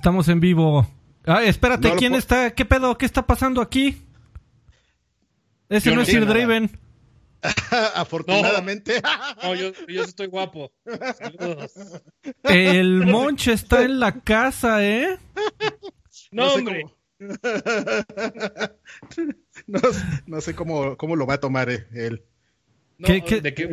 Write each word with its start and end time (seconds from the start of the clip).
Estamos 0.00 0.28
en 0.28 0.40
vivo. 0.40 0.86
Ay, 1.26 1.48
espérate, 1.48 1.94
¿quién 1.96 2.14
está? 2.14 2.54
¿Qué 2.54 2.64
pedo? 2.64 2.96
¿Qué 2.96 3.04
está 3.04 3.26
pasando 3.26 3.60
aquí? 3.60 4.00
Ese 5.68 5.94
no, 5.94 6.00
es 6.00 6.08
Sir 6.08 6.24
Draven. 6.24 6.70
Afortunadamente. 7.94 9.02
No, 9.42 9.54
yo, 9.54 9.72
yo, 9.86 10.04
estoy 10.04 10.28
guapo. 10.28 10.72
Saludos. 11.18 11.74
El 12.44 13.04
Monche 13.04 13.52
está 13.52 13.82
en 13.82 14.00
la 14.00 14.12
casa, 14.22 14.82
¿eh? 14.82 15.18
No, 16.32 16.44
No 16.44 16.50
sé 16.50 16.58
hombre. 16.58 16.84
No, 19.66 19.80
no 20.24 20.40
sé 20.40 20.54
cómo, 20.54 20.96
cómo 20.96 21.14
lo 21.14 21.26
va 21.26 21.34
a 21.34 21.40
tomar 21.40 21.68
eh, 21.68 21.86
él. 21.92 22.24
No, 23.00 23.06
¿Qué- 23.06 23.22
qué? 23.22 23.40
de 23.40 23.54
que- 23.54 23.70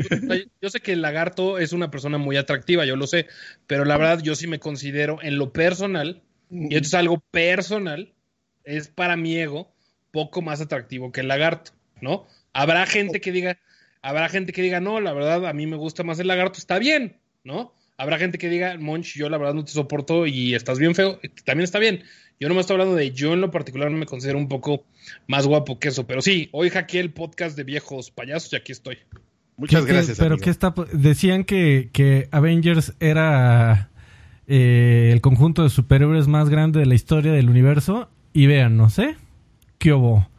yo 0.61 0.69
sé 0.69 0.79
que 0.79 0.93
el 0.93 1.01
lagarto 1.01 1.57
es 1.59 1.73
una 1.73 1.91
persona 1.91 2.17
muy 2.17 2.37
atractiva, 2.37 2.85
yo 2.85 2.95
lo 2.95 3.07
sé, 3.07 3.27
pero 3.67 3.83
la 3.85 3.97
verdad 3.97 4.19
yo 4.23 4.35
sí 4.35 4.47
me 4.47 4.59
considero 4.59 5.19
en 5.21 5.37
lo 5.37 5.51
personal, 5.51 6.21
y 6.49 6.75
esto 6.75 6.87
es 6.87 6.93
algo 6.93 7.19
personal, 7.31 8.13
es 8.63 8.87
para 8.87 9.17
mi 9.17 9.37
ego 9.37 9.73
poco 10.11 10.41
más 10.41 10.61
atractivo 10.61 11.11
que 11.11 11.19
el 11.21 11.27
lagarto, 11.27 11.71
¿no? 12.01 12.25
Habrá 12.53 12.85
gente 12.85 13.19
que 13.19 13.31
diga, 13.33 13.59
habrá 14.01 14.29
gente 14.29 14.53
que 14.53 14.61
diga, 14.61 14.79
no, 14.79 15.01
la 15.01 15.11
verdad 15.13 15.45
a 15.45 15.53
mí 15.53 15.67
me 15.67 15.75
gusta 15.75 16.03
más 16.03 16.19
el 16.19 16.27
lagarto, 16.27 16.57
está 16.59 16.79
bien, 16.79 17.17
¿no? 17.43 17.73
Habrá 17.97 18.19
gente 18.19 18.37
que 18.37 18.47
diga, 18.49 18.77
Monch, 18.77 19.15
yo 19.15 19.27
la 19.29 19.37
verdad 19.39 19.55
no 19.55 19.65
te 19.65 19.71
soporto 19.71 20.27
y 20.27 20.53
estás 20.53 20.77
bien 20.77 20.93
feo, 20.93 21.19
también 21.45 21.63
está 21.63 21.79
bien. 21.79 22.03
Yo 22.39 22.47
no 22.47 22.53
me 22.53 22.61
estoy 22.61 22.75
hablando 22.75 22.95
de 22.95 23.09
yo 23.11 23.33
en 23.33 23.41
lo 23.41 23.49
particular 23.49 23.89
me 23.89 24.05
considero 24.05 24.37
un 24.37 24.47
poco 24.47 24.85
más 25.27 25.47
guapo 25.47 25.79
que 25.79 25.87
eso, 25.87 26.05
pero 26.05 26.21
sí, 26.21 26.49
hoy 26.51 26.69
hackeé 26.69 26.99
el 26.99 27.11
podcast 27.11 27.57
de 27.57 27.63
viejos 27.63 28.11
payasos 28.11 28.53
y 28.53 28.55
aquí 28.55 28.71
estoy. 28.71 28.99
Muchas 29.55 29.81
¿Qué- 29.81 29.87
qué- 29.87 29.93
gracias. 29.93 30.19
pero 30.19 30.37
qué 30.37 30.51
está 30.51 30.75
decían 30.93 31.43
que, 31.43 31.89
que 31.91 32.27
Avengers 32.29 32.93
era 32.99 33.89
eh, 34.45 35.09
el 35.11 35.19
conjunto 35.21 35.63
de 35.63 35.69
superhéroes 35.69 36.27
más 36.27 36.49
grande 36.49 36.79
de 36.79 36.85
la 36.85 36.93
historia 36.93 37.31
del 37.31 37.49
universo 37.49 38.11
y 38.33 38.45
vean, 38.45 38.77
no 38.77 38.91
sé, 38.91 39.15
qué 39.79 39.93
hubo. 39.93 40.29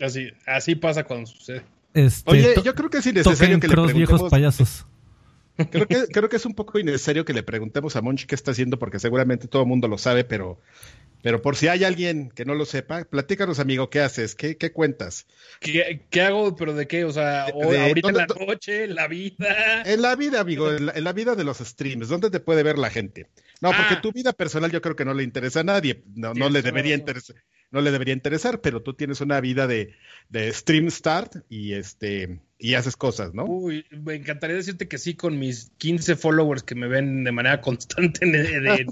Así, 0.00 0.28
así 0.46 0.74
pasa 0.74 1.04
cuando 1.04 1.26
sucede. 1.26 1.62
Este, 1.92 2.30
Oye, 2.30 2.54
yo 2.64 2.74
creo 2.74 2.88
que 2.88 2.98
es 2.98 3.06
innecesario 3.06 3.60
que 3.60 3.68
le 3.68 3.74
cross 3.74 3.92
viejos 3.92 4.30
payasos. 4.30 4.86
Creo 5.70 5.86
que, 5.86 6.06
creo 6.12 6.28
que 6.28 6.36
es 6.36 6.46
un 6.46 6.54
poco 6.54 6.78
innecesario 6.78 7.24
que 7.24 7.32
le 7.34 7.42
preguntemos 7.42 7.94
a 7.96 8.02
Monchi 8.02 8.26
qué 8.26 8.34
está 8.34 8.52
haciendo, 8.52 8.78
porque 8.78 8.98
seguramente 8.98 9.48
todo 9.48 9.62
el 9.62 9.68
mundo 9.68 9.86
lo 9.88 9.98
sabe, 9.98 10.24
pero, 10.24 10.60
pero 11.22 11.42
por 11.42 11.56
si 11.56 11.68
hay 11.68 11.84
alguien 11.84 12.30
que 12.30 12.44
no 12.46 12.54
lo 12.54 12.64
sepa, 12.64 13.04
platícanos, 13.04 13.58
amigo, 13.60 13.90
¿qué 13.90 14.00
haces? 14.00 14.34
¿Qué, 14.34 14.56
qué 14.56 14.72
cuentas? 14.72 15.26
¿Qué, 15.60 16.06
qué 16.10 16.22
hago? 16.22 16.56
¿Pero 16.56 16.72
de 16.74 16.86
qué? 16.88 17.04
O 17.04 17.12
sea, 17.12 17.46
De- 17.46 17.78
ahorita 17.78 18.08
en 18.08 18.16
la 18.16 18.26
¿dónde- 18.26 18.46
noche, 18.46 18.84
en 18.84 18.94
la 18.94 19.08
vida. 19.08 19.82
En 19.84 20.00
la 20.02 20.16
vida, 20.16 20.40
amigo, 20.40 20.72
en 20.72 20.86
la, 20.86 20.92
en 20.92 21.04
la 21.04 21.12
vida 21.12 21.34
de 21.34 21.44
los 21.44 21.58
streams, 21.58 22.08
¿dónde 22.08 22.30
te 22.30 22.40
puede 22.40 22.62
ver 22.62 22.78
la 22.78 22.90
gente? 22.90 23.28
No, 23.60 23.68
porque 23.70 23.94
Ah. 23.94 24.00
tu 24.00 24.10
vida 24.12 24.32
personal 24.32 24.70
yo 24.72 24.80
creo 24.80 24.96
que 24.96 25.04
no 25.04 25.14
le 25.14 25.22
interesa 25.22 25.60
a 25.60 25.64
nadie, 25.64 26.02
no, 26.14 26.32
no 26.34 26.48
le 26.48 26.62
debería 26.62 26.94
interesar, 26.94 27.36
no 27.70 27.80
le 27.80 27.90
debería 27.92 28.14
interesar, 28.14 28.60
pero 28.60 28.82
tú 28.82 28.94
tienes 28.94 29.20
una 29.20 29.40
vida 29.40 29.66
de, 29.68 29.94
de 30.30 30.52
stream 30.52 30.90
start 30.90 31.36
y 31.48 31.74
este 31.74 32.40
y 32.62 32.74
haces 32.74 32.96
cosas, 32.96 33.34
¿no? 33.34 33.44
Uy, 33.44 33.84
me 33.90 34.14
encantaría 34.14 34.54
decirte 34.54 34.86
que 34.86 34.96
sí 34.96 35.14
con 35.14 35.36
mis 35.36 35.72
15 35.78 36.14
followers 36.14 36.62
que 36.62 36.76
me 36.76 36.86
ven 36.86 37.24
de 37.24 37.32
manera 37.32 37.60
constante 37.60 38.20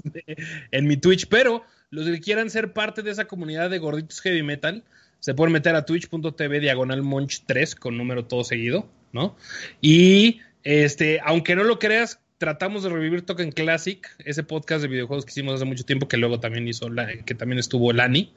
en, 0.71 0.87
mi 0.87 0.97
Twitch, 0.97 1.27
pero 1.27 1.63
los 1.89 2.05
que 2.05 2.19
quieran 2.19 2.49
ser 2.49 2.73
parte 2.73 3.01
de 3.01 3.11
esa 3.11 3.25
comunidad 3.25 3.69
de 3.69 3.79
gorditos 3.79 4.19
heavy 4.19 4.43
metal, 4.43 4.83
se 5.21 5.33
pueden 5.33 5.53
meter 5.53 5.75
a 5.75 5.85
twitch.tv 5.85 6.59
diagonal 6.59 7.01
monch 7.01 7.43
3 7.45 7.75
con 7.75 7.97
número 7.97 8.25
todo 8.25 8.43
seguido, 8.43 8.89
¿no? 9.13 9.37
Y 9.79 10.41
este, 10.65 11.21
aunque 11.23 11.55
no 11.55 11.63
lo 11.63 11.79
creas, 11.79 12.19
tratamos 12.39 12.83
de 12.83 12.89
revivir 12.89 13.21
Token 13.21 13.53
Classic, 13.53 14.05
ese 14.19 14.43
podcast 14.43 14.81
de 14.81 14.89
videojuegos 14.89 15.23
que 15.23 15.31
hicimos 15.31 15.55
hace 15.55 15.65
mucho 15.65 15.85
tiempo, 15.85 16.09
que 16.09 16.17
luego 16.17 16.41
también 16.41 16.67
hizo, 16.67 16.89
que 17.25 17.35
también 17.35 17.59
estuvo 17.59 17.93
Lani, 17.93 18.33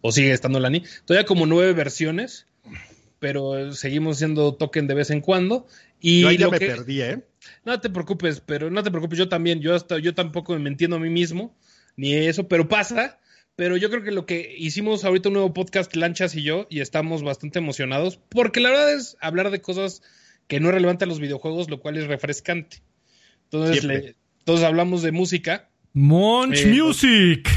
o 0.00 0.12
sigue 0.12 0.32
estando 0.32 0.60
Lani. 0.60 0.82
Todavía 1.04 1.26
como 1.26 1.44
nueve 1.44 1.74
versiones, 1.74 2.46
pero 3.22 3.72
seguimos 3.72 4.18
siendo 4.18 4.56
Token 4.56 4.88
de 4.88 4.94
vez 4.94 5.10
en 5.10 5.20
cuando. 5.20 5.68
Y 6.00 6.22
yo 6.22 6.28
ahí 6.28 6.36
ya 6.38 6.46
lo 6.46 6.50
me 6.50 6.58
que- 6.58 6.66
perdí, 6.66 7.02
¿eh? 7.02 7.22
no 7.64 7.80
te 7.80 7.88
preocupes, 7.88 8.40
pero 8.44 8.68
no 8.68 8.82
te 8.82 8.90
preocupes, 8.90 9.16
yo 9.16 9.28
también, 9.28 9.60
yo 9.60 9.76
hasta, 9.76 10.00
yo 10.00 10.12
tampoco 10.12 10.58
me 10.58 10.68
entiendo 10.68 10.96
a 10.96 10.98
mí 10.98 11.08
mismo, 11.08 11.56
ni 11.96 12.12
eso, 12.14 12.48
pero 12.48 12.68
pasa. 12.68 13.20
Pero 13.54 13.76
yo 13.76 13.90
creo 13.90 14.02
que 14.02 14.10
lo 14.10 14.26
que 14.26 14.56
hicimos 14.58 15.04
ahorita 15.04 15.28
un 15.28 15.34
nuevo 15.34 15.52
podcast, 15.54 15.94
Lanchas 15.94 16.34
y 16.34 16.42
yo, 16.42 16.66
y 16.68 16.80
estamos 16.80 17.22
bastante 17.22 17.60
emocionados, 17.60 18.18
porque 18.28 18.58
la 18.60 18.70
verdad 18.70 18.92
es 18.92 19.16
hablar 19.20 19.50
de 19.52 19.60
cosas 19.60 20.02
que 20.48 20.58
no 20.58 20.68
es 20.70 20.74
relevante 20.74 21.04
a 21.04 21.08
los 21.08 21.20
videojuegos, 21.20 21.70
lo 21.70 21.78
cual 21.78 21.96
es 21.98 22.08
refrescante. 22.08 22.82
Entonces, 23.44 23.78
Siempre. 23.82 24.00
le- 24.02 24.16
entonces 24.40 24.66
hablamos 24.66 25.02
de 25.02 25.12
música, 25.12 25.68
Monch 25.92 26.56
Eh, 26.64 26.66
Music. 26.66 27.48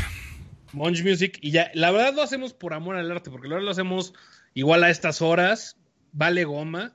Monch 0.74 1.02
Music, 1.04 1.40
y 1.42 1.50
ya, 1.52 1.72
la 1.74 1.90
verdad 1.92 2.14
lo 2.14 2.22
hacemos 2.22 2.54
por 2.54 2.74
amor 2.76 2.98
al 2.98 3.10
arte, 3.10 3.32
porque 3.32 3.48
la 3.48 3.56
verdad 3.56 3.66
lo 3.66 3.72
hacemos 3.72 4.14
igual 4.56 4.84
a 4.84 4.90
estas 4.90 5.22
horas, 5.22 5.78
vale 6.12 6.44
goma, 6.44 6.94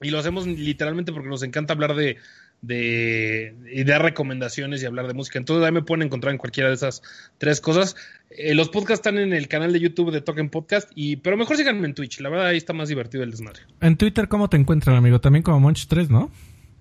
y 0.00 0.10
lo 0.10 0.20
hacemos 0.20 0.46
literalmente 0.46 1.12
porque 1.12 1.28
nos 1.28 1.42
encanta 1.42 1.72
hablar 1.72 1.96
de, 1.96 2.18
de 2.60 3.56
y 3.72 3.82
dar 3.82 4.02
recomendaciones 4.02 4.82
y 4.82 4.86
hablar 4.86 5.08
de 5.08 5.14
música. 5.14 5.38
Entonces 5.40 5.64
ahí 5.64 5.72
me 5.72 5.82
pueden 5.82 6.06
encontrar 6.06 6.32
en 6.32 6.38
cualquiera 6.38 6.68
de 6.68 6.76
esas 6.76 7.02
tres 7.38 7.60
cosas. 7.60 7.96
Eh, 8.30 8.54
los 8.54 8.68
podcasts 8.68 9.06
están 9.06 9.18
en 9.18 9.32
el 9.32 9.48
canal 9.48 9.72
de 9.72 9.80
YouTube 9.80 10.12
de 10.12 10.20
Token 10.20 10.48
Podcast, 10.48 10.90
y, 10.94 11.16
pero 11.16 11.36
mejor 11.36 11.56
síganme 11.56 11.86
en 11.88 11.94
Twitch, 11.94 12.20
la 12.20 12.28
verdad 12.28 12.46
ahí 12.46 12.56
está 12.56 12.72
más 12.72 12.88
divertido 12.88 13.24
el 13.24 13.32
desmadre. 13.32 13.62
En 13.80 13.96
Twitter, 13.96 14.28
¿cómo 14.28 14.48
te 14.48 14.56
encuentran, 14.56 14.96
amigo? 14.96 15.20
También 15.20 15.42
como 15.42 15.58
Monch 15.58 15.86
3, 15.88 16.10
¿no? 16.10 16.30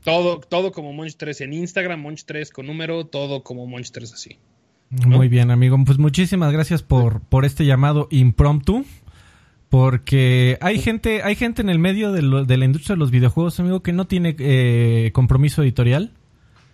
Todo, 0.03 0.39
todo 0.39 0.71
como 0.71 0.93
Monch3 0.93 1.41
en 1.41 1.53
Instagram, 1.53 2.03
Monch3 2.03 2.51
con 2.51 2.65
número, 2.65 3.05
todo 3.05 3.43
como 3.43 3.67
Monch3 3.67 4.13
así. 4.13 4.37
Muy 4.89 5.29
bien, 5.29 5.51
amigo. 5.51 5.77
Pues 5.85 5.99
muchísimas 5.99 6.51
gracias 6.51 6.81
por, 6.81 7.21
por 7.21 7.45
este 7.45 7.65
llamado 7.65 8.07
impromptu. 8.09 8.83
Porque 9.71 10.57
hay 10.59 10.79
gente, 10.79 11.23
hay 11.23 11.35
gente 11.35 11.61
en 11.61 11.69
el 11.69 11.79
medio 11.79 12.11
de, 12.11 12.21
lo- 12.21 12.43
de 12.43 12.57
la 12.57 12.65
industria 12.65 12.95
de 12.95 12.99
los 12.99 13.09
videojuegos, 13.09 13.57
amigo, 13.61 13.81
que 13.81 13.93
no 13.93 14.05
tiene 14.05 14.35
eh, 14.37 15.09
compromiso 15.13 15.63
editorial. 15.63 16.11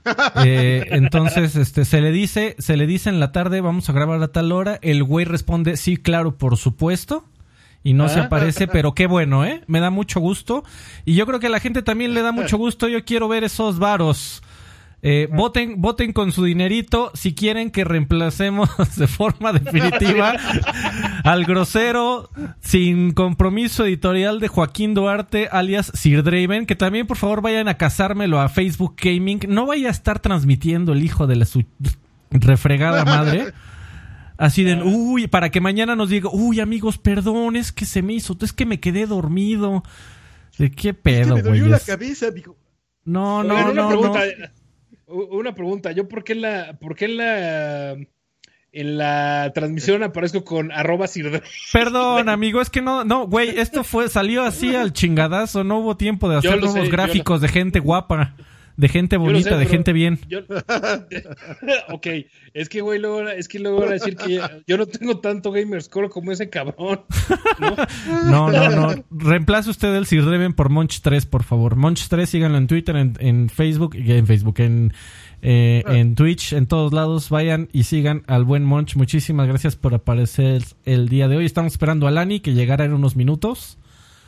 Eh, 0.45 0.85
entonces, 0.91 1.55
este, 1.57 1.83
se 1.85 1.99
le 2.01 2.11
dice, 2.11 2.55
se 2.59 2.75
le 2.77 2.87
dice 2.87 3.09
en 3.09 3.19
la 3.19 3.31
tarde, 3.33 3.59
vamos 3.61 3.89
a 3.89 3.93
grabar 3.93 4.23
a 4.23 4.29
tal 4.29 4.51
hora. 4.53 4.79
El 4.81 5.03
güey 5.03 5.25
responde, 5.25 5.75
sí, 5.77 5.97
claro, 5.97 6.37
por 6.37 6.55
supuesto. 6.57 7.25
Y 7.83 7.93
no 7.93 8.07
se 8.09 8.21
Ah. 8.21 8.23
aparece, 8.23 8.67
pero 8.67 8.93
qué 8.95 9.05
bueno, 9.05 9.45
¿eh? 9.45 9.61
Me 9.67 9.79
da 9.81 9.89
mucho 9.91 10.19
gusto. 10.21 10.63
Y 11.05 11.13
yo 11.15 11.25
creo 11.27 11.39
que 11.39 11.47
a 11.47 11.51
la 11.51 11.59
gente 11.59 11.83
también 11.83 12.13
le 12.13 12.21
da 12.21 12.31
mucho 12.31 12.57
gusto. 12.57 12.87
Yo 12.87 13.03
quiero 13.05 13.27
ver 13.27 13.43
esos 13.43 13.79
varos. 13.79 14.41
Eh, 15.03 15.29
voten, 15.31 15.79
voten 15.79 16.11
con 16.11 16.31
su 16.31 16.43
dinerito 16.43 17.11
si 17.13 17.35
quieren 17.35 17.69
que 17.69 17.83
reemplacemos 17.83 18.69
de 18.97 19.05
forma 19.07 19.53
definitiva 19.53 20.33
al 21.23 21.45
grosero 21.45 22.31
sin 22.61 23.11
compromiso 23.11 23.85
editorial 23.85 24.39
de 24.39 24.47
Joaquín 24.47 24.95
Duarte 24.95 25.49
alias 25.51 25.91
Sir 25.93 26.23
Draven, 26.23 26.65
que 26.65 26.75
también 26.75 27.05
por 27.05 27.17
favor 27.17 27.41
vayan 27.41 27.67
a 27.67 27.77
casármelo 27.77 28.39
a 28.41 28.49
Facebook 28.49 28.95
Gaming. 28.99 29.41
No 29.47 29.67
vaya 29.67 29.89
a 29.89 29.91
estar 29.91 30.19
transmitiendo 30.19 30.93
el 30.93 31.03
hijo 31.03 31.27
de 31.27 31.35
la 31.35 31.45
su 31.45 31.63
refregada 32.31 33.05
madre. 33.05 33.53
Así 34.37 34.63
de, 34.63 34.81
uy, 34.83 35.27
para 35.27 35.49
que 35.49 35.61
mañana 35.61 35.95
nos 35.95 36.09
diga, 36.09 36.29
uy, 36.31 36.59
amigos, 36.59 36.97
perdón, 36.97 37.55
es 37.55 37.71
que 37.71 37.85
se 37.85 38.01
me 38.03 38.13
hizo, 38.13 38.37
es 38.41 38.53
que 38.53 38.65
me 38.65 38.79
quedé 38.79 39.05
dormido. 39.07 39.83
¿De 40.57 40.71
qué 40.71 40.89
Es 40.89 40.95
que 40.95 41.01
pedo, 41.01 41.35
me 41.35 41.41
dolió 41.41 41.63
güey? 41.63 41.71
la 41.71 41.79
cabeza, 41.79 42.27
amigo. 42.27 42.55
No, 43.03 43.43
no, 43.43 43.73
no, 43.73 43.89
no. 43.89 44.13
Una 45.07 45.55
pregunta, 45.55 45.91
yo 45.91 46.07
por 46.07 46.23
qué 46.23 46.33
en 46.33 46.41
la, 46.41 46.77
por 46.79 46.95
qué 46.95 47.05
en 47.05 47.17
la 47.17 47.97
en 48.73 48.97
la 48.97 49.51
transmisión 49.55 50.03
aparezco 50.03 50.43
con 50.43 50.71
arroba 50.71 51.07
Sir 51.07 51.41
Perdón, 51.73 52.29
amigo, 52.29 52.61
es 52.61 52.69
que 52.69 52.81
no, 52.81 53.03
no, 53.03 53.25
güey, 53.25 53.57
esto 53.59 53.83
fue, 53.83 54.09
salió 54.09 54.43
así 54.43 54.75
al 54.75 54.93
chingadazo, 54.93 55.63
no 55.63 55.79
hubo 55.79 55.97
tiempo 55.97 56.29
de 56.29 56.37
hacer 56.37 56.51
sé, 56.51 56.59
nuevos 56.59 56.89
gráficos 56.89 57.41
de 57.41 57.47
gente 57.47 57.79
guapa, 57.79 58.35
de 58.77 58.87
gente 58.87 59.17
bonita, 59.17 59.49
sé, 59.49 59.57
de 59.57 59.65
gente 59.65 59.91
bien. 59.91 60.19
Yo- 60.29 60.39
ok, 61.89 62.07
es 62.53 62.69
que 62.69 62.81
güey, 62.81 62.99
luego, 62.99 63.27
es 63.27 63.47
que 63.47 63.59
luego 63.59 63.79
van 63.81 63.89
a 63.89 63.93
decir 63.93 64.15
que 64.15 64.39
yo 64.65 64.77
no 64.77 64.85
tengo 64.85 65.19
tanto 65.19 65.51
gamer 65.51 65.81
score 65.81 66.09
como 66.09 66.31
ese 66.31 66.49
cabrón. 66.49 67.01
¿no? 67.59 67.75
No, 68.27 68.51
no, 68.51 68.69
no. 68.69 69.05
Reemplace 69.11 69.69
usted 69.69 69.93
el 69.95 70.05
Sir 70.05 70.23
Reven 70.25 70.53
por 70.53 70.69
Monch 70.69 71.01
3, 71.01 71.25
por 71.25 71.43
favor. 71.43 71.75
Monch 71.75 72.07
3, 72.07 72.29
síganlo 72.29 72.57
en 72.57 72.67
Twitter, 72.67 72.95
en, 72.95 73.13
en 73.19 73.49
Facebook, 73.49 73.95
en 73.95 74.27
Facebook, 74.27 74.59
en, 74.59 74.93
eh, 75.41 75.83
en 75.87 76.15
Twitch, 76.15 76.53
en 76.53 76.67
todos 76.67 76.93
lados. 76.93 77.29
Vayan 77.29 77.69
y 77.71 77.83
sigan 77.83 78.23
al 78.27 78.43
buen 78.43 78.63
Monch. 78.63 78.95
Muchísimas 78.95 79.47
gracias 79.47 79.75
por 79.75 79.93
aparecer 79.93 80.63
el 80.85 81.09
día 81.09 81.27
de 81.27 81.37
hoy. 81.37 81.45
Estamos 81.45 81.73
esperando 81.73 82.07
a 82.07 82.11
Lani 82.11 82.39
que 82.39 82.53
llegara 82.53 82.85
en 82.85 82.93
unos 82.93 83.15
minutos. 83.15 83.77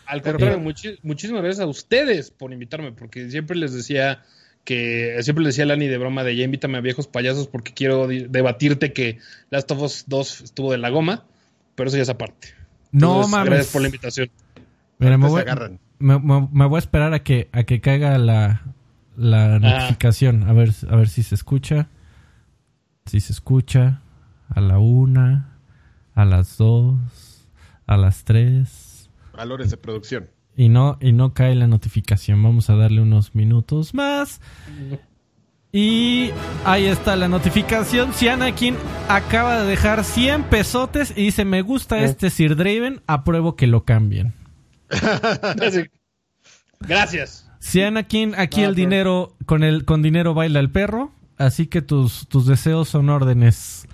Al 0.10 0.22
contrario, 0.22 0.60
muchi- 0.60 1.00
muchísimas 1.04 1.44
gracias 1.44 1.64
a 1.64 1.68
ustedes 1.70 2.32
por 2.32 2.52
invitarme, 2.54 2.92
porque 2.92 3.30
siempre 3.30 3.56
les 3.58 3.74
decía 3.74 4.24
que 4.66 5.18
siempre 5.22 5.44
les 5.44 5.54
decía 5.56 5.64
a 5.64 5.68
Lani 5.68 5.88
de 5.88 5.98
broma 5.98 6.24
de 6.24 6.36
ya 6.36 6.44
invítame 6.44 6.78
a 6.78 6.82
viejos 6.82 7.08
payasos 7.08 7.48
porque 7.48 7.74
quiero 7.74 8.08
debatirte 8.08 8.92
que 8.94 9.20
Last 9.50 9.72
of 9.72 9.82
Us 9.82 10.04
2 10.08 10.42
estuvo 10.42 10.72
de 10.72 10.78
la 10.78 10.90
goma, 10.90 11.26
pero 11.76 11.88
eso 11.88 11.98
ya 11.98 12.04
es 12.04 12.10
aparte. 12.10 12.50
No 12.92 13.08
Entonces, 13.12 13.32
mames. 13.32 13.50
Gracias 13.50 13.72
por 13.74 13.82
la 13.82 13.88
invitación. 13.88 14.30
Mira, 15.00 15.18
me 15.18 15.28
voy, 15.28 15.44
me, 16.00 16.20
me- 16.20 16.50
me 16.52 16.66
voy 16.66 16.76
a 16.76 16.80
esperar 16.80 17.14
a 17.14 17.24
que, 17.24 17.48
a 17.52 17.64
que 17.64 17.80
caiga 17.82 18.18
la, 18.18 18.62
la 19.16 19.60
notificación. 19.60 20.44
A 20.44 20.54
ver, 20.54 20.72
a 20.90 20.96
ver 20.96 21.08
si 21.10 21.24
se 21.24 21.36
escucha. 21.36 21.88
si 23.06 23.20
se 23.22 23.32
escucha 23.34 24.02
a 24.50 24.60
la 24.62 24.78
una, 24.80 25.58
a 26.16 26.26
las 26.26 26.58
dos, 26.58 27.48
a 27.88 27.96
las 27.98 28.24
tres. 28.24 28.88
Valores 29.40 29.72
de 29.72 29.78
producción. 29.78 30.30
Y 30.58 30.68
no, 30.68 30.98
y 31.00 31.14
no 31.14 31.34
cae 31.34 31.56
la 31.56 31.66
notificación. 31.66 32.44
Vamos 32.44 32.70
a 32.70 32.76
darle 32.76 33.00
unos 33.00 33.36
minutos 33.36 33.94
más. 33.94 34.42
Y 35.72 36.32
ahí 36.66 36.88
está 36.88 37.16
la 37.16 37.30
notificación. 37.30 38.14
Si 38.14 38.28
Anakin 38.28 38.76
acaba 39.08 39.62
de 39.62 39.70
dejar 39.70 40.04
100 40.04 40.44
pesotes 40.50 41.14
y 41.16 41.24
dice, 41.24 41.46
me 41.46 41.62
gusta 41.62 42.00
este 42.00 42.30
Sir 42.32 42.58
Draven, 42.58 43.02
apruebo 43.08 43.56
que 43.56 43.66
lo 43.66 43.86
cambien. 43.86 44.34
Gracias. 46.82 47.50
Si 47.60 47.82
Anakin, 47.82 48.36
aquí 48.36 48.64
el 48.64 48.76
dinero, 48.76 49.38
con 49.46 49.64
el 49.64 49.86
con 49.86 50.02
dinero 50.02 50.34
baila 50.34 50.60
el 50.60 50.70
perro, 50.70 51.14
así 51.38 51.68
que 51.68 51.82
tus, 51.82 52.28
tus 52.28 52.46
deseos 52.46 52.90
son 52.90 53.10
órdenes. 53.10 53.88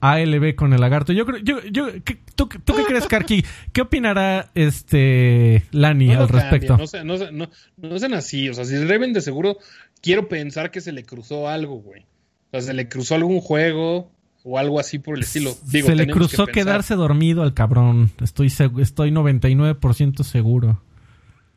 ALB 0.00 0.54
con 0.56 0.72
el 0.72 0.80
lagarto. 0.80 1.12
Yo 1.12 1.24
creo, 1.24 1.38
yo, 1.38 1.62
yo, 1.70 1.88
¿tú, 2.34 2.48
¿tú, 2.48 2.74
qué 2.74 2.84
crees, 2.84 3.06
Karki? 3.06 3.44
¿Qué 3.72 3.82
opinará 3.82 4.50
este 4.54 5.64
Lani 5.70 6.12
al 6.12 6.28
respecto? 6.28 6.76
No, 6.76 6.86
sean, 6.86 7.06
no, 7.06 7.16
no, 7.30 7.48
no, 7.76 7.98
sean 7.98 8.14
así, 8.14 8.48
o 8.48 8.54
sea, 8.54 8.64
si 8.64 8.74
Draven 8.74 9.12
de 9.12 9.20
seguro 9.20 9.58
quiero 10.02 10.28
pensar 10.28 10.70
que 10.70 10.80
se 10.80 10.92
le 10.92 11.04
cruzó 11.04 11.48
algo, 11.48 11.76
güey. 11.76 12.02
O 12.02 12.50
sea, 12.52 12.60
se 12.62 12.74
le 12.74 12.88
cruzó 12.88 13.14
algún 13.14 13.40
juego 13.40 14.10
o 14.42 14.58
algo 14.58 14.80
así 14.80 14.98
por 14.98 15.16
el 15.16 15.22
estilo. 15.22 15.52
se 15.52 15.94
le 15.94 16.06
cruzó 16.06 16.46
quedarse 16.46 16.94
dormido 16.94 17.42
al 17.42 17.54
cabrón. 17.54 18.10
Estoy, 18.20 18.46
estoy 18.46 19.10
99% 19.10 20.22
seguro. 20.22 20.80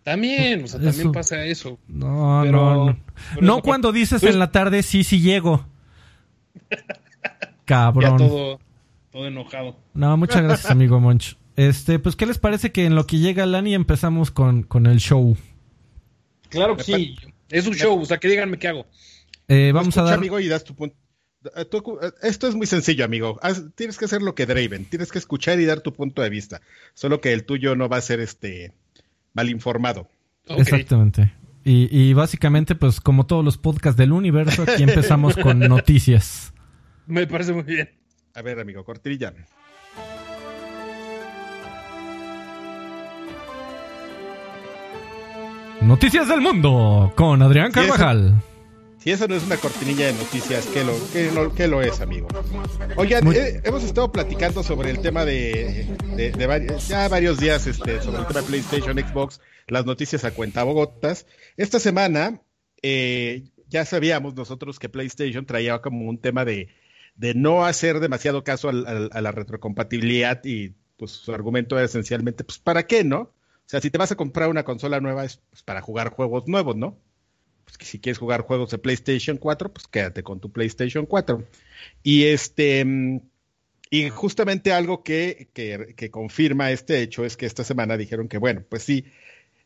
También, 0.04 0.64
o 0.64 0.68
sea, 0.68 0.80
también 0.80 1.12
pasa 1.12 1.44
eso. 1.46 1.78
No, 1.88 2.46
no. 2.46 2.98
No, 3.42 3.62
cuando 3.62 3.92
dices 3.92 4.24
en 4.24 4.40
la 4.40 4.52
tarde, 4.52 4.82
sí, 4.82 5.04
sí 5.04 5.22
llego. 5.22 5.66
Cabrón. 7.70 8.18
Ya 8.18 8.28
todo, 8.28 8.60
todo 9.12 9.28
enojado. 9.28 9.78
No, 9.94 10.18
muchas 10.18 10.42
gracias, 10.42 10.72
amigo 10.72 11.00
Monch. 11.00 11.38
Este, 11.56 12.00
pues, 12.00 12.16
¿qué 12.16 12.26
les 12.26 12.40
parece 12.40 12.72
que 12.72 12.86
en 12.86 12.96
lo 12.96 13.06
que 13.06 13.20
llega 13.20 13.46
Lani 13.46 13.76
empezamos 13.76 14.32
con, 14.32 14.64
con 14.64 14.88
el 14.88 14.98
show? 14.98 15.38
Claro 16.50 16.76
que 16.76 16.84
sí. 16.84 17.16
Es 17.48 17.68
un 17.68 17.76
show, 17.76 18.02
o 18.02 18.06
sea, 18.06 18.18
que 18.18 18.28
díganme 18.28 18.58
qué 18.58 18.70
hago. 18.70 18.88
Eh, 19.48 19.72
vamos 19.72 19.96
a 20.00 20.02
dar. 20.02 20.16
amigo, 20.16 20.40
y 20.40 20.48
das 20.48 20.64
tu 20.64 20.74
punto. 20.74 20.96
Eh, 21.56 21.68
eh, 21.72 22.12
esto 22.24 22.48
es 22.48 22.56
muy 22.56 22.66
sencillo, 22.66 23.06
amigo. 23.06 23.40
tienes 23.76 24.00
que 24.00 24.06
hacer 24.06 24.24
lo 24.24 24.34
que 24.34 24.48
Draven. 24.48 24.86
Tienes 24.86 25.12
que 25.12 25.20
escuchar 25.20 25.60
y 25.60 25.66
dar 25.66 25.82
tu 25.82 25.94
punto 25.94 26.24
de 26.24 26.32
vista. 26.32 26.62
Solo 26.96 27.22
que 27.22 27.34
el 27.34 27.46
tuyo 27.46 27.76
no 27.76 27.88
va 27.88 27.98
a 27.98 28.02
ser 28.02 28.20
este 28.20 28.74
mal 29.36 29.48
informado. 29.48 30.10
Exactamente. 30.48 31.34
Y, 31.64 31.88
y, 31.96 32.14
básicamente, 32.14 32.74
pues 32.74 33.00
como 33.00 33.28
todos 33.28 33.46
los 33.46 33.60
podcasts 33.60 33.98
del 33.98 34.12
universo, 34.12 34.64
aquí 34.64 34.82
empezamos 34.82 35.36
con 35.36 35.60
noticias. 35.70 36.52
Me 37.10 37.26
parece 37.26 37.54
muy 37.54 37.64
bien. 37.64 37.90
A 38.36 38.44
ver, 38.44 38.60
amigo, 38.60 38.86
cortilla. 38.86 39.34
Noticias 45.82 46.28
del 46.28 46.40
mundo 46.40 47.12
con 47.16 47.42
Adrián 47.42 47.72
Carvajal. 47.72 48.44
Si 49.00 49.10
eso, 49.10 49.28
no 49.28 49.34
es 49.34 49.44
una 49.44 49.58
cortinilla 49.58 50.06
de 50.06 50.14
noticias, 50.14 50.68
¿qué 50.68 50.84
lo, 50.84 51.56
qué 51.56 51.68
lo, 51.68 51.82
es, 51.82 52.00
amigo? 52.00 52.28
Oigan, 52.96 53.26
eh, 53.34 53.62
hemos 53.64 53.84
estado 53.84 54.12
platicando 54.12 54.62
sobre 54.62 54.92
el 54.92 55.00
tema 55.00 55.26
de, 55.26 55.88
ya 56.88 57.08
varios 57.08 57.40
días 57.40 57.66
este, 57.66 58.02
sobre 58.02 58.20
el 58.20 58.28
tema 58.28 58.42
de 58.42 58.48
PlayStation, 58.48 59.00
Xbox, 59.00 59.42
las 59.68 59.88
noticias 59.88 60.26
a 60.26 60.32
cuenta 60.32 60.64
bogotas. 60.64 61.26
Esta 61.58 61.80
semana 61.80 62.44
eh, 62.84 63.46
ya 63.68 63.84
sabíamos 63.86 64.36
nosotros 64.36 64.78
que 64.78 64.90
PlayStation 64.90 65.48
traía 65.48 65.80
como 65.82 66.08
un 66.08 66.20
tema 66.20 66.46
de, 66.46 66.68
de 67.20 67.34
no 67.34 67.66
hacer 67.66 68.00
demasiado 68.00 68.46
caso 68.46 68.70
a 68.70 69.22
la 69.22 69.32
retrocompatibilidad 69.34 70.40
y 70.46 70.74
pues 70.96 71.12
su 71.12 71.34
argumento 71.34 71.76
era 71.76 71.86
esencialmente, 71.86 72.46
pues 72.46 72.60
¿para 72.60 72.88
qué, 72.88 73.04
no? 73.04 73.20
O 73.20 73.34
sea, 73.66 73.82
si 73.82 73.92
te 73.92 73.98
vas 73.98 74.14
a 74.14 74.16
comprar 74.16 74.50
una 74.50 74.64
consola 74.64 75.02
nueva 75.02 75.26
es 75.26 75.42
pues, 75.50 75.62
para 75.62 75.82
jugar 75.82 76.12
juegos 76.12 76.48
nuevos, 76.48 76.78
¿no? 76.78 76.98
Pues 77.66 77.78
que 77.78 77.86
si 77.86 78.00
quieres 78.00 78.20
jugar 78.20 78.44
juegos 78.44 78.72
de 78.72 78.78
PlayStation 78.78 79.36
4, 79.36 79.74
pues 79.74 79.88
quédate 79.88 80.24
con 80.24 80.40
tu 80.40 80.50
PlayStation 80.50 81.06
4. 81.06 81.46
Y 82.04 82.24
este 82.24 83.22
y 83.90 84.10
justamente 84.10 84.72
algo 84.72 85.04
que, 85.04 85.50
que, 85.54 86.12
confirma 86.12 86.72
este 86.72 87.02
hecho 87.02 87.26
es 87.26 87.36
que 87.36 87.48
esta 87.48 87.66
semana 87.66 87.98
dijeron 87.98 88.30
que, 88.30 88.38
bueno, 88.38 88.64
pues 88.70 88.84
sí, 88.84 89.04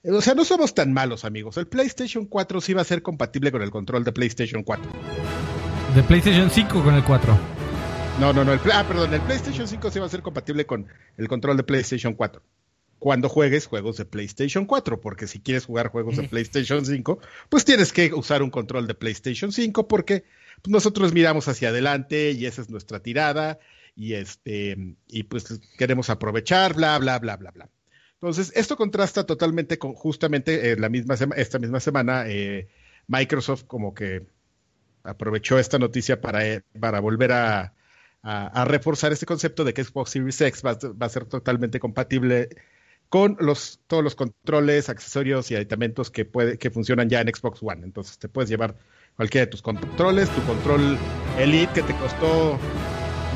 o 0.04 0.22
sea, 0.22 0.34
no 0.34 0.44
somos 0.44 0.74
tan 0.74 0.92
malos, 0.92 1.24
amigos. 1.24 1.58
El 1.58 1.68
PlayStation 1.68 2.26
4 2.26 2.62
sí 2.62 2.74
va 2.74 2.82
a 2.82 2.86
ser 2.86 3.04
compatible 3.04 3.52
con 3.52 3.62
el 3.62 3.70
control 3.70 4.04
de 4.04 4.12
PlayStation 4.12 4.64
4. 4.64 4.92
¿De 5.96 6.02
PlayStation 6.02 6.50
5 6.50 6.84
con 6.84 6.96
el 6.96 7.04
4? 7.04 7.38
No, 8.20 8.34
no, 8.34 8.44
no. 8.44 8.54
El, 8.54 8.60
ah, 8.74 8.84
perdón, 8.88 9.14
el 9.14 9.22
PlayStation 9.22 9.68
5 9.68 9.92
sí 9.92 10.00
va 10.00 10.08
a 10.08 10.10
ser 10.10 10.24
compatible 10.24 10.66
con 10.66 10.88
el 11.18 11.28
control 11.28 11.56
de 11.56 11.64
PlayStation 11.64 12.16
4 12.16 12.42
cuando 12.98 13.30
juegues 13.30 13.68
juegos 13.68 13.98
de 13.98 14.06
PlayStation 14.06 14.66
4, 14.66 15.02
porque 15.02 15.28
si 15.28 15.40
quieres 15.42 15.66
jugar 15.66 15.90
juegos 15.90 16.16
de 16.16 16.24
PlayStation 16.30 16.86
5, 16.86 17.20
pues 17.50 17.66
tienes 17.66 17.92
que 17.92 18.14
usar 18.14 18.42
un 18.42 18.50
control 18.50 18.88
de 18.88 18.96
PlayStation 18.96 19.52
5 19.52 19.88
porque 19.88 20.24
nosotros 20.66 21.14
miramos 21.14 21.48
hacia 21.48 21.70
adelante 21.70 22.32
y 22.32 22.46
esa 22.46 22.62
es 22.62 22.70
nuestra 22.70 23.02
tirada 23.02 23.60
y 23.96 24.14
este 24.14 24.96
y 25.10 25.24
pues 25.24 25.60
queremos 25.78 26.10
aprovechar, 26.10 26.74
bla 26.74 26.98
bla 26.98 27.20
bla 27.20 27.38
bla 27.38 27.52
bla. 27.52 27.70
Entonces, 28.14 28.52
esto 28.56 28.78
contrasta 28.78 29.26
totalmente 29.26 29.78
con 29.78 29.94
justamente 29.94 30.72
eh, 30.72 30.76
la 30.78 30.90
misma 30.90 31.16
esta 31.36 31.60
misma 31.60 31.82
semana 31.82 32.24
eh, 32.28 32.68
Microsoft 33.08 33.66
como 33.66 33.94
que 33.94 34.26
aprovechó 35.04 35.60
esta 35.60 35.80
noticia 35.80 36.22
para, 36.22 36.46
eh, 36.48 36.64
para 36.80 37.00
volver 37.00 37.32
a, 37.32 37.74
reforzar 38.66 39.12
este 39.12 39.26
concepto 39.26 39.66
de 39.66 39.74
que 39.74 39.84
Xbox 39.84 40.12
Series 40.12 40.40
X 40.40 40.64
va, 40.66 40.78
a 41.06 41.10
ser 41.10 41.26
totalmente 41.26 41.82
compatible 41.82 42.48
con 43.10 43.38
todos 43.86 44.02
los 44.02 44.16
controles, 44.16 44.88
accesorios 44.88 45.52
y 45.52 45.56
aditamentos 45.56 46.10
que, 46.10 46.24
puede, 46.24 46.58
que 46.58 46.72
funcionan 46.72 47.10
ya 47.10 47.20
en 47.20 47.28
Xbox 47.28 47.62
One. 47.62 47.82
Entonces 47.84 48.18
te 48.18 48.30
puedes 48.30 48.50
llevar 48.50 48.78
cualquiera 49.18 49.46
de 49.46 49.52
tus 49.52 49.62
controles, 49.62 50.30
tu 50.30 50.42
control 50.44 50.98
Elite 51.38 51.74
que 51.74 51.84
te 51.84 51.94
costó 51.96 52.58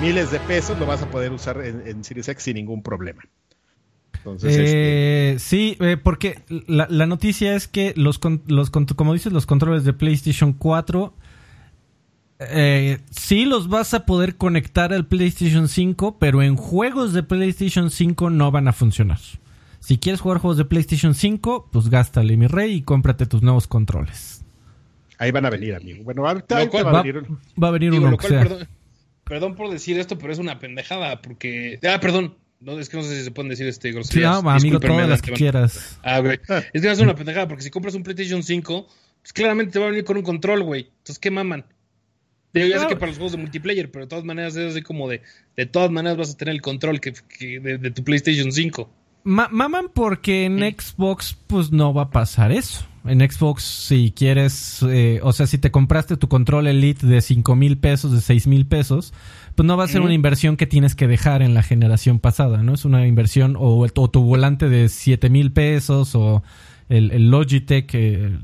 miles 0.02 0.31
de 0.31 0.40
pesos, 0.40 0.80
lo 0.80 0.86
vas 0.86 1.02
a 1.02 1.10
poder 1.10 1.31
usar 1.31 1.62
en, 1.64 2.04
Series 2.04 2.30
X 2.30 2.44
sin 2.44 2.56
ningún 2.56 2.81
problema. 2.81 3.24
Entonces, 4.14 4.57
eh, 4.57 5.33
este... 5.36 5.40
Sí, 5.40 5.78
eh, 5.80 5.97
porque 6.02 6.40
la, 6.47 7.06
noticia 7.06 7.56
es 7.56 7.68
que 7.68 7.94
como 8.95 9.14
dices, 9.14 9.33
los 9.33 9.45
controles 9.45 9.83
de 9.83 9.94
PlayStation 9.94 10.54
4 10.54 11.14
eh, 12.39 12.99
sí 13.09 13.45
los 13.45 13.67
vas 13.67 13.94
a 13.94 14.06
poder 14.06 14.35
conectar 14.37 14.94
al 14.94 15.07
PlayStation 15.07 15.67
5, 15.67 16.19
pero 16.19 16.44
en 16.44 16.56
juegos 16.56 17.13
de 17.13 17.23
PlayStation 17.23 17.89
5 17.89 18.29
no 18.29 18.51
van 18.51 18.67
a 18.67 18.73
funcionar. 18.73 19.19
Si 19.79 19.97
quieres 19.97 20.21
jugar 20.21 20.39
juegos 20.39 20.57
de 20.57 20.65
PlayStation 20.65 21.15
5, 21.15 21.69
pues 21.71 21.89
gástale, 21.89 22.37
mi 22.37 22.47
rey, 22.47 22.73
y 22.73 22.81
cómprate 22.81 23.25
tus 23.25 23.41
nuevos 23.41 23.67
controles. 23.67 24.44
Ahí 25.17 25.31
van 25.31 25.45
a 25.45 25.49
venir, 25.49 25.75
amigo. 25.75 26.03
Bueno, 26.03 26.23
va, 26.23 26.31
a 26.31 26.33
venir, 26.35 27.25
va 27.61 27.67
a 27.69 27.71
venir 27.71 27.94
uno 27.94 28.17
Perdón, 29.23 29.56
por 29.56 29.69
decir 29.69 29.99
esto, 29.99 30.17
pero 30.17 30.31
es 30.31 30.39
una 30.39 30.59
pendejada, 30.59 31.21
porque... 31.21 31.79
Ah, 31.83 31.99
perdón. 31.99 32.35
No, 32.59 32.79
es 32.79 32.89
que 32.89 32.97
no 32.97 33.03
sé 33.03 33.17
si 33.17 33.23
se 33.23 33.31
pueden 33.31 33.49
decir 33.49 33.67
este 33.67 33.91
groserías. 33.91 34.37
Sí, 34.37 34.44
no, 34.44 34.49
amigo, 34.49 34.79
todas 34.79 35.09
las 35.09 35.21
que 35.21 35.31
quieras. 35.31 35.99
Ah, 36.01 36.19
güey. 36.19 36.39
Es 36.73 36.81
que 36.81 36.89
es 36.89 36.99
una 36.99 37.15
pendejada, 37.15 37.47
porque 37.47 37.63
si 37.63 37.69
compras 37.69 37.94
un 37.94 38.03
PlayStation 38.03 38.41
5, 38.41 38.87
pues 39.21 39.33
claramente 39.33 39.73
te 39.73 39.79
va 39.79 39.85
a 39.85 39.89
venir 39.89 40.06
con 40.06 40.17
un 40.17 40.23
control, 40.23 40.63
güey. 40.63 40.89
Entonces, 40.97 41.19
¿qué 41.19 41.29
maman? 41.29 41.65
Yo 42.59 42.68
ya 42.68 42.80
sé 42.80 42.87
que 42.87 42.95
para 42.95 43.07
los 43.07 43.18
juegos 43.18 43.33
de 43.33 43.37
multiplayer, 43.37 43.92
pero 43.92 44.06
de 44.06 44.09
todas 44.09 44.26
maneras 44.26 44.56
es 44.56 44.71
así 44.71 44.81
como 44.81 45.07
de... 45.07 45.21
De 45.56 45.66
todas 45.66 45.90
maneras 45.90 46.18
vas 46.18 46.33
a 46.33 46.37
tener 46.37 46.54
el 46.54 46.61
control 46.61 46.99
que, 46.99 47.14
de 47.59 47.92
tu 47.92 48.04
PlayStation 48.04 48.52
5 48.52 48.90
maman 49.28 49.87
porque 49.94 50.45
en 50.45 50.59
Xbox 50.59 51.37
pues 51.47 51.71
no 51.71 51.94
va 51.94 52.04
a 52.04 52.09
pasar 52.09 52.52
eso. 52.52 52.85
En 53.06 53.19
Xbox 53.19 53.64
si 53.64 54.11
quieres, 54.16 54.83
eh, 54.83 55.19
o 55.23 55.31
sea, 55.31 55.47
si 55.47 55.57
te 55.57 55.71
compraste 55.71 56.18
tu 56.18 56.28
control 56.28 56.68
Elite 56.68 57.06
de 57.07 57.21
5 57.21 57.56
mil 57.56 57.78
pesos, 57.78 58.11
de 58.11 58.19
6 58.19 58.47
mil 58.47 58.66
pesos, 58.66 59.14
pues 59.56 59.66
no 59.66 59.78
va 59.78 59.85
a 59.85 59.87
ser 59.87 60.02
una 60.02 60.14
inversión 60.14 60.57
que 60.57 60.66
tienes 60.66 60.95
que 60.95 61.07
dejar 61.07 61.42
en 61.42 61.54
la 61.54 61.64
generación 61.64 62.19
pasada, 62.19 62.64
¿no? 62.64 62.73
Es 62.73 62.83
una 62.83 63.07
inversión 63.07 63.56
o, 63.57 63.87
tu 63.87 64.23
volante 64.23 64.68
de 64.68 64.90
7 64.90 65.30
mil 65.30 65.54
pesos 65.54 66.16
o 66.16 66.44
el, 66.90 67.30
Logitech, 67.30 67.90
eh, 67.94 68.37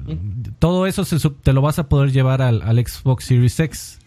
todo 0.60 0.88
eso 0.88 1.04
te 1.32 1.54
lo 1.54 1.62
vas 1.62 1.80
a 1.80 1.88
poder 1.90 2.12
llevar 2.12 2.42
al, 2.42 2.62
Xbox 2.86 3.26
Series 3.26 3.60
X. 3.60 4.00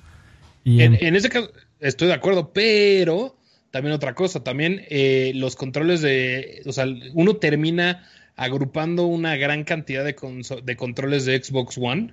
Y 0.66 0.82
en, 0.82 0.98
en 1.00 1.14
ese 1.14 1.28
caso 1.28 1.52
estoy 1.78 2.08
de 2.08 2.14
acuerdo, 2.14 2.52
pero 2.52 3.36
también 3.70 3.94
otra 3.94 4.16
cosa, 4.16 4.42
también 4.42 4.82
eh, 4.88 5.30
los 5.36 5.54
controles 5.54 6.02
de, 6.02 6.60
o 6.66 6.72
sea, 6.72 6.86
uno 7.14 7.36
termina 7.36 8.04
agrupando 8.34 9.06
una 9.06 9.36
gran 9.36 9.62
cantidad 9.62 10.04
de, 10.04 10.16
de 10.64 10.76
controles 10.76 11.24
de 11.24 11.40
Xbox 11.40 11.78
One 11.78 12.12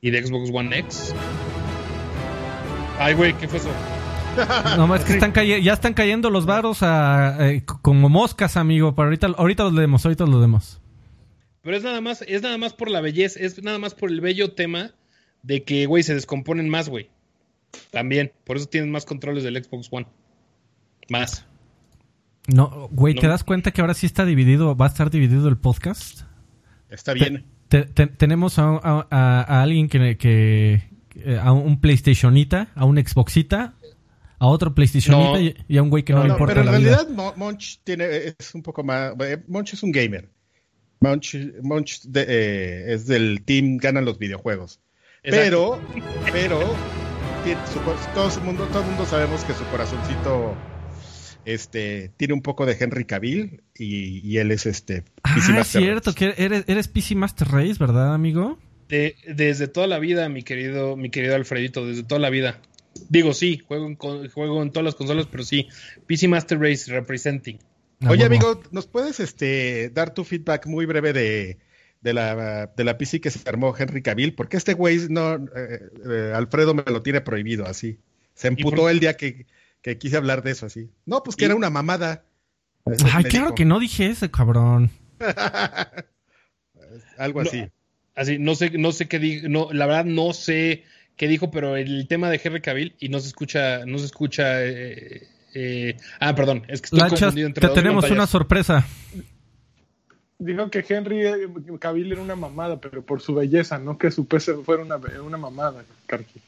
y 0.00 0.12
de 0.12 0.24
Xbox 0.24 0.50
One 0.54 0.78
X. 0.78 1.12
Ay, 3.00 3.14
güey, 3.14 3.36
¿qué 3.38 3.48
fue 3.48 3.58
eso? 3.58 3.70
No, 4.76 4.94
es 4.94 5.04
que 5.04 5.14
están 5.14 5.32
ya 5.32 5.72
están 5.72 5.94
cayendo 5.94 6.30
los 6.30 6.46
varos 6.46 6.78
a, 6.82 7.50
eh, 7.50 7.64
como 7.64 8.08
moscas, 8.08 8.56
amigo. 8.56 8.94
Pero 8.94 9.06
ahorita, 9.06 9.26
ahorita 9.26 9.64
los 9.64 9.74
leemos, 9.74 10.04
ahorita 10.04 10.26
los 10.26 10.40
leemos. 10.40 10.80
Pero 11.62 11.76
es 11.76 11.82
nada 11.82 12.00
más, 12.00 12.22
es 12.22 12.42
nada 12.42 12.56
más 12.56 12.72
por 12.72 12.88
la 12.88 13.00
belleza, 13.00 13.40
es 13.40 13.60
nada 13.62 13.78
más 13.80 13.94
por 13.94 14.10
el 14.10 14.20
bello 14.20 14.52
tema 14.52 14.92
de 15.42 15.64
que, 15.64 15.86
güey, 15.86 16.04
se 16.04 16.14
descomponen 16.14 16.68
más, 16.68 16.88
güey. 16.88 17.10
También. 17.90 18.32
Por 18.44 18.56
eso 18.56 18.66
tienes 18.66 18.90
más 18.90 19.04
controles 19.04 19.44
del 19.44 19.62
Xbox 19.62 19.88
One. 19.90 20.06
Más. 21.08 21.46
No, 22.46 22.88
güey, 22.90 23.14
¿te 23.14 23.26
das 23.26 23.42
cuenta 23.44 23.70
que 23.70 23.80
ahora 23.80 23.94
sí 23.94 24.06
está 24.06 24.24
dividido, 24.26 24.76
va 24.76 24.86
a 24.86 24.88
estar 24.88 25.10
dividido 25.10 25.48
el 25.48 25.56
podcast? 25.56 26.22
Está 26.90 27.14
bien. 27.14 27.46
Te- 27.68 27.84
te- 27.84 28.06
tenemos 28.06 28.58
a, 28.58 28.78
a- 28.82 29.06
a- 29.10 29.62
alguien 29.62 29.88
que, 29.88 30.16
que- 30.18 30.82
que- 31.08 31.38
a 31.38 31.52
un 31.52 31.80
PlayStationita, 31.80 32.68
a 32.74 32.84
un 32.84 32.98
Xboxita, 32.98 33.74
a 34.38 34.46
otro 34.46 34.74
PlayStationita 34.74 35.30
No. 35.32 35.40
y, 35.40 35.56
y 35.68 35.76
a 35.78 35.82
un 35.82 35.88
güey 35.88 36.02
que 36.04 36.12
no, 36.12 36.18
No, 36.20 36.24
le 36.26 36.30
importa 36.32 36.54
pero 36.54 36.66
en 36.66 36.72
la 36.72 36.78
vida. 36.78 36.96
realidad 36.96 37.14
Mo- 37.16 37.32
Monch 37.36 37.80
tiene, 37.82 38.04
es 38.38 38.54
un 38.54 38.62
poco 38.62 38.84
más. 38.84 39.14
eh, 39.20 39.42
Monch 39.48 39.72
es 39.72 39.82
un 39.82 39.90
gamer. 39.92 40.28
Monch, 41.00 41.36
Monch 41.62 42.02
de- 42.02 42.26
eh, 42.28 42.94
es 42.94 43.06
del 43.06 43.42
team 43.44 43.78
ganan 43.78 44.04
los 44.04 44.18
videojuegos. 44.18 44.80
Exacto. 45.22 45.80
Pero, 45.94 46.32
pero, 46.32 46.74
tiene 47.44 47.60
su 47.66 47.78
todo 48.14 48.28
el 48.34 48.40
mundo, 48.44 48.66
todo 48.72 48.80
el 48.82 48.88
mundo 48.88 49.06
sabemos 49.06 49.44
que 49.44 49.52
su 49.52 49.64
corazoncito 49.66 50.54
este, 51.44 52.10
tiene 52.16 52.34
un 52.34 52.42
poco 52.42 52.64
de 52.66 52.76
Henry 52.78 53.04
Cavill 53.04 53.62
y, 53.76 54.26
y 54.26 54.38
él 54.38 54.50
es 54.50 54.66
este. 54.66 55.02
PC 55.02 55.52
Ah, 55.52 55.60
es 55.60 55.66
cierto, 55.68 56.10
Race. 56.10 56.34
que 56.34 56.42
eres, 56.42 56.64
eres 56.66 56.88
PC 56.88 57.14
Master 57.14 57.48
Race, 57.48 57.76
¿verdad, 57.78 58.14
amigo? 58.14 58.58
De- 58.88 59.16
desde 59.34 59.68
toda 59.68 59.86
la 59.86 59.98
vida, 59.98 60.28
mi 60.28 60.42
querido, 60.42 60.96
mi 60.96 61.10
querido 61.10 61.34
Alfredito, 61.34 61.86
desde 61.86 62.02
toda 62.02 62.20
la 62.20 62.30
vida. 62.30 62.60
Digo, 63.08 63.34
sí, 63.34 63.58
juego 63.66 63.86
en, 63.86 63.96
juego 63.96 64.62
en 64.62 64.70
todas 64.70 64.84
las 64.84 64.94
consolas, 64.94 65.26
pero 65.30 65.42
sí. 65.44 65.68
PC 66.06 66.28
Master 66.28 66.58
Race 66.60 66.90
representing. 66.90 67.58
Ah, 68.00 68.10
Oye, 68.10 68.24
amigo, 68.24 68.62
¿nos 68.70 68.86
puedes 68.86 69.20
este, 69.20 69.90
dar 69.90 70.14
tu 70.14 70.24
feedback 70.24 70.66
muy 70.66 70.86
breve 70.86 71.12
de, 71.12 71.58
de, 72.04 72.14
la, 72.14 72.70
de 72.76 72.84
la 72.84 72.96
PC 72.96 73.20
que 73.20 73.30
se 73.32 73.48
armó 73.48 73.74
Henry 73.76 74.02
Cavill? 74.02 74.34
Porque 74.36 74.56
este 74.56 74.74
güey, 74.74 75.00
no, 75.08 75.34
eh, 75.34 75.80
eh, 76.08 76.32
Alfredo 76.34 76.74
me 76.74 76.84
lo 76.84 77.02
tiene 77.02 77.20
prohibido 77.20 77.66
así. 77.66 77.98
Se 78.34 78.46
emputó 78.46 78.82
por- 78.82 78.90
el 78.92 79.00
día 79.00 79.16
que, 79.16 79.46
que 79.82 79.98
quise 79.98 80.16
hablar 80.16 80.44
de 80.44 80.52
eso 80.52 80.66
así. 80.66 80.90
No, 81.06 81.24
pues 81.24 81.34
que 81.34 81.44
¿Y? 81.44 81.46
era 81.46 81.56
una 81.56 81.70
mamada. 81.70 82.24
Ay, 83.12 83.24
claro 83.24 83.46
dijo. 83.46 83.54
que 83.56 83.64
no 83.64 83.80
dije 83.80 84.06
ese, 84.10 84.30
cabrón. 84.30 84.90
Algo 87.18 87.42
No, 87.42 87.48
así. 87.48 87.64
Así, 88.14 88.38
no 88.38 88.54
sé, 88.54 88.70
no 88.78 88.92
sé 88.92 89.08
qué 89.08 89.18
dijo, 89.18 89.48
no, 89.48 89.68
la 89.72 89.86
verdad 89.86 90.04
no 90.04 90.32
sé 90.32 90.84
qué 91.16 91.26
dijo, 91.26 91.50
pero 91.50 91.76
el 91.76 92.06
tema 92.06 92.30
de 92.30 92.40
Henry 92.42 92.60
Cavill 92.60 92.94
y 93.00 93.08
no 93.08 93.18
se 93.20 93.28
escucha, 93.28 93.84
no 93.86 93.98
se 93.98 94.06
escucha. 94.06 94.64
eh, 94.64 95.26
eh, 95.54 95.96
ah, 96.20 96.34
perdón, 96.34 96.62
es 96.68 96.80
que 96.80 96.86
estoy 96.86 97.00
Lanchas, 97.00 97.20
confundido 97.20 97.46
entre 97.48 97.60
te 97.62 97.66
dos 97.68 97.74
tenemos 97.74 98.02
pantallas. 98.02 98.18
una 98.18 98.26
sorpresa. 98.26 98.86
Dijo 100.38 100.68
que 100.70 100.84
Henry 100.88 101.26
eh, 101.26 101.48
Cavill 101.78 102.12
era 102.12 102.20
una 102.20 102.36
mamada, 102.36 102.80
pero 102.80 103.02
por 103.02 103.20
su 103.20 103.34
belleza, 103.34 103.78
no 103.78 103.96
que 103.98 104.10
su 104.10 104.26
PC 104.26 104.54
fuera 104.64 104.82
una, 104.82 104.96
una 105.24 105.36
mamada, 105.36 105.84
Karki. 106.06 106.40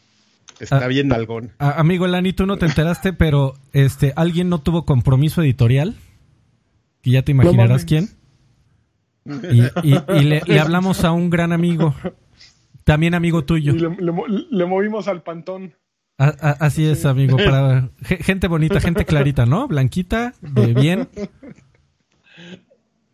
Está 0.58 0.84
Ah. 0.84 0.88
bien 0.88 1.08
nalgón. 1.08 1.52
Ah, 1.58 1.74
amigo 1.78 2.06
Lani, 2.06 2.32
tú 2.32 2.46
no 2.46 2.56
te 2.58 2.66
enteraste, 2.66 3.12
pero 3.12 3.54
este 3.72 4.12
alguien 4.16 4.48
no 4.48 4.60
tuvo 4.60 4.84
compromiso 4.86 5.42
editorial. 5.42 5.94
Y 7.02 7.12
ya 7.12 7.22
te 7.22 7.30
imaginarás 7.32 7.84
quién. 7.84 8.08
Y, 9.24 9.62
y- 9.88 10.02
y 10.08 10.22
le, 10.24 10.42
le 10.46 10.60
hablamos 10.60 11.04
a 11.04 11.12
un 11.12 11.30
gran 11.30 11.52
amigo. 11.52 11.94
También 12.84 13.14
amigo 13.14 13.44
tuyo. 13.44 13.74
Y 13.74 13.78
le, 13.78 13.90
le 13.96 14.12
mo- 14.12 14.26
le 14.26 14.66
movimos 14.66 15.06
al 15.08 15.22
pantón. 15.22 15.74
A- 16.18 16.28
a- 16.40 16.56
así 16.66 16.86
es, 16.86 17.04
amigo. 17.04 17.36
Para 17.36 17.90
ge- 18.02 18.16
gente 18.22 18.48
bonita, 18.48 18.80
gente 18.80 19.04
clarita, 19.04 19.44
¿no? 19.46 19.68
Blanquita, 19.68 20.34
de 20.40 20.74
bien. 20.74 21.08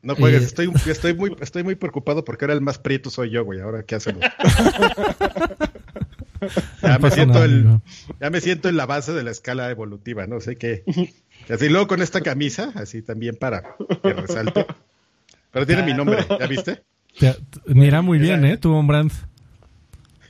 No 0.02 0.16
juegues, 0.16 0.42
Eh. 0.42 0.46
estoy, 0.46 0.72
estoy, 0.86 1.14
muy, 1.14 1.36
estoy 1.40 1.62
muy 1.62 1.74
preocupado 1.76 2.24
porque 2.24 2.44
ahora 2.44 2.54
el 2.54 2.60
más 2.60 2.78
prieto 2.78 3.08
soy 3.10 3.30
yo, 3.30 3.44
güey. 3.44 3.60
Ahora, 3.60 3.84
¿qué 3.84 3.94
hacemos? 3.94 4.22
ya, 6.82 6.98
me 6.98 7.10
siento 7.10 7.34
nada, 7.34 7.44
el, 7.44 7.80
ya 8.20 8.30
me 8.30 8.40
siento 8.40 8.68
en 8.68 8.76
la 8.76 8.86
base 8.86 9.12
de 9.12 9.22
la 9.22 9.30
escala 9.30 9.70
evolutiva, 9.70 10.26
no 10.26 10.40
sé 10.40 10.56
qué. 10.56 10.82
Y 10.86 11.52
así 11.52 11.68
luego 11.68 11.86
con 11.86 12.02
esta 12.02 12.20
camisa, 12.20 12.72
así 12.74 13.02
también 13.02 13.36
para 13.36 13.62
que 14.02 14.12
resalte. 14.12 14.66
Pero 15.52 15.66
tiene 15.66 15.82
mi 15.84 15.94
nombre, 15.94 16.24
¿ya 16.38 16.46
viste? 16.46 16.82
Te- 17.18 17.36
mira 17.66 18.02
muy 18.02 18.18
bien, 18.18 18.44
¿eh? 18.44 18.56
Tu 18.56 18.70
Brand. 18.82 19.12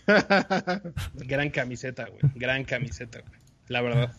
Gran 1.14 1.50
camiseta, 1.50 2.06
güey. 2.06 2.20
Gran 2.34 2.64
camiseta, 2.64 3.20
güey. 3.20 3.40
La 3.68 3.80
verdad. 3.82 4.12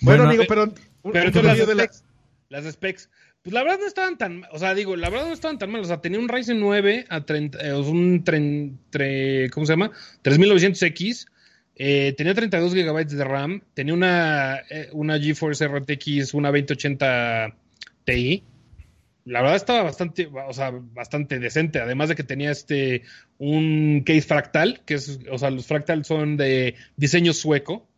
Bueno, 0.00 0.02
Bueno, 0.22 0.22
amigo, 0.24 0.42
eh, 0.44 0.46
pero, 0.48 0.64
un- 0.64 0.72
Pero 0.74 0.86
un 1.02 1.16
entonces 1.26 1.58
las 1.58 1.68
de 1.68 1.74
la- 1.74 1.82
specs, 1.84 2.04
las 2.48 2.64
specs, 2.72 3.10
pues 3.42 3.54
la 3.54 3.62
verdad 3.62 3.78
no 3.80 3.86
estaban 3.86 4.18
tan, 4.18 4.44
o 4.52 4.58
sea, 4.58 4.74
digo, 4.74 4.96
la 4.96 5.08
verdad 5.10 5.26
no 5.28 5.32
estaban 5.32 5.58
tan 5.58 5.70
mal, 5.70 5.80
o 5.80 5.84
sea, 5.84 6.00
tenía 6.00 6.18
un 6.18 6.28
Ryzen 6.28 6.60
9 6.60 7.06
a 7.08 7.24
30, 7.24 7.58
eh, 7.66 7.74
un 7.74 8.22
tren, 8.24 8.78
tre- 8.92 9.48
¿cómo 9.50 9.64
se 9.66 9.72
llama? 9.72 9.90
3900X, 10.22 11.26
eh, 11.76 12.14
tenía 12.16 12.34
32 12.34 12.74
GB 12.74 13.06
de 13.16 13.24
RAM, 13.24 13.62
tenía 13.74 13.94
una, 13.94 14.58
eh, 14.70 14.88
una 14.92 15.18
GeForce 15.18 15.64
RTX, 15.64 16.34
una 16.34 16.48
2080 16.50 17.56
Ti, 18.04 18.44
la 19.24 19.40
verdad 19.42 19.56
estaba 19.56 19.82
bastante, 19.84 20.28
o 20.32 20.52
sea, 20.52 20.70
bastante 20.72 21.38
decente, 21.38 21.80
además 21.80 22.08
de 22.08 22.16
que 22.16 22.24
tenía 22.24 22.50
este, 22.50 23.02
un 23.38 24.02
case 24.04 24.22
fractal, 24.22 24.82
que 24.86 24.94
es, 24.94 25.20
o 25.30 25.38
sea, 25.38 25.50
los 25.50 25.66
fractal 25.66 26.04
son 26.04 26.36
de 26.36 26.74
diseño 26.96 27.32
sueco, 27.32 27.88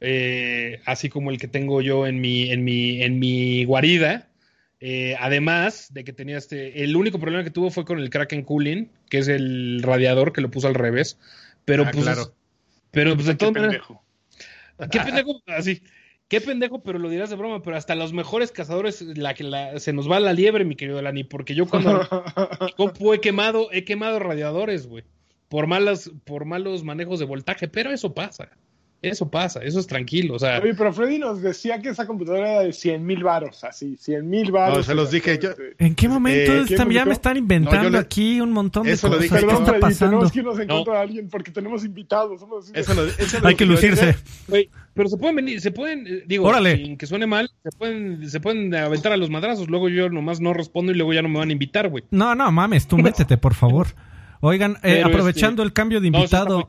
eh, 0.00 0.80
así 0.86 1.08
como 1.10 1.30
el 1.30 1.38
que 1.38 1.48
tengo 1.48 1.82
yo 1.82 2.06
en 2.06 2.20
mi, 2.20 2.50
en 2.50 2.64
mi, 2.64 3.02
en 3.02 3.18
mi 3.18 3.64
guarida. 3.64 4.29
Eh, 4.80 5.14
además 5.20 5.92
de 5.92 6.04
que 6.04 6.12
tenía 6.14 6.38
este, 6.38 6.82
el 6.82 6.96
único 6.96 7.18
problema 7.20 7.44
que 7.44 7.50
tuvo 7.50 7.70
fue 7.70 7.84
con 7.84 7.98
el 7.98 8.08
Kraken 8.08 8.42
Cooling, 8.44 8.90
que 9.10 9.18
es 9.18 9.28
el 9.28 9.82
radiador 9.82 10.32
que 10.32 10.40
lo 10.40 10.50
puso 10.50 10.68
al 10.68 10.74
revés. 10.74 11.18
Pero 11.66 11.84
Ah, 11.84 11.90
pues, 11.92 12.04
claro. 12.04 12.34
pero 12.90 13.14
pues 13.14 13.26
de 13.26 13.34
maneras, 13.34 13.52
pendejo. 13.52 14.02
qué 14.90 15.00
pendejo, 15.00 15.42
así, 15.46 15.82
qué 16.28 16.40
pendejo, 16.40 16.82
pero 16.82 16.98
lo 16.98 17.10
dirás 17.10 17.28
de 17.28 17.36
broma, 17.36 17.62
pero 17.62 17.76
hasta 17.76 17.94
los 17.94 18.14
mejores 18.14 18.52
cazadores 18.52 19.02
la 19.02 19.34
que 19.34 19.44
la, 19.44 19.78
se 19.78 19.92
nos 19.92 20.10
va 20.10 20.18
la 20.18 20.32
liebre, 20.32 20.64
mi 20.64 20.76
querido 20.76 21.02
Lani, 21.02 21.24
porque 21.24 21.54
yo 21.54 21.66
cuando 21.68 22.00
he 23.14 23.20
quemado, 23.20 23.68
he 23.72 23.84
quemado 23.84 24.18
radiadores, 24.18 24.86
güey, 24.86 25.04
por 25.48 25.66
malas, 25.66 26.10
por 26.24 26.46
malos 26.46 26.84
manejos 26.84 27.18
de 27.18 27.26
voltaje, 27.26 27.68
pero 27.68 27.90
eso 27.92 28.14
pasa. 28.14 28.48
Eso 29.02 29.30
pasa, 29.30 29.60
eso 29.62 29.80
es 29.80 29.86
tranquilo, 29.86 30.34
o 30.34 30.38
sea, 30.38 30.60
Oye, 30.62 30.74
pero 30.74 30.92
Freddy 30.92 31.18
nos 31.18 31.40
decía 31.40 31.80
que 31.80 31.88
esa 31.88 32.06
computadora 32.06 32.50
era 32.50 32.60
de 32.64 32.72
100 32.74 33.06
mil 33.06 33.22
varos, 33.24 33.64
así, 33.64 33.96
100 33.96 34.28
mil 34.28 34.52
varos. 34.52 34.76
No, 34.76 34.82
se 34.84 34.94
los 34.94 35.10
dije 35.10 35.38
yo. 35.42 35.50
¿En 35.78 35.94
qué 35.94 36.06
momento 36.06 36.52
Eh, 36.52 36.58
esta- 36.64 36.76
¿quién 36.84 36.90
ya 36.90 37.04
me 37.06 37.12
están 37.14 37.38
inventando 37.38 37.78
No, 37.78 37.84
yo 37.84 37.90
le- 37.90 37.98
aquí 37.98 38.42
un 38.42 38.52
montón 38.52 38.82
de 38.84 38.92
Eso 38.92 39.06
lo 39.08 39.14
cosas? 39.14 39.22
dije 39.22 39.34
¿Qué 39.36 39.40
yo. 39.40 39.46
Perdón, 39.48 39.64
Freddy, 39.66 39.80
pasando? 39.80 40.10
tenemos 40.16 40.32
que 40.32 40.38
irnos 40.40 40.58
en 40.60 40.66
No. 40.68 40.74
contra 40.76 40.94
de 40.94 41.00
alguien 41.00 41.28
porque 41.30 41.50
tenemos 41.50 41.82
invitados. 41.84 42.40
Somos 42.40 42.70
Eso 42.74 42.92
lo- 42.92 43.04
eso 43.06 43.38
Hay 43.42 43.52
lo- 43.52 43.56
que 43.56 43.64
lucirse. 43.64 44.16
pero 44.92 45.08
se 45.08 45.16
pueden 45.16 45.36
venir, 45.36 45.60
se 45.62 45.70
pueden, 45.70 46.06
eh, 46.06 46.22
digo, 46.26 46.46
Órale. 46.46 46.76
sin 46.76 46.98
que 46.98 47.06
suene 47.06 47.26
mal, 47.26 47.50
se 47.62 47.70
pueden, 47.70 48.28
se 48.28 48.38
pueden 48.38 48.74
aventar 48.74 49.12
a 49.12 49.16
los 49.16 49.30
madrazos, 49.30 49.68
luego 49.70 49.88
yo 49.88 50.10
nomás 50.10 50.40
no 50.42 50.52
respondo 50.52 50.92
y 50.92 50.94
luego 50.94 51.14
ya 51.14 51.22
no 51.22 51.30
me 51.30 51.38
van 51.38 51.48
a 51.48 51.52
invitar, 51.52 51.88
güey. 51.88 52.04
No, 52.10 52.34
no, 52.34 52.52
mames, 52.52 52.86
tú 52.86 52.98
métete, 53.28 53.38
por 53.38 53.54
favor. 53.54 53.86
Oigan, 54.42 54.76
eh, 54.82 55.02
aprovechando 55.04 55.62
este, 55.62 55.68
el 55.68 55.72
cambio 55.72 56.00
de 56.02 56.08
invitado. 56.08 56.68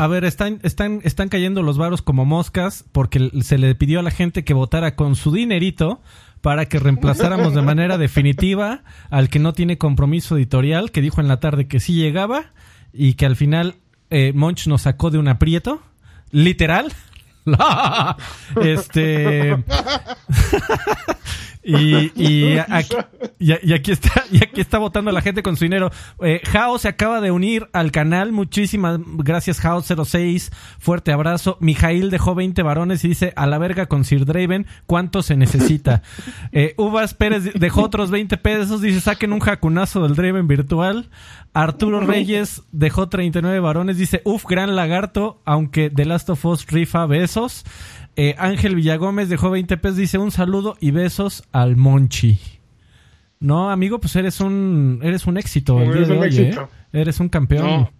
A 0.00 0.06
ver, 0.06 0.24
están, 0.24 0.60
están, 0.62 1.00
están 1.04 1.28
cayendo 1.28 1.62
los 1.62 1.76
varos 1.76 2.00
como 2.00 2.24
moscas 2.24 2.86
porque 2.90 3.30
se 3.42 3.58
le 3.58 3.74
pidió 3.74 4.00
a 4.00 4.02
la 4.02 4.10
gente 4.10 4.44
que 4.44 4.54
votara 4.54 4.96
con 4.96 5.14
su 5.14 5.30
dinerito 5.30 6.00
para 6.40 6.64
que 6.64 6.78
reemplazáramos 6.78 7.54
de 7.54 7.60
manera 7.60 7.98
definitiva 7.98 8.82
al 9.10 9.28
que 9.28 9.40
no 9.40 9.52
tiene 9.52 9.76
compromiso 9.76 10.38
editorial, 10.38 10.90
que 10.90 11.02
dijo 11.02 11.20
en 11.20 11.28
la 11.28 11.38
tarde 11.38 11.68
que 11.68 11.80
sí 11.80 11.96
llegaba 11.96 12.46
y 12.94 13.12
que 13.12 13.26
al 13.26 13.36
final 13.36 13.74
eh, 14.08 14.32
Monch 14.34 14.68
nos 14.68 14.82
sacó 14.82 15.10
de 15.10 15.18
un 15.18 15.28
aprieto, 15.28 15.82
literal. 16.30 16.94
este 18.62 19.52
y, 21.62 22.10
y 22.14 22.58
aquí, 22.58 22.96
y, 23.38 23.72
aquí 23.72 23.92
está 23.92 24.24
y 24.30 24.42
aquí 24.42 24.62
está 24.62 24.78
votando 24.78 25.12
la 25.12 25.20
gente 25.20 25.42
con 25.42 25.56
su 25.56 25.64
dinero. 25.64 25.90
Eh, 26.22 26.40
Jao 26.44 26.78
se 26.78 26.88
acaba 26.88 27.20
de 27.20 27.30
unir 27.30 27.68
al 27.72 27.92
canal. 27.92 28.32
Muchísimas 28.32 28.98
gracias 29.04 29.60
Jao 29.60 29.82
06 29.82 30.50
fuerte 30.78 31.12
abrazo. 31.12 31.58
Mijail 31.60 32.10
dejó 32.10 32.34
20 32.34 32.62
varones 32.62 33.04
y 33.04 33.08
dice 33.08 33.32
a 33.36 33.46
la 33.46 33.58
verga 33.58 33.86
con 33.86 34.04
Sir 34.04 34.24
Draven 34.24 34.66
cuánto 34.86 35.22
se 35.22 35.36
necesita 35.36 36.02
eh, 36.52 36.74
Uvas 36.78 37.14
Pérez 37.14 37.52
dejó 37.54 37.82
otros 37.82 38.10
20 38.10 38.38
pesos. 38.38 38.80
Dice 38.80 39.00
saquen 39.00 39.32
un 39.32 39.40
jacunazo 39.40 40.02
del 40.02 40.16
Draven 40.16 40.48
virtual. 40.48 41.10
Arturo 41.52 42.00
Reyes 42.00 42.62
dejó 42.72 43.08
39 43.08 43.60
varones. 43.60 43.98
Dice 43.98 44.22
uf 44.24 44.46
gran 44.46 44.76
lagarto 44.76 45.42
aunque 45.44 45.90
The 45.90 46.06
Last 46.06 46.30
of 46.30 46.44
Us 46.46 46.66
rifa 46.68 47.04
besos 47.04 47.64
eh, 48.16 48.34
Ángel 48.38 48.74
Villagómez 48.74 49.28
dejó 49.28 49.50
20 49.50 49.76
pesos, 49.78 49.96
dice 49.96 50.18
un 50.18 50.30
saludo 50.30 50.76
y 50.80 50.90
besos 50.90 51.44
al 51.52 51.76
Monchi. 51.76 52.38
No, 53.38 53.70
amigo, 53.70 54.00
pues 54.00 54.14
eres 54.16 54.40
un 54.40 55.00
eres 55.02 55.26
un 55.26 55.38
éxito 55.38 55.80
el 55.80 55.90
Eres 55.90 55.96
día 55.96 56.06
de 56.08 56.12
un 56.12 56.18
hoy, 56.22 56.28
éxito. 56.28 56.68
¿eh? 56.92 57.00
Eres 57.00 57.20
un 57.20 57.28
campeón. 57.30 57.64
No, 57.66 57.90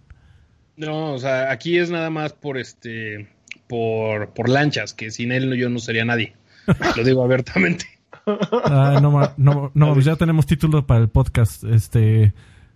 no, 0.77 1.13
o 1.13 1.17
sea, 1.19 1.51
aquí 1.51 1.77
es 1.77 1.89
nada 1.89 2.09
más 2.09 2.33
por 2.33 2.57
este, 2.59 3.27
por, 3.67 4.33
por 4.33 4.49
lanchas, 4.49 4.93
que 4.93 5.09
sin 5.11 5.31
él 5.31 5.53
yo 5.55 5.69
no 5.69 5.79
sería 5.79 6.05
nadie. 6.05 6.35
Lo 6.95 7.03
digo 7.03 7.23
abiertamente. 7.23 7.85
Ah, 8.27 8.99
no, 9.01 9.19
no, 9.37 9.71
no, 9.73 9.93
pues 9.93 10.05
ya 10.05 10.15
tenemos 10.15 10.45
título 10.45 10.85
para 10.85 10.99
el 11.01 11.09
podcast. 11.09 11.63
Este 11.63 12.33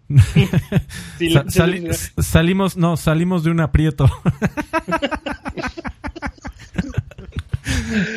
Sí, 1.19 1.31
sa- 1.31 1.43
le- 1.43 1.51
sali- 1.51 1.79
le- 1.81 1.93
salimos, 1.93 2.77
no, 2.77 2.97
salimos 2.97 3.43
de 3.43 3.51
un 3.51 3.59
aprieto. 3.59 4.09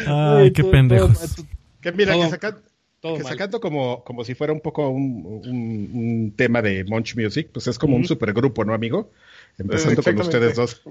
Ay, 0.06 0.52
qué 0.52 0.62
todo- 0.62 0.70
pendejos. 0.72 1.34
todo- 1.36 1.46
Que 1.80 1.92
mira, 1.92 2.12
Todo- 2.14 2.24
que, 2.24 2.30
sacan- 2.30 2.58
todo 3.00 3.16
que 3.18 3.22
sacando 3.24 3.60
como, 3.60 4.02
como 4.04 4.24
si 4.24 4.34
fuera 4.34 4.52
un 4.52 4.60
poco 4.60 4.88
un, 4.88 5.42
un- 5.46 5.90
un 5.94 6.32
tema 6.36 6.60
de 6.62 6.84
Munch 6.84 7.16
Music, 7.16 7.48
pues 7.52 7.66
es 7.68 7.78
como 7.78 7.94
un 7.94 8.02
Ujú. 8.02 8.08
supergrupo, 8.08 8.64
¿no, 8.64 8.74
amigo? 8.74 9.10
Empezando 9.58 10.02
con 10.02 10.20
ustedes 10.20 10.56
dos. 10.56 10.82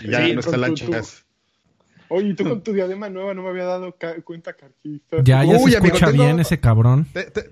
Y 0.00 0.10
ya 0.10 0.24
Sí, 0.26 0.32
no 0.34 0.40
está 0.40 0.56
lanchas. 0.56 1.24
Oye, 2.10 2.28
y 2.28 2.34
tú 2.34 2.44
con 2.44 2.62
tu 2.62 2.72
diadema 2.72 3.10
nueva 3.10 3.34
no 3.34 3.42
me 3.42 3.50
había 3.50 3.64
dado 3.64 3.94
ca- 3.96 4.20
cuenta, 4.22 4.54
Carquista. 4.54 5.18
Ya, 5.24 5.44
ya 5.44 5.56
Uy, 5.58 5.70
se 5.72 5.76
amigo, 5.78 5.94
escucha 5.96 6.10
tengo- 6.12 6.24
bien 6.24 6.40
ese 6.40 6.58
cabrón. 6.58 7.06
Te- 7.12 7.30
te- 7.30 7.50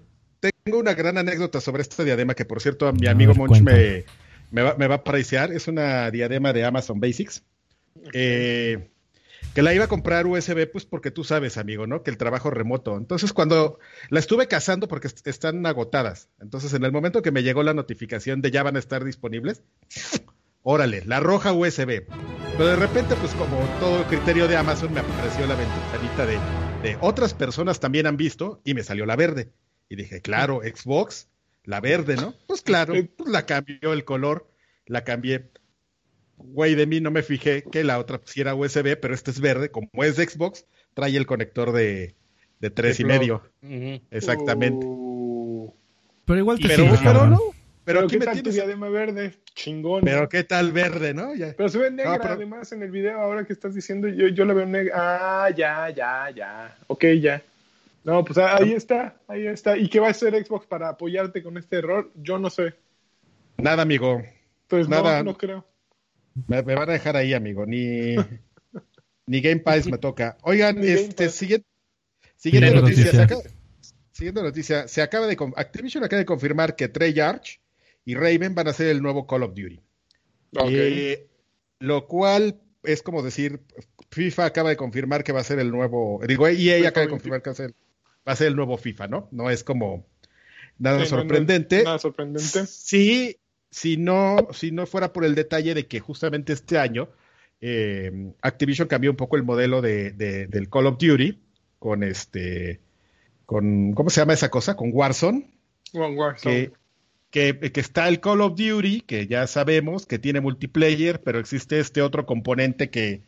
tengo 0.64 0.78
una 0.78 0.94
gran 0.94 1.18
anécdota 1.18 1.60
sobre 1.60 1.82
esta 1.82 2.04
diadema 2.04 2.34
que, 2.34 2.44
por 2.44 2.60
cierto, 2.62 2.86
a 2.88 2.92
mi 2.92 3.06
amigo 3.06 3.32
ver, 3.32 3.38
Monch 3.38 3.60
me, 3.60 4.04
me, 4.50 4.62
va, 4.62 4.74
me 4.78 4.86
va 4.86 4.94
a 4.96 5.04
pricear. 5.04 5.52
Es 5.52 5.68
una 5.68 6.10
diadema 6.10 6.52
de 6.54 6.64
Amazon 6.64 7.00
Basics. 7.00 7.42
Eh, 8.14 8.88
que 9.56 9.62
la 9.62 9.72
iba 9.72 9.84
a 9.86 9.88
comprar 9.88 10.26
USB, 10.26 10.70
pues 10.70 10.84
porque 10.84 11.10
tú 11.10 11.24
sabes, 11.24 11.56
amigo, 11.56 11.86
¿no? 11.86 12.02
Que 12.02 12.10
el 12.10 12.18
trabajo 12.18 12.50
remoto. 12.50 12.98
Entonces, 12.98 13.32
cuando 13.32 13.78
la 14.10 14.20
estuve 14.20 14.48
cazando 14.48 14.86
porque 14.86 15.06
est- 15.06 15.26
están 15.26 15.64
agotadas. 15.64 16.28
Entonces, 16.40 16.74
en 16.74 16.84
el 16.84 16.92
momento 16.92 17.22
que 17.22 17.32
me 17.32 17.42
llegó 17.42 17.62
la 17.62 17.72
notificación 17.72 18.42
de 18.42 18.50
ya 18.50 18.62
van 18.62 18.76
a 18.76 18.80
estar 18.80 19.02
disponibles, 19.02 19.62
órale, 20.62 21.02
la 21.06 21.20
roja 21.20 21.54
USB. 21.54 22.06
Pero 22.54 22.68
de 22.68 22.76
repente, 22.76 23.16
pues 23.16 23.34
como 23.34 23.70
todo 23.78 24.06
criterio 24.06 24.46
de 24.46 24.56
Amazon, 24.56 24.92
me 24.92 25.00
apareció 25.00 25.46
la 25.46 25.56
ventanita 25.56 26.26
de, 26.26 26.46
de 26.82 26.98
otras 27.00 27.32
personas 27.32 27.80
también 27.80 28.06
han 28.06 28.18
visto 28.18 28.60
y 28.62 28.74
me 28.74 28.82
salió 28.84 29.06
la 29.06 29.16
verde. 29.16 29.52
Y 29.88 29.96
dije, 29.96 30.20
claro, 30.20 30.60
Xbox, 30.62 31.28
la 31.64 31.80
verde, 31.80 32.16
¿no? 32.16 32.34
Pues 32.46 32.60
claro, 32.60 32.92
pues 33.16 33.30
la 33.30 33.46
cambió 33.46 33.92
el 33.94 34.04
color, 34.04 34.50
la 34.86 35.04
cambié. 35.04 35.50
Güey, 36.38 36.74
de 36.74 36.86
mí 36.86 37.00
no 37.00 37.10
me 37.10 37.22
fijé 37.22 37.62
que 37.64 37.82
la 37.84 37.98
otra 37.98 38.20
sí 38.24 38.40
era 38.40 38.54
USB, 38.54 38.96
pero 39.00 39.14
este 39.14 39.30
es 39.30 39.40
verde, 39.40 39.70
como 39.70 39.88
es 40.02 40.16
de 40.16 40.26
Xbox, 40.28 40.66
trae 40.94 41.16
el 41.16 41.26
conector 41.26 41.72
de, 41.72 42.14
de 42.60 42.70
tres 42.70 42.98
De 42.98 43.02
y 43.02 43.06
medio. 43.06 43.42
Exactamente. 44.10 44.84
Uh, 44.86 45.72
Pero 46.24 46.38
igual 46.38 46.58
te 46.58 46.68
pero, 46.68 46.84
sirve, 46.84 46.98
pero 47.02 47.26
no, 47.26 47.38
pero 47.38 47.52
pero 47.84 48.00
aquí 48.00 48.08
¿qué 48.12 48.18
me 48.18 48.24
tal 48.26 48.34
tu 48.36 48.42
tienes. 48.42 48.54
diadema 48.54 48.88
verde? 48.88 49.34
Chingón. 49.54 50.02
Pero 50.04 50.22
¿no? 50.22 50.28
qué 50.28 50.44
tal 50.44 50.72
verde, 50.72 51.14
¿no? 51.14 51.34
Ya. 51.34 51.54
Pero 51.56 51.68
se 51.68 51.78
ve 51.78 51.90
negra, 51.90 52.12
No, 52.16 52.20
pero- 52.20 52.34
además, 52.34 52.70
en 52.72 52.82
el 52.82 52.90
video, 52.90 53.18
ahora 53.20 53.44
que 53.44 53.52
estás 53.52 53.74
diciendo, 53.74 54.08
yo, 54.08 54.28
yo 54.28 54.44
la 54.44 54.52
veo 54.54 54.66
negra. 54.66 54.92
Ah, 55.44 55.50
ya, 55.50 55.88
ya, 55.90 56.30
ya. 56.34 56.78
Ok, 56.88 57.04
ya. 57.20 57.42
No, 58.04 58.24
pues 58.24 58.38
ahí 58.38 58.72
está, 58.72 59.16
ahí 59.26 59.46
está. 59.46 59.76
¿Y 59.76 59.88
qué 59.88 59.98
va 60.00 60.08
a 60.08 60.10
hacer 60.10 60.34
Xbox 60.44 60.66
para 60.66 60.88
apoyarte 60.90 61.42
con 61.42 61.56
este 61.58 61.76
error? 61.78 62.10
Yo 62.14 62.38
no 62.38 62.50
sé. 62.50 62.74
Nada, 63.56 63.82
amigo. 63.82 64.22
Pues 64.68 64.88
Nada. 64.88 65.18
no, 65.22 65.32
no 65.32 65.38
creo. 65.38 65.64
Me, 66.46 66.62
me 66.62 66.74
van 66.74 66.90
a 66.90 66.92
dejar 66.92 67.16
ahí, 67.16 67.34
amigo. 67.34 67.66
Ni, 67.66 68.16
ni 69.26 69.40
Game 69.40 69.60
Pass 69.60 69.86
me 69.86 69.98
toca. 69.98 70.36
Oigan, 70.42 70.78
este, 70.82 71.28
siguiente, 71.30 71.66
siguiente 72.36 72.72
noticia. 72.74 73.10
Se 73.10 73.16
noticia. 73.16 73.24
acaba, 73.24 73.42
siguiente 74.12 74.42
noticia. 74.42 74.88
Se 74.88 75.02
acaba 75.02 75.26
de, 75.26 75.36
Activision 75.56 76.04
acaba 76.04 76.18
de 76.18 76.26
confirmar 76.26 76.76
que 76.76 76.88
Treyarch 76.88 77.60
y 78.04 78.14
Raven 78.14 78.54
van 78.54 78.68
a 78.68 78.72
ser 78.72 78.88
el 78.88 79.02
nuevo 79.02 79.26
Call 79.26 79.42
of 79.42 79.54
Duty. 79.54 79.80
Ok. 80.58 80.68
Eh, 80.70 81.28
lo 81.80 82.06
cual 82.06 82.60
es 82.82 83.02
como 83.02 83.22
decir, 83.22 83.60
FIFA 84.10 84.46
acaba 84.46 84.70
de 84.70 84.76
confirmar 84.76 85.24
que 85.24 85.32
va 85.32 85.40
a 85.40 85.44
ser 85.44 85.58
el 85.58 85.70
nuevo, 85.70 86.20
digo, 86.26 86.46
EA 86.46 86.54
FIFA 86.54 86.88
acaba 86.88 87.06
de 87.06 87.06
20. 87.06 87.10
confirmar 87.10 87.42
que 87.42 87.50
va 87.50 87.52
a 87.52 87.56
ser, 87.56 87.74
va 88.26 88.32
a 88.32 88.36
ser 88.36 88.46
el 88.48 88.56
nuevo 88.56 88.78
FIFA, 88.78 89.08
¿no? 89.08 89.28
No 89.32 89.50
es 89.50 89.64
como 89.64 90.06
nada 90.78 91.04
Sí, 91.04 91.10
no, 91.10 91.16
no, 91.16 91.22
sorprendente. 91.22 91.82
nada 91.82 91.98
sorprendente. 91.98 92.66
Sí, 92.66 93.38
si 93.70 93.96
no, 93.96 94.48
si 94.52 94.70
no 94.72 94.86
fuera 94.86 95.12
por 95.12 95.24
el 95.24 95.34
detalle 95.34 95.74
de 95.74 95.86
que 95.86 96.00
justamente 96.00 96.52
este 96.52 96.78
año 96.78 97.08
eh, 97.60 98.32
Activision 98.42 98.88
cambió 98.88 99.10
un 99.10 99.16
poco 99.16 99.36
el 99.36 99.42
modelo 99.42 99.80
de, 99.82 100.12
de- 100.12 100.46
del 100.46 100.68
Call 100.70 100.86
of 100.86 100.98
Duty 100.98 101.38
con 101.78 102.02
este, 102.02 102.80
con, 103.44 103.92
¿cómo 103.92 104.10
se 104.10 104.20
llama 104.20 104.34
esa 104.34 104.50
cosa? 104.50 104.76
Con 104.76 104.90
Warzone, 104.92 105.50
One 105.94 106.16
Warzone. 106.16 106.70
que, 107.30 107.58
que, 107.60 107.72
que 107.72 107.80
está 107.80 108.08
el 108.08 108.20
Call 108.20 108.40
of 108.40 108.56
Duty, 108.56 109.02
que 109.02 109.26
ya 109.26 109.46
sabemos 109.46 110.06
que 110.06 110.18
tiene 110.18 110.40
multiplayer, 110.40 111.22
pero 111.22 111.38
existe 111.38 111.78
este 111.80 112.02
otro 112.02 112.24
componente 112.26 112.90
que, 112.90 113.22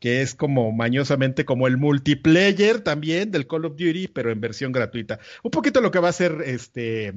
que 0.00 0.22
es 0.22 0.34
como 0.34 0.72
mañosamente 0.72 1.44
como 1.44 1.66
el 1.66 1.76
multiplayer 1.76 2.80
también 2.80 3.30
del 3.30 3.46
Call 3.46 3.64
of 3.66 3.72
Duty, 3.76 4.08
pero 4.08 4.30
en 4.30 4.40
versión 4.40 4.72
gratuita. 4.72 5.18
Un 5.42 5.50
poquito 5.50 5.80
lo 5.80 5.90
que 5.90 5.98
va 6.00 6.08
a 6.08 6.10
hacer 6.10 6.38
este 6.44 7.12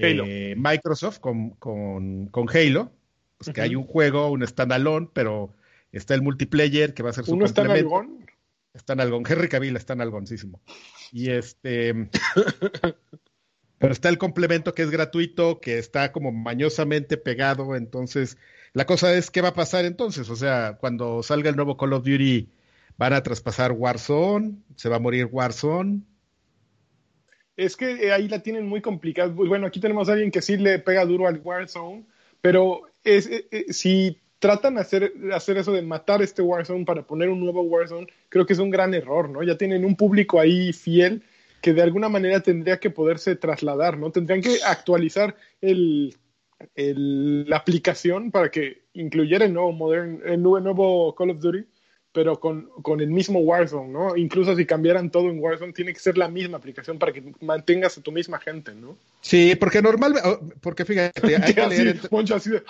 Halo. 0.00 0.24
eh, 0.26 0.54
Microsoft 0.56 1.18
con, 1.20 1.50
con, 1.52 2.26
con 2.28 2.48
Halo, 2.48 2.92
pues 3.38 3.50
que 3.52 3.60
hay 3.60 3.74
un 3.76 3.84
juego, 3.84 4.30
un 4.30 4.46
standalone, 4.46 5.08
pero 5.12 5.54
está 5.92 6.14
el 6.14 6.22
multiplayer 6.22 6.94
que 6.94 7.02
va 7.02 7.10
a 7.10 7.12
ser 7.12 7.24
su 7.26 7.34
¿Uno 7.34 7.44
está 7.44 7.62
en 7.62 7.68
complemento. 7.68 7.96
algón? 7.98 8.26
Está 8.74 8.92
en 8.94 9.00
algón. 9.00 9.24
Henry 9.28 9.48
Cavill 9.48 9.76
está 9.76 9.92
en 9.92 10.00
algoncísimo. 10.00 10.60
Y 11.12 11.30
este. 11.30 12.10
pero 13.78 13.92
está 13.92 14.08
el 14.08 14.18
complemento 14.18 14.74
que 14.74 14.82
es 14.82 14.90
gratuito, 14.90 15.60
que 15.60 15.78
está 15.78 16.12
como 16.12 16.32
mañosamente 16.32 17.16
pegado. 17.16 17.76
Entonces, 17.76 18.38
la 18.72 18.86
cosa 18.86 19.14
es, 19.14 19.30
¿qué 19.30 19.42
va 19.42 19.48
a 19.48 19.54
pasar 19.54 19.84
entonces? 19.84 20.30
O 20.30 20.36
sea, 20.36 20.76
cuando 20.80 21.22
salga 21.22 21.50
el 21.50 21.56
nuevo 21.56 21.76
Call 21.76 21.92
of 21.92 22.04
Duty, 22.04 22.50
¿van 22.96 23.12
a 23.12 23.22
traspasar 23.22 23.72
Warzone? 23.72 24.56
¿Se 24.76 24.88
va 24.88 24.96
a 24.96 25.00
morir 25.00 25.26
Warzone? 25.30 26.02
Es 27.56 27.76
que 27.76 28.06
eh, 28.06 28.12
ahí 28.12 28.28
la 28.28 28.42
tienen 28.42 28.66
muy 28.66 28.80
complicada. 28.80 29.28
Bueno, 29.28 29.66
aquí 29.66 29.80
tenemos 29.80 30.08
a 30.08 30.12
alguien 30.12 30.30
que 30.30 30.42
sí 30.42 30.56
le 30.56 30.78
pega 30.80 31.04
duro 31.04 31.28
al 31.28 31.40
Warzone, 31.42 32.04
pero 32.40 32.82
es, 33.04 33.26
eh, 33.28 33.46
eh, 33.50 33.72
si 33.72 34.18
tratan 34.40 34.74
de 34.74 34.80
hacer, 34.80 35.12
hacer 35.32 35.56
eso 35.58 35.72
de 35.72 35.82
matar 35.82 36.20
este 36.20 36.42
Warzone 36.42 36.84
para 36.84 37.06
poner 37.06 37.28
un 37.28 37.40
nuevo 37.40 37.62
Warzone, 37.62 38.08
creo 38.28 38.44
que 38.44 38.52
es 38.54 38.58
un 38.58 38.70
gran 38.70 38.92
error, 38.92 39.28
¿no? 39.30 39.42
Ya 39.42 39.56
tienen 39.56 39.84
un 39.84 39.96
público 39.96 40.40
ahí 40.40 40.72
fiel 40.72 41.22
que 41.62 41.72
de 41.72 41.80
alguna 41.82 42.08
manera 42.10 42.40
tendría 42.40 42.78
que 42.78 42.90
poderse 42.90 43.36
trasladar, 43.36 43.96
¿no? 43.98 44.10
Tendrían 44.10 44.42
que 44.42 44.58
actualizar 44.66 45.34
el, 45.62 46.14
el- 46.74 47.48
la 47.48 47.56
aplicación 47.56 48.30
para 48.30 48.50
que 48.50 48.82
incluyera 48.94 49.44
el 49.46 49.54
nuevo 49.54 49.72
Modern, 49.72 50.20
el 50.26 50.42
nuevo 50.42 51.14
Call 51.14 51.30
of 51.30 51.40
Duty, 51.40 51.64
pero 52.14 52.38
con, 52.40 52.70
con 52.80 53.00
el 53.00 53.10
mismo 53.10 53.40
Warzone, 53.40 53.88
¿no? 53.92 54.16
Incluso 54.16 54.54
si 54.56 54.64
cambiaran 54.64 55.10
todo 55.10 55.28
en 55.28 55.40
Warzone, 55.40 55.72
tiene 55.72 55.92
que 55.92 55.98
ser 55.98 56.16
la 56.16 56.28
misma 56.28 56.56
aplicación 56.58 56.96
para 56.98 57.12
que 57.12 57.22
mantengas 57.40 57.98
a 57.98 58.00
tu 58.02 58.12
misma 58.12 58.38
gente, 58.38 58.72
¿no? 58.74 58.96
Sí, 59.20 59.54
porque 59.56 59.82
normalmente, 59.82 60.26
porque 60.60 60.84
fíjate, 60.84 61.20
hay 61.36 61.54
que 61.54 61.66
leer. 61.66 62.00
Moncho, 62.12 62.36
así 62.36 62.50
de, 62.50 62.62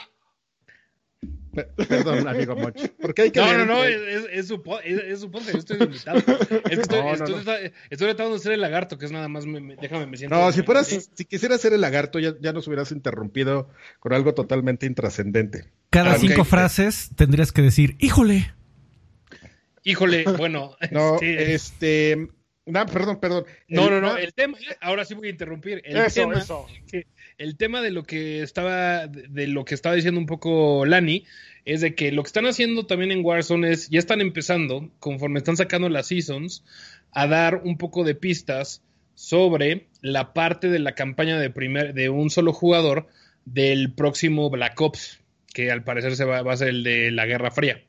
Perdón, 1.88 2.26
amigo 2.26 2.56
Moch. 2.56 2.74
Porque 3.00 3.22
hay 3.22 3.30
que 3.30 3.38
No, 3.38 3.46
leer 3.46 3.58
no, 3.58 3.66
no, 3.74 3.84
entre- 3.84 4.14
es, 4.14 4.24
es, 4.24 4.30
es 4.32 4.48
su, 4.48 4.62
es, 4.82 4.98
es 5.04 5.20
su 5.20 5.30
yo 5.30 5.58
estoy 5.58 5.82
invitado. 5.82 6.18
Es 6.50 6.60
que 6.62 6.80
estoy, 6.80 6.98
No, 6.98 7.04
no, 7.04 7.12
estoy, 7.12 7.32
no. 7.34 7.38
estoy- 7.38 7.72
estoy 7.90 8.08
tratando 8.08 8.32
de 8.34 8.38
ser 8.40 8.52
el 8.52 8.60
lagarto, 8.60 8.98
que 8.98 9.04
es 9.06 9.12
nada 9.12 9.28
más, 9.28 9.46
me, 9.46 9.60
me- 9.60 9.76
déjame, 9.76 10.06
me 10.06 10.16
siento. 10.16 10.34
No, 10.34 10.50
si 10.50 10.62
fueras, 10.62 10.88
Sí. 10.88 11.00
si 11.14 11.24
quisieras 11.24 11.60
ser 11.60 11.72
el 11.72 11.80
lagarto, 11.80 12.18
ya, 12.18 12.34
ya 12.40 12.52
nos 12.52 12.66
hubieras 12.66 12.90
interrumpido 12.90 13.68
con 14.00 14.12
algo 14.12 14.34
totalmente 14.34 14.86
intrascendente. 14.86 15.66
Cada 15.90 16.16
cinco 16.18 16.44
frases 16.44 17.10
tendrías 17.14 17.52
que 17.52 17.62
decir, 17.62 17.96
híjole. 18.00 18.52
Híjole, 19.84 20.24
bueno. 20.38 20.76
No, 20.90 21.14
este, 21.14 21.54
este. 21.54 22.28
No, 22.66 22.86
perdón, 22.86 23.20
perdón. 23.20 23.44
no, 23.68 23.84
El- 23.84 23.90
no, 23.90 24.00
no, 24.00 24.16
el 24.16 24.32
tema, 24.32 24.56
ahora 24.80 25.04
sí 25.04 25.12
voy 25.14 25.28
a 25.28 25.30
interrumpir. 25.30 25.82
El 25.84 25.98
eso, 25.98 26.22
tema, 26.22 26.38
eso. 26.38 26.66
que- 26.90 27.06
el 27.36 27.56
tema 27.58 27.82
de 27.82 27.90
lo 27.90 28.04
que 28.04 28.42
estaba, 28.42 29.06
de, 29.06 29.28
de 29.28 29.46
lo 29.48 29.64
que 29.66 29.74
estaba 29.74 29.94
diciendo 29.94 30.18
un 30.18 30.26
poco 30.26 30.86
Lani, 30.86 31.26
es 31.66 31.82
de 31.82 31.94
que 31.94 32.10
lo 32.10 32.22
que 32.22 32.28
están 32.28 32.46
haciendo 32.46 32.86
también 32.86 33.12
en 33.12 33.24
Warzone 33.24 33.70
es, 33.70 33.90
ya 33.90 33.98
están 33.98 34.20
empezando, 34.22 34.90
conforme 34.98 35.38
están 35.38 35.56
sacando 35.58 35.88
las 35.90 36.06
seasons, 36.06 36.64
a 37.12 37.26
dar 37.26 37.56
un 37.64 37.76
poco 37.76 38.02
de 38.02 38.14
pistas 38.14 38.82
sobre 39.14 39.88
la 40.00 40.32
parte 40.32 40.68
de 40.68 40.78
la 40.78 40.94
campaña 40.94 41.38
de 41.38 41.50
primer, 41.50 41.92
de 41.92 42.08
un 42.08 42.30
solo 42.30 42.52
jugador 42.52 43.08
del 43.44 43.92
próximo 43.92 44.48
Black 44.48 44.80
Ops, 44.80 45.20
que 45.52 45.70
al 45.70 45.84
parecer 45.84 46.16
se 46.16 46.24
va, 46.24 46.40
va 46.42 46.54
a 46.54 46.56
ser 46.56 46.68
el 46.68 46.82
de 46.82 47.10
la 47.10 47.26
Guerra 47.26 47.50
Fría. 47.50 47.82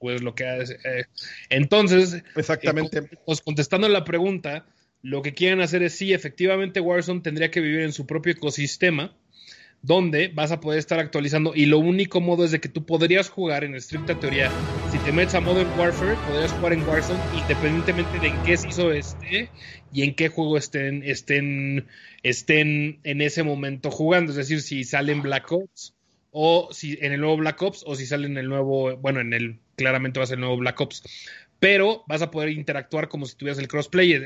Pues 0.00 0.22
lo 0.22 0.34
que 0.34 0.46
hace, 0.46 0.78
eh, 0.84 1.04
entonces, 1.50 2.22
Exactamente. 2.34 2.98
eh, 2.98 3.18
pues 3.26 3.42
contestando 3.42 3.86
la 3.86 4.02
pregunta, 4.02 4.66
lo 5.02 5.20
que 5.20 5.34
quieren 5.34 5.60
hacer 5.60 5.82
es 5.82 5.94
sí, 5.94 6.12
efectivamente 6.14 6.80
Warzone 6.80 7.20
tendría 7.20 7.50
que 7.50 7.60
vivir 7.60 7.80
en 7.80 7.92
su 7.92 8.06
propio 8.06 8.32
ecosistema, 8.32 9.14
donde 9.82 10.28
vas 10.28 10.52
a 10.52 10.60
poder 10.60 10.78
estar 10.78 10.98
actualizando 10.98 11.52
y 11.54 11.66
lo 11.66 11.78
único 11.78 12.20
modo 12.20 12.44
es 12.44 12.50
de 12.50 12.60
que 12.60 12.68
tú 12.68 12.84
podrías 12.84 13.28
jugar 13.28 13.64
en 13.64 13.74
estricta 13.74 14.18
teoría, 14.18 14.54
si 14.90 14.98
te 14.98 15.12
metes 15.12 15.34
a 15.34 15.40
Modern 15.40 15.72
Warfare, 15.74 16.16
podrías 16.18 16.52
jugar 16.52 16.72
en 16.72 16.86
Warzone 16.86 17.22
independientemente 17.30 18.18
de 18.20 18.28
en 18.28 18.42
qué 18.42 18.56
se 18.56 18.68
hizo 18.68 18.92
este 18.92 19.50
y 19.92 20.02
en 20.02 20.14
qué 20.14 20.28
juego 20.28 20.56
estén, 20.56 21.02
estén, 21.04 21.86
estén 22.22 23.00
en 23.04 23.20
ese 23.20 23.42
momento 23.42 23.90
jugando, 23.90 24.32
es 24.32 24.36
decir, 24.36 24.60
si 24.60 24.84
salen 24.84 25.22
Black 25.22 25.50
Ops 25.52 25.94
o 26.30 26.68
si 26.72 26.98
en 27.00 27.12
el 27.12 27.20
nuevo 27.20 27.38
Black 27.38 27.60
Ops 27.62 27.84
o 27.86 27.94
si 27.94 28.06
sale 28.06 28.26
en 28.26 28.36
el 28.36 28.48
nuevo, 28.48 28.96
bueno, 28.96 29.20
en 29.20 29.32
el 29.32 29.60
claramente 29.80 30.20
va 30.20 30.24
a 30.24 30.26
ser 30.28 30.38
nuevo 30.38 30.58
Black 30.58 30.80
Ops. 30.80 31.02
Pero 31.60 32.04
vas 32.08 32.22
a 32.22 32.30
poder 32.30 32.48
interactuar 32.48 33.08
como 33.08 33.26
si 33.26 33.36
tuvieras 33.36 33.58
el 33.58 33.68
crossplay. 33.68 34.20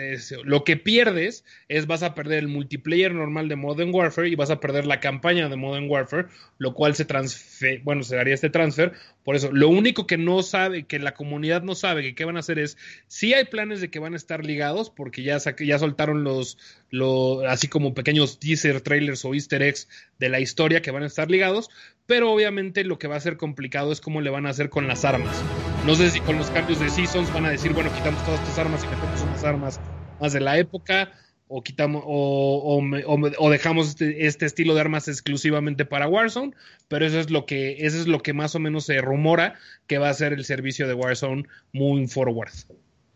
Lo 0.44 0.62
que 0.62 0.76
pierdes 0.76 1.44
es 1.68 1.86
vas 1.88 2.04
a 2.04 2.14
perder 2.14 2.38
el 2.38 2.48
multiplayer 2.48 3.12
normal 3.12 3.48
de 3.48 3.56
Modern 3.56 3.92
Warfare 3.92 4.28
y 4.28 4.36
vas 4.36 4.50
a 4.50 4.60
perder 4.60 4.86
la 4.86 5.00
campaña 5.00 5.48
de 5.48 5.56
Modern 5.56 5.90
Warfare, 5.90 6.28
lo 6.58 6.74
cual 6.74 6.94
se 6.94 7.04
transfe 7.04 7.80
bueno, 7.82 8.04
se 8.04 8.18
haría 8.18 8.34
este 8.34 8.50
transfer. 8.50 8.92
Por 9.24 9.34
eso, 9.34 9.50
lo 9.50 9.68
único 9.68 10.06
que 10.06 10.16
no 10.16 10.42
sabe, 10.42 10.84
que 10.84 10.98
la 11.00 11.14
comunidad 11.14 11.62
no 11.62 11.74
sabe 11.74 12.02
que 12.02 12.14
qué 12.14 12.24
van 12.24 12.36
a 12.36 12.40
hacer 12.40 12.58
es, 12.58 12.76
sí 13.08 13.34
hay 13.34 13.46
planes 13.46 13.80
de 13.80 13.90
que 13.90 13.98
van 13.98 14.12
a 14.12 14.16
estar 14.16 14.44
ligados, 14.44 14.90
porque 14.90 15.22
ya, 15.22 15.38
ya 15.58 15.78
soltaron 15.78 16.22
los, 16.22 16.58
los, 16.90 17.44
así 17.44 17.66
como 17.66 17.94
pequeños 17.94 18.38
teaser, 18.38 18.80
trailers 18.80 19.24
o 19.24 19.34
easter 19.34 19.62
eggs 19.62 19.88
de 20.18 20.28
la 20.28 20.40
historia 20.40 20.82
que 20.82 20.90
van 20.92 21.02
a 21.02 21.06
estar 21.06 21.30
ligados, 21.30 21.68
pero 22.06 22.30
obviamente 22.30 22.84
lo 22.84 22.98
que 22.98 23.08
va 23.08 23.16
a 23.16 23.20
ser 23.20 23.36
complicado 23.36 23.92
es 23.92 24.00
cómo 24.00 24.20
le 24.20 24.30
van 24.30 24.46
a 24.46 24.50
hacer 24.50 24.68
con 24.68 24.86
las 24.86 25.04
armas. 25.04 25.42
No 25.86 25.94
sé 25.94 26.10
si 26.10 26.20
con 26.20 26.38
los 26.38 26.50
cambios 26.50 26.78
de 26.78 26.88
seasons 26.88 27.30
van 27.32 27.44
a 27.44 27.50
decir, 27.50 27.74
bueno, 27.74 27.92
quitamos 27.92 28.22
todas 28.24 28.40
estas 28.40 28.58
armas 28.58 28.82
y 28.84 28.88
metemos 28.88 29.20
unas 29.22 29.44
armas 29.44 29.80
más 30.18 30.32
de 30.32 30.40
la 30.40 30.58
época, 30.58 31.12
o 31.46 31.62
quitamos, 31.62 32.02
o, 32.06 32.80
o 32.80 33.14
o 33.14 33.30
o 33.38 33.50
dejamos 33.50 33.90
este, 33.90 34.26
este 34.26 34.46
estilo 34.46 34.74
de 34.74 34.80
armas 34.80 35.08
exclusivamente 35.08 35.84
para 35.84 36.08
Warzone, 36.08 36.54
pero 36.88 37.04
eso 37.04 37.20
es 37.20 37.30
lo 37.30 37.44
que, 37.44 37.84
eso 37.86 37.98
es 37.98 38.06
lo 38.06 38.20
que 38.20 38.32
más 38.32 38.54
o 38.54 38.60
menos 38.60 38.86
se 38.86 38.98
rumora 39.02 39.58
que 39.86 39.98
va 39.98 40.08
a 40.08 40.14
ser 40.14 40.32
el 40.32 40.46
servicio 40.46 40.88
de 40.88 40.94
Warzone 40.94 41.44
moving 41.74 42.08
forward. 42.08 42.52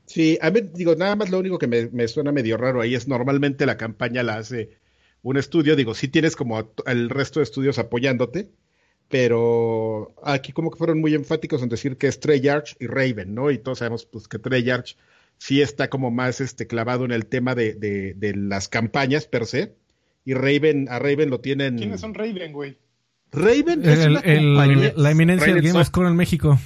Sí, 0.04 0.38
a 0.42 0.50
mí, 0.50 0.60
digo, 0.74 0.94
nada 0.94 1.16
más 1.16 1.30
lo 1.30 1.38
único 1.38 1.58
que 1.58 1.66
me, 1.66 1.88
me 1.88 2.06
suena 2.06 2.32
medio 2.32 2.58
raro 2.58 2.82
ahí 2.82 2.94
es 2.94 3.08
normalmente 3.08 3.64
la 3.64 3.78
campaña 3.78 4.22
la 4.22 4.36
hace 4.36 4.70
un 5.22 5.36
estudio, 5.38 5.74
digo, 5.74 5.94
sí 5.94 6.08
tienes 6.08 6.36
como 6.36 6.72
el 6.86 7.08
resto 7.10 7.40
de 7.40 7.44
estudios 7.44 7.78
apoyándote, 7.78 8.50
pero 9.08 10.14
aquí 10.22 10.52
como 10.52 10.70
que 10.70 10.76
fueron 10.78 11.00
muy 11.00 11.14
enfáticos 11.14 11.62
en 11.62 11.68
decir 11.68 11.96
que 11.96 12.06
es 12.08 12.20
Treyarch 12.20 12.76
y 12.78 12.86
Raven, 12.86 13.34
¿no? 13.34 13.50
Y 13.50 13.58
todos 13.58 13.78
sabemos 13.78 14.04
pues 14.06 14.28
que 14.28 14.38
Treyarch 14.38 14.96
sí 15.38 15.62
está 15.62 15.88
como 15.88 16.10
más 16.10 16.40
este 16.40 16.66
clavado 16.66 17.04
en 17.04 17.12
el 17.12 17.26
tema 17.26 17.54
de, 17.54 17.74
de, 17.74 18.14
de 18.14 18.34
las 18.36 18.68
campañas 18.68 19.26
per 19.26 19.46
se, 19.46 19.74
y 20.24 20.34
Raven, 20.34 20.88
a 20.90 20.98
Raven 20.98 21.30
lo 21.30 21.40
tienen... 21.40 21.76
¿Quiénes 21.78 22.00
son 22.00 22.12
Raven, 22.14 22.52
güey? 22.52 22.76
Raven 23.32 23.82
es 23.84 23.98
El- 24.00 24.10
una 24.10 24.20
el- 24.20 24.38
compañía- 24.54 24.92
la 24.96 25.10
eminencia 25.10 25.46
del 25.46 25.54
Raven 25.56 25.72
Game 25.72 25.84
Soft. 25.84 25.88
Score 25.88 26.08
en 26.08 26.16
México. 26.16 26.58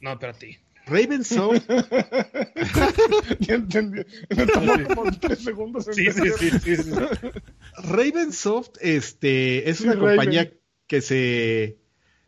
No, 0.00 0.12
espérate. 0.12 0.58
Raven 0.86 1.24
Soft 1.24 1.62
Ya 3.40 3.54
entendí. 3.56 4.02
Me 4.36 4.46
tomó 4.46 4.72
como 4.94 5.10
tres 5.12 5.40
segundos. 5.44 5.84
Sí, 5.92 6.06
sí, 6.12 6.30
sí, 6.38 6.50
sí, 6.50 6.76
sí. 6.76 6.90
Ravensoft 7.82 8.70
este, 8.80 9.68
es 9.68 9.78
Sí, 9.78 9.84
una 9.84 9.94
Raven. 9.94 10.08
compañía 10.16 10.52
que 10.86 11.00
se, 11.00 11.78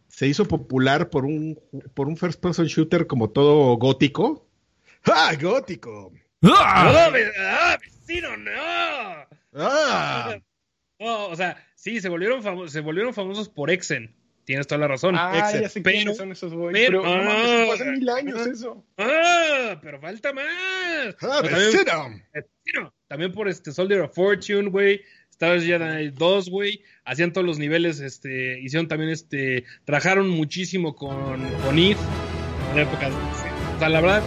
se 0.09 0.27
hizo 0.27 0.47
popular 0.47 1.11
por 1.11 1.25
un, 1.25 1.59
por 1.95 2.09
un 2.09 2.17
first 2.17 2.41
person 2.41 2.67
shooter 2.67 3.07
como 3.07 3.31
todo 3.31 3.77
gótico. 3.77 4.47
¡Ah, 5.05 5.33
gótico! 5.41 6.13
¡Ah! 6.43 7.07
¡No, 7.07 7.13
ve- 7.13 7.31
ah, 7.39 7.79
vecino, 7.81 8.37
no! 8.37 8.51
¡Ah! 9.55 10.37
No, 10.99 11.29
o 11.29 11.37
sea, 11.37 11.65
sí, 11.77 12.01
se 12.01 12.09
volvieron, 12.09 12.43
famo- 12.43 12.69
se 12.69 12.81
volvieron 12.81 13.15
famosos 13.15 13.49
por 13.49 13.71
Exen. 13.71 14.15
Tienes 14.49 14.67
toda 14.67 14.79
la 14.79 14.89
razón. 14.89 15.15
Ah, 15.15 15.39
Exen. 15.39 15.61
ya 15.61 15.69
sé 15.69 15.83
pero, 15.83 15.95
quiénes 15.97 16.17
son 16.17 16.33
esos, 16.33 16.55
güey. 16.55 16.73
pero- 16.73 17.03
Pero, 17.03 17.17
no 17.19 17.23
mames, 17.23 17.81
ah, 17.83 17.85
mil 17.85 18.09
años 18.09 18.41
ah, 18.47 18.51
eso. 18.51 18.85
¡Ah! 18.97 19.79
Pero 19.83 20.01
falta 20.01 20.33
más. 20.33 20.47
¡Ah, 21.21 21.41
Pero 21.43 21.51
también, 21.55 21.73
vecino! 21.73 22.23
vecino, 22.33 22.95
también 23.09 23.33
por 23.33 23.47
este 23.47 23.73
Soldier 23.73 24.01
of 24.01 24.15
Fortune, 24.15 24.71
güey. 24.71 25.03
Star 25.33 25.51
Wars 25.51 25.65
Jedi 25.65 26.09
2, 26.13 26.49
güey. 26.49 26.83
Hacían 27.05 27.35
todos 27.35 27.47
los 27.47 27.59
niveles, 27.59 28.01
este, 28.01 28.59
hicieron 28.61 28.89
también 28.89 29.11
este, 29.11 29.65
trabajaron 29.85 30.31
muchísimo 30.31 30.97
con, 30.97 31.47
con 31.67 31.79
Eve 31.79 32.01
en 32.71 32.77
la 32.77 32.83
época. 32.85 33.11
O 33.77 33.79
sea, 33.79 33.89
la 33.91 34.01
verdad, 34.01 34.23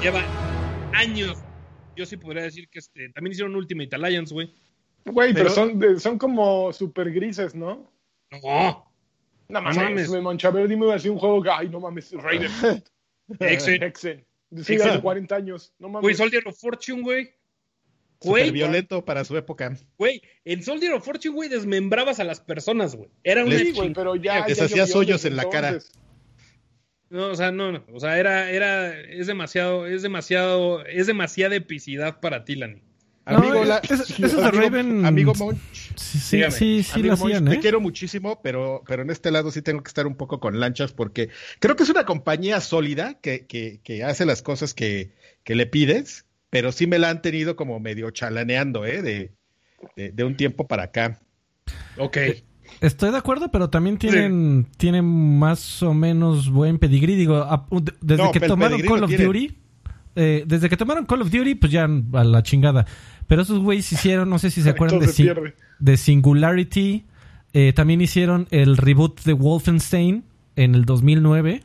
lleva 0.00 0.22
años. 0.94 1.38
Yo 1.96 2.06
sí 2.06 2.16
podría 2.16 2.44
decir 2.44 2.68
que 2.68 2.78
este, 2.78 3.08
también 3.08 3.32
hicieron 3.32 3.56
Ultimate 3.56 3.96
Alliance, 3.96 4.32
güey. 4.32 4.54
Güey, 5.06 5.32
pero, 5.34 5.46
Pero- 5.46 5.54
son, 5.56 5.78
de- 5.80 5.98
son 5.98 6.18
como 6.18 6.72
super 6.72 7.10
grises, 7.10 7.52
¿no? 7.56 7.92
No, 8.30 8.89
No 9.50 9.60
mames. 9.60 9.76
mames, 9.76 10.10
me 10.10 10.20
Monchaver, 10.20 10.68
dime 10.68 10.84
iba 10.84 10.92
a 10.92 10.96
decir 10.96 11.10
un 11.10 11.18
juego 11.18 11.42
que, 11.42 11.50
ay, 11.50 11.68
no 11.68 11.80
mames, 11.80 12.12
Raiden. 12.12 12.50
Exen. 13.40 13.82
Hexen. 13.82 14.26
Sí, 14.62 14.74
Exen. 14.74 14.88
hace 14.90 15.00
40 15.00 15.34
años. 15.34 15.72
No 15.78 15.88
Güey, 15.88 16.02
mames. 16.02 16.16
Soldier 16.16 16.42
of 16.46 16.58
Fortune, 16.58 17.02
güey. 17.02 17.30
Güey, 18.22 18.50
violento 18.50 19.04
para 19.04 19.24
su 19.24 19.36
época. 19.36 19.74
güey, 19.96 20.20
en 20.44 20.62
Soldier 20.62 20.92
of 20.92 21.04
Fortune, 21.04 21.34
güey, 21.34 21.48
desmembrabas 21.48 22.20
a 22.20 22.24
las 22.24 22.40
personas, 22.40 22.94
güey. 22.94 23.08
Era 23.24 23.44
una 23.44 23.58
Sí, 23.58 23.72
güey, 23.72 23.92
pero 23.94 24.14
ya. 24.16 24.46
Les 24.46 24.60
hacías 24.60 24.94
hoyos 24.94 25.24
en 25.24 25.36
la 25.36 25.48
cara. 25.48 25.78
No, 27.08 27.28
o 27.28 27.34
sea, 27.34 27.50
no, 27.50 27.72
no. 27.72 27.84
O 27.92 27.98
sea, 27.98 28.18
era, 28.18 28.50
era, 28.50 28.96
es 29.00 29.26
demasiado, 29.26 29.86
es 29.86 30.02
demasiado, 30.02 30.84
es 30.86 31.06
demasiada 31.06 31.56
epicidad 31.56 32.20
para 32.20 32.44
ti, 32.44 32.54
Lani. 32.56 32.82
No, 33.26 33.36
Amigo, 33.36 33.64
la- 33.64 33.78
es- 33.78 33.90
esos 33.90 34.16
de 34.18 34.26
amigo- 34.48 34.50
Raven- 34.50 35.04
amigo 35.06 35.34
Monch, 35.34 35.58
Sí, 35.94 36.18
sí, 36.18 36.36
Dígame. 36.38 36.52
sí, 36.52 36.82
sí 36.82 36.92
amigo 36.94 37.08
lo 37.08 37.16
Monch, 37.18 37.32
hacían, 37.34 37.44
te 37.44 37.54
¿eh? 37.54 37.60
quiero 37.60 37.80
muchísimo, 37.80 38.40
pero, 38.42 38.82
pero 38.86 39.02
en 39.02 39.10
este 39.10 39.30
lado 39.30 39.50
sí 39.52 39.62
tengo 39.62 39.82
que 39.82 39.88
estar 39.88 40.06
un 40.06 40.16
poco 40.16 40.40
con 40.40 40.58
lanchas 40.58 40.92
porque 40.92 41.28
creo 41.60 41.76
que 41.76 41.82
es 41.84 41.90
una 41.90 42.04
compañía 42.06 42.60
sólida 42.60 43.14
que, 43.20 43.46
que, 43.46 43.80
que 43.84 44.02
hace 44.04 44.24
las 44.26 44.42
cosas 44.42 44.74
que, 44.74 45.12
que 45.44 45.54
le 45.54 45.66
pides, 45.66 46.24
pero 46.48 46.72
sí 46.72 46.86
me 46.86 46.98
la 46.98 47.10
han 47.10 47.22
tenido 47.22 47.54
como 47.56 47.78
medio 47.78 48.10
chalaneando, 48.10 48.84
¿eh? 48.86 49.02
De, 49.02 49.32
de, 49.96 50.10
de 50.12 50.24
un 50.24 50.36
tiempo 50.36 50.66
para 50.66 50.84
acá. 50.84 51.20
Ok. 51.98 52.16
Estoy 52.80 53.10
de 53.10 53.16
acuerdo, 53.18 53.50
pero 53.50 53.68
también 53.68 53.98
tienen, 53.98 54.66
tienen 54.76 55.04
más 55.04 55.82
o 55.82 55.92
menos 55.92 56.50
buen 56.50 56.78
pedigrí. 56.78 57.16
Digo, 57.16 57.44
desde 58.00 58.22
No, 58.22 58.32
que 58.32 58.40
tomaron 58.40 58.80
Call 58.82 59.04
of 59.04 59.08
tienen. 59.08 59.26
Duty, 59.26 59.58
eh, 60.16 60.44
desde 60.46 60.68
que 60.68 60.76
tomaron 60.76 61.06
Call 61.06 61.22
of 61.22 61.30
Duty, 61.30 61.54
pues 61.54 61.70
ya 61.72 61.84
a 62.12 62.24
la 62.24 62.42
chingada. 62.42 62.86
Pero 63.26 63.42
esos 63.42 63.58
güeyes 63.60 63.90
hicieron, 63.92 64.28
no 64.28 64.38
sé 64.38 64.50
si 64.50 64.62
se 64.62 64.70
acuerdan 64.70 65.00
de, 65.00 65.08
Si- 65.08 65.28
Singularity. 65.96 67.04
Eh, 67.52 67.72
también 67.74 68.00
hicieron 68.00 68.46
el 68.50 68.76
reboot 68.76 69.22
de 69.22 69.32
Wolfenstein 69.32 70.24
en 70.56 70.74
el 70.74 70.84
2009. 70.84 71.62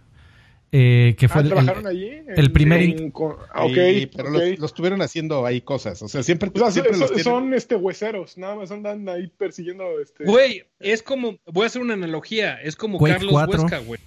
eh, 0.78 1.16
que 1.18 1.30
fue 1.30 1.40
Ah, 1.40 1.44
el- 1.44 1.48
¿trabajaron 1.50 1.82
el- 1.84 1.88
allí? 1.88 2.10
el 2.36 2.52
primer 2.52 2.82
en- 2.82 3.12
con- 3.12 3.36
ah, 3.54 3.66
pero 3.74 4.28
ok. 4.28 4.32
Los, 4.34 4.60
los 4.60 4.72
estuvieron 4.72 5.02
haciendo 5.02 5.46
ahí 5.46 5.62
cosas. 5.62 6.02
O 6.02 6.08
sea, 6.10 6.22
siempre, 6.22 6.52
O 6.54 6.58
sea, 6.60 6.70
siempre 6.72 6.92
son, 6.94 7.00
los 7.02 7.10
tienen- 7.12 7.24
son, 7.24 7.54
este 7.54 7.76
hueseros, 7.76 8.38
nada 8.38 8.56
más 8.56 8.72
andan 8.72 9.08
ahí 9.08 9.28
persiguiendo 9.38 9.86
este. 10.02 10.26
Güey, 10.26 10.64
es 10.80 11.02
como, 11.02 11.38
voy 11.46 11.64
a 11.64 11.68
hacer 11.68 11.82
una 11.82 11.94
analogía, 11.94 12.56
es 12.62 12.76
como 12.76 12.98
Quake 12.98 13.14
Carlos 13.14 13.32
4. 13.32 13.62
Huesca, 13.62 13.80
güey. 13.80 14.00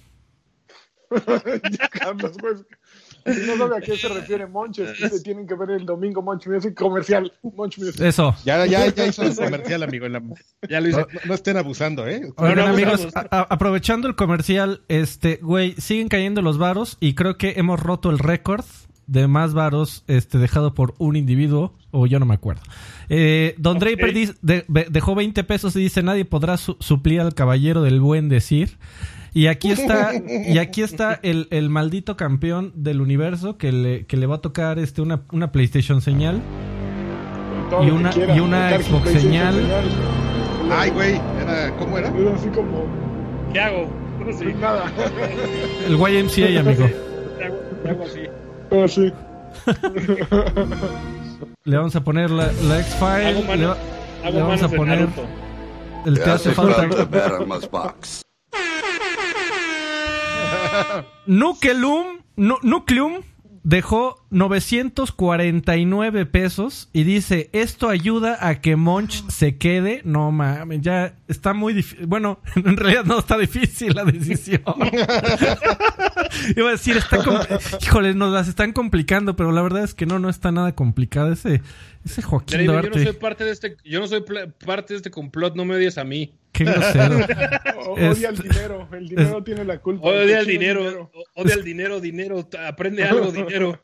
Carlos, 1.91 2.37
güey. 2.39 2.53
Si 3.25 3.45
no 3.45 3.57
sabe 3.57 3.77
a 3.77 3.81
qué 3.81 3.95
se 3.97 4.07
refiere 4.09 4.47
Monches, 4.47 4.97
se 4.97 5.21
tienen 5.21 5.45
que 5.47 5.55
ver 5.55 5.71
el 5.71 5.85
domingo 5.85 6.21
Monch 6.21 6.47
Music 6.47 6.73
comercial. 6.75 7.31
Monch 7.55 7.77
Music. 7.77 8.01
Eso. 8.01 8.35
Ya, 8.45 8.65
ya, 8.65 8.87
ya 8.87 9.07
hizo 9.07 9.23
el 9.23 9.35
comercial, 9.35 9.83
amigo. 9.83 10.05
en 10.05 10.13
la- 10.13 10.19
No, 10.19 10.35
Ya 10.69 10.81
lo 10.81 10.89
hice. 10.89 10.99
no- 11.01 11.07
no 11.25 11.33
estén 11.33 11.57
abusando, 11.57 12.07
¿eh? 12.07 12.21
Oigan, 12.37 12.55
no, 12.57 12.65
amigos, 12.67 12.99
vamos. 13.13 13.15
a- 13.15 13.37
a- 13.39 13.47
aprovechando 13.49 14.07
el 14.07 14.15
comercial, 14.15 14.81
este, 14.87 15.39
güey, 15.41 15.75
siguen 15.77 16.07
cayendo 16.07 16.41
los 16.41 16.57
varos 16.57 16.97
y 16.99 17.13
creo 17.15 17.37
que 17.37 17.53
hemos 17.57 17.79
roto 17.79 18.09
el 18.09 18.19
récord 18.19 18.65
de 19.07 19.27
más 19.27 19.53
varos 19.55 20.03
este, 20.07 20.37
dejado 20.37 20.73
por 20.75 20.93
un 20.99 21.15
individuo, 21.15 21.73
o 21.91 22.05
yo 22.05 22.19
no 22.19 22.27
me 22.27 22.35
acuerdo. 22.35 22.61
Eh, 23.09 23.55
Don 23.57 23.77
Ok. 23.77 23.81
Draper 23.83 24.13
de- 24.41 24.65
dejó 24.91 25.15
20 25.15 25.43
pesos 25.43 25.75
y 25.75 25.79
dice, 25.79 26.03
nadie 26.03 26.25
podrá 26.25 26.57
su- 26.57 26.77
suplir 26.79 27.19
al 27.21 27.33
caballero 27.33 27.81
del 27.81 27.99
buen 28.01 28.29
decir. 28.29 28.77
Y 29.33 29.47
aquí 29.47 29.71
está, 29.71 30.11
y 30.47 30.57
aquí 30.59 30.81
está 30.81 31.19
el, 31.23 31.47
el 31.51 31.69
maldito 31.69 32.17
campeón 32.17 32.71
del 32.75 33.01
universo 33.01 33.57
que 33.57 33.71
le, 33.71 34.05
que 34.05 34.17
le 34.17 34.25
va 34.25 34.35
a 34.35 34.41
tocar 34.41 34.79
este, 34.79 35.01
una, 35.01 35.21
una 35.31 35.51
PlayStation 35.51 36.01
señal. 36.01 36.41
Y 37.85 37.89
una- 37.91 38.09
quiera, 38.09 38.35
y 38.35 38.39
una 38.39 38.79
Xbox 38.79 39.09
señal. 39.11 39.55
Ay, 40.71 40.89
güey. 40.91 41.19
Era, 41.41 41.75
¿Cómo 41.77 41.97
era? 41.97 42.09
Era 42.09 42.33
así 42.35 42.47
como. 42.49 42.85
¿Qué 43.53 43.59
hago? 43.59 43.89
No 44.25 44.33
sé. 44.37 44.53
Nada. 44.55 44.85
El 45.87 45.95
YMCA, 45.95 46.59
amigo. 46.59 46.87
¿Qué 47.37 47.43
hago? 47.45 47.55
¿Qué 47.83 47.89
hago 48.75 48.83
así? 48.85 49.01
Sí. 49.05 49.13
Le 51.65 51.77
vamos 51.77 51.95
a 51.95 52.03
poner 52.03 52.29
la, 52.31 52.51
la 52.63 52.79
X-File. 52.81 53.43
le 53.57 53.65
va- 53.67 53.77
le 54.31 54.41
vamos 54.41 54.63
a 54.63 54.69
poner 54.69 55.07
el 56.05 56.19
te 56.19 56.29
hace 56.29 56.51
falta. 56.51 56.87
Nucleum, 61.25 62.19
Nu- 62.35 62.59
Nucleum 62.63 63.21
dejó 63.63 64.25
949 64.29 66.25
pesos 66.25 66.89
y 66.93 67.03
dice, 67.03 67.49
esto 67.53 67.89
ayuda 67.89 68.37
a 68.47 68.61
que 68.61 68.75
Monch 68.75 69.27
se 69.29 69.57
quede. 69.57 70.01
No 70.05 70.31
mames, 70.31 70.81
ya 70.81 71.15
está 71.27 71.53
muy 71.53 71.73
difícil. 71.73 72.07
Bueno, 72.07 72.39
en 72.55 72.77
realidad 72.77 73.05
no 73.05 73.19
está 73.19 73.37
difícil 73.37 73.93
la 73.93 74.05
decisión. 74.05 74.61
Iba 76.55 76.69
a 76.69 76.71
decir, 76.71 76.97
está 76.97 77.17
híjole, 77.81 78.13
nos 78.13 78.33
las 78.33 78.47
están 78.47 78.71
complicando, 78.71 79.35
pero 79.35 79.51
la 79.51 79.61
verdad 79.61 79.83
es 79.83 79.93
que 79.93 80.05
no, 80.05 80.19
no 80.19 80.29
está 80.29 80.51
nada 80.51 80.73
complicado. 80.73 81.31
Ese, 81.31 81.61
ese 82.05 82.21
Joaquín 82.21 82.61
yo 82.65 82.81
no 82.81 82.93
soy 82.93 83.13
parte 83.13 83.43
de 83.43 83.51
este, 83.51 83.77
yo 83.83 83.99
no 83.99 84.07
soy 84.07 84.23
parte 84.65 84.93
de 84.93 84.97
este 84.97 85.11
complot, 85.11 85.55
no 85.55 85.65
me 85.65 85.75
odies 85.75 85.97
a 85.97 86.03
mí. 86.03 86.33
Qué 86.59 86.71
grosero. 86.71 87.17
Odia 87.89 88.29
el 88.29 88.37
dinero. 88.37 88.87
El 88.91 89.07
dinero 89.07 89.43
tiene 89.43 89.65
la 89.65 89.79
culpa. 89.79 90.07
Odia 90.07 90.39
el 90.39 90.45
Cochino 90.45 90.59
dinero, 90.59 91.11
odia 91.35 91.55
el 91.55 91.63
dinero, 91.63 91.99
dinero, 91.99 92.47
aprende 92.67 93.03
algo, 93.03 93.31
dinero. 93.31 93.79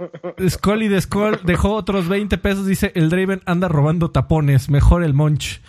Scully 0.47 0.87
de 0.87 1.01
Skull 1.01 1.39
dejó 1.43 1.73
otros 1.73 2.07
20 2.07 2.37
pesos. 2.37 2.67
Dice: 2.67 2.91
El 2.95 3.09
Draven 3.09 3.41
anda 3.45 3.67
robando 3.67 4.11
tapones. 4.11 4.69
Mejor 4.69 5.03
el 5.03 5.13
Monch. 5.13 5.61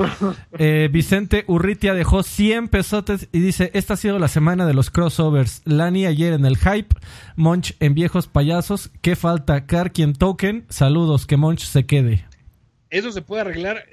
Eh, 0.58 0.88
Vicente 0.92 1.44
Urritia 1.46 1.94
dejó 1.94 2.22
100 2.22 2.68
pesotes 2.68 3.28
y 3.32 3.40
dice: 3.40 3.70
Esta 3.74 3.94
ha 3.94 3.96
sido 3.96 4.18
la 4.18 4.28
semana 4.28 4.66
de 4.66 4.74
los 4.74 4.90
crossovers. 4.90 5.62
Lani 5.64 6.06
ayer 6.06 6.32
en 6.32 6.44
el 6.44 6.56
hype. 6.56 6.94
Monch 7.36 7.74
en 7.80 7.94
viejos 7.94 8.26
payasos. 8.26 8.90
¿Qué 9.00 9.16
falta? 9.16 9.66
Karki 9.66 10.02
en 10.02 10.14
token. 10.14 10.66
Saludos. 10.68 11.26
Que 11.26 11.36
Monch 11.36 11.60
se 11.60 11.86
quede. 11.86 12.26
Eso 12.90 13.10
se 13.10 13.20
puede 13.20 13.42
arreglar, 13.42 13.84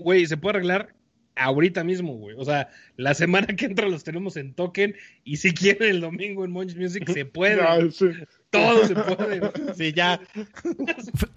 güey, 0.00 0.26
se 0.26 0.36
puede 0.36 0.56
arreglar 0.56 0.94
ahorita 1.36 1.82
mismo, 1.84 2.14
güey. 2.14 2.36
O 2.38 2.44
sea, 2.44 2.68
la 2.96 3.14
semana 3.14 3.46
que 3.48 3.64
entra 3.66 3.88
los 3.88 4.04
tenemos 4.04 4.36
en 4.36 4.54
token 4.54 4.94
y 5.24 5.36
si 5.38 5.52
quieren 5.54 5.88
el 5.90 6.00
domingo 6.00 6.44
en 6.44 6.50
Monch 6.52 6.76
Music 6.76 7.08
se 7.10 7.24
puede. 7.24 7.56
Ya, 7.62 7.90
sí. 7.90 8.06
Todo 8.50 8.86
se 8.86 8.94
puede. 8.94 9.38
güey. 9.40 9.50
Sí, 9.76 9.92
ya. 9.94 10.20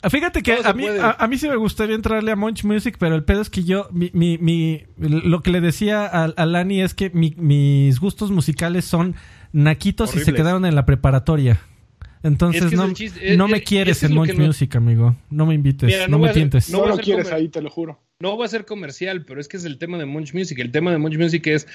Fíjate 0.10 0.44
que 0.44 0.58
a 0.64 0.74
mí, 0.74 0.86
a, 0.88 1.12
a 1.12 1.28
mí 1.28 1.38
sí 1.38 1.48
me 1.48 1.56
gustaría 1.56 1.96
entrarle 1.96 2.32
a 2.32 2.36
Monch 2.36 2.64
Music, 2.64 2.98
pero 3.00 3.16
el 3.16 3.24
pedo 3.24 3.42
es 3.42 3.50
que 3.50 3.64
yo, 3.64 3.88
mi, 3.92 4.12
mi, 4.14 4.38
mi- 4.38 4.84
lo 4.98 5.42
que 5.42 5.52
le 5.52 5.62
decía 5.62 6.06
a, 6.06 6.26
a 6.26 6.46
Lani 6.46 6.82
es 6.82 6.94
que 6.94 7.10
mi- 7.12 7.34
mis 7.38 8.00
gustos 8.00 8.32
musicales 8.32 8.86
son 8.86 9.16
naquitos 9.54 10.16
y 10.16 10.20
se 10.20 10.34
quedaron 10.34 10.66
en 10.66 10.76
la 10.76 10.86
preparatoria. 10.86 11.62
Entonces 12.24 12.64
Es 12.64 12.70
que 12.70 12.76
es 12.76 12.82
no, 12.82 12.94
chiste, 12.94 13.32
es- 13.32 13.38
no 13.38 13.48
me 13.48 13.58
es- 13.58 13.64
quieres 13.64 13.98
es 14.04 14.10
en 14.10 14.16
Monch 14.16 14.34
no- 14.34 14.46
Music, 14.46 14.76
amigo. 14.76 15.16
No 15.30 15.46
me 15.46 15.54
invites, 15.54 15.88
Mira, 15.88 16.08
no, 16.08 16.20
me 16.20 16.30
a 16.30 16.34
tientes. 16.34 16.70
no 16.70 16.86
lo 16.86 16.98
quieres 16.98 17.26
comer- 17.28 17.40
ahí, 17.40 17.50
te 17.50 17.62
lo 17.62 17.70
juro. 17.70 18.02
No 18.21 18.38
va 18.38 18.45
a 18.45 18.47
ser 18.47 18.65
comercial, 18.65 19.25
pero 19.25 19.41
es 19.41 19.49
que 19.49 19.58
es 19.58 19.65
el 19.65 19.78
tema 19.78 19.97
de 19.97 20.06
Munch 20.06 20.34
Music. 20.34 20.58
El 20.60 20.71
tema 20.71 20.89
de 20.91 20.97
Munch 20.97 21.17
Music 21.17 21.45
es 21.47 21.67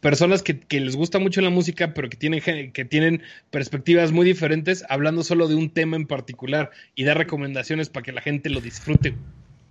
personas 0.00 0.42
que, 0.42 0.58
que 0.58 0.80
les 0.80 0.96
gusta 0.96 1.18
mucho 1.18 1.42
la 1.42 1.50
música, 1.50 1.92
pero 1.92 2.08
que 2.08 2.16
tienen, 2.16 2.72
que 2.72 2.84
tienen 2.86 3.22
perspectivas 3.50 4.10
muy 4.10 4.24
diferentes, 4.24 4.82
hablando 4.88 5.22
solo 5.22 5.46
de 5.46 5.56
un 5.56 5.68
tema 5.68 5.96
en 5.96 6.06
particular 6.06 6.70
y 6.94 7.04
dar 7.04 7.18
recomendaciones 7.18 7.90
para 7.90 8.02
que 8.02 8.12
la 8.12 8.22
gente 8.22 8.48
lo 8.48 8.62
disfrute. 8.62 9.14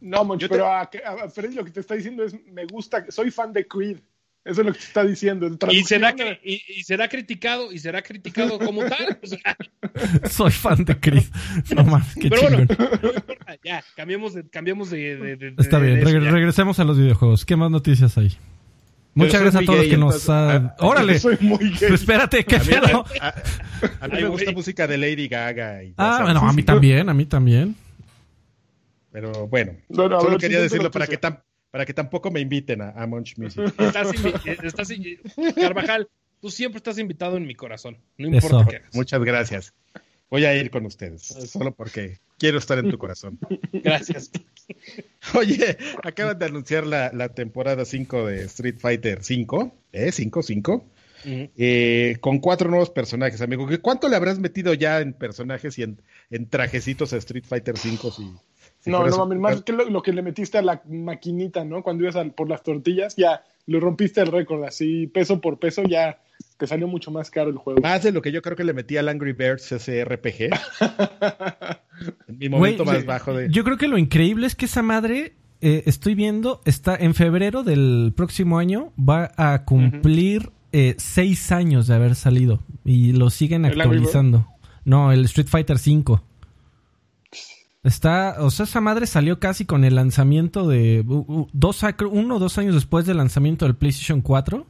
No, 0.01 0.23
Monch, 0.23 0.41
te- 0.41 0.49
pero 0.49 0.67
a, 0.67 0.81
a 0.81 1.29
Freddy 1.31 1.55
lo 1.55 1.65
que 1.65 1.71
te 1.71 1.79
está 1.79 1.95
diciendo 1.95 2.23
es, 2.23 2.35
me 2.45 2.65
gusta, 2.65 3.09
soy 3.09 3.31
fan 3.31 3.51
de 3.51 3.65
Creed. 3.67 3.97
Eso 4.45 4.59
es 4.59 4.67
lo 4.67 4.73
que 4.73 4.79
te 4.79 4.85
está 4.85 5.05
diciendo. 5.05 5.47
Y 5.47 5.55
Traducción 5.57 5.85
será, 5.87 6.15
y, 6.43 6.61
y 6.67 6.83
será 6.83 7.07
criticado, 7.07 7.71
y 7.71 7.79
será 7.79 8.01
criticado 8.01 8.59
como 8.59 8.81
tal. 8.85 9.17
O 9.23 9.27
sea, 9.27 9.57
Soy 10.29 10.51
fan 10.51 10.83
de 10.83 10.99
Chris. 10.99 11.31
No 11.73 11.85
qué 12.19 12.29
pero 12.29 12.41
bueno, 12.41 12.57
chingón. 12.67 12.77
no 13.01 13.09
importa, 13.13 13.55
ya, 13.63 13.83
cambiamos 13.95 14.33
de, 14.33 14.49
cambiamos 14.49 14.89
de, 14.89 15.15
de- 15.15 15.35
de- 15.37 15.55
Está 15.59 15.79
de- 15.79 15.87
bien, 15.93 15.99
eso, 15.99 16.19
ya. 16.19 16.31
regresemos 16.31 16.77
a 16.79 16.83
los 16.83 16.97
videojuegos. 16.97 17.45
¿Qué 17.45 17.55
más 17.55 17.71
noticias 17.71 18.17
hay? 18.17 18.35
Muchas 19.15 19.41
gracias 19.41 19.63
a 19.63 19.65
todos 19.65 19.81
gay, 19.81 19.89
que 19.91 19.97
nos 19.97 20.15
entonces, 20.27 20.29
han... 20.29 20.65
ah, 20.67 20.75
¡Órale! 20.79 21.19
Soy 21.19 21.37
muy 21.39 21.69
gay. 21.79 21.93
Espérate, 21.93 22.43
¿qué 22.43 22.55
A 22.55 22.59
mí, 22.59 22.65
pedo? 22.65 23.05
a- 23.21 23.27
a- 23.27 23.33
a 24.01 24.07
mí 24.07 24.13
Ay, 24.17 24.23
me 24.23 24.29
gusta 24.29 24.51
música 24.51 24.87
de 24.87 24.97
Lady 24.97 25.27
Gaga. 25.29 25.83
Y 25.83 25.93
Ah, 25.97 26.19
bueno, 26.23 26.41
a 26.41 26.51
mí 26.51 26.63
también, 26.63 27.07
a 27.09 27.13
mí 27.13 27.25
también. 27.25 27.75
Pero 29.11 29.47
bueno, 29.47 29.73
No, 29.89 30.09
no, 30.09 30.17
a 30.17 30.19
solo 30.19 30.31
ver, 30.31 30.39
quería 30.39 30.59
decirlo 30.59 30.89
para 30.91 31.05
que, 31.05 31.13
noticia. 31.13 31.43
Para 31.73 31.87
que 31.87 31.93
tampoco 31.95 32.29
me 32.29 32.39
inviten 32.39 32.81
a, 32.83 32.89
a 32.91 33.07
Munch 33.07 33.35
Music. 33.35 33.63
Estás, 33.79 34.13
invi- 34.13 34.63
estás 34.63 35.55
Carvajal, 35.55 36.07
tú 36.39 36.51
siempre 36.51 36.77
estás 36.77 36.99
invitado 36.99 37.35
en 37.35 37.47
mi 37.47 37.55
corazón. 37.55 37.97
No 38.19 38.27
Eso. 38.27 38.45
importa 38.47 38.69
qué 38.69 38.75
hagas. 38.77 38.93
Muchas 38.93 39.23
gracias. 39.23 39.73
Voy 40.29 40.45
a 40.45 40.55
ir 40.55 40.69
con 40.69 40.85
ustedes, 40.85 41.23
solo 41.23 41.73
porque 41.73 42.19
quiero 42.37 42.59
estar 42.59 42.77
en 42.77 42.91
tu 42.91 42.99
corazón. 42.99 43.39
Gracias. 43.71 44.29
Oye, 45.33 45.77
acaban 46.03 46.37
de 46.37 46.45
anunciar 46.45 46.85
la, 46.85 47.11
la 47.11 47.29
temporada 47.29 47.85
5 47.85 48.27
de 48.27 48.43
Street 48.43 48.75
Fighter 48.77 49.23
5, 49.23 49.75
¿eh? 49.93 50.11
5, 50.11 50.43
5, 50.43 50.73
Ujú. 50.75 51.49
eh, 51.57 52.17
con 52.19 52.37
cuatro 52.39 52.69
nuevos 52.69 52.91
personajes, 52.91 53.41
amigo. 53.41 53.65
¿Qué- 53.67 53.79
¿Cuánto 53.79 54.09
le 54.09 54.15
habrás 54.15 54.37
metido 54.37 54.75
ya 54.75 55.01
en 55.01 55.13
personajes 55.13 55.77
y 55.79 55.83
en, 55.83 55.99
en 56.29 56.47
trajecitos 56.49 57.13
a 57.13 57.17
Street 57.17 57.45
Fighter 57.47 57.77
5? 57.77 58.11
Si, 58.11 58.31
No, 58.85 59.05
no 59.07 59.17
mames, 59.17 59.39
más 59.39 59.61
que 59.61 59.71
lo, 59.73 59.89
lo 59.89 60.01
que 60.01 60.11
le 60.13 60.21
metiste 60.21 60.57
a 60.57 60.61
la 60.61 60.81
maquinita, 60.89 61.63
¿no? 61.63 61.83
Cuando 61.83 62.03
ibas 62.03 62.15
al- 62.15 62.31
por 62.31 62.49
las 62.49 62.63
tortillas, 62.63 63.15
ya 63.15 63.43
lo 63.67 63.79
rompiste 63.79 64.19
el 64.21 64.27
récord, 64.27 64.63
así 64.65 65.07
peso 65.07 65.39
por 65.39 65.57
peso, 65.59 65.83
ya 65.83 66.19
te 66.57 66.67
salió 66.67 66.87
mucho 66.87 67.09
más 67.11 67.29
caro 67.31 67.49
el 67.49 67.57
juego. 67.57 67.79
Más 67.81 68.03
de 68.03 68.11
lo 68.11 68.21
que 68.21 68.31
yo 68.31 68.41
creo 68.41 68.57
que 68.57 68.63
le 68.65 68.73
metí 68.73 68.97
al 68.97 69.07
Angry 69.07 69.31
Birds 69.33 69.71
ese 69.71 70.03
RPG. 70.03 70.49
mi 72.39 72.49
momento 72.49 72.85
más 72.85 72.99
yo- 73.01 73.05
bajo 73.05 73.33
de... 73.33 73.49
Yo 73.49 73.63
creo 73.63 73.77
que 73.77 73.87
lo 73.87 73.97
increíble 73.97 74.47
es 74.47 74.55
que 74.55 74.65
esa 74.65 74.81
madre, 74.81 75.33
eh, 75.61 75.83
estoy 75.85 76.15
viendo, 76.15 76.61
está 76.65 76.95
en 76.95 77.13
febrero 77.13 77.63
del 77.63 78.13
próximo 78.15 78.57
año, 78.59 78.91
va 78.97 79.31
a 79.37 79.63
cumplir 79.65 80.51
eh, 80.71 80.95
seis 80.97 81.51
años 81.51 81.87
de 81.87 81.95
haber 81.95 82.15
salido. 82.15 82.59
Y 82.83 83.13
lo 83.13 83.29
siguen 83.29 83.65
actualizando. 83.65 84.47
No, 84.85 85.11
el 85.11 85.25
Street 85.25 85.47
Fighter 85.47 85.77
5. 85.77 86.21
Está, 87.83 88.37
o 88.39 88.49
sea, 88.49 88.63
esa 88.65 88.79
madre 88.79 89.07
salió 89.07 89.39
casi 89.39 89.65
con 89.65 89.83
el 89.83 89.95
lanzamiento 89.95 90.67
de 90.67 91.03
dos, 91.05 91.81
uno 92.09 92.35
o 92.37 92.39
dos 92.39 92.57
años 92.57 92.75
después 92.75 93.05
del 93.05 93.17
lanzamiento 93.17 93.65
del 93.65 93.75
PlayStation 93.75 94.21
4 94.21 94.65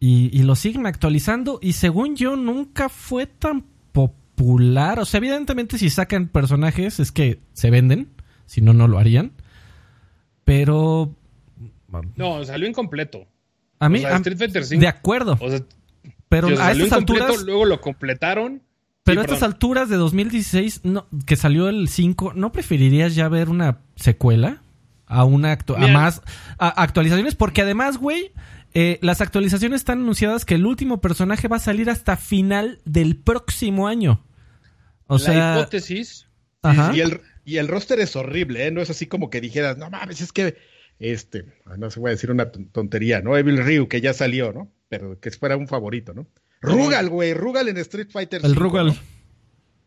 y, 0.00 0.28
y 0.36 0.42
lo 0.42 0.56
siguen 0.56 0.86
actualizando 0.86 1.60
y 1.62 1.74
según 1.74 2.16
yo 2.16 2.34
nunca 2.36 2.88
fue 2.88 3.26
tan 3.26 3.64
popular, 3.92 4.98
o 4.98 5.04
sea, 5.04 5.18
evidentemente 5.18 5.78
si 5.78 5.90
sacan 5.90 6.26
personajes 6.26 6.98
es 6.98 7.12
que 7.12 7.38
se 7.52 7.70
venden, 7.70 8.08
si 8.46 8.62
no, 8.62 8.72
no 8.72 8.88
lo 8.88 8.98
harían, 8.98 9.30
pero 10.44 11.14
No, 12.16 12.44
salió 12.44 12.68
incompleto. 12.68 13.26
a 13.78 13.88
mí, 13.88 13.98
O 13.98 14.02
sea, 14.02 14.14
a- 14.14 14.16
Street 14.16 14.38
Fighter 14.38 14.64
5. 14.64 14.80
de 14.80 14.88
acuerdo, 14.88 15.38
O 15.40 15.50
sea, 15.50 15.60
pero 16.28 16.48
a 16.48 16.72
estas 16.72 16.92
alturas... 16.92 17.42
luego 17.44 17.64
lo 17.64 17.80
completaron. 17.80 18.62
Pero 19.08 19.20
Sí, 19.20 19.22
a 19.22 19.22
estas 19.24 19.38
perdón. 19.40 19.52
alturas 19.54 19.88
de 19.88 19.96
2016, 19.96 20.80
no, 20.84 21.06
que 21.26 21.36
salió 21.36 21.68
el 21.68 21.88
5, 21.88 22.32
¿no 22.34 22.52
preferirías 22.52 23.14
ya 23.14 23.28
ver 23.28 23.48
una 23.48 23.78
secuela? 23.96 24.62
A 25.06 25.24
una 25.24 25.56
actu- 25.56 25.74
a 25.76 25.88
más 25.88 26.20
a- 26.58 26.82
actualizaciones, 26.82 27.34
porque 27.34 27.62
además, 27.62 27.96
güey, 27.96 28.32
eh, 28.74 28.98
las 29.00 29.20
actualizaciones 29.22 29.80
están 29.80 30.00
anunciadas 30.02 30.44
que 30.44 30.54
el 30.54 30.66
último 30.66 31.00
personaje 31.00 31.48
va 31.48 31.56
a 31.56 31.60
salir 31.60 31.88
hasta 31.88 32.16
final 32.18 32.80
del 32.84 33.16
próximo 33.16 33.88
año. 33.88 34.22
O 35.06 35.14
la 35.14 35.18
sea, 35.20 35.58
hipótesis. 35.58 36.26
ajá. 36.62 36.94
Y 36.94 37.00
el, 37.00 37.20
y 37.46 37.56
el 37.56 37.68
roster 37.68 37.98
es 38.00 38.14
horrible, 38.16 38.66
¿eh? 38.66 38.70
No 38.70 38.82
es 38.82 38.90
así 38.90 39.06
como 39.06 39.30
que 39.30 39.40
dijeras, 39.40 39.78
no 39.78 39.88
mames, 39.88 40.20
es 40.20 40.32
que, 40.32 40.58
este, 40.98 41.46
ah, 41.64 41.76
no 41.78 41.90
se 41.90 42.00
voy 42.00 42.08
a 42.08 42.12
decir 42.12 42.30
una 42.30 42.52
ton- 42.52 42.68
tontería, 42.70 43.22
¿no? 43.22 43.34
Evil 43.38 43.64
Ryu, 43.64 43.88
que 43.88 44.02
ya 44.02 44.12
salió, 44.12 44.52
¿no? 44.52 44.70
Pero 44.90 45.18
que 45.18 45.30
fuera 45.30 45.56
un 45.56 45.66
favorito, 45.68 46.12
¿no? 46.12 46.26
Rugal, 46.60 47.08
güey, 47.08 47.34
Rugal 47.34 47.68
en 47.68 47.76
Street 47.78 48.08
Fighter 48.10 48.40
el 48.44 48.52
5, 48.52 48.60
Rugal, 48.60 48.98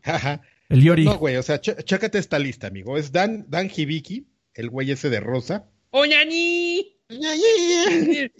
el 0.68 0.82
Yori. 0.82 1.04
No, 1.04 1.18
güey, 1.18 1.36
o 1.36 1.42
sea, 1.42 1.60
ch- 1.60 1.84
chécate 1.84 2.18
esta 2.18 2.38
lista, 2.38 2.68
amigo. 2.68 2.96
Es 2.96 3.12
Dan, 3.12 3.44
Dan 3.48 3.70
Hibiki, 3.74 4.26
el 4.54 4.70
güey 4.70 4.90
ese 4.90 5.10
de 5.10 5.20
rosa. 5.20 5.66
¡Oñañi! 5.90 6.96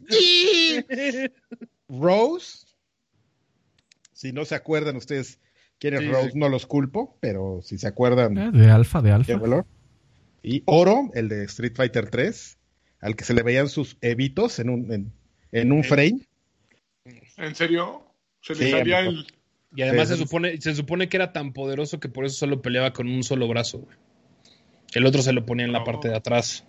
Rose. 1.89 2.67
Si 4.13 4.33
no 4.33 4.45
se 4.45 4.55
acuerdan 4.55 4.97
ustedes 4.97 5.39
quién 5.79 5.95
es 5.95 6.01
Sí, 6.01 6.09
Rose, 6.09 6.31
sí. 6.31 6.39
no 6.39 6.49
los 6.49 6.67
culpo, 6.67 7.17
pero 7.21 7.61
si 7.63 7.79
se 7.79 7.89
acuerdan, 7.89 8.39
Eh, 8.39 8.51
de 8.53 8.71
alfa, 8.71 9.03
de 9.03 9.13
alfa. 9.13 9.37
valor. 9.37 9.67
Y 10.43 10.63
Oro, 10.67 11.11
el 11.15 11.29
de 11.29 11.45
Street 11.45 11.75
Fighter 11.77 12.09
3, 12.11 12.59
al 13.01 13.17
que 13.17 13.25
se 13.25 13.35
le 13.35 13.43
veían 13.43 13.69
sus 13.69 13.97
evitos 14.01 14.59
en 14.59 14.71
un, 14.71 14.93
en, 14.93 15.13
en 15.53 15.73
un 15.73 15.85
frame. 15.85 16.27
¿En 17.37 17.55
serio? 17.55 18.07
Se 18.43 18.55
le 18.55 18.67
Sí, 18.67 18.71
salía 18.71 19.01
el... 19.01 19.27
Y 19.75 19.81
además 19.83 20.09
Sí, 20.09 20.15
se 20.17 20.23
supone, 20.23 20.61
se 20.61 20.75
supone 20.75 21.09
que 21.09 21.17
era 21.17 21.33
tan 21.33 21.55
poderoso 21.55 21.99
que 21.99 22.11
por 22.11 22.27
eso 22.27 22.37
solo 22.37 22.61
peleaba 22.61 22.93
con 22.93 23.09
un 23.09 23.23
solo 23.23 23.49
brazo. 23.49 23.79
güey. 23.79 23.97
El 24.93 25.07
otro 25.07 25.23
se 25.23 25.33
lo 25.33 25.47
ponía 25.47 25.65
en 25.65 25.73
la 25.73 25.79
No. 25.79 25.85
parte 25.87 26.09
de 26.09 26.17
atrás. 26.17 26.65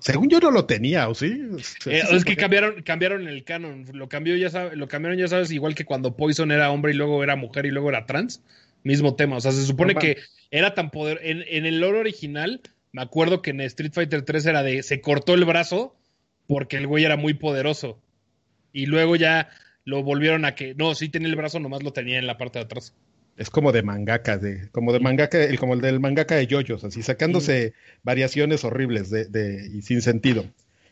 Según 0.00 0.28
yo 0.28 0.38
no 0.38 0.50
lo 0.50 0.66
tenía, 0.66 1.08
¿o 1.08 1.14
sí? 1.14 1.40
Eh, 1.86 2.02
es 2.12 2.24
que 2.24 2.36
cambiaron, 2.36 2.82
cambiaron 2.82 3.26
el 3.26 3.42
canon. 3.42 3.86
Lo 3.94 4.08
cambió, 4.08 4.36
ya 4.36 4.50
sabes, 4.50 4.76
lo 4.76 4.86
cambiaron, 4.86 5.18
ya 5.18 5.28
sabes, 5.28 5.50
igual 5.50 5.74
que 5.74 5.86
cuando 5.86 6.14
Poison 6.14 6.52
era 6.52 6.70
hombre 6.70 6.92
y 6.92 6.94
luego 6.94 7.24
era 7.24 7.36
mujer 7.36 7.64
y 7.66 7.70
luego 7.70 7.88
era 7.88 8.04
trans. 8.06 8.42
Mismo 8.84 9.16
tema. 9.16 9.36
O 9.36 9.40
sea, 9.40 9.50
se 9.50 9.64
supone 9.64 9.94
No, 9.94 10.00
que 10.00 10.18
era 10.50 10.74
tan 10.74 10.90
poder. 10.90 11.20
En, 11.22 11.42
en 11.48 11.64
el 11.66 11.80
lore 11.80 11.98
original, 12.00 12.60
me 12.92 13.00
acuerdo 13.02 13.40
que 13.42 13.50
en 13.50 13.62
Street 13.62 13.92
Fighter 13.94 14.22
3 14.22 14.46
era 14.46 14.62
de 14.62 14.82
se 14.82 15.00
cortó 15.00 15.34
el 15.34 15.44
brazo 15.46 15.96
porque 16.46 16.76
el 16.76 16.86
güey 16.86 17.04
era 17.04 17.16
muy 17.16 17.34
poderoso. 17.34 17.98
Y 18.74 18.86
luego 18.86 19.16
ya 19.16 19.48
lo 19.88 20.02
volvieron 20.02 20.44
a 20.44 20.54
que. 20.54 20.74
No, 20.74 20.94
sí 20.94 21.08
tenía 21.08 21.28
el 21.28 21.36
brazo, 21.36 21.58
nomás 21.60 21.82
lo 21.82 21.94
tenía 21.94 22.18
en 22.18 22.26
la 22.26 22.36
parte 22.36 22.58
de 22.58 22.66
atrás. 22.66 22.94
Es 23.38 23.48
como 23.48 23.72
de 23.72 23.82
mangaka, 23.82 24.36
de, 24.36 24.68
como 24.70 24.92
de 24.92 25.00
mangaka, 25.00 25.42
el, 25.42 25.58
como 25.58 25.72
el 25.72 25.80
del 25.80 25.98
mangaka 25.98 26.34
de 26.34 26.46
yoyos, 26.46 26.84
así 26.84 27.02
sacándose 27.02 27.72
variaciones 28.02 28.64
horribles 28.64 29.10
de, 29.10 29.24
de, 29.26 29.66
y 29.72 29.82
sin 29.82 30.02
sentido. 30.02 30.44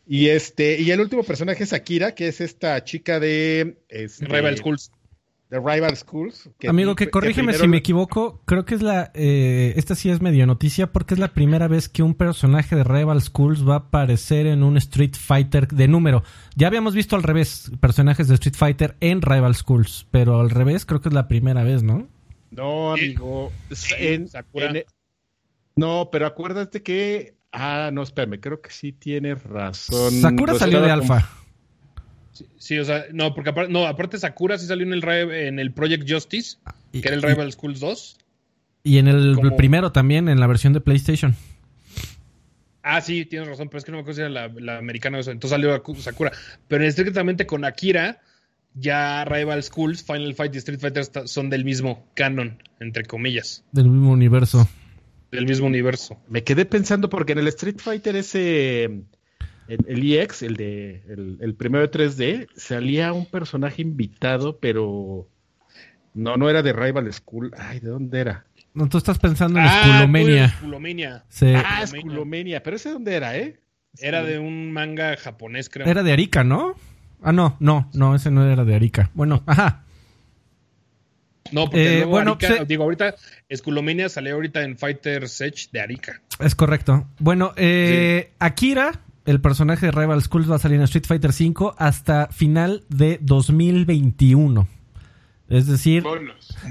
Y 0.06 0.28
este, 0.28 0.80
y 0.80 0.90
el 0.92 1.00
último 1.00 1.24
personaje 1.24 1.64
es 1.64 1.72
Akira, 1.72 2.14
que 2.14 2.28
es 2.28 2.40
esta 2.40 2.82
chica 2.84 3.20
de 3.20 3.76
este, 3.88 4.24
Rival 4.24 4.56
Schools. 4.56 4.92
De 5.50 5.60
Rival 5.60 5.96
Schools. 5.96 6.50
Amigo, 6.66 6.96
que 6.96 7.08
corrígeme 7.08 7.52
si 7.52 7.68
me 7.68 7.76
equivoco, 7.76 8.40
creo 8.46 8.64
que 8.64 8.74
es 8.74 8.82
la, 8.82 9.12
eh, 9.14 9.74
esta 9.76 9.94
sí 9.94 10.10
es 10.10 10.20
medio 10.20 10.46
noticia 10.46 10.92
porque 10.92 11.14
es 11.14 11.20
la 11.20 11.32
primera 11.32 11.68
vez 11.68 11.88
que 11.88 12.02
un 12.02 12.14
personaje 12.14 12.74
de 12.74 12.82
Rival 12.82 13.22
Schools 13.22 13.66
va 13.66 13.74
a 13.74 13.78
aparecer 13.78 14.46
en 14.46 14.62
un 14.62 14.76
Street 14.76 15.14
Fighter 15.14 15.68
de 15.68 15.86
número. 15.86 16.24
Ya 16.56 16.66
habíamos 16.66 16.94
visto 16.94 17.14
al 17.14 17.22
revés 17.22 17.70
personajes 17.80 18.26
de 18.28 18.34
Street 18.34 18.56
Fighter 18.56 18.96
en 19.00 19.22
Rival 19.22 19.54
Schools, 19.54 20.06
pero 20.10 20.40
al 20.40 20.50
revés 20.50 20.84
creo 20.84 21.00
que 21.00 21.10
es 21.10 21.14
la 21.14 21.28
primera 21.28 21.62
vez, 21.62 21.82
¿no? 21.82 22.08
No, 22.50 22.92
amigo. 22.92 23.52
En, 23.98 24.28
no, 25.76 26.08
pero 26.10 26.26
acuérdate 26.26 26.82
que, 26.82 27.36
ah, 27.52 27.90
no, 27.92 28.02
espérame, 28.02 28.40
creo 28.40 28.60
que 28.60 28.70
sí 28.70 28.92
tienes 28.92 29.42
razón. 29.44 30.10
Sakura 30.22 30.54
salió 30.54 30.80
de 30.80 30.90
Alpha. 30.90 31.28
Sí, 32.58 32.78
o 32.78 32.84
sea, 32.84 33.06
no, 33.12 33.34
porque 33.34 33.50
aparte, 33.50 33.72
no, 33.72 33.86
aparte 33.86 34.18
Sakura 34.18 34.58
sí 34.58 34.66
salió 34.66 34.86
en 34.86 34.92
el, 34.92 35.04
en 35.32 35.58
el 35.58 35.72
Project 35.72 36.10
Justice, 36.10 36.58
que 36.92 37.00
era 37.00 37.14
el 37.14 37.22
Rival 37.22 37.52
Schools 37.52 37.80
2. 37.80 38.18
Y 38.84 38.98
en 38.98 39.08
el, 39.08 39.36
primero 39.56 39.90
también, 39.92 40.28
en 40.28 40.38
la 40.38 40.46
versión 40.46 40.72
de 40.72 40.80
PlayStation. 40.80 41.34
Ah, 42.82 43.00
sí, 43.00 43.24
tienes 43.24 43.48
razón, 43.48 43.68
pero 43.68 43.78
es 43.78 43.84
que 43.84 43.90
no 43.90 43.96
me 43.96 44.02
acuerdo 44.02 44.16
si 44.16 44.32
era 44.32 44.48
la, 44.48 44.78
americana 44.78 45.18
o 45.18 45.20
eso. 45.20 45.32
Entonces 45.32 45.50
salió 45.50 45.82
Sakura. 45.98 46.30
Pero 46.68 46.84
estrictamente 46.84 47.46
con 47.46 47.64
Akira, 47.64 48.20
ya 48.74 49.24
Rival 49.24 49.62
Schools, 49.64 50.04
Final 50.04 50.34
Fight 50.34 50.54
y 50.54 50.58
Street 50.58 50.78
Fighter 50.78 51.04
son 51.26 51.50
del 51.50 51.64
mismo 51.64 52.06
canon, 52.14 52.62
entre 52.78 53.04
comillas. 53.04 53.64
Del 53.72 53.88
mismo 53.88 54.12
universo. 54.12 54.68
Del 55.32 55.46
mismo 55.46 55.66
universo. 55.66 56.18
Me 56.28 56.44
quedé 56.44 56.64
pensando 56.64 57.08
porque 57.08 57.32
en 57.32 57.38
el 57.38 57.48
Street 57.48 57.78
Fighter 57.78 58.14
ese 58.14 59.02
el, 59.68 60.12
EX, 60.12 60.42
el 60.42 60.56
de 60.56 61.02
el, 61.40 61.54
primero 61.54 61.86
de 61.86 61.90
3D, 61.90 62.48
salía 62.56 63.12
un 63.12 63.26
personaje 63.26 63.82
invitado, 63.82 64.58
pero 64.58 65.28
no, 66.14 66.36
no 66.36 66.48
era 66.48 66.62
de 66.62 66.72
Rival 66.72 67.12
School. 67.12 67.52
Ay, 67.58 67.80
¿de 67.80 67.88
dónde 67.88 68.20
era? 68.20 68.46
No, 68.74 68.88
tú 68.88 68.98
estás 68.98 69.18
pensando 69.18 69.58
en 69.58 69.64
ah, 69.66 69.82
Skulomania. 69.82 70.44
Ah, 71.56 71.86
Skulomania. 71.86 72.62
Pero 72.62 72.76
ese 72.76 72.90
dónde 72.90 73.14
era, 73.14 73.36
¿eh? 73.36 73.58
Era 73.98 74.22
de 74.22 74.38
un 74.38 74.72
manga 74.72 75.16
japonés, 75.16 75.70
creo. 75.70 75.86
Era 75.86 76.02
de 76.02 76.12
Arika, 76.12 76.44
¿no? 76.44 76.74
Ah, 77.22 77.32
no, 77.32 77.56
no, 77.60 77.90
no, 77.94 78.14
ese 78.14 78.30
no 78.30 78.46
era 78.46 78.64
de 78.64 78.74
Arika. 78.74 79.10
Bueno, 79.14 79.42
ajá. 79.46 79.84
No, 81.52 81.66
porque 81.66 82.00
eh, 82.00 82.04
bueno, 82.04 82.36
digo, 82.66 82.84
ahorita 82.84 83.14
Skulomania 83.54 84.08
salió 84.08 84.34
ahorita 84.34 84.62
en 84.62 84.76
Fighter 84.76 85.24
Edge 85.24 85.68
de 85.72 85.80
Arika. 85.80 86.20
Es 86.40 86.54
correcto. 86.54 87.08
Bueno, 87.18 87.52
eh, 87.56 88.32
Akira 88.38 89.00
el 89.26 89.40
personaje 89.40 89.86
de 89.86 89.92
Rival 89.92 90.22
Schools 90.22 90.50
va 90.50 90.56
a 90.56 90.58
salir 90.58 90.78
en 90.78 90.84
Street 90.84 91.04
Fighter 91.06 91.30
V 91.30 91.72
hasta 91.76 92.28
final 92.28 92.84
de 92.88 93.18
2021. 93.20 94.68
Es 95.48 95.66
decir, 95.66 96.04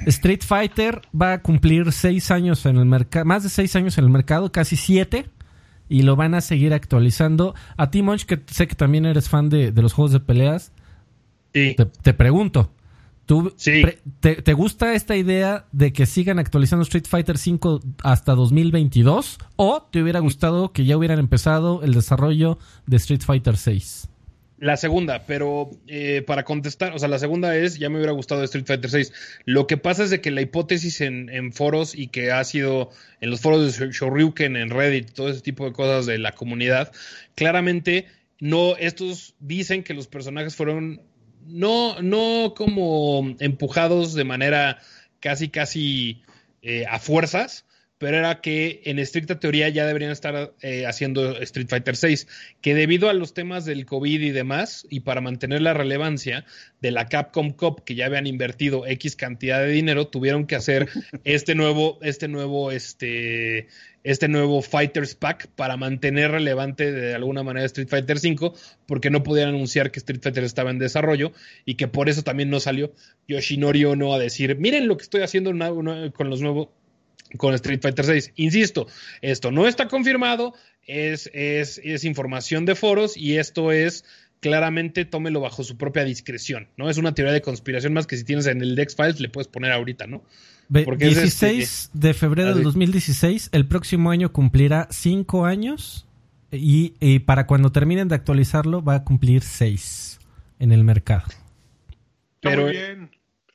Street 0.06 0.41
Fighter 0.46 1.02
va 1.20 1.34
a 1.34 1.41
cumplir 1.41 1.91
seis 1.91 2.32
años 2.32 2.65
en 2.65 2.78
el 2.78 2.86
mercado, 2.86 3.26
más 3.26 3.44
de 3.44 3.50
seis 3.50 3.76
años 3.76 3.98
en 3.98 4.06
el 4.06 4.10
mercado, 4.10 4.52
casi 4.52 4.76
siete, 4.76 5.30
y 5.88 6.02
lo 6.02 6.15
van 6.15 6.34
a 6.34 6.41
seguir 6.41 6.74
actualizando. 6.74 7.56
A 7.78 7.89
ti, 7.89 8.02
Monch, 8.02 8.26
que 8.26 8.41
sé 8.48 8.68
que 8.68 8.76
también 8.76 9.06
eres 9.06 9.30
fan 9.30 9.50
de, 9.50 9.72
los 9.72 9.94
juegos 9.94 10.12
de 10.12 10.20
peleas, 10.20 10.74
te 11.54 12.13
pregunto, 12.13 12.72
¿Tú 13.26 13.56
te, 14.20 14.54
gusta 14.54 14.94
esta 14.94 15.16
idea 15.16 15.66
de 15.72 15.92
que 15.94 16.06
sigan 16.06 16.38
actualizando 16.38 16.84
Street 16.84 17.06
Fighter 17.08 17.38
V 17.38 17.80
hasta 18.04 18.36
2022? 18.36 19.40
¿O 19.56 19.82
te 19.92 20.02
hubiera 20.02 20.20
gustado 20.20 20.72
que 20.72 20.86
ya 20.86 20.96
hubieran 20.96 21.18
empezado 21.18 21.82
el 21.84 21.94
desarrollo 21.94 22.60
de 22.86 22.98
Street 22.98 23.22
Fighter 23.26 23.56
VI? 23.56 23.82
La 24.60 24.78
segunda, 24.78 25.26
pero 25.26 25.72
eh, 25.88 26.24
para 26.26 26.44
contestar, 26.44 26.94
o 26.94 27.00
sea, 27.00 27.10
la 27.10 27.20
segunda 27.20 27.58
es, 27.58 27.78
ya 27.78 27.90
me 27.90 27.98
hubiera 27.98 28.14
gustado 28.14 28.44
Street 28.44 28.66
Fighter 28.66 28.92
VI. 28.92 29.12
Lo 29.46 29.66
que 29.66 29.78
pasa 29.78 30.04
es 30.04 30.12
de 30.12 30.22
que 30.22 30.30
la 30.32 30.42
hipótesis 30.42 31.02
en, 31.02 31.52
foros 31.52 31.96
y 31.96 32.08
que 32.08 32.32
ha 32.32 32.44
sido 32.44 32.92
en 33.22 33.32
los 33.32 33.42
foros 33.42 33.78
de 33.78 33.92
Shoryuken, 33.92 34.56
en 34.56 34.70
Reddit, 34.70 35.12
todo 35.12 35.30
ese 35.30 35.42
tipo 35.42 35.66
de 35.66 35.74
cosas 35.74 36.06
de 36.06 36.20
la 36.20 36.34
comunidad, 36.34 36.92
claramente 37.34 38.06
no, 38.40 38.78
estos 38.78 39.36
dicen 39.40 39.84
que 39.84 39.94
los 39.94 40.08
personajes 40.08 40.56
fueron 40.56 41.02
no, 41.45 42.01
no 42.01 42.53
como 42.55 43.36
empujados 43.39 44.13
de 44.13 44.23
manera 44.23 44.79
casi, 45.19 45.49
casi 45.49 46.23
eh, 46.62 46.86
a 46.89 46.99
fuerzas, 46.99 47.65
pero 48.06 48.18
era 48.18 48.39
que 48.39 48.82
en 48.86 49.00
estricta 49.00 49.39
teoría 49.39 49.68
ya 49.70 49.88
deberían 49.88 50.12
estar 50.12 50.54
eh, 50.62 50.86
haciendo 50.86 51.39
Street 51.39 51.65
Fighter 51.68 51.96
VI, 52.00 52.28
que 52.62 52.76
debido 52.76 53.10
a 53.10 53.13
los 53.13 53.34
temas 53.34 53.65
del 53.65 53.88
COVID 53.88 54.22
y 54.22 54.30
demás, 54.30 54.86
y 54.91 55.00
para 55.00 55.22
mantener 55.22 55.63
la 55.63 55.74
relevancia 55.74 56.46
de 56.84 56.91
la 56.91 57.08
Capcom 57.08 57.50
Cup, 57.50 57.84
que 57.84 57.96
ya 57.96 58.06
habían 58.06 58.28
invertido 58.28 58.86
X 58.86 59.15
cantidad 59.15 59.60
de 59.60 59.70
dinero, 59.70 60.06
tuvieron 60.06 60.46
que 60.46 60.56
hacer 60.56 60.88
este 61.24 61.56
nuevo, 61.56 61.98
este 62.04 62.28
nuevo, 62.28 62.70
este, 62.70 63.70
este 64.04 64.28
nuevo 64.28 64.62
Fighters 64.62 65.15
Pack 65.15 65.48
para 65.56 65.76
mantener 65.76 66.30
relevante 66.30 66.91
de 66.91 67.15
alguna 67.15 67.41
manera 67.41 67.65
Street 67.65 67.89
Fighter 67.89 68.18
V, 68.18 68.52
porque 68.86 69.10
no 69.10 69.24
podían 69.24 69.50
anunciar 69.50 69.89
que 69.89 69.98
Street 69.98 70.22
Fighter 70.22 70.44
estaba 70.44 70.70
en 70.70 70.78
desarrollo 70.78 71.32
y 71.65 71.74
que 71.74 71.88
por 71.88 72.08
eso 72.08 72.22
también 72.22 72.52
no 72.52 72.60
salió. 72.60 72.94
Yoshinori 73.28 73.84
Ono 73.86 74.13
a 74.13 74.20
decir, 74.20 74.60
miren 74.60 74.88
lo 74.88 74.96
que 74.96 75.02
estoy 75.02 75.22
haciendo 75.22 75.50
con 76.13 76.30
los 76.30 76.41
nuevos 76.41 76.68
con 77.38 77.54
Street 77.54 77.82
Fighter 77.82 78.06
6. 78.06 78.34
Insisto, 78.36 78.88
esto 79.21 79.52
no 79.52 79.67
está 79.67 79.88
confirmado, 79.88 80.54
es, 80.86 81.30
es, 81.34 81.80
es, 81.84 82.04
información 82.04 82.65
de 82.65 82.76
foros 82.76 83.17
y 83.17 83.38
esto 83.38 83.71
es 83.71 84.06
claramente 84.39 85.06
tómelo 85.06 85.41
bajo 85.41 85.63
su 85.63 85.78
propia 85.78 86.04
discreción, 86.04 86.67
¿no? 86.78 86.89
Es 86.89 86.98
una 86.98 87.15
teoría 87.15 87.34
de 87.34 87.41
conspiración 87.41 87.93
más 87.93 88.06
que 88.06 88.17
si 88.17 88.24
tienes 88.24 88.45
en 88.45 88.62
el 88.62 88.76
Dex 88.76 88.95
Files 88.95 89.19
le 89.19 89.30
puedes 89.30 89.48
poner 89.48 89.71
ahorita, 89.71 90.08
¿no? 90.08 90.24
Porque 90.84 91.06
16 91.06 91.63
este, 91.63 91.98
de 91.98 92.13
febrero 92.13 92.54
del 92.54 92.63
2016, 92.63 93.50
el 93.52 93.67
próximo 93.67 94.12
año 94.12 94.32
cumplirá 94.32 94.88
5 94.89 95.45
años 95.45 96.08
y, 96.52 97.19
para 97.19 97.48
cuando 97.48 97.71
terminen 97.71 98.08
de 98.08 98.15
actualizarlo 98.15 98.84
va 98.84 98.95
a 98.95 99.04
cumplir 99.04 99.41
6 99.41 100.19
en 100.60 100.71
el 100.71 100.84
mercado. 100.84 101.26
Pero, 102.39 102.63
muy 102.63 102.71
bien. 102.71 103.12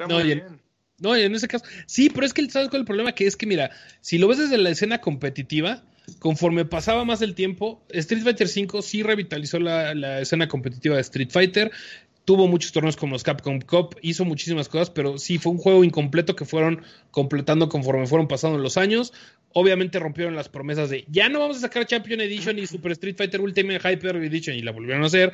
muy 0.09 0.23
bien. 0.23 0.60
No, 1.01 1.17
en 1.17 1.35
ese 1.35 1.49
caso, 1.49 1.65
sí, 1.87 2.11
pero 2.11 2.27
es 2.27 2.35
que 2.35 2.49
¿sabes 2.51 2.69
el 2.73 2.85
problema? 2.85 3.13
Que 3.13 3.27
es 3.27 3.37
que, 3.37 3.47
mira, 3.47 3.71
si 4.01 4.19
lo 4.19 4.29
ves 4.29 4.39
desde 4.39 4.59
la 4.59 4.71
escena 4.71 5.01
competitiva, 5.01 5.83
conforme 6.19 6.65
pasaba 6.65 7.05
más 7.05 7.23
el 7.23 7.35
tiempo, 7.35 7.83
Street 7.91 8.23
Fighter 8.23 8.47
V 8.47 8.83
sí 8.83 9.03
revitalizó 9.03 9.59
la, 9.59 9.95
la, 9.95 10.21
escena 10.21 10.49
competitiva 10.49 10.97
de 10.97 11.01
Street 11.03 11.31
Fighter. 11.31 11.71
Tuvo 12.27 12.47
muchos 12.47 12.71
torneos 12.71 12.97
como 12.97 13.15
los 13.15 13.23
Capcom 13.23 13.61
Cup, 13.61 13.97
hizo 14.03 14.25
muchísimas 14.25 14.69
cosas, 14.69 14.91
pero 14.91 15.19
sí 15.19 15.39
fue 15.39 15.53
un 15.53 15.59
juego 15.59 15.83
incompleto 15.83 16.37
que 16.37 16.45
fueron 16.45 16.83
completando 17.11 17.69
conforme 17.69 18.07
fueron 18.07 18.29
pasando 18.29 18.59
los 18.59 18.77
años. 18.77 19.13
Obviamente 19.53 19.99
rompieron 19.99 20.37
las 20.37 20.49
promesas 20.49 20.91
de 20.91 21.07
ya 21.09 21.29
no 21.29 21.41
vamos 21.41 21.57
a 21.57 21.61
sacar 21.61 21.87
Champion 21.87 22.21
Edition 22.21 22.59
y 22.59 22.67
Super 22.67 22.93
Street 22.93 23.17
Fighter 23.17 23.41
Ultimate 23.41 23.81
Hyper 23.81 24.17
Edition 24.17 24.55
y 24.55 24.63
la 24.63 24.71
volvieron 24.71 25.03
a 25.03 25.07
hacer 25.07 25.33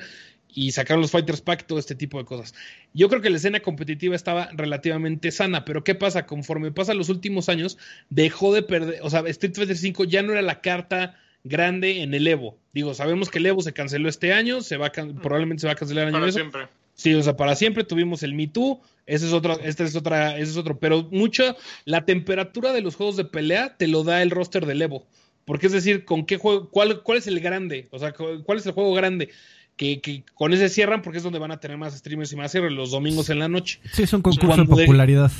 y 0.57 0.73
sacaron 0.73 1.03
los 1.03 1.11
Fighters 1.11 1.43
Pack, 1.43 1.67
todo 1.67 1.79
este 1.79 1.95
tipo 1.95 2.19
de 2.19 2.25
cosas. 2.25 2.55
Yo 2.95 3.11
creo 3.11 3.21
que 3.21 3.29
la 3.29 3.37
escena 3.37 3.61
competitiva 3.61 4.17
estaba 4.17 4.49
relativamente 4.55 5.31
sana, 5.31 5.67
pero 5.67 5.85
¿qué 5.85 5.95
pasa? 5.95 6.25
Conforme 6.25 6.73
pasan 6.73 6.97
los 6.97 7.11
últimos 7.11 7.51
años, 7.51 7.77
dejó 8.09 8.55
de 8.55 8.63
perder, 8.63 9.01
o 9.03 9.11
sea, 9.11 9.21
Street 9.27 9.55
Fighter 9.55 9.77
5 9.77 10.05
ya 10.05 10.23
no 10.23 10.33
era 10.33 10.41
la 10.41 10.63
carta 10.63 11.15
grande 11.45 12.03
en 12.03 12.15
el 12.15 12.27
Evo. 12.27 12.57
Digo, 12.73 12.95
sabemos 12.95 13.29
que 13.29 13.39
el 13.39 13.45
Evo 13.45 13.61
se 13.61 13.75
canceló 13.75 14.09
este 14.09 14.33
año, 14.33 14.63
se 14.63 14.79
va 14.79 14.91
probablemente 14.91 15.61
se 15.61 15.67
va 15.67 15.75
a 15.75 15.77
cancelar 15.77 16.09
el 16.09 16.15
año 16.15 16.21
para 16.21 16.33
siempre. 16.33 16.69
Sí, 16.95 17.13
o 17.13 17.23
sea, 17.23 17.37
para 17.37 17.55
siempre 17.55 17.85
tuvimos 17.85 18.23
el 18.23 18.33
Me 18.33 18.47
Too, 18.47 18.81
ese 19.05 19.27
es 19.27 19.35
otro, 19.35 19.61
este 19.61 19.85
es 19.85 19.95
otra, 19.95 20.39
ese 20.39 20.53
es 20.53 20.57
otro, 20.57 20.79
pero 20.79 21.07
mucho 21.13 21.55
la 21.85 22.07
temperatura 22.07 22.73
de 22.73 22.81
los 22.81 22.97
juegos 22.97 23.19
de 23.19 23.27
pelea 23.27 23.77
te 23.77 23.89
lo 23.89 24.05
da 24.05 24.23
el 24.23 24.31
roster 24.31 24.65
del 24.65 24.81
Evo. 24.81 25.07
Porque 25.45 25.67
es 25.67 25.73
decir, 25.73 26.05
con 26.05 26.25
qué 26.27 26.39
juego, 26.39 26.71
cuál, 26.71 27.03
cuál 27.03 27.19
es 27.19 27.27
el 27.27 27.39
grande, 27.41 27.87
o 27.91 27.99
sea, 27.99 28.13
cuál 28.13 28.59
es 28.59 28.67
el 28.67 28.73
juego 28.73 28.95
grande 28.95 29.29
que, 29.77 30.25
con 30.35 30.53
ese 30.53 30.69
cierran 30.69 31.03
porque 31.03 31.19
es 31.19 31.25
donde 31.25 31.39
van 31.39 31.51
a 31.51 31.61
tener 31.61 31.77
más 31.77 31.97
streamers 31.97 32.33
y 32.33 32.37
más 32.37 32.51
cierres 32.51 32.73
los 32.73 32.91
domingos 32.91 33.31
en 33.31 33.39
la 33.39 33.49
noche. 33.49 33.81
Sí, 33.93 34.03
es 34.05 34.13
un 34.13 34.23
concurso 34.23 34.57
de 34.57 34.65
popularidad. 34.65 35.31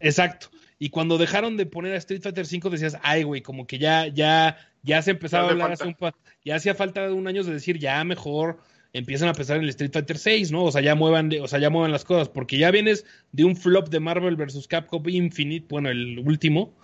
Exacto. 0.00 0.50
Y 0.78 0.90
cuando 0.90 1.18
dejaron 1.18 1.56
de 1.56 1.66
poner 1.66 1.94
a 1.94 1.96
Street 1.96 2.20
Fighter 2.22 2.46
5 2.46 2.68
decías, 2.68 2.98
ay, 3.02 3.22
güey, 3.22 3.40
como 3.40 3.66
que 3.66 3.78
ya, 3.78 4.06
ya, 4.08 4.58
ya 4.82 5.00
se 5.02 5.12
empezaba 5.12 5.48
a 5.48 5.50
hablar 5.52 5.72
hace 5.72 5.84
un 5.84 5.96
ya 6.44 6.56
hacía 6.56 6.74
falta 6.74 7.10
un 7.12 7.26
año 7.26 7.42
de 7.42 7.52
decir, 7.52 7.78
ya 7.78 8.02
mejor 8.04 8.58
empiezan 8.92 9.28
a 9.28 9.32
pensar 9.32 9.56
en 9.56 9.64
el 9.64 9.70
Street 9.70 9.92
Fighter 9.92 10.18
6, 10.18 10.52
¿no? 10.52 10.64
O 10.64 10.72
sea, 10.72 10.80
ya 10.80 10.94
muevan, 10.94 11.30
o 11.40 11.48
sea, 11.48 11.58
ya 11.58 11.70
muevan 11.70 11.90
las 11.90 12.04
cosas, 12.04 12.28
porque 12.28 12.58
ya 12.58 12.70
vienes 12.70 13.04
de 13.32 13.44
un 13.44 13.56
flop 13.56 13.88
de 13.88 14.00
Marvel 14.00 14.36
vs. 14.36 14.68
Capcom 14.68 15.08
Infinite, 15.08 15.66
bueno, 15.68 15.90
el 15.90 16.18
último. 16.18 16.74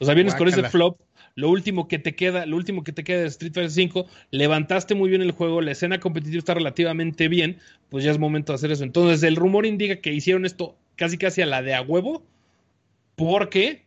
O 0.00 0.04
sea, 0.04 0.14
vienes 0.14 0.34
con 0.34 0.48
ese 0.48 0.64
flop 0.64 0.98
lo 1.36 1.50
último 1.50 1.88
que 1.88 1.98
te 1.98 2.14
queda, 2.14 2.46
lo 2.46 2.56
último 2.56 2.84
que 2.84 2.92
te 2.92 3.02
queda 3.04 3.22
de 3.22 3.26
Street 3.28 3.52
Fighter 3.52 3.70
5, 3.70 4.06
levantaste 4.30 4.94
muy 4.94 5.08
bien 5.10 5.20
el 5.22 5.32
juego, 5.32 5.60
la 5.60 5.72
escena 5.72 5.98
competitiva 5.98 6.38
está 6.38 6.54
relativamente 6.54 7.28
bien, 7.28 7.58
pues 7.88 8.04
ya 8.04 8.10
es 8.12 8.18
momento 8.18 8.52
de 8.52 8.56
hacer 8.56 8.70
eso. 8.70 8.84
Entonces, 8.84 9.22
el 9.24 9.36
rumor 9.36 9.66
indica 9.66 9.96
que 9.96 10.12
hicieron 10.12 10.44
esto 10.46 10.76
casi 10.96 11.18
casi 11.18 11.42
a 11.42 11.46
la 11.46 11.60
de 11.62 11.74
a 11.74 11.82
huevo, 11.82 12.22
porque 13.16 13.84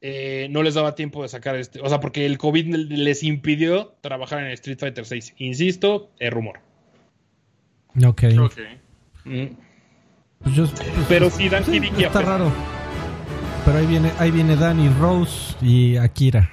eh, 0.00 0.46
no 0.50 0.62
les 0.62 0.74
daba 0.74 0.94
tiempo 0.94 1.22
de 1.22 1.28
sacar 1.28 1.56
este, 1.56 1.80
o 1.80 1.88
sea, 1.88 1.98
porque 2.00 2.24
el 2.26 2.38
COVID 2.38 2.66
les 2.90 3.22
impidió 3.24 3.94
trabajar 4.00 4.40
en 4.44 4.46
Street 4.52 4.78
Fighter 4.78 5.04
6. 5.04 5.34
Insisto, 5.38 6.10
es 6.20 6.32
rumor. 6.32 6.60
Ok. 8.40 8.58
Mm. 9.24 9.46
Pues 10.44 10.54
yo- 10.54 10.66
pues, 10.66 11.06
Pero 11.08 11.30
sí, 11.30 11.48
Dan 11.48 11.64
sí, 11.64 11.80
está 11.98 12.22
raro. 12.22 12.52
Pero 13.64 13.78
ahí 13.78 13.86
viene, 13.86 14.12
ahí 14.18 14.30
viene 14.30 14.54
Danny 14.54 14.88
Rose 15.00 15.56
y 15.60 15.96
Akira. 15.96 16.48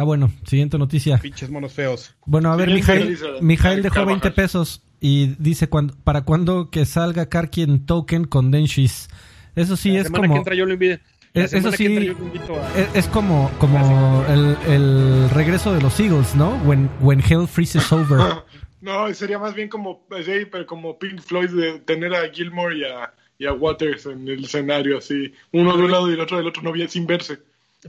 Está 0.00 0.06
bueno. 0.06 0.30
Siguiente 0.46 0.78
noticia. 0.78 1.18
Pinches 1.18 1.50
monos 1.50 1.74
feos. 1.74 2.14
Bueno, 2.24 2.50
a 2.50 2.56
ver, 2.56 2.70
Mijail. 2.70 3.18
Mijail 3.42 3.82
dejó 3.82 3.96
Carvajal. 3.96 4.20
20 4.22 4.30
pesos 4.30 4.82
y 4.98 5.34
dice 5.38 5.68
cuando, 5.68 5.94
para 6.04 6.22
cuando 6.22 6.70
que 6.70 6.86
salga 6.86 7.26
Karkien 7.28 7.84
Token 7.84 8.24
con 8.24 8.50
Denshis. 8.50 9.08
Eso 9.54 9.76
sí 9.76 9.90
la 9.90 9.98
es 9.98 10.04
semana 10.04 10.22
que 10.22 10.28
como 10.28 10.38
entra 10.38 10.54
yo 10.54 10.64
lo 10.64 10.72
invito. 10.72 11.02
Es- 11.34 11.52
eso 11.52 11.70
sí- 11.72 11.84
entra 11.84 12.04
yo 12.04 12.12
lo 12.14 12.24
invito 12.24 12.54
a... 12.56 12.78
es, 12.80 12.88
es 12.94 13.06
como 13.08 13.50
como 13.58 14.24
el, 14.26 14.56
el 14.72 15.28
regreso 15.30 15.74
de 15.74 15.82
los 15.82 16.00
Eagles, 16.00 16.34
¿no? 16.34 16.54
When 16.64 16.88
when 17.00 17.20
hell 17.20 17.46
freezes 17.46 17.92
over. 17.92 18.18
No, 18.80 19.12
sería 19.12 19.38
más 19.38 19.54
bien 19.54 19.68
como, 19.68 20.06
sí, 20.24 20.46
pero 20.50 20.64
como 20.64 20.98
Pink 20.98 21.20
Floyd 21.20 21.50
de 21.50 21.80
tener 21.80 22.14
a 22.14 22.26
Gilmore 22.32 22.78
y 22.78 22.84
a, 22.84 23.12
y 23.38 23.44
a 23.44 23.52
Waters 23.52 24.06
en 24.06 24.26
el 24.26 24.42
escenario, 24.46 24.96
así, 24.96 25.34
uno 25.52 25.76
de 25.76 25.82
un 25.84 25.90
lado 25.90 26.10
y 26.10 26.14
el 26.14 26.20
otro 26.20 26.38
del 26.38 26.46
otro, 26.46 26.62
no 26.62 26.72
bien 26.72 26.88
sin 26.88 27.06
verse. 27.06 27.40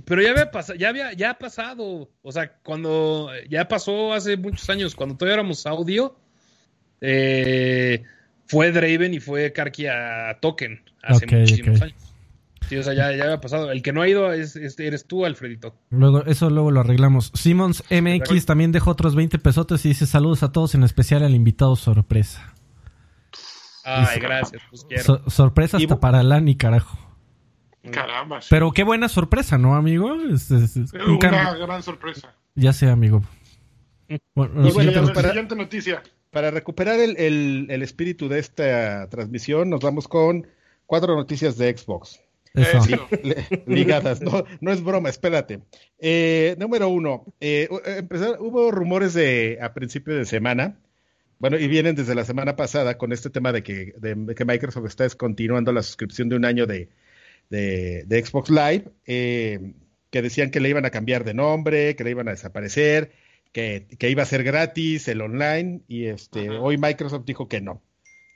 Pero 0.05 0.21
ya 0.21 0.31
había 0.31 0.51
pasado, 0.51 0.77
ya 0.79 0.89
había, 0.89 1.13
ya 1.13 1.31
ha 1.31 1.37
pasado. 1.37 2.09
O 2.21 2.31
sea, 2.31 2.53
cuando 2.63 3.29
ya 3.49 3.67
pasó 3.67 4.13
hace 4.13 4.37
muchos 4.37 4.69
años, 4.69 4.95
cuando 4.95 5.17
todavía 5.17 5.35
éramos 5.35 5.65
audio, 5.65 6.15
eh, 7.01 8.03
fue 8.47 8.71
Draven 8.71 9.13
y 9.13 9.19
fue 9.19 9.51
Karki 9.53 9.87
a 9.87 10.37
Token 10.41 10.81
hace 11.03 11.25
Ok, 11.25 11.31
muchísimos 11.33 11.81
años. 11.81 11.95
Sí, 12.69 12.77
o 12.77 12.83
sea, 12.83 12.93
ya, 12.93 13.11
ya 13.13 13.23
había 13.25 13.41
pasado. 13.41 13.69
El 13.71 13.81
que 13.81 13.91
no 13.91 14.01
ha 14.01 14.07
ido 14.07 14.31
es, 14.31 14.55
es- 14.55 14.79
eres 14.79 15.05
tú, 15.05 15.25
Alfredito. 15.25 15.75
Luego 15.89 16.23
eso 16.25 16.49
luego 16.49 16.71
lo 16.71 16.79
arreglamos. 16.79 17.31
Simmons 17.33 17.83
MX 17.89 18.45
también 18.45 18.71
dejó 18.71 18.91
otros 18.91 19.13
20 19.15 19.39
pesotes 19.39 19.83
y 19.85 19.89
dice 19.89 20.05
saludos 20.05 20.41
a 20.43 20.53
todos, 20.53 20.73
en 20.75 20.83
especial 20.83 21.23
al 21.23 21.35
invitado 21.35 21.75
sorpresa. 21.75 22.53
Ay, 23.83 24.19
gracias, 24.21 24.61
pues. 24.69 24.85
So- 25.03 25.29
sorpresa 25.29 25.77
hasta 25.77 25.99
para 25.99 26.23
Lani, 26.23 26.55
carajo. 26.55 26.97
Caramba, 27.89 28.41
sí. 28.41 28.47
Pero 28.51 28.71
qué 28.71 28.83
buena 28.83 29.09
sorpresa, 29.09 29.57
¿no, 29.57 29.75
amigo? 29.75 30.13
Es- 30.31 30.51
es- 30.51 30.77
es 30.77 30.93
un 30.93 31.01
una 31.01 31.19
cambio. 31.19 31.65
gran 31.65 31.81
sorpresa. 31.81 32.35
Ya 32.55 32.73
sé, 32.73 32.87
amigo. 32.89 33.23
Bueno, 34.35 34.67
Y 34.67 34.71
bueno, 34.71 35.13
para- 35.13 35.29
siguiente 35.29 35.55
noticia. 35.55 36.03
Para 36.31 36.51
recuperar 36.51 36.99
el, 36.99 37.17
el- 37.17 37.67
el 37.69 37.81
espíritu 37.81 38.27
de 38.29 38.39
esta 38.39 39.07
transmisión, 39.09 39.69
nos 39.69 39.79
vamos 39.81 40.07
con 40.07 40.47
cuatro 40.85 41.15
noticias 41.15 41.57
de 41.57 41.75
Xbox. 41.77 42.19
Eso. 42.53 42.77
Eso. 42.79 43.07
Le- 43.23 43.63
ligadas. 43.65 44.21
No, 44.21 44.43
no 44.59 44.71
es 44.71 44.83
broma, 44.83 45.09
espérate. 45.09 45.61
Eh, 45.99 46.55
número 46.59 46.89
uno, 46.89 47.25
eh, 47.39 47.67
eh, 47.85 47.95
empezar- 47.99 48.37
hubo 48.39 48.71
rumores 48.71 49.13
de 49.13 49.57
a 49.61 49.73
principio 49.73 50.13
de 50.15 50.25
semana, 50.25 50.77
bueno, 51.39 51.57
y 51.57 51.67
vienen 51.67 51.95
desde 51.95 52.13
la 52.13 52.25
semana 52.25 52.55
pasada 52.57 52.97
con 52.97 53.13
este 53.13 53.29
tema 53.29 53.51
de 53.53 53.63
que, 53.63 53.93
de, 53.97 54.15
de 54.15 54.35
que 54.35 54.45
Microsoft 54.45 54.85
está 54.85 55.03
descontinuando 55.05 55.71
la 55.71 55.81
suscripción 55.83 56.27
de 56.29 56.35
un 56.35 56.45
año 56.45 56.67
de, 56.67 56.89
de, 57.51 58.03
de 58.05 58.25
Xbox 58.25 58.49
Live, 58.49 58.85
eh, 59.05 59.73
que 60.09 60.21
decían 60.23 60.49
que 60.49 60.59
le 60.59 60.69
iban 60.69 60.85
a 60.85 60.89
cambiar 60.89 61.23
de 61.23 61.35
nombre, 61.35 61.95
que 61.95 62.03
le 62.03 62.09
iban 62.09 62.27
a 62.27 62.31
desaparecer, 62.31 63.11
que, 63.51 63.85
que 63.99 64.09
iba 64.09 64.23
a 64.23 64.25
ser 64.25 64.43
gratis 64.43 65.07
el 65.07 65.21
online, 65.21 65.81
y 65.87 66.05
este, 66.05 66.49
Ajá. 66.49 66.59
hoy 66.61 66.77
Microsoft 66.79 67.25
dijo 67.25 67.47
que 67.47 67.61
no. 67.61 67.81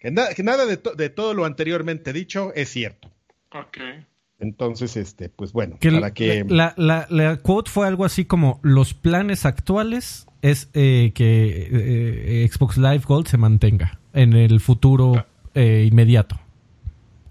Que, 0.01 0.11
na- 0.11 0.29
que 0.35 0.43
nada 0.43 0.65
de, 0.67 0.77
to- 0.77 0.93
de 0.93 1.09
todo 1.09 1.33
lo 1.33 1.45
anteriormente 1.45 2.13
dicho 2.13 2.53
es 2.53 2.69
cierto. 2.69 3.09
Ok. 3.51 3.77
Entonces, 4.37 4.97
este, 4.97 5.29
pues 5.29 5.53
bueno, 5.53 5.77
Que 5.79 5.91
para 5.91 6.13
que 6.13 6.43
la, 6.49 6.73
la, 6.77 7.07
la 7.09 7.37
quote 7.37 7.71
fue 7.71 7.87
algo 7.87 8.03
así 8.03 8.25
como 8.25 8.59
los 8.63 8.93
planes 8.93 9.45
actuales 9.45 10.27
es 10.41 10.69
eh, 10.73 11.13
que 11.15 11.69
eh, 12.43 12.47
Xbox 12.51 12.77
Live 12.77 13.03
Gold 13.07 13.27
se 13.27 13.37
mantenga 13.37 13.99
en 14.13 14.33
el 14.33 14.59
futuro 14.59 15.25
eh, 15.53 15.87
inmediato. 15.89 16.37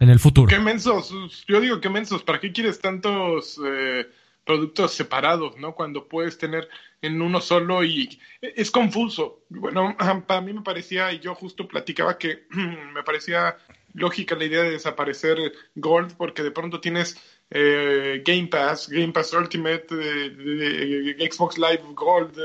En 0.05 0.11
el 0.11 0.19
futuro. 0.19 0.47
Qué 0.49 0.59
mensos, 0.59 1.13
yo 1.49 1.61
digo 1.61 1.81
qué 1.81 1.89
mensos, 1.89 2.23
¿para 2.23 2.39
qué 2.39 2.53
quieres 2.53 2.79
tantos 2.81 3.59
eh, 3.67 4.07
productos 4.45 4.93
separados, 4.93 5.57
no? 5.59 5.75
Cuando 5.75 6.07
puedes 6.07 6.37
tener 6.39 6.69
en 7.03 7.21
uno 7.23 7.41
solo 7.41 7.83
y 7.85 8.21
es 8.41 8.71
confuso. 8.71 9.45
Bueno, 9.49 9.97
para 10.27 10.41
mí 10.41 10.53
me 10.53 10.63
parecía, 10.63 11.13
y 11.13 11.21
yo 11.21 11.35
justo 11.35 11.67
platicaba 11.67 12.19
que 12.19 12.47
me 12.95 13.03
parecía 13.03 13.57
lógica 13.95 14.35
la 14.35 14.45
idea 14.45 14.63
de 14.63 14.73
desaparecer 14.73 15.39
Gold 15.77 16.17
porque 16.17 16.43
de 16.43 16.51
pronto 16.51 16.81
tienes 16.81 17.17
eh, 17.51 18.23
Game 18.27 18.49
Pass, 18.49 18.89
Game 18.89 19.13
Pass 19.13 19.33
Ultimate, 19.33 19.87
eh, 19.93 20.31
de 20.31 21.31
Xbox 21.31 21.57
Live 21.59 21.83
Gold, 21.95 22.37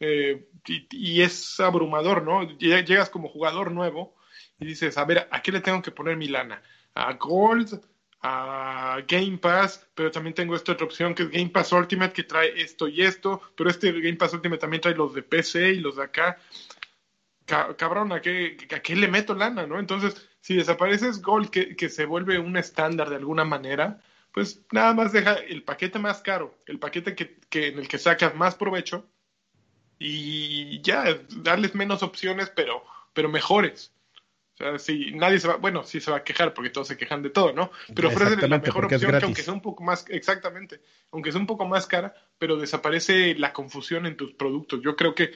eh, 0.00 0.46
y, 0.66 0.86
y 0.90 1.20
es 1.22 1.60
abrumador, 1.60 2.22
¿no? 2.22 2.42
Lle- 2.42 2.84
Llegas 2.84 3.10
como 3.10 3.28
jugador 3.28 3.70
nuevo 3.70 4.16
y 4.58 4.64
dices, 4.66 4.96
a 4.98 5.04
ver, 5.04 5.28
¿a 5.30 5.42
qué 5.42 5.52
le 5.52 5.60
tengo 5.60 5.82
que 5.82 5.90
poner 5.90 6.16
mi 6.16 6.28
lana? 6.28 6.62
¿A 6.94 7.12
Gold? 7.14 7.80
¿A 8.22 8.98
Game 9.06 9.38
Pass? 9.38 9.86
Pero 9.94 10.10
también 10.10 10.34
tengo 10.34 10.56
esta 10.56 10.72
otra 10.72 10.86
opción 10.86 11.14
que 11.14 11.24
es 11.24 11.30
Game 11.30 11.50
Pass 11.50 11.72
Ultimate 11.72 12.12
que 12.12 12.22
trae 12.24 12.60
esto 12.60 12.88
y 12.88 13.02
esto, 13.02 13.40
pero 13.56 13.68
este 13.70 13.92
Game 13.92 14.16
Pass 14.16 14.32
Ultimate 14.34 14.60
también 14.60 14.80
trae 14.80 14.94
los 14.94 15.14
de 15.14 15.22
PC 15.22 15.70
y 15.72 15.80
los 15.80 15.96
de 15.96 16.04
acá. 16.04 16.38
Ca- 17.46 17.76
cabrón, 17.76 18.12
¿a 18.12 18.20
qué, 18.22 18.56
¿a 18.74 18.80
qué 18.80 18.96
le 18.96 19.08
meto 19.08 19.34
lana, 19.34 19.66
no? 19.66 19.78
Entonces, 19.78 20.28
si 20.40 20.54
desapareces 20.56 21.20
Gold, 21.22 21.50
que, 21.50 21.76
que 21.76 21.88
se 21.90 22.06
vuelve 22.06 22.38
un 22.38 22.56
estándar 22.56 23.10
de 23.10 23.16
alguna 23.16 23.44
manera, 23.44 24.00
pues 24.32 24.64
nada 24.72 24.94
más 24.94 25.12
deja 25.12 25.34
el 25.34 25.62
paquete 25.62 25.98
más 25.98 26.22
caro, 26.22 26.56
el 26.66 26.78
paquete 26.78 27.14
que, 27.14 27.38
que 27.50 27.68
en 27.68 27.78
el 27.78 27.88
que 27.88 27.98
sacas 27.98 28.34
más 28.34 28.54
provecho 28.54 29.06
y 30.00 30.82
ya, 30.82 31.06
darles 31.38 31.74
menos 31.76 32.04
opciones, 32.04 32.50
pero, 32.56 32.84
pero 33.14 33.30
mejores. 33.30 33.93
O 34.54 34.56
sea, 34.56 34.78
si 34.78 35.10
nadie 35.12 35.40
se 35.40 35.48
va, 35.48 35.56
bueno, 35.56 35.82
sí 35.82 36.00
se 36.00 36.12
va 36.12 36.18
a 36.18 36.22
quejar 36.24 36.54
porque 36.54 36.70
todos 36.70 36.86
se 36.86 36.96
quejan 36.96 37.22
de 37.22 37.30
todo, 37.30 37.52
¿no? 37.52 37.72
Pero 37.92 38.08
ofrecen 38.08 38.38
la 38.48 38.58
mejor 38.58 38.84
opción 38.84 39.10
que 39.18 39.24
aunque 39.24 39.42
sea 39.42 39.52
un 39.52 39.60
poco 39.60 39.82
más, 39.82 40.04
exactamente, 40.08 40.80
aunque 41.10 41.32
sea 41.32 41.40
un 41.40 41.46
poco 41.48 41.66
más 41.66 41.86
cara, 41.86 42.14
pero 42.38 42.56
desaparece 42.56 43.34
la 43.34 43.52
confusión 43.52 44.06
en 44.06 44.16
tus 44.16 44.32
productos. 44.34 44.80
Yo 44.84 44.94
creo 44.94 45.12
que, 45.14 45.32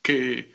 que 0.00 0.54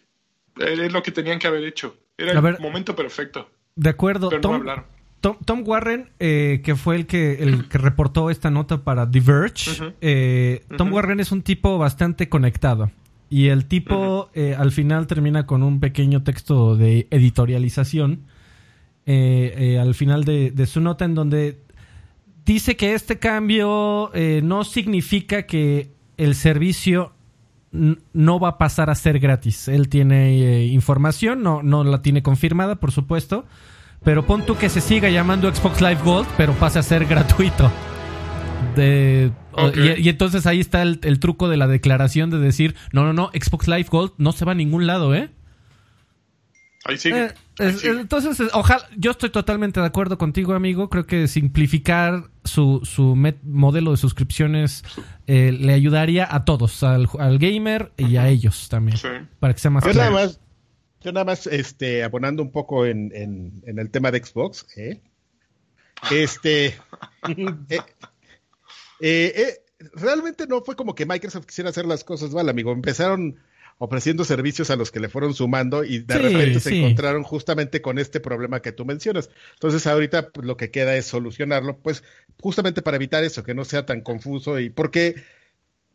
es 0.58 0.92
lo 0.92 1.04
que 1.04 1.12
tenían 1.12 1.38
que 1.38 1.48
haber 1.48 1.64
hecho. 1.64 1.98
Era 2.18 2.32
el 2.32 2.60
momento 2.60 2.96
perfecto, 2.96 3.50
De 3.76 3.90
acuerdo. 3.92 4.30
pero 4.30 4.42
no 4.42 4.50
Tom, 4.50 4.56
hablaron. 4.56 4.86
Tom, 5.22 5.38
Tom 5.46 5.64
Warren, 5.66 6.10
eh, 6.20 6.62
que 6.64 6.76
fue 6.76 6.96
el 6.96 7.06
que, 7.06 7.34
el 7.44 7.70
que 7.70 7.78
reportó 7.78 8.30
esta 8.30 8.50
nota 8.50 8.84
para 8.84 9.10
The 9.10 9.20
Verge, 9.20 9.72
Ujú. 9.72 9.94
eh, 10.02 10.64
Tom. 10.78 10.92
Warren 10.94 11.20
es 11.20 11.32
un 11.32 11.44
tipo 11.44 11.78
bastante 11.78 12.28
conectado. 12.28 12.90
Y 13.30 13.48
el 13.48 13.66
tipo 13.66 14.30
eh, 14.34 14.56
al 14.58 14.72
final 14.72 15.08
termina 15.08 15.46
con 15.46 15.64
un 15.64 15.80
pequeño 15.80 16.24
texto 16.24 16.76
de 16.76 17.08
editorialización 17.12 18.26
eh, 19.12 19.56
eh, 19.58 19.80
al 19.80 19.96
final 19.96 20.24
de, 20.24 20.52
de 20.52 20.68
su 20.68 20.82
nota 20.82 21.04
en 21.04 21.16
donde 21.16 21.58
dice 22.46 22.78
que 22.78 22.94
este 22.94 23.18
cambio 23.18 24.14
eh, 24.14 24.42
no 24.44 24.64
significa 24.64 25.48
que 25.48 25.90
el 26.18 26.36
servicio 26.36 27.14
no 27.72 28.40
va 28.40 28.50
a 28.50 28.58
pasar 28.60 28.92
a 28.92 28.96
ser 28.96 29.18
gratis. 29.18 29.68
Él 29.68 29.90
tiene 29.90 30.66
información, 30.68 31.42
no, 31.42 31.64
no 31.64 31.84
la 31.84 32.04
tiene 32.04 32.22
confirmada, 32.22 32.76
por 32.76 32.92
supuesto. 32.92 33.46
Pero 34.04 34.28
pon 34.28 34.46
tú 34.46 34.56
que 34.56 34.70
se 34.70 34.80
siga 34.80 35.10
llamando 35.10 35.52
Xbox 35.54 35.82
Live 35.82 36.02
Gold, 36.06 36.28
pero 36.38 36.54
pase 36.54 36.78
a 36.78 36.84
ser 36.84 37.06
gratuito. 37.06 37.72
De, 38.76 39.32
y, 39.76 40.02
y 40.02 40.10
entonces 40.10 40.46
ahí 40.46 40.60
está 40.60 40.82
el, 40.82 41.00
el 41.04 41.20
truco 41.20 41.50
de 41.50 41.58
la 41.58 41.68
declaración 41.68 42.30
de 42.30 42.40
decir, 42.40 42.76
no, 42.94 43.04
no, 43.04 43.14
no, 43.14 43.30
Xbox 43.34 43.68
Live 43.68 43.88
Gold 43.90 44.14
no 44.18 44.32
se 44.32 44.46
va 44.46 44.54
a 44.54 44.56
ningún 44.56 44.88
lado, 44.88 45.14
¿eh? 45.16 45.30
Ahí 46.86 46.98
sigue. 46.98 47.26
Eh, 47.26 47.34
ahí 47.60 47.68
es- 47.68 47.80
sigue. 47.82 48.00
entonces, 48.00 48.40
es- 48.40 48.52
ojalá, 48.54 48.84
yo 48.98 49.12
estoy 49.12 49.30
totalmente 49.30 49.80
de 49.82 49.86
acuerdo 49.86 50.18
contigo, 50.18 50.54
amigo. 50.54 50.90
Creo 50.90 51.06
que 51.06 51.28
simplificar 51.28 52.30
su, 52.46 52.80
su 52.84 53.16
modelo 53.44 53.92
de 53.92 53.98
suscripciones 53.98 54.84
eh, 55.28 55.52
le 55.52 55.74
ayudaría 55.74 56.28
a 56.34 56.46
todos, 56.46 56.82
al, 56.84 57.08
al 57.20 57.38
gamer 57.38 57.92
y 57.98 58.16
a 58.16 58.30
ellos 58.30 58.70
también, 58.70 58.98
Sí. 58.98 59.08
para 59.40 59.54
que 59.54 59.60
sea 59.60 59.72
más 59.72 59.84
Yo 59.86 59.94
nada 59.94 60.10
más, 60.12 60.40
yo 61.02 61.12
nada 61.12 61.26
más, 61.26 61.48
este, 61.48 62.04
abonando 62.04 62.42
un 62.44 62.52
poco 62.52 62.86
en, 62.86 63.12
en, 63.14 63.62
en 63.66 63.78
el 63.80 63.90
tema 63.92 64.10
de 64.12 64.24
Xbox, 64.24 64.66
¿eh? 64.78 65.02
Este, 66.12 66.76
eh, 69.00 69.34
eh, 69.36 69.90
realmente 69.94 70.48
no 70.48 70.62
fue 70.62 70.76
como 70.76 70.96
que 70.96 71.06
Microsoft 71.06 71.46
quisiera 71.46 71.70
hacer 71.70 71.86
las 71.86 72.04
cosas 72.04 72.32
mal, 72.32 72.50
amigo. 72.50 72.72
Empezaron 72.72 73.40
ofreciendo 73.78 74.26
servicios 74.26 74.70
a 74.70 74.76
los 74.76 74.92
que 74.92 75.00
le 75.00 75.08
fueron 75.10 75.34
sumando 75.34 75.84
y 75.86 76.00
de 76.00 76.14
Sí, 76.14 76.20
repente 76.20 76.60
se 76.60 76.78
encontraron 76.78 77.24
justamente 77.24 77.82
con 77.82 77.98
este 77.98 78.20
problema 78.20 78.62
que 78.62 78.74
tú 78.74 78.86
mencionas. 78.86 79.30
Entonces 79.54 79.88
ahorita 79.88 80.32
pues, 80.32 80.46
lo 80.46 80.58
que 80.58 80.70
queda 80.70 80.96
es 80.96 81.06
solucionarlo, 81.06 81.78
pues 81.78 82.04
justamente 82.42 82.82
para 82.82 82.98
evitar 82.98 83.24
eso, 83.24 83.44
que 83.44 83.54
no 83.54 83.64
sea 83.66 83.86
tan 83.86 84.02
confuso 84.02 84.60
y 84.60 84.70
porque 84.70 85.16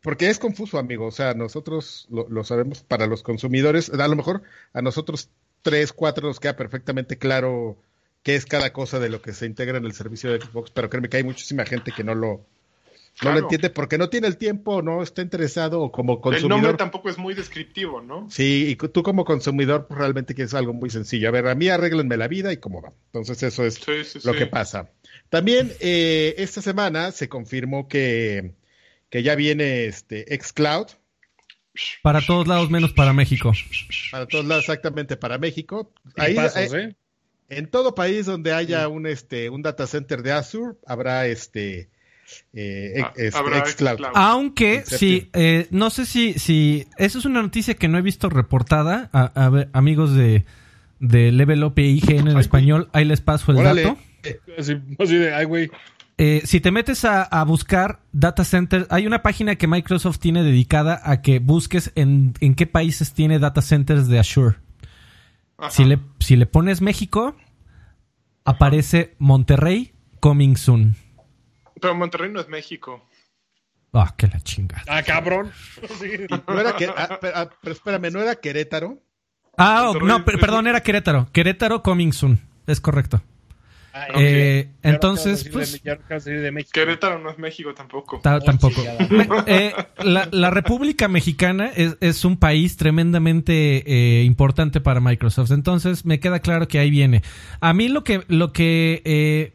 porque 0.01 0.29
es 0.29 0.37
confuso, 0.39 0.77
amigo. 0.77 1.07
O 1.07 1.11
sea, 1.11 1.33
nosotros 1.33 2.07
lo, 2.11 2.27
lo 2.29 2.43
sabemos 2.43 2.83
para 2.83 3.07
los 3.07 3.23
consumidores. 3.23 3.89
A 3.89 4.07
lo 4.07 4.15
mejor 4.15 4.43
a 4.73 4.81
nosotros 4.81 5.29
tres, 5.63 5.93
cuatro 5.93 6.27
nos 6.27 6.39
queda 6.39 6.55
perfectamente 6.55 7.17
claro 7.17 7.77
qué 8.23 8.35
es 8.35 8.45
cada 8.45 8.71
cosa 8.73 8.99
de 8.99 9.09
lo 9.09 9.21
que 9.21 9.33
se 9.33 9.45
integra 9.47 9.77
en 9.77 9.85
el 9.85 9.93
servicio 9.93 10.31
de 10.31 10.41
Xbox, 10.41 10.71
pero 10.71 10.89
créeme 10.89 11.09
que 11.09 11.17
hay 11.17 11.23
muchísima 11.23 11.65
gente 11.65 11.91
que 11.91 12.03
no 12.03 12.15
lo 12.15 12.45
no 13.15 13.21
Claro. 13.21 13.35
lo 13.37 13.41
entiende 13.43 13.69
porque 13.69 13.97
no 13.97 14.09
tiene 14.09 14.27
el 14.27 14.37
tiempo, 14.37 14.81
no 14.81 15.01
está 15.01 15.21
interesado 15.21 15.81
o 15.81 15.91
como 15.91 16.13
El 16.15 16.19
nombre 16.19 16.39
consumidor. 16.41 16.77
tampoco 16.77 17.09
es 17.09 17.17
muy 17.17 17.33
descriptivo, 17.33 18.01
¿no? 18.01 18.29
Sí, 18.29 18.67
y 18.71 18.75
tú 18.75 19.03
como 19.03 19.23
consumidor 19.23 19.87
pues, 19.87 19.97
realmente 19.99 20.35
quieres 20.35 20.53
algo 20.53 20.73
muy 20.73 20.89
sencillo. 20.89 21.29
A 21.29 21.31
ver, 21.31 21.47
a 21.47 21.55
mí 21.55 21.69
arréglenme 21.69 22.17
la 22.17 22.27
vida 22.27 22.51
y 22.51 22.57
cómo 22.57 22.81
va. 22.81 22.91
Entonces 23.07 23.41
eso 23.43 23.65
es 23.65 23.75
Sí, 23.75 24.03
sí, 24.03 24.19
lo 24.25 24.33
sí. 24.33 24.39
que 24.39 24.47
pasa. 24.47 24.91
También 25.29 25.71
eh, 25.79 26.35
esta 26.39 26.61
semana 26.61 27.11
se 27.11 27.29
confirmó 27.29 27.87
que, 27.87 28.53
que 29.09 29.23
ya 29.23 29.35
viene 29.35 29.85
este 29.85 30.25
xCloud 30.37 30.87
Para 32.03 32.19
todos 32.21 32.47
lados 32.47 32.69
menos 32.69 32.91
para 32.93 33.13
México. 33.13 33.53
para 34.11 34.25
todos 34.27 34.45
lados, 34.45 34.63
exactamente 34.65 35.15
para 35.15 35.37
México. 35.37 35.93
Ahí, 36.17 36.35
pasos, 36.35 36.73
eh, 36.73 36.79
¿eh? 36.89 36.95
En 37.47 37.67
todo 37.69 37.95
país 37.95 38.25
donde 38.25 38.51
haya 38.53 38.87
un 38.89 39.05
este 39.07 39.49
un 39.49 39.61
data 39.61 39.87
center 39.87 40.21
de 40.23 40.31
Azure 40.33 40.77
habrá 40.85 41.27
este, 41.27 41.89
eh, 42.53 43.03
Ah. 43.03 44.31
Aunque, 44.31 44.75
Inception. 44.75 44.99
sí, 44.99 45.29
eh, 45.33 45.67
no 45.71 45.89
sé 45.89 46.05
si, 46.05 46.33
si. 46.33 46.87
Eso 46.97 47.19
es 47.19 47.25
una 47.25 47.41
noticia 47.41 47.73
que 47.75 47.87
no 47.87 47.97
he 47.97 48.01
visto 48.01 48.29
reportada. 48.29 49.09
A, 49.13 49.23
a 49.45 49.49
ver, 49.49 49.69
amigos 49.73 50.13
de, 50.15 50.45
de 50.99 51.31
Level 51.31 51.63
Up 51.63 51.73
e 51.77 51.83
IGN 51.83 52.29
en 52.29 52.37
español, 52.39 52.89
ahí 52.93 53.05
les 53.05 53.21
paso 53.21 53.51
el 53.51 53.57
Órale. 53.59 53.83
dato. 53.83 53.97
Así, 54.57 54.75
así 54.97 55.15
de, 55.17 55.35
ay, 55.35 55.45
güey. 55.45 55.69
Eh, 56.17 56.41
si 56.45 56.59
te 56.61 56.71
metes 56.71 57.05
a, 57.05 57.21
a 57.21 57.43
buscar 57.43 57.99
data 58.11 58.43
centers, 58.43 58.87
hay 58.89 59.05
una 59.05 59.21
página 59.21 59.55
que 59.55 59.67
Microsoft 59.67 60.17
tiene 60.17 60.41
dedicada 60.43 60.99
a 61.03 61.21
que 61.21 61.37
busques 61.39 61.91
en, 61.95 62.33
en 62.39 62.55
qué 62.55 62.65
países 62.65 63.13
tiene 63.13 63.37
data 63.37 63.61
centers 63.61 64.07
de 64.07 64.17
Azure. 64.17 64.55
Ajá. 65.57 65.69
Si 65.69 65.83
le, 65.85 65.99
si 66.19 66.37
le 66.37 66.45
pones 66.47 66.81
México, 66.81 67.35
aparece 68.45 69.13
Monterrey, 69.19 69.93
coming 70.21 70.55
soon. 70.55 70.95
Pero 71.79 71.95
Monterrey 71.95 72.31
no 72.31 72.39
es 72.41 72.47
México. 72.47 73.03
Ah, 73.93 74.13
que 74.17 74.27
la 74.27 74.39
chingada. 74.41 74.83
Ah, 74.87 75.03
cabrón. 75.03 75.51
No 76.47 76.59
era 76.59 76.75
que, 76.75 76.85
ah, 76.87 77.17
pero, 77.21 77.37
ah, 77.37 77.49
pero 77.61 77.73
espérame, 77.73 78.11
¿no 78.11 78.21
era 78.21 78.35
Querétaro? 78.35 78.99
Ah, 79.57 79.89
oh, 79.91 79.99
no, 79.99 80.25
per- 80.25 80.37
perdón, 80.39 80.67
era 80.67 80.81
Querétaro. 80.81 81.29
Querétaro, 81.31 81.81
coming 81.81 82.11
soon. 82.11 82.39
Es 82.67 82.81
correcto. 82.81 83.21
Ay, 83.93 84.09
Ok. 84.09 84.17
Eh, 84.19 84.69
entonces, 84.83 85.47
pues, 85.49 85.81
de- 86.25 86.51
de. 86.51 86.65
Querétaro 86.65 87.17
no 87.19 87.29
es 87.29 87.37
México 87.37 87.73
tampoco. 87.73 88.19
ta- 88.19 88.41
tampoco. 88.41 88.81
eh, 89.47 89.73
la, 90.03 90.27
la 90.29 90.49
República 90.49 91.07
Mexicana 91.07 91.71
es, 91.73 91.95
es 92.01 92.25
un 92.25 92.35
país 92.35 92.75
tremendamente 92.75 93.83
eh, 94.19 94.23
importante 94.23 94.81
para 94.81 94.99
Microsoft. 94.99 95.51
Entonces, 95.51 96.03
me 96.03 96.19
queda 96.19 96.39
claro 96.41 96.67
que 96.67 96.79
ahí 96.79 96.89
viene. 96.91 97.23
A 97.61 97.73
mí 97.73 97.87
lo 97.87 98.03
que, 98.03 98.25
lo 98.27 98.51
que, 98.51 99.01
eh, 99.05 99.53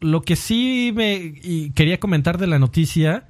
lo 0.00 0.22
que 0.22 0.36
sí 0.36 0.92
me 0.94 1.16
y 1.16 1.70
quería 1.70 1.98
comentar 2.00 2.38
de 2.38 2.46
la 2.46 2.58
noticia 2.58 3.28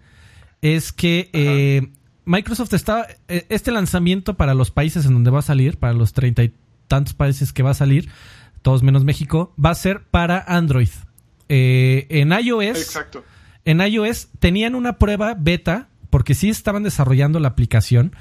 es 0.60 0.92
que 0.92 1.30
eh, 1.32 1.88
Microsoft 2.24 2.74
está, 2.74 3.06
eh, 3.28 3.46
este 3.48 3.70
lanzamiento 3.70 4.34
para 4.34 4.54
los 4.54 4.70
países 4.70 5.06
en 5.06 5.14
donde 5.14 5.30
va 5.30 5.38
a 5.38 5.42
salir, 5.42 5.78
para 5.78 5.92
los 5.92 6.12
treinta 6.12 6.42
y 6.44 6.52
tantos 6.86 7.14
países 7.14 7.52
que 7.52 7.62
va 7.62 7.70
a 7.70 7.74
salir, 7.74 8.10
todos 8.62 8.82
menos 8.82 9.04
México, 9.04 9.54
va 9.62 9.70
a 9.70 9.74
ser 9.74 10.02
para 10.02 10.44
Android. 10.46 10.90
Eh, 11.48 12.06
en 12.10 12.32
iOS, 12.32 12.78
Exacto. 12.78 13.24
en 13.64 13.80
iOS 13.80 14.28
tenían 14.38 14.74
una 14.74 14.98
prueba 14.98 15.34
beta, 15.38 15.88
porque 16.10 16.34
sí 16.34 16.48
estaban 16.48 16.82
desarrollando 16.82 17.40
la 17.40 17.48
aplicación, 17.48 18.12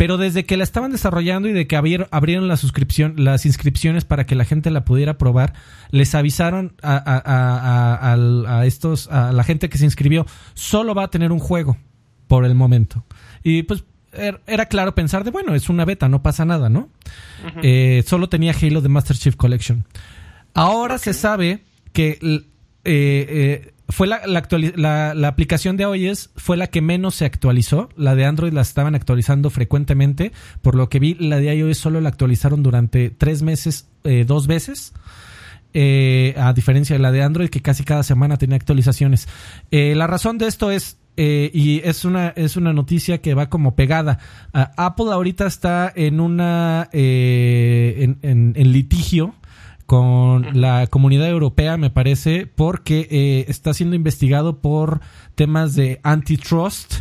pero 0.00 0.16
desde 0.16 0.46
que 0.46 0.56
la 0.56 0.64
estaban 0.64 0.92
desarrollando 0.92 1.46
y 1.46 1.52
de 1.52 1.66
que 1.66 1.76
abrieron 1.76 2.48
la 2.48 2.56
suscripción, 2.56 3.16
las 3.18 3.44
inscripciones 3.44 4.06
para 4.06 4.24
que 4.24 4.34
la 4.34 4.46
gente 4.46 4.70
la 4.70 4.82
pudiera 4.86 5.18
probar, 5.18 5.52
les 5.90 6.14
avisaron 6.14 6.72
a, 6.80 6.94
a- 6.96 7.18
a- 7.22 7.56
a- 7.98 8.12
al- 8.14 8.46
a 8.46 8.64
estos, 8.64 9.08
a 9.08 9.30
la 9.32 9.44
gente 9.44 9.68
que 9.68 9.76
se 9.76 9.84
inscribió, 9.84 10.24
solo 10.54 10.94
va 10.94 11.04
a 11.04 11.10
tener 11.10 11.32
un 11.32 11.38
juego 11.38 11.76
por 12.28 12.46
el 12.46 12.54
momento. 12.54 13.04
Y 13.42 13.64
pues 13.64 13.84
er- 14.14 14.40
era 14.46 14.64
claro 14.64 14.94
pensar 14.94 15.22
de, 15.22 15.32
bueno, 15.32 15.54
es 15.54 15.68
una 15.68 15.84
beta, 15.84 16.08
no 16.08 16.22
pasa 16.22 16.46
nada, 16.46 16.70
¿no? 16.70 16.88
Eh, 17.62 18.02
solo 18.06 18.30
tenía 18.30 18.54
Halo 18.58 18.80
de 18.80 18.88
Master 18.88 19.18
Chief 19.18 19.36
Collection. 19.36 19.84
Ahora 20.54 20.96
se 20.96 21.12
sabe 21.12 21.62
que 21.92 22.18
eh, 22.22 22.40
eh, 22.84 23.72
fue 23.90 24.06
la, 24.06 24.20
la, 24.26 24.42
la- 24.76 25.14
la 25.14 25.28
aplicación 25.28 25.76
de 25.76 25.84
iOS 25.84 26.30
fue 26.36 26.56
la 26.56 26.66
que 26.68 26.80
menos 26.80 27.14
se 27.16 27.24
actualizó. 27.24 27.88
La 27.96 28.14
de 28.14 28.24
Android 28.24 28.52
la 28.52 28.60
estaban 28.62 28.94
actualizando 28.94 29.50
frecuentemente. 29.50 30.32
Por 30.62 30.74
lo 30.74 30.88
que 30.88 30.98
vi, 31.00 31.14
la 31.14 31.36
de 31.38 31.54
iOS 31.54 31.78
solo 31.78 32.00
la 32.00 32.08
actualizaron 32.08 32.62
durante 32.62 33.10
tres 33.10 33.42
meses, 33.42 33.88
eh, 34.04 34.24
dos 34.26 34.46
veces. 34.46 34.92
Eh, 35.72 36.34
a 36.36 36.52
diferencia 36.52 36.96
de 36.96 37.00
la 37.02 37.12
de 37.12 37.22
Android, 37.22 37.48
que 37.48 37.62
casi 37.62 37.84
cada 37.84 38.02
semana 38.02 38.36
tenía 38.38 38.56
actualizaciones. 38.56 39.28
Eh, 39.70 39.94
la 39.94 40.06
razón 40.08 40.36
de 40.38 40.48
esto 40.48 40.70
es, 40.72 40.96
eh, 41.16 41.50
y 41.54 41.80
es 41.84 42.04
una, 42.04 42.30
es 42.30 42.56
una 42.56 42.72
noticia 42.72 43.18
que 43.18 43.34
va 43.34 43.48
como 43.48 43.76
pegada. 43.76 44.18
Ah, 44.52 44.72
Apple 44.76 45.12
ahorita 45.12 45.46
está 45.46 45.92
en 45.94 46.18
una, 46.20 46.88
eh, 46.92 47.94
en, 48.00 48.18
en- 48.22 48.52
en 48.56 48.72
litigio 48.72 49.34
con 49.90 50.60
la 50.60 50.86
comunidad 50.86 51.28
europea, 51.28 51.76
me 51.76 51.90
parece, 51.90 52.46
porque 52.46 53.08
eh, 53.10 53.46
está 53.48 53.74
siendo 53.74 53.96
investigado 53.96 54.60
por 54.60 55.00
temas 55.34 55.74
de 55.74 55.98
antitrust 56.04 56.98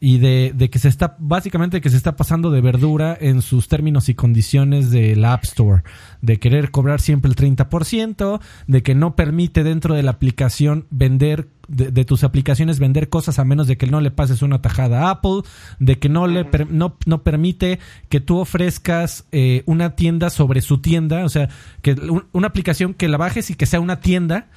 y 0.00 0.16
de, 0.16 0.52
de 0.54 0.70
que 0.70 0.78
se 0.78 0.88
está, 0.88 1.16
básicamente 1.18 1.82
que 1.82 1.90
se 1.90 1.98
está 1.98 2.16
pasando 2.16 2.50
de 2.50 2.62
verdura 2.62 3.14
en 3.20 3.42
sus 3.42 3.68
términos 3.68 4.08
y 4.08 4.14
condiciones 4.14 4.90
del 4.90 5.22
App 5.22 5.44
Store, 5.44 5.82
de 6.22 6.38
querer 6.38 6.70
cobrar 6.70 7.02
siempre 7.02 7.28
el 7.28 7.36
30%, 7.36 8.40
de 8.68 8.82
que 8.82 8.94
no 8.94 9.16
permite 9.16 9.62
dentro 9.62 9.94
de 9.94 10.02
la 10.02 10.12
aplicación 10.12 10.86
vender, 10.88 11.48
de, 11.68 11.90
de 11.90 12.04
tus 12.04 12.24
aplicaciones 12.24 12.78
vender 12.78 13.08
cosas 13.08 13.38
a 13.38 13.44
menos 13.44 13.66
de 13.66 13.76
que 13.76 13.86
no 13.86 14.00
le 14.00 14.10
pases 14.10 14.42
una 14.42 14.60
tajada 14.62 15.02
a 15.06 15.10
Apple, 15.10 15.42
de 15.78 15.98
que 15.98 16.08
no 16.08 16.26
le 16.26 16.44
per- 16.44 16.70
no, 16.70 16.96
no 17.06 17.22
permite 17.22 17.78
que 18.08 18.20
tú 18.20 18.38
ofrezcas 18.38 19.24
eh, 19.32 19.62
una 19.66 19.96
tienda 19.96 20.30
sobre 20.30 20.60
su 20.62 20.78
tienda, 20.78 21.24
o 21.24 21.28
sea, 21.28 21.48
que 21.82 21.92
un- 21.92 22.24
una 22.32 22.46
aplicación 22.48 22.94
que 22.94 23.08
la 23.08 23.16
bajes 23.16 23.50
y 23.50 23.54
que 23.54 23.66
sea 23.66 23.80
una 23.80 24.00
tienda 24.00 24.48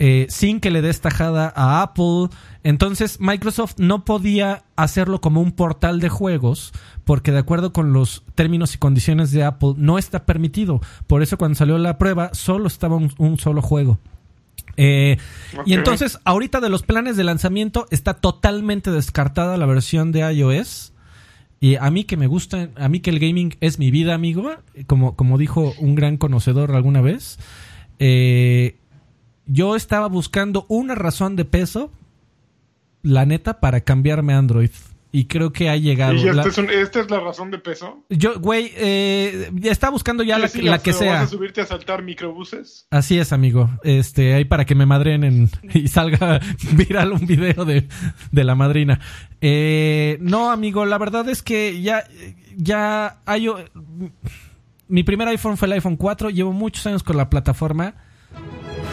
eh, 0.00 0.26
sin 0.28 0.58
que 0.58 0.72
le 0.72 0.82
des 0.82 1.00
tajada 1.00 1.52
a 1.54 1.80
Apple. 1.82 2.28
Entonces 2.64 3.20
Microsoft 3.20 3.74
no 3.78 4.04
podía 4.04 4.64
hacerlo 4.74 5.20
como 5.20 5.40
un 5.40 5.52
portal 5.52 6.00
de 6.00 6.08
juegos 6.08 6.72
porque 7.04 7.30
de 7.30 7.38
acuerdo 7.38 7.72
con 7.72 7.92
los 7.92 8.24
términos 8.34 8.74
y 8.74 8.78
condiciones 8.78 9.30
de 9.30 9.44
Apple 9.44 9.74
no 9.76 9.96
está 9.98 10.26
permitido. 10.26 10.80
Por 11.06 11.22
eso 11.22 11.38
cuando 11.38 11.54
salió 11.56 11.78
la 11.78 11.96
prueba 11.98 12.30
solo 12.32 12.66
estaba 12.66 12.96
un, 12.96 13.12
un 13.18 13.38
solo 13.38 13.62
juego. 13.62 14.00
Eh, 14.76 15.18
Y 15.66 15.74
entonces 15.74 16.18
ahorita 16.24 16.60
de 16.60 16.68
los 16.68 16.82
planes 16.82 17.16
de 17.16 17.24
lanzamiento 17.24 17.86
está 17.90 18.14
totalmente 18.14 18.90
descartada 18.90 19.56
la 19.56 19.66
versión 19.66 20.12
de 20.12 20.20
iOS. 20.32 20.92
Y 21.60 21.76
a 21.76 21.90
mí 21.90 22.04
que 22.04 22.16
me 22.16 22.26
gusta, 22.26 22.68
a 22.76 22.88
mí 22.88 23.00
que 23.00 23.10
el 23.10 23.18
gaming 23.18 23.56
es 23.60 23.78
mi 23.78 23.90
vida, 23.90 24.14
amigo, 24.14 24.50
como, 24.86 25.16
como 25.16 25.38
dijo 25.38 25.72
un 25.78 25.94
gran 25.94 26.18
conocedor 26.18 26.72
alguna 26.72 27.00
vez, 27.00 27.38
eh, 27.98 28.76
yo 29.46 29.76
estaba 29.76 30.08
buscando 30.08 30.66
una 30.68 30.94
razón 30.94 31.36
de 31.36 31.44
peso, 31.44 31.90
la 33.02 33.24
neta, 33.24 33.60
para 33.60 33.80
cambiarme 33.80 34.34
a 34.34 34.38
Android. 34.38 34.70
Y 35.16 35.26
creo 35.26 35.52
que 35.52 35.70
ha 35.70 35.76
llegado. 35.76 36.14
Y 36.14 36.24
La- 36.24 36.42
esta 36.42 36.48
es, 36.48 36.58
un- 36.58 36.70
esta 36.70 37.00
es 37.00 37.08
la 37.08 37.20
razón 37.20 37.52
de 37.52 37.58
peso. 37.58 38.04
Yo, 38.10 38.40
güey, 38.40 38.72
eh, 38.74 39.48
estaba 39.62 39.92
buscando 39.92 40.24
ya 40.24 40.38
la, 40.40 40.48
¿Qué 40.48 40.58
la 40.58 40.78
sigas, 40.78 40.82
que 40.82 40.92
sea. 40.92 41.12
¿Vas 41.12 41.22
a 41.22 41.26
subirte 41.28 41.60
a 41.60 41.66
saltar 41.66 42.02
microbuses? 42.02 42.88
Así 42.90 43.16
es, 43.20 43.32
amigo. 43.32 43.70
Este, 43.84 44.34
ahí 44.34 44.44
para 44.44 44.64
que 44.64 44.74
me 44.74 44.86
madren 44.86 45.22
en, 45.22 45.50
y 45.72 45.86
salga 45.86 46.40
viral 46.72 47.12
un 47.12 47.24
video 47.28 47.64
de, 47.64 47.86
de 48.32 48.42
la 48.44 48.56
madrina. 48.56 48.98
Eh, 49.40 50.18
no, 50.20 50.50
amigo, 50.50 50.84
la 50.84 50.98
verdad 50.98 51.28
es 51.28 51.44
que 51.44 51.80
ya, 51.80 52.02
ya 52.56 53.20
hay, 53.24 53.46
mi 54.88 55.04
primer 55.04 55.28
iPhone 55.28 55.56
fue 55.56 55.66
el 55.66 55.74
iPhone 55.74 55.96
4, 55.96 56.30
llevo 56.30 56.52
muchos 56.52 56.84
años 56.88 57.04
con 57.04 57.16
la 57.16 57.30
plataforma. 57.30 57.94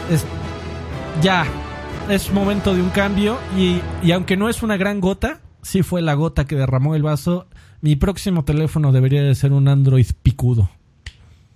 Es, 0.08 0.24
ya, 1.20 1.46
es 2.08 2.30
momento 2.32 2.76
de 2.76 2.80
un 2.80 2.90
cambio 2.90 3.38
y, 3.58 3.80
y 4.04 4.12
aunque 4.12 4.36
no 4.36 4.48
es 4.48 4.62
una 4.62 4.76
gran 4.76 5.00
gota, 5.00 5.40
sí 5.62 5.82
fue 5.82 6.02
la 6.02 6.14
gota 6.14 6.44
que 6.44 6.56
derramó 6.56 6.94
el 6.94 7.02
vaso. 7.02 7.46
Mi 7.80 7.96
próximo 7.96 8.44
teléfono 8.44 8.92
debería 8.92 9.22
de 9.22 9.34
ser 9.34 9.52
un 9.52 9.68
Android 9.68 10.06
picudo. 10.22 10.70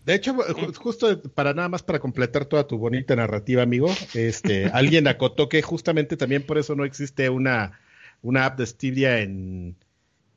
De 0.04 0.14
hecho, 0.14 0.34
ju- 0.34 0.74
justo 0.76 1.20
para 1.34 1.52
nada 1.52 1.68
más 1.68 1.82
para 1.82 1.98
completar 1.98 2.44
toda 2.44 2.66
tu 2.66 2.78
bonita 2.78 3.16
narrativa, 3.16 3.62
amigo, 3.62 3.88
este, 4.14 4.66
alguien 4.72 5.08
acotó 5.08 5.48
que 5.48 5.62
justamente 5.62 6.16
también 6.16 6.44
por 6.44 6.58
eso 6.58 6.74
no 6.76 6.84
existe 6.84 7.28
una, 7.28 7.80
una 8.22 8.46
app 8.46 8.58
de 8.58 8.66
Stadia 8.66 9.20
en, 9.20 9.76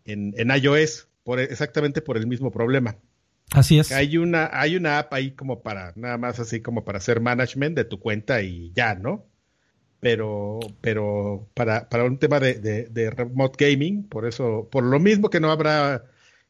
en, 0.05 0.33
en 0.37 0.49
iOS, 0.63 1.07
por, 1.23 1.39
exactamente 1.39 2.01
por 2.01 2.17
el 2.17 2.25
mismo 2.25 2.49
problema. 2.51 2.95
Así 3.51 3.77
es. 3.79 3.91
Hay 3.91 4.17
una, 4.17 4.49
hay 4.53 4.75
una 4.75 4.99
app 4.99 5.13
ahí 5.13 5.31
como 5.31 5.61
para, 5.61 5.93
nada 5.95 6.17
más 6.17 6.39
así 6.39 6.61
como 6.61 6.83
para 6.83 6.97
hacer 6.97 7.19
management 7.19 7.75
de 7.75 7.85
tu 7.85 7.99
cuenta 7.99 8.41
y 8.41 8.71
ya, 8.75 8.95
¿no? 8.95 9.25
Pero, 9.99 10.59
pero 10.81 11.47
para, 11.53 11.89
para 11.89 12.05
un 12.05 12.17
tema 12.19 12.39
de, 12.39 12.53
de, 12.55 12.85
de 12.85 13.09
remote 13.09 13.65
gaming, 13.69 14.03
por 14.03 14.25
eso, 14.25 14.67
por 14.71 14.83
lo 14.83 14.99
mismo 14.99 15.29
que 15.29 15.39
no 15.39 15.51
habrá 15.51 16.05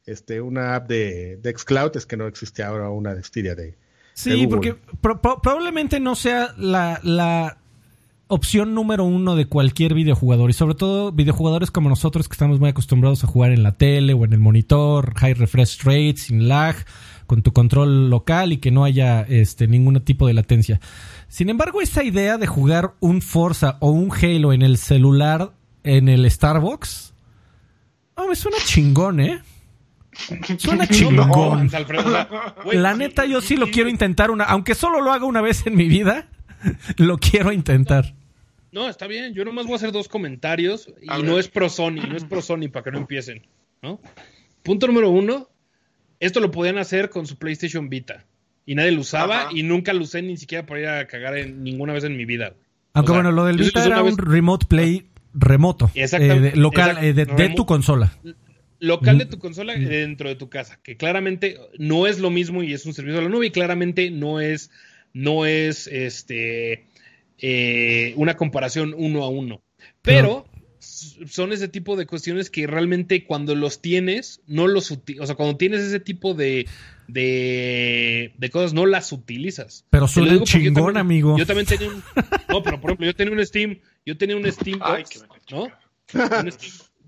este, 0.06 0.40
una 0.42 0.76
app 0.76 0.88
de, 0.88 1.38
de 1.38 1.58
Xcloud, 1.58 1.96
es 1.98 2.06
que 2.06 2.18
no 2.18 2.28
existe 2.28 2.62
ahora 2.64 2.90
una 2.90 3.16
de 3.16 3.24
Stadia 3.24 3.56
de, 3.56 3.78
Sí, 4.14 4.46
porque 4.48 4.76
pro- 5.02 5.22
pro- 5.22 5.42
probablemente 5.42 6.00
no 6.02 6.16
sea 6.16 6.54
la, 6.58 7.00
la 7.04 7.59
opción 8.32 8.76
número 8.76 9.06
uno 9.06 9.36
de 9.36 9.48
cualquier 9.48 9.96
videojugador 9.96 10.52
y 10.52 10.54
sobre 10.54 10.76
todo 10.76 11.12
videojugadores 11.12 11.72
como 11.72 11.90
nosotros 11.90 12.30
que 12.30 12.34
estamos 12.34 12.60
muy 12.60 12.70
acostumbrados 12.70 13.24
a 13.24 13.28
jugar 13.28 13.52
en 13.52 13.64
la 13.64 13.72
tele 13.72 14.14
o 14.14 14.24
en 14.24 14.34
el 14.34 14.40
monitor, 14.40 15.16
high 15.16 15.34
refresh 15.34 15.80
rate, 15.84 16.18
sin 16.18 16.48
lag, 16.48 16.76
con 17.26 17.42
tu 17.42 17.54
control 17.54 18.12
local 18.12 18.54
y 18.54 18.58
que 18.58 18.70
no 18.70 18.84
haya 18.84 19.22
este 19.24 19.68
ningún 19.68 20.00
tipo 20.02 20.28
de 20.28 20.36
latencia. 20.36 20.80
Sin 21.28 21.50
embargo, 21.50 21.82
esa 21.82 22.04
idea 22.04 22.38
de 22.38 22.46
jugar 22.46 22.94
un 23.00 23.24
Forza 23.24 23.78
o 23.80 23.90
un 23.90 24.12
Halo 24.12 24.54
en 24.54 24.62
el 24.62 24.78
celular 24.78 25.54
en 25.84 26.08
el 26.08 26.30
Starbucks, 26.30 27.16
oh, 28.14 28.28
me 28.28 28.36
suena 28.36 28.58
chingón, 28.64 29.22
¿eh? 29.22 29.42
Suena 30.60 30.86
chingón. 30.88 31.72
La 32.74 32.94
neta, 32.94 33.26
yo 33.26 33.42
sí 33.42 33.58
lo 33.58 33.72
quiero 33.72 33.90
intentar 33.90 34.30
una, 34.30 34.44
aunque 34.44 34.76
solo 34.76 35.02
lo 35.02 35.12
haga 35.12 35.26
una 35.26 35.42
vez 35.42 35.66
en 35.66 35.76
mi 35.76 35.88
vida, 35.88 36.28
lo 36.98 37.18
quiero 37.18 37.52
intentar. 37.52 38.19
No, 38.72 38.88
está 38.88 39.08
bien. 39.08 39.34
Yo 39.34 39.46
nomás 39.46 39.66
voy 39.66 39.74
a 39.74 39.76
hacer 39.78 39.92
dos 39.92 40.08
comentarios 40.08 40.92
y 41.02 41.24
no 41.24 41.40
es 41.40 41.48
pro 41.48 41.70
Sony, 41.70 42.02
no 42.08 42.16
es 42.16 42.24
pro 42.24 42.42
Sony 42.42 42.70
para 42.72 42.84
que 42.84 42.92
no 42.92 43.00
empiecen, 43.00 43.46
¿no? 43.82 44.00
Punto 44.64 44.88
número 44.88 45.10
uno, 45.10 45.50
esto 46.20 46.40
lo 46.40 46.52
podían 46.52 46.78
hacer 46.78 47.10
con 47.10 47.26
su 47.26 47.38
PlayStation 47.38 47.90
Vita 47.90 48.26
y 48.66 48.76
nadie 48.76 48.92
lo 48.92 49.02
usaba 49.02 49.50
y 49.52 49.64
nunca 49.64 49.94
lo 49.94 50.04
usé 50.04 50.22
ni 50.22 50.38
siquiera 50.38 50.66
para 50.66 50.80
ir 50.80 50.88
a 50.88 51.08
cagar 51.08 51.38
en, 51.38 51.64
ninguna 51.64 51.94
vez 51.94 52.04
en 52.04 52.16
mi 52.16 52.26
vida. 52.26 52.54
Aunque 52.94 53.12
bueno, 53.12 53.32
lo 53.32 53.46
del 53.46 53.58
Vita 53.58 53.86
era 53.86 54.04
un 54.04 54.18
remote 54.18 54.66
play 54.68 55.06
remoto, 55.34 55.92
eh, 55.94 56.52
local, 56.56 56.98
eh, 57.02 57.14
de, 57.14 57.50
tu 57.50 57.66
consola. 57.66 58.18
Local 58.80 59.18
de 59.18 59.26
tu 59.26 59.40
consola 59.40 59.76
dentro 59.76 60.30
de 60.30 60.36
tu 60.36 60.50
casa, 60.50 60.80
que 60.82 60.98
claramente 60.98 61.58
no 61.78 62.08
es 62.08 62.20
lo 62.20 62.30
mismo 62.30 62.64
y 62.64 62.74
es 62.74 62.86
un 62.86 62.94
servicio 62.94 63.18
de 63.18 63.24
la 63.24 63.30
nube 63.30 63.48
y 63.48 63.52
claramente 63.52 64.10
no 64.10 64.40
es, 64.40 64.72
no 65.14 65.46
es 65.46 65.88
este 65.88 66.86
eh, 67.42 68.14
una 68.18 68.38
comparación 68.38 68.94
uno 68.98 69.24
a 69.24 69.30
uno. 69.30 69.64
Pero 70.02 70.46
son 70.80 71.52
ese 71.52 71.68
tipo 71.68 71.96
de 71.96 72.06
cuestiones 72.06 72.50
que 72.50 72.66
realmente 72.68 73.26
cuando 73.26 73.56
los 73.56 73.82
tienes, 73.82 74.42
no 74.48 74.68
los 74.68 74.92
o 74.92 75.26
sea, 75.26 75.36
cuando 75.36 75.58
tienes 75.58 75.82
ese 75.82 76.00
tipo 76.00 76.34
de, 76.34 76.68
de, 77.08 78.50
cosas, 78.52 78.74
no 78.74 78.86
las 78.86 79.12
utilizas. 79.12 79.86
Pero 79.90 80.08
suena 80.08 80.42
chingón, 80.44 80.98
amigo. 80.98 81.38
Yo 81.38 81.46
también 81.46 81.68
tenía 81.68 81.90
un, 81.90 82.04
no, 82.50 82.64
pero 82.64 82.80
por 82.80 82.92
ejemplo, 82.92 83.06
yo 83.06 83.16
tenía 83.16 83.34
un 83.34 83.46
Steam, 83.46 83.80
yo 84.06 84.18
tenía 84.18 84.36
un 84.36 84.46
Steam 84.52 84.80
Box, 84.80 85.26
¿no? 85.52 85.68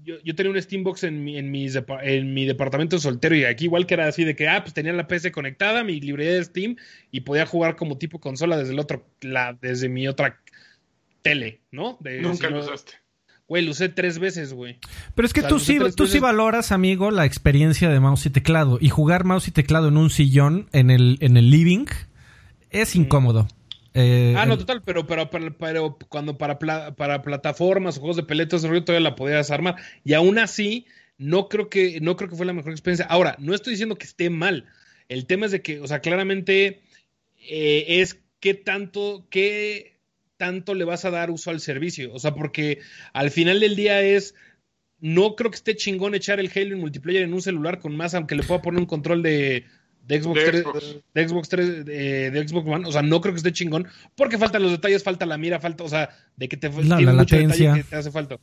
Yo, 0.03 0.35
tenía 0.35 0.51
un 0.51 0.61
Steambox 0.61 1.03
en 1.03 1.23
mi, 1.23 1.37
en, 1.37 1.53
en 1.53 2.33
mi 2.33 2.45
departamento 2.45 2.99
soltero 2.99 3.35
y 3.35 3.45
aquí 3.45 3.65
igual 3.65 3.85
que 3.85 3.93
era 3.93 4.07
así 4.07 4.23
de 4.23 4.35
que, 4.35 4.47
ah, 4.47 4.61
pues 4.63 4.73
tenía 4.73 4.93
la 4.93 5.07
PC 5.07 5.31
conectada, 5.31 5.83
mi 5.83 5.99
librería 5.99 6.33
de 6.33 6.43
Steam 6.43 6.75
y 7.11 7.21
podía 7.21 7.45
jugar 7.45 7.75
como 7.75 7.97
tipo 7.97 8.19
consola 8.19 8.57
desde 8.57 8.73
el 8.73 8.79
otro, 8.79 9.05
la, 9.21 9.57
desde 9.61 9.89
mi 9.89 10.07
otra 10.07 10.41
tele, 11.21 11.61
¿no? 11.71 11.99
Nunca 12.21 12.49
lo 12.49 12.59
usaste. 12.59 12.93
Güey, 13.47 13.65
lo 13.65 13.71
usé 13.71 13.89
tres 13.89 14.17
veces, 14.17 14.53
güey. 14.53 14.79
Pero 15.13 15.25
es 15.25 15.33
que 15.33 15.43
tú, 15.43 15.59
sí, 15.59 15.77
tú 15.97 16.07
sí 16.07 16.19
valoras, 16.19 16.71
amigo, 16.71 17.11
la 17.11 17.25
experiencia 17.25 17.89
de 17.89 17.99
mouse 17.99 18.25
y 18.27 18.29
teclado. 18.29 18.77
Y 18.79 18.87
jugar 18.87 19.25
mouse 19.25 19.49
y 19.49 19.51
teclado 19.51 19.89
en 19.89 19.97
un 19.97 20.09
sillón, 20.09 20.69
en 20.71 20.89
el, 20.89 21.17
en 21.19 21.35
el 21.35 21.51
living, 21.51 21.85
es 22.69 22.95
incómodo. 22.95 23.49
Eh, 23.93 24.33
ah, 24.37 24.45
no, 24.45 24.57
total, 24.57 24.83
pero, 24.83 25.05
pero, 25.05 25.29
pero, 25.29 25.97
cuando 26.07 26.37
para, 26.37 26.57
para 26.59 27.21
plataformas 27.21 27.97
o 27.97 27.99
juegos 27.99 28.17
de 28.17 28.23
peletas 28.23 28.61
todavía 28.61 28.99
la 28.99 29.15
podías 29.15 29.51
armar. 29.51 29.75
Y 30.03 30.13
aún 30.13 30.39
así, 30.39 30.85
no 31.17 31.49
creo 31.49 31.69
que, 31.69 31.99
no 32.01 32.15
creo 32.15 32.29
que 32.29 32.35
fue 32.35 32.45
la 32.45 32.53
mejor 32.53 32.71
experiencia. 32.71 33.05
Ahora, 33.05 33.35
no 33.39 33.53
estoy 33.53 33.71
diciendo 33.71 33.97
que 33.97 34.05
esté 34.05 34.29
mal. 34.29 34.65
El 35.09 35.25
tema 35.25 35.45
es 35.45 35.51
de 35.51 35.61
que, 35.61 35.81
o 35.81 35.87
sea, 35.87 35.99
claramente 35.99 36.81
eh, 37.49 37.85
es 37.87 38.19
qué 38.39 38.53
tanto, 38.53 39.27
qué 39.29 39.99
tanto 40.37 40.73
le 40.73 40.85
vas 40.85 41.05
a 41.05 41.11
dar 41.11 41.29
uso 41.29 41.49
al 41.49 41.59
servicio. 41.59 42.13
O 42.13 42.19
sea, 42.19 42.33
porque 42.33 42.79
al 43.13 43.31
final 43.31 43.59
del 43.59 43.75
día 43.75 44.01
es. 44.01 44.35
No 45.03 45.35
creo 45.35 45.49
que 45.49 45.55
esté 45.55 45.75
chingón 45.75 46.13
echar 46.13 46.39
el 46.39 46.51
Halo 46.53 46.75
en 46.75 46.79
multiplayer 46.79 47.23
en 47.23 47.33
un 47.33 47.41
celular 47.41 47.79
con 47.79 47.95
más, 47.95 48.13
aunque 48.13 48.35
le 48.35 48.43
pueda 48.43 48.61
poner 48.61 48.79
un 48.79 48.85
control 48.85 49.23
de, 49.23 49.65
de 50.03 50.21
Xbox, 50.21 50.39
3, 50.43 50.65
de 51.13 51.27
Xbox 51.27 51.49
3, 51.49 51.85
de, 51.85 52.47
Xbox 52.47 52.67
One, 52.67 52.87
o 52.87 52.91
sea, 52.91 53.01
no 53.01 53.21
creo 53.21 53.33
que 53.33 53.37
esté 53.37 53.53
chingón, 53.53 53.87
porque 54.15 54.37
faltan 54.37 54.63
los 54.63 54.71
detalles, 54.71 55.03
falta 55.03 55.25
la 55.25 55.37
mira, 55.37 55.59
falta, 55.59 55.83
o 55.83 55.89
sea, 55.89 56.09
de 56.35 56.49
que 56.49 56.57
te 56.57 56.69
la 56.69 56.99
latencia. 56.99 57.73
que 57.73 57.83
te 57.83 57.95
hace 57.95 58.11
falta. 58.11 58.39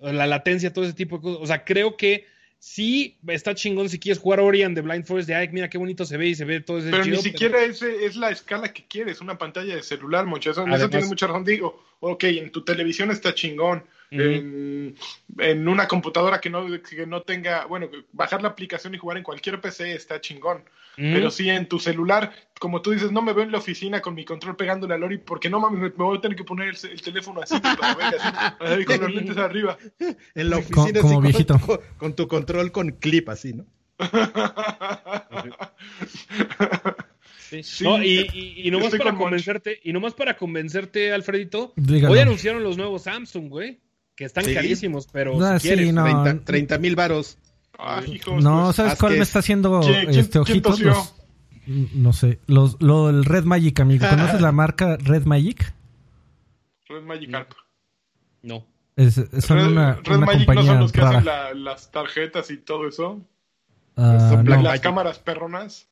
La 0.00 0.26
latencia, 0.26 0.72
todo 0.72 0.84
ese 0.84 0.94
tipo 0.94 1.16
de 1.16 1.22
cosas. 1.22 1.42
O 1.42 1.46
sea, 1.46 1.64
creo 1.64 1.96
que 1.96 2.26
sí 2.58 3.18
está 3.28 3.54
chingón 3.54 3.88
si 3.88 3.98
quieres 3.98 4.20
jugar 4.20 4.40
Ori 4.40 4.62
and 4.62 4.74
the 4.74 4.80
Blind 4.80 5.04
Forest 5.04 5.28
de, 5.28 5.34
ay, 5.34 5.48
mira 5.52 5.70
qué 5.70 5.78
bonito 5.78 6.04
se 6.04 6.16
ve 6.16 6.28
y 6.28 6.34
se 6.34 6.44
ve 6.44 6.60
todo 6.60 6.78
ese 6.78 6.90
Pero 6.90 7.04
ni 7.04 7.16
siquiera 7.18 7.62
es 7.62 8.16
la 8.16 8.30
escala 8.30 8.72
que 8.72 8.84
quieres, 8.86 9.20
una 9.20 9.38
pantalla 9.38 9.76
de 9.76 9.82
celular, 9.82 10.26
mucho. 10.26 10.50
Eso, 10.50 10.66
eso 10.66 10.90
tiene 10.90 11.06
mucha 11.06 11.26
razón. 11.26 11.44
Digo, 11.44 11.84
ok, 12.00 12.24
en 12.24 12.50
tu 12.50 12.64
televisión 12.64 13.10
está 13.10 13.34
chingón 13.34 13.84
en, 14.12 15.68
una 15.68 15.88
computadora 15.88 16.40
que 16.40 16.50
no, 16.50 16.66
que 16.82 17.06
no 17.06 17.22
tenga, 17.22 17.66
bueno, 17.66 17.88
bajar 18.12 18.42
la 18.42 18.48
aplicación 18.48 18.94
y 18.94 18.98
jugar 18.98 19.16
en 19.18 19.24
cualquier 19.24 19.60
PC 19.60 19.94
está 19.94 20.20
chingón. 20.20 20.62
Pero 20.94 21.30
sí 21.30 21.48
en 21.48 21.66
tu 21.68 21.78
celular, 21.78 22.32
como 22.60 22.82
tú 22.82 22.90
dices, 22.90 23.10
no 23.12 23.22
me 23.22 23.32
veo 23.32 23.44
en 23.44 23.52
la 23.52 23.58
oficina 23.58 24.02
con 24.02 24.14
mi 24.14 24.26
control 24.26 24.56
pegándole 24.56 24.92
a 24.92 24.98
Lori 24.98 25.16
porque 25.16 25.48
no 25.48 25.58
mames, 25.58 25.80
me 25.80 25.88
voy 25.88 26.18
a 26.18 26.20
tener 26.20 26.36
que 26.36 26.44
poner 26.44 26.68
el, 26.68 27.00
teléfono 27.00 27.40
así, 27.42 27.58
con 28.84 29.00
los 29.00 29.14
lentes 29.14 29.38
arriba. 29.38 29.78
En 30.34 30.50
la 30.50 30.58
oficina 30.58 31.00
como, 31.00 31.22
viejito. 31.22 31.58
Con, 31.96 32.14
tu 32.14 32.28
control 32.28 32.72
con 32.72 32.90
clip 32.90 33.30
así, 33.30 33.54
¿no? 33.54 33.64
Sí. 37.48 37.84
no, 37.84 38.02
y, 38.02 38.28
y, 38.56 38.70
nomás 38.70 38.94
para 38.94 39.14
convencerte, 39.14 39.80
y 39.82 39.94
nomás 39.94 40.12
para 40.12 40.36
convencerte, 40.36 41.12
Alfredito, 41.12 41.72
hoy 42.06 42.18
anunciaron 42.18 42.62
los 42.62 42.76
nuevos 42.76 43.04
Samsung, 43.04 43.48
güey 43.48 43.80
que 44.14 44.24
están 44.24 44.44
carísimos, 44.52 45.08
pero 45.10 45.42
ah, 45.42 45.58
si 45.58 45.68
quieres, 45.68 45.92
no. 45.92 46.40
30 46.40 46.78
mil 46.78 46.96
varos. 46.96 47.38
no, 48.40 48.72
¿sabes 48.72 48.98
cuál 48.98 49.14
me 49.14 49.22
está 49.22 49.40
haciendo 49.40 49.80
este 49.80 50.38
ojitos? 50.38 50.80
no 51.66 52.12
sé, 52.12 52.40
los, 52.46 52.80
lo 52.80 53.06
del 53.06 53.24
Red 53.24 53.44
Magic, 53.44 53.78
amigo. 53.80 54.06
¿Conoces 54.08 54.40
la 54.40 54.52
marca 54.52 54.96
Red 54.96 55.24
Magic? 55.24 55.72
Red 56.88 57.02
Magic 57.02 57.30
No. 58.42 58.66
Es, 58.96 59.14
son 59.14 59.56
Red, 59.56 59.66
una, 59.68 59.94
Red 60.02 60.18
Magic 60.18 60.48
no 60.48 60.62
son 60.62 60.80
los 60.80 60.92
que 60.92 61.00
hacen 61.00 61.64
las 61.64 61.90
tarjetas 61.90 62.50
y 62.50 62.58
todo 62.58 62.88
eso. 62.88 63.20
Uh, 63.96 64.42
las 64.44 64.80
cámaras 64.80 65.18
perronas. 65.18 65.88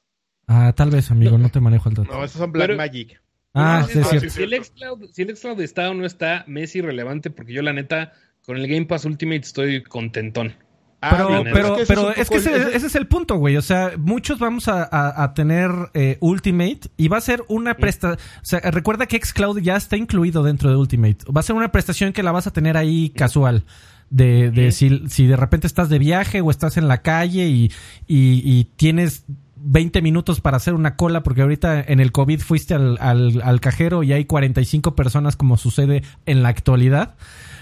Ah, 0.46 0.72
tal 0.74 0.90
vez, 0.90 1.10
amigo, 1.10 1.38
no 1.38 1.48
te 1.50 1.60
manejo 1.60 1.88
el 1.88 1.94
dato. 1.94 2.12
No, 2.12 2.24
esos 2.24 2.38
son 2.38 2.50
Black 2.50 2.76
Magic. 2.76 3.20
Ah, 3.54 3.86
sí, 3.90 3.98
es 3.98 4.08
cierto. 4.08 4.30
Si 4.30 4.42
el, 4.42 4.64
Xcloud, 4.64 5.10
si 5.12 5.22
el 5.22 5.36
Xcloud 5.36 5.60
está 5.60 5.90
o 5.90 5.94
no 5.94 6.06
está, 6.06 6.44
me 6.46 6.62
es 6.62 6.74
irrelevante 6.76 7.30
porque 7.30 7.52
yo 7.52 7.62
la 7.62 7.72
neta 7.72 8.12
con 8.44 8.56
el 8.56 8.66
Game 8.68 8.86
Pass 8.86 9.04
Ultimate 9.04 9.40
estoy 9.40 9.82
contentón. 9.82 10.54
Ah, 11.02 11.16
pero, 11.16 11.44
pero, 11.44 11.78
es 11.78 11.88
pero 11.88 12.10
es 12.10 12.28
que 12.28 12.36
ese, 12.36 12.76
es 12.76 12.94
el 12.94 13.06
punto, 13.06 13.36
güey. 13.36 13.56
O 13.56 13.62
sea, 13.62 13.92
muchos 13.96 14.38
vamos 14.38 14.68
a, 14.68 15.32
tener 15.34 15.70
eh, 15.94 16.18
Ultimate 16.20 16.80
y 16.98 17.08
va 17.08 17.16
a 17.16 17.22
ser 17.22 17.42
una 17.48 17.74
prestación. 17.74 18.18
O 18.18 18.44
sea, 18.44 18.60
recuerda 18.70 19.06
que 19.06 19.18
Xcloud 19.18 19.60
ya 19.60 19.76
está 19.76 19.96
incluido 19.96 20.42
dentro 20.42 20.68
de 20.68 20.76
Ultimate. 20.76 21.18
Va 21.34 21.40
a 21.40 21.42
ser 21.42 21.56
una 21.56 21.72
prestación 21.72 22.12
que 22.12 22.22
la 22.22 22.32
vas 22.32 22.46
a 22.46 22.52
tener 22.52 22.76
ahí 22.76 23.10
casual. 23.10 23.64
De, 24.10 24.50
de 24.50 24.72
si, 24.72 25.08
si 25.08 25.28
de 25.28 25.36
repente 25.36 25.68
estás 25.68 25.88
de 25.88 26.00
viaje 26.00 26.40
o 26.40 26.50
estás 26.50 26.76
en 26.76 26.88
la 26.88 27.00
calle 27.00 27.46
y, 27.46 27.70
y, 28.08 28.42
y 28.44 28.64
tienes 28.76 29.24
20 29.62 30.02
minutos 30.02 30.40
para 30.40 30.56
hacer 30.56 30.74
una 30.74 30.96
cola, 30.96 31.22
porque 31.22 31.42
ahorita 31.42 31.80
en 31.80 32.00
el 32.00 32.12
COVID 32.12 32.40
fuiste 32.40 32.74
al, 32.74 32.98
al, 33.00 33.60
cajero 33.60 34.02
y 34.02 34.12
hay 34.12 34.24
45 34.24 34.94
personas 34.94 35.36
como 35.36 35.56
sucede 35.56 36.02
en 36.26 36.42
la 36.42 36.48
actualidad. 36.48 37.14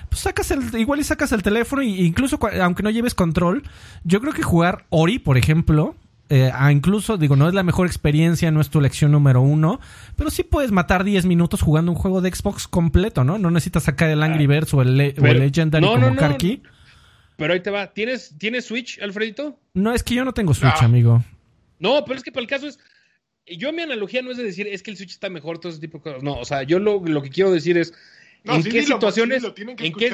Pues 0.08 0.22
sacas 0.22 0.50
el, 0.50 0.62
igual 0.78 1.00
y 1.00 1.04
sacas 1.04 1.32
el 1.32 1.42
teléfono 1.42 1.82
e 1.82 1.86
incluso 1.86 2.38
aunque 2.62 2.82
no 2.82 2.90
lleves 2.90 3.14
control, 3.14 3.62
yo 4.04 4.20
creo 4.20 4.32
que 4.32 4.42
jugar 4.42 4.86
Ori, 4.90 5.18
por 5.18 5.36
ejemplo, 5.36 5.96
eh, 6.30 6.52
incluso, 6.70 7.16
digo, 7.16 7.36
no 7.36 7.48
es 7.48 7.54
la 7.54 7.62
mejor 7.62 7.86
experiencia, 7.86 8.50
no 8.50 8.60
es 8.60 8.68
tu 8.68 8.80
lección 8.80 9.12
número 9.12 9.40
uno, 9.40 9.80
pero 10.16 10.30
sí 10.30 10.42
puedes 10.42 10.72
matar 10.72 11.04
10 11.04 11.26
minutos 11.26 11.62
jugando 11.62 11.92
un 11.92 11.98
juego 11.98 12.20
de 12.20 12.34
Xbox 12.34 12.68
completo, 12.68 13.24
¿no? 13.24 13.38
No 13.38 13.50
necesitas 13.50 13.84
sacar 13.84 14.10
el 14.10 14.22
Angry 14.22 14.46
Birds 14.46 14.74
o 14.74 14.82
el, 14.82 15.14
o 15.20 15.26
el 15.26 15.38
Legendary 15.38 15.86
como 15.86 16.14
Karki. 16.16 16.62
Pero 17.36 17.52
ahí 17.52 17.60
te 17.60 17.70
va. 17.70 17.86
¿Tienes, 17.92 18.34
¿Tienes 18.36 18.66
Switch, 18.66 19.00
Alfredito? 19.00 19.58
No, 19.72 19.94
es 19.94 20.02
que 20.02 20.14
yo 20.16 20.24
no 20.24 20.34
tengo 20.34 20.54
Switch, 20.54 20.74
ah. 20.80 20.84
amigo. 20.84 21.22
No, 21.78 22.04
pero 22.04 22.18
es 22.18 22.24
que 22.24 22.32
para 22.32 22.42
el 22.42 22.48
caso 22.48 22.66
es. 22.66 22.78
Yo 23.46 23.72
mi 23.72 23.82
analogía 23.82 24.20
no 24.20 24.30
es 24.30 24.36
de 24.36 24.44
decir 24.44 24.66
es 24.66 24.82
que 24.82 24.90
el 24.90 24.96
Switch 24.96 25.12
está 25.12 25.30
mejor, 25.30 25.58
todo 25.58 25.72
ese 25.72 25.80
tipo 25.80 25.98
de 25.98 26.04
cosas. 26.04 26.22
No, 26.22 26.38
o 26.38 26.44
sea, 26.44 26.64
yo 26.64 26.78
lo, 26.78 27.00
lo 27.04 27.22
que 27.22 27.30
quiero 27.30 27.50
decir 27.50 27.78
es. 27.78 27.92
¿En 28.44 28.62
qué 28.62 28.82
situaciones. 28.82 29.42
en, 29.44 29.54
qué, 29.94 30.12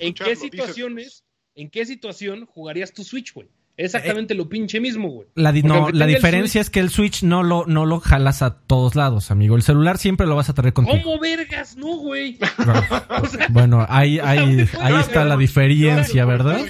¿En 0.00 0.14
qué 0.14 0.36
situaciones. 0.36 1.24
¿En 1.54 1.70
qué 1.70 1.84
situación 1.84 2.46
jugarías 2.46 2.92
tu 2.92 3.04
Switch, 3.04 3.34
güey? 3.34 3.48
Exactamente 3.76 4.34
lo 4.34 4.48
pinche 4.48 4.80
mismo, 4.80 5.08
güey. 5.08 5.28
La, 5.34 5.52
no, 5.52 5.90
la 5.90 6.06
diferencia 6.06 6.60
es 6.60 6.68
que 6.68 6.80
el 6.80 6.90
Switch 6.90 7.22
no 7.22 7.42
lo, 7.42 7.64
no 7.66 7.86
lo 7.86 8.00
jalas 8.00 8.42
a 8.42 8.58
todos 8.58 8.94
lados, 8.94 9.30
amigo. 9.30 9.56
El 9.56 9.62
celular 9.62 9.96
siempre 9.96 10.26
lo 10.26 10.36
vas 10.36 10.50
a 10.50 10.54
traer 10.54 10.74
contigo. 10.74 10.98
¿Cómo 11.02 11.18
vergas? 11.18 11.76
No, 11.76 11.96
güey. 11.96 12.38
bueno, 13.50 13.86
ahí, 13.88 14.18
ahí, 14.18 14.66
ahí 14.78 14.94
está 15.00 15.24
la 15.24 15.36
diferencia, 15.36 16.24
¿verdad? 16.26 16.60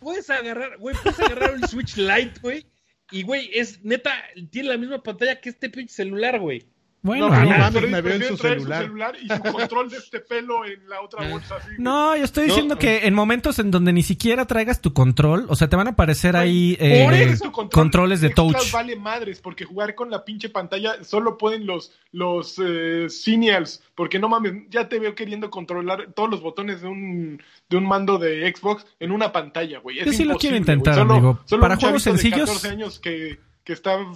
Puedes 0.00 0.28
agarrar, 0.28 0.76
güey, 0.78 0.94
puedes 1.02 1.18
agarrar 1.18 1.54
el 1.54 1.66
Switch 1.66 1.96
Lite, 1.96 2.38
güey, 2.42 2.66
y, 3.10 3.22
güey, 3.22 3.50
es 3.52 3.84
neta, 3.84 4.12
tiene 4.50 4.70
la 4.70 4.78
misma 4.78 5.02
pantalla 5.02 5.40
que 5.40 5.50
este 5.50 5.70
pinche 5.70 5.94
celular, 5.94 6.40
güey. 6.40 6.66
Bueno, 7.04 7.28
no, 7.28 7.46
mames, 7.58 7.90
me 7.90 8.00
veo 8.00 8.14
en 8.14 8.22
su 8.28 8.36
traer 8.38 8.60
celular. 8.62 9.14
y 9.22 9.28
su 9.28 9.42
control 9.52 9.90
de 9.90 9.98
este 9.98 10.20
pelo 10.20 10.64
en 10.64 10.88
la 10.88 11.02
otra 11.02 11.28
bolsa. 11.28 11.56
Así, 11.56 11.68
No, 11.76 12.16
yo 12.16 12.24
estoy 12.24 12.44
No. 12.46 12.54
diciendo 12.54 12.78
que 12.78 13.06
en 13.06 13.12
momentos 13.12 13.58
en 13.58 13.70
donde 13.70 13.92
ni 13.92 14.02
siquiera 14.02 14.46
traigas 14.46 14.80
tu 14.80 14.94
control, 14.94 15.44
o 15.50 15.54
sea, 15.54 15.68
te 15.68 15.76
van 15.76 15.86
a 15.86 15.90
aparecer 15.90 16.34
ahí 16.34 16.78
eh, 16.80 17.36
control 17.52 17.68
controles 17.70 18.20
de 18.22 18.30
touch. 18.30 18.72
vale 18.72 18.96
madres, 18.96 19.40
porque 19.42 19.66
jugar 19.66 19.94
con 19.94 20.10
la 20.10 20.24
pinche 20.24 20.48
pantalla 20.48 21.04
solo 21.04 21.36
pueden 21.36 21.66
los, 21.66 21.92
los 22.10 22.58
eh, 22.64 23.10
seniors, 23.10 23.82
porque 23.94 24.18
no 24.18 24.30
mames, 24.30 24.54
ya 24.70 24.88
te 24.88 24.98
veo 24.98 25.14
queriendo 25.14 25.50
controlar 25.50 26.12
todos 26.14 26.30
los 26.30 26.40
botones 26.40 26.80
de 26.80 26.88
un, 26.88 27.42
de 27.68 27.76
un 27.76 27.86
mando 27.86 28.16
de 28.16 28.50
Xbox 28.50 28.86
en 28.98 29.12
una 29.12 29.30
pantalla, 29.30 29.78
güey. 29.80 29.98
Es 29.98 30.06
Yo 30.06 30.12
sí 30.14 30.24
lo 30.24 30.38
quiero 30.38 30.56
imposible, 30.56 30.74
intentar. 30.78 30.94
Solo- 30.94 31.12
amigo. 31.12 31.40
solo 31.44 31.60
Para 31.60 31.74
un 31.74 31.80
juegos 31.80 32.02
chavito 32.02 32.16
de 32.16 32.30
sencillos- 32.30 32.48
14 32.48 32.68
años 32.70 32.98
que, 32.98 33.38
que 33.62 33.72
está 33.74 33.94
eh, 34.00 34.06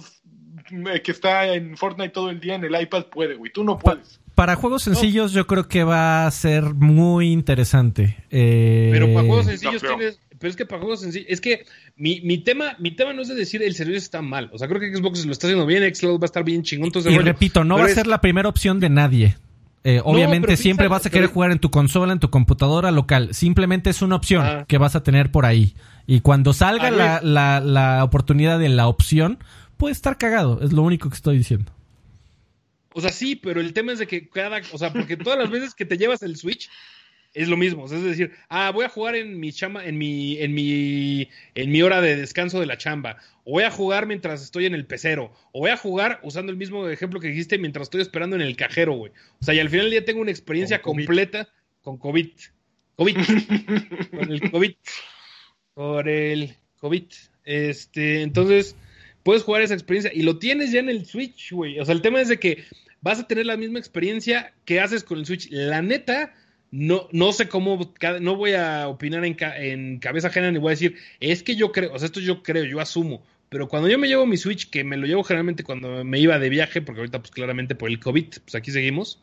que 1.03 1.11
está 1.11 1.53
en 1.53 1.75
Fortnite 1.77 2.09
todo 2.09 2.29
el 2.29 2.39
día 2.39 2.55
en 2.55 2.63
el 2.63 2.79
iPad 2.81 3.05
puede, 3.05 3.35
güey. 3.35 3.51
Tú 3.51 3.63
no 3.63 3.77
Pa- 3.77 3.93
puedes. 3.95 4.19
para 4.35 4.55
juegos 4.55 4.83
sencillos 4.83 5.31
yo 5.33 5.45
creo 5.47 5.67
que 5.67 5.83
va 5.83 6.25
a 6.27 6.31
ser 6.31 6.63
muy 6.73 7.31
interesante. 7.31 8.17
Eh, 8.31 8.89
Pero 8.91 9.07
para 9.13 9.25
juegos 9.27 9.45
sencillos 9.47 9.83
no 9.83 9.89
tienes. 9.97 10.19
Pero 10.39 10.49
es 10.51 10.55
que 10.55 10.65
para 10.65 10.79
juegos 10.79 11.01
sencillos. 11.01 11.27
Es 11.29 11.41
que 11.41 11.65
mi, 11.97 12.21
mi 12.21 12.37
tema 12.37 12.75
mi 12.79 12.91
tema 12.91 13.11
no 13.11 13.21
es 13.21 13.27
de 13.27 13.35
decir 13.35 13.61
el 13.61 13.75
servicio 13.75 13.97
está 13.99 14.21
mal. 14.21 14.49
O 14.53 14.57
sea, 14.57 14.69
creo 14.69 14.79
que 14.79 14.95
Xbox 14.95 15.25
lo 15.25 15.33
está 15.33 15.47
haciendo 15.47 15.65
bien. 15.65 15.83
Xcloud 15.93 16.19
va 16.19 16.23
a 16.23 16.25
estar 16.27 16.43
bien 16.45 16.63
chingón. 16.63 16.91
todo 16.91 17.03
y 17.09 17.13
rollo. 17.13 17.21
repito, 17.25 17.63
no 17.65 17.75
Pero 17.75 17.83
va 17.83 17.87
a 17.87 17.89
es- 17.89 17.95
ser 17.95 18.07
la 18.07 18.21
primera 18.21 18.47
opción 18.47 18.79
de 18.79 18.89
nadie. 18.89 19.35
Eh, 19.85 20.01
obviamente 20.03 20.55
siempre 20.57 20.87
vas 20.89 21.05
a 21.05 21.09
querer 21.09 21.25
pero- 21.27 21.33
jugar 21.33 21.51
en 21.51 21.59
tu 21.59 21.71
consola, 21.71 22.13
en 22.13 22.19
tu 22.19 22.29
computadora 22.29 22.91
local. 22.91 23.33
Simplemente 23.33 23.89
es 23.89 24.01
una 24.01 24.15
opción 24.15 24.45
Ah. 24.45 24.65
que 24.67 24.77
vas 24.77 24.95
a 24.95 25.03
tener 25.03 25.31
por 25.31 25.45
ahí. 25.45 25.73
Y 26.07 26.21
cuando 26.21 26.53
salga 26.53 26.89
la, 26.89 27.21
la, 27.21 27.59
la 27.59 28.03
oportunidad 28.03 28.59
de 28.59 28.69
la 28.69 28.87
opción, 28.87 29.39
puede 29.79 29.93
estar 29.93 30.17
cagado. 30.17 30.61
Es 30.61 30.73
lo 30.73 30.83
único 30.83 31.09
que 31.09 31.15
estoy 31.15 31.37
diciendo. 31.37 31.71
O 32.93 33.01
sea, 33.01 33.11
sí, 33.11 33.35
pero 33.35 33.61
el 33.61 33.73
tema 33.73 33.93
es 33.93 33.99
de 33.99 34.07
que 34.07 34.29
cada. 34.29 34.61
O 34.73 34.77
sea, 34.77 34.93
porque 34.93 35.17
todas 35.17 35.39
las 35.39 35.49
veces 35.49 35.73
que 35.73 35.85
te 35.85 35.97
llevas 35.97 36.21
el 36.21 36.35
Switch. 36.35 36.69
Es 37.31 37.47
lo 37.47 37.57
mismo, 37.57 37.83
o 37.83 37.87
sea, 37.87 37.99
es 37.99 38.03
decir, 38.03 38.31
ah, 38.49 38.71
voy 38.71 38.85
a 38.85 38.89
jugar 38.89 39.15
en 39.15 39.39
mi 39.39 39.53
chamba, 39.53 39.85
en 39.85 39.99
mi, 39.99 40.39
en 40.39 40.51
mi, 40.55 41.29
en 41.53 41.71
mi 41.71 41.83
hora 41.83 42.01
de 42.01 42.15
descanso 42.15 42.59
de 42.59 42.65
la 42.65 42.79
chamba, 42.79 43.17
o 43.43 43.51
voy 43.51 43.65
a 43.65 43.69
jugar 43.69 44.07
mientras 44.07 44.41
estoy 44.41 44.65
en 44.65 44.73
el 44.73 44.87
pecero, 44.87 45.31
o 45.51 45.59
voy 45.59 45.69
a 45.69 45.77
jugar 45.77 46.19
usando 46.23 46.51
el 46.51 46.57
mismo 46.57 46.89
ejemplo 46.89 47.19
que 47.19 47.27
dijiste 47.27 47.59
mientras 47.59 47.83
estoy 47.83 48.01
esperando 48.01 48.35
en 48.35 48.41
el 48.41 48.55
cajero, 48.55 48.93
güey. 48.93 49.11
O 49.39 49.45
sea, 49.45 49.53
y 49.53 49.59
al 49.59 49.69
final 49.69 49.85
del 49.85 49.91
día 49.91 50.05
tengo 50.05 50.21
una 50.21 50.31
experiencia 50.31 50.81
Con 50.81 50.93
COVID. 50.95 51.05
completa 51.05 51.49
con 51.83 51.97
COVID. 51.97 52.29
COVID. 52.95 53.15
con 54.11 54.31
el 54.31 54.51
COVID. 54.51 54.73
Por 55.75 56.09
el 56.09 56.55
COVID. 56.79 57.03
Este, 57.45 58.23
entonces, 58.23 58.75
puedes 59.23 59.43
jugar 59.43 59.61
esa 59.61 59.73
experiencia 59.73 60.11
y 60.13 60.23
lo 60.23 60.37
tienes 60.37 60.71
ya 60.71 60.79
en 60.79 60.89
el 60.89 61.05
Switch, 61.05 61.51
güey. 61.51 61.79
O 61.79 61.85
sea, 61.85 61.93
el 61.93 62.01
tema 62.01 62.21
es 62.21 62.27
de 62.27 62.39
que 62.39 62.63
vas 63.01 63.19
a 63.19 63.27
tener 63.27 63.45
la 63.45 63.57
misma 63.57 63.79
experiencia 63.79 64.53
que 64.65 64.79
haces 64.79 65.03
con 65.03 65.19
el 65.19 65.25
Switch. 65.25 65.49
La 65.51 65.81
neta, 65.81 66.33
no, 66.71 67.07
no 67.11 67.31
sé 67.33 67.47
cómo, 67.47 67.93
no 68.21 68.35
voy 68.35 68.53
a 68.53 68.87
opinar 68.87 69.25
en, 69.25 69.37
en 69.39 69.99
cabeza 69.99 70.27
ajena 70.27 70.51
ni 70.51 70.59
voy 70.59 70.69
a 70.69 70.71
decir, 70.71 70.95
es 71.19 71.43
que 71.43 71.55
yo 71.55 71.71
creo, 71.71 71.93
o 71.93 71.99
sea, 71.99 72.07
esto 72.07 72.19
yo 72.19 72.43
creo, 72.43 72.63
yo 72.63 72.79
asumo. 72.79 73.23
Pero 73.49 73.67
cuando 73.67 73.89
yo 73.89 73.97
me 73.97 74.07
llevo 74.07 74.27
mi 74.27 74.37
Switch, 74.37 74.69
que 74.69 74.83
me 74.83 74.95
lo 74.95 75.07
llevo 75.07 75.23
generalmente 75.23 75.63
cuando 75.63 76.03
me 76.03 76.19
iba 76.19 76.37
de 76.37 76.49
viaje, 76.49 76.81
porque 76.81 77.01
ahorita 77.01 77.19
pues 77.19 77.31
claramente 77.31 77.73
por 77.73 77.89
el 77.89 77.99
COVID, 77.99 78.27
pues 78.43 78.55
aquí 78.55 78.71
seguimos, 78.71 79.19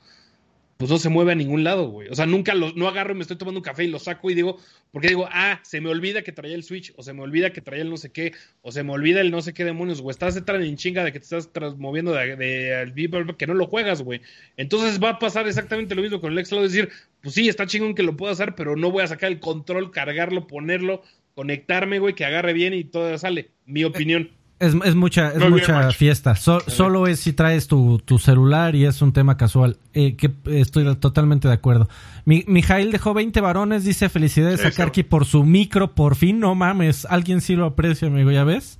pues 0.76 0.90
no 0.90 0.98
se 0.98 1.08
mueve 1.08 1.32
a 1.32 1.34
ningún 1.34 1.64
lado, 1.64 1.88
güey. 1.88 2.08
O 2.08 2.14
sea, 2.14 2.26
nunca 2.26 2.54
lo, 2.54 2.72
no 2.74 2.86
agarro 2.86 3.12
y 3.12 3.16
me 3.16 3.22
estoy 3.22 3.36
tomando 3.36 3.60
un 3.60 3.64
café 3.64 3.84
y 3.84 3.88
lo 3.88 3.98
saco 3.98 4.30
y 4.30 4.34
digo, 4.34 4.58
porque 4.92 5.08
digo, 5.08 5.26
ah, 5.30 5.60
se 5.62 5.80
me 5.80 5.88
olvida 5.88 6.22
que 6.22 6.32
traía 6.32 6.54
el 6.54 6.64
Switch, 6.64 6.92
o 6.96 7.02
se 7.02 7.14
me 7.14 7.22
olvida 7.22 7.52
que 7.52 7.62
traía 7.62 7.82
el 7.82 7.90
no 7.90 7.96
sé 7.96 8.12
qué, 8.12 8.32
o 8.60 8.72
se 8.72 8.82
me 8.82 8.92
olvida 8.92 9.20
el 9.20 9.30
no 9.30 9.40
sé 9.40 9.54
qué 9.54 9.64
demonios, 9.64 10.00
o 10.04 10.10
estás 10.10 10.42
tan 10.44 10.62
en 10.62 10.76
chinga 10.76 11.02
de 11.02 11.12
que 11.12 11.20
te 11.20 11.24
estás 11.24 11.76
moviendo 11.78 12.12
de, 12.12 12.36
de, 12.36 13.34
que 13.38 13.46
no 13.46 13.54
lo 13.54 13.66
juegas, 13.66 14.02
güey. 14.02 14.20
Entonces 14.56 15.02
va 15.02 15.10
a 15.10 15.18
pasar 15.18 15.48
exactamente 15.48 15.94
lo 15.94 16.02
mismo 16.02 16.20
con 16.20 16.32
el 16.32 16.38
es 16.38 16.50
decir, 16.50 16.90
pues 17.22 17.34
sí, 17.34 17.48
está 17.48 17.66
chingón 17.66 17.94
que 17.94 18.02
lo 18.02 18.16
pueda 18.16 18.32
hacer, 18.32 18.54
pero 18.54 18.76
no 18.76 18.90
voy 18.90 19.02
a 19.02 19.06
sacar 19.06 19.32
el 19.32 19.40
control, 19.40 19.90
cargarlo, 19.90 20.46
ponerlo, 20.46 21.02
conectarme, 21.34 21.98
güey, 21.98 22.14
que 22.14 22.24
agarre 22.24 22.52
bien 22.52 22.74
y 22.74 22.84
todo 22.84 23.16
sale. 23.18 23.50
Mi 23.64 23.84
opinión. 23.84 24.30
Es, 24.58 24.74
es 24.84 24.94
mucha, 24.94 25.32
es 25.32 25.50
mucha 25.50 25.90
fiesta. 25.92 26.34
So- 26.34 26.60
solo 26.66 27.06
es 27.06 27.20
si 27.20 27.34
traes 27.34 27.66
tu, 27.66 27.98
tu 27.98 28.18
celular 28.18 28.74
y 28.74 28.86
es 28.86 29.02
un 29.02 29.12
tema 29.12 29.36
casual. 29.36 29.76
Eh, 29.92 30.16
que 30.16 30.32
estoy 30.46 30.94
totalmente 30.96 31.46
de 31.48 31.54
acuerdo. 31.54 31.88
Mi, 32.24 32.42
Mijail 32.46 32.90
dejó 32.90 33.12
20 33.12 33.40
varones, 33.42 33.84
dice 33.84 34.08
felicidades 34.08 34.60
Sí, 34.60 34.66
a 34.68 34.70
Karki 34.70 35.02
por 35.02 35.26
su 35.26 35.44
micro, 35.44 35.94
por 35.94 36.16
fin. 36.16 36.40
No 36.40 36.54
mames, 36.54 37.06
alguien 37.10 37.40
sí 37.42 37.54
lo 37.54 37.66
aprecia, 37.66 38.08
amigo, 38.08 38.30
¿ya 38.30 38.44
ves? 38.44 38.78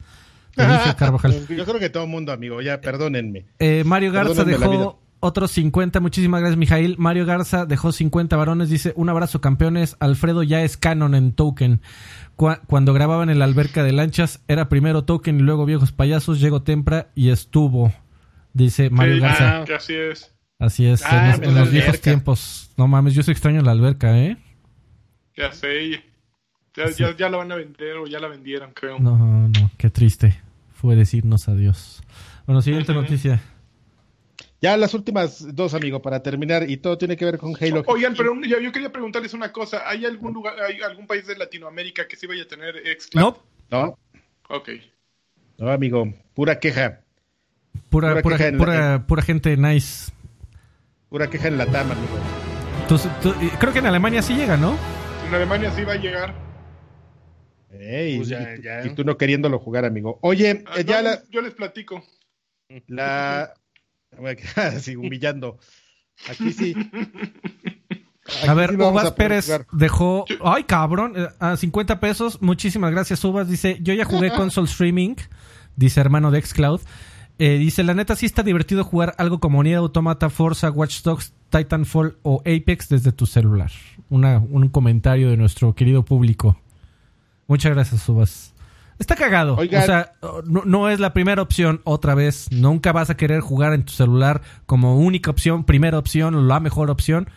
Yo 0.57 1.65
creo 1.67 1.79
que 1.79 1.91
todo 1.91 2.05
el 2.05 2.09
mundo, 2.09 2.33
amigo, 2.33 2.63
ya 2.63 2.81
perdónenme. 2.81 3.45
Eh, 3.59 3.83
Mario 3.85 4.13
Garza 4.13 4.45
Perdónenme 4.45 4.59
dejó 4.79 4.99
otros 5.21 5.51
50. 5.53 6.01
Muchísimas 6.01 6.41
gracias, 6.41 6.59
Mijail. 6.59 6.97
Mario 6.99 7.27
Garza 7.27 7.67
dejó 7.67 7.93
50 7.93 8.37
varones. 8.37 8.69
Dice: 8.71 8.93
Un 8.97 9.09
abrazo, 9.09 9.41
campeones. 9.41 9.97
Alfredo 10.01 10.43
ya 10.43 10.63
es 10.63 10.77
canon 10.77 11.15
en 11.15 11.33
Token. 11.33 11.81
Cua- 12.37 12.61
cuando 12.67 12.93
grababan 12.93 13.31
en 13.31 13.39
la 13.39 13.45
alberca 13.47 13.83
de 13.83 13.93
lanchas, 13.93 14.43
era 14.49 14.69
primero 14.69 15.05
Token 15.05 15.39
y 15.41 15.43
luego 15.43 15.65
Viejos 15.67 15.93
Payasos. 15.93 16.41
Llegó 16.41 16.63
Tempra 16.63 17.09
y 17.15 17.31
estuvo. 17.31 17.93
Dice 18.53 18.91
Mario 18.91 19.15
Sí, 19.17 19.21
Garza. 19.21 19.61
Ah. 19.61 19.65
que 19.65 19.75
así 19.75 19.95
es. 19.95 20.33
Así 20.59 20.87
es, 20.87 21.05
Ah, 21.05 21.27
en 21.27 21.31
los, 21.41 21.49
en 21.49 21.55
la 21.55 21.61
los 21.61 21.71
viejos 21.71 22.01
tiempos. 22.01 22.71
No 22.79 22.89
mames, 22.89 23.13
yo 23.15 23.23
soy 23.23 23.33
extraño 23.33 23.59
en 23.61 23.67
la 23.67 23.73
alberca, 23.73 24.19
¿eh? 24.19 24.39
Ya 25.37 25.53
sé. 25.53 26.03
Ya, 26.75 26.91
ya, 26.91 27.15
ya 27.17 27.29
la 27.29 27.37
van 27.39 27.53
a 27.53 27.57
vender 27.57 27.97
o 27.97 28.07
ya 28.07 28.19
la 28.21 28.29
vendieron, 28.29 28.71
creo. 28.73 28.99
No, 28.99 29.17
no, 29.49 29.71
qué 29.77 29.91
triste. 29.91 30.41
Fue 30.73 30.95
decirnos 30.97 31.49
adiós. 31.49 32.03
Bueno, 32.47 32.63
siguiente 32.63 32.95
noticia. 32.95 33.43
Ya 34.67 34.77
las 34.77 34.95
últimas 34.95 35.55
dos, 35.55 35.75
amigo, 35.75 36.03
para 36.03 36.25
terminar, 36.25 36.69
y 36.69 36.77
todo 36.79 36.99
tiene 36.99 37.17
que 37.17 37.25
ver 37.25 37.39
con 37.39 37.55
Halo. 37.55 37.85
Oigan, 37.87 38.17
pero 38.17 38.33
un- 38.33 38.43
yo, 38.43 38.59
yo 38.59 38.73
quería 38.73 38.91
preguntarles 38.91 39.33
una 39.33 39.53
cosa. 39.53 39.89
¿Hay 39.89 40.05
algún 40.05 40.33
lugar, 40.35 40.61
hay 40.61 40.81
algún 40.83 41.07
país 41.07 41.25
de 41.25 41.37
Latinoamérica 41.37 42.09
que 42.09 42.17
sí 42.17 42.27
vaya 42.27 42.43
a 42.43 42.49
tener 42.49 42.75
Xcloud? 43.01 43.35
No, 43.71 43.79
No, 43.81 43.99
Ok. 44.49 44.71
no, 45.59 45.71
amigo, 45.71 46.13
pura 46.35 46.59
queja. 46.59 47.01
pura, 47.91 48.09
Pura 48.09 48.23
pura, 48.23 48.37
queja 48.39 48.49
en- 48.49 48.59
pura, 48.59 49.05
pura 49.07 49.23
gente 49.23 49.57
nice. 49.57 50.13
Pura 51.11 51.31
queja 51.31 51.47
en 51.47 51.59
la 51.59 51.67
tama, 51.67 51.95
amigo. 51.95 52.19
Tú- 52.89 52.99
tú- 53.23 53.35
creo 53.61 53.73
que 53.73 53.79
en 53.79 53.87
Alemania 53.87 54.21
sí 54.21 54.35
llega, 54.35 54.57
¿no? 54.57 54.77
En 55.29 55.33
Alemania 55.33 55.71
sí 55.71 55.85
va 55.85 55.93
a 55.93 55.97
llegar. 55.97 56.35
Ey, 57.71 58.17
Pues 58.17 58.29
ya, 58.31 58.41
y, 58.53 58.57
tú- 58.57 58.63
ya. 58.63 58.85
y 58.85 58.91
tú 58.97 59.05
no 59.05 59.17
queriéndolo 59.17 59.61
jugar, 59.61 59.85
amigo. 59.85 60.19
Oye, 60.23 60.65
Ah, 60.67 60.81
eh, 60.81 60.85
ya 60.85 61.03
no, 61.03 61.11
la, 61.11 61.23
Yo 61.31 61.41
les 61.41 61.55
platico. 61.55 62.03
la... 62.89 63.55
Voy 64.19 64.31
a 64.31 64.37
quedar 64.37 64.67
así, 64.77 64.97
humillando. 64.97 65.59
Aquí 66.31 66.53
sí. 66.53 66.75
Aquí 66.75 68.49
A 68.49 68.55
ver, 68.55 68.71
sí 68.71 68.77
Uvas 68.77 69.07
a 69.07 69.15
Pérez 69.15 69.51
dejó. 69.73 70.25
Ay, 70.43 70.65
cabrón. 70.65 71.13
eh, 71.17 71.29
A 71.39 71.57
50 71.57 72.01
pesos. 72.01 72.41
Muchísimas 72.43 72.91
gracias, 72.91 73.25
Uvas. 73.25 73.49
Dice: 73.49 73.79
Yo 73.83 73.95
ya 73.95 74.05
jugué 74.05 74.31
console 74.37 74.67
streaming. 74.69 75.15
Dice 75.77 76.01
hermano 76.01 76.31
de 76.31 76.41
Xcloud. 76.43 76.81
Eh, 77.39 77.59
dice: 77.59 77.83
La 77.85 77.95
neta, 77.95 78.17
sí 78.17 78.27
está 78.27 78.43
divertido 78.43 78.83
jugar 78.83 79.15
algo 79.19 79.39
como 79.41 79.63
Nier 79.63 79.77
Automata, 79.77 80.31
Forza, 80.31 80.71
Watch 80.71 81.03
Dogs, 81.03 81.35
Titanfall 81.51 82.17
o 82.23 82.41
Apex 82.41 82.89
desde 82.89 83.13
tu 83.13 83.27
celular. 83.27 83.71
Una, 84.09 84.39
un 84.39 84.69
comentario 84.71 85.29
de 85.31 85.37
nuestro 85.37 85.75
querido 85.75 86.05
público. 86.05 86.59
Muchas 87.47 87.73
gracias, 87.75 88.09
Uvas. 88.09 88.55
Está 88.99 89.15
cagado. 89.15 89.57
Oigan. 89.57 89.83
O 89.83 89.87
sea, 89.87 90.13
no, 90.47 90.63
no 90.65 90.89
es 90.89 91.01
la 91.01 91.13
primera 91.13 91.43
opción 91.43 91.81
otra 91.85 92.15
vez. 92.15 92.49
Nunca 92.51 92.93
vas 92.93 93.11
a 93.11 93.17
querer 93.17 93.41
jugar 93.41 93.73
en 93.75 93.85
tu 93.85 93.93
celular 93.93 94.43
como 94.65 94.97
única 94.99 95.31
opción, 95.31 95.65
primera 95.65 95.99
opción, 95.99 96.49
la 96.49 96.61
mejor 96.61 96.91
opción. 96.91 97.29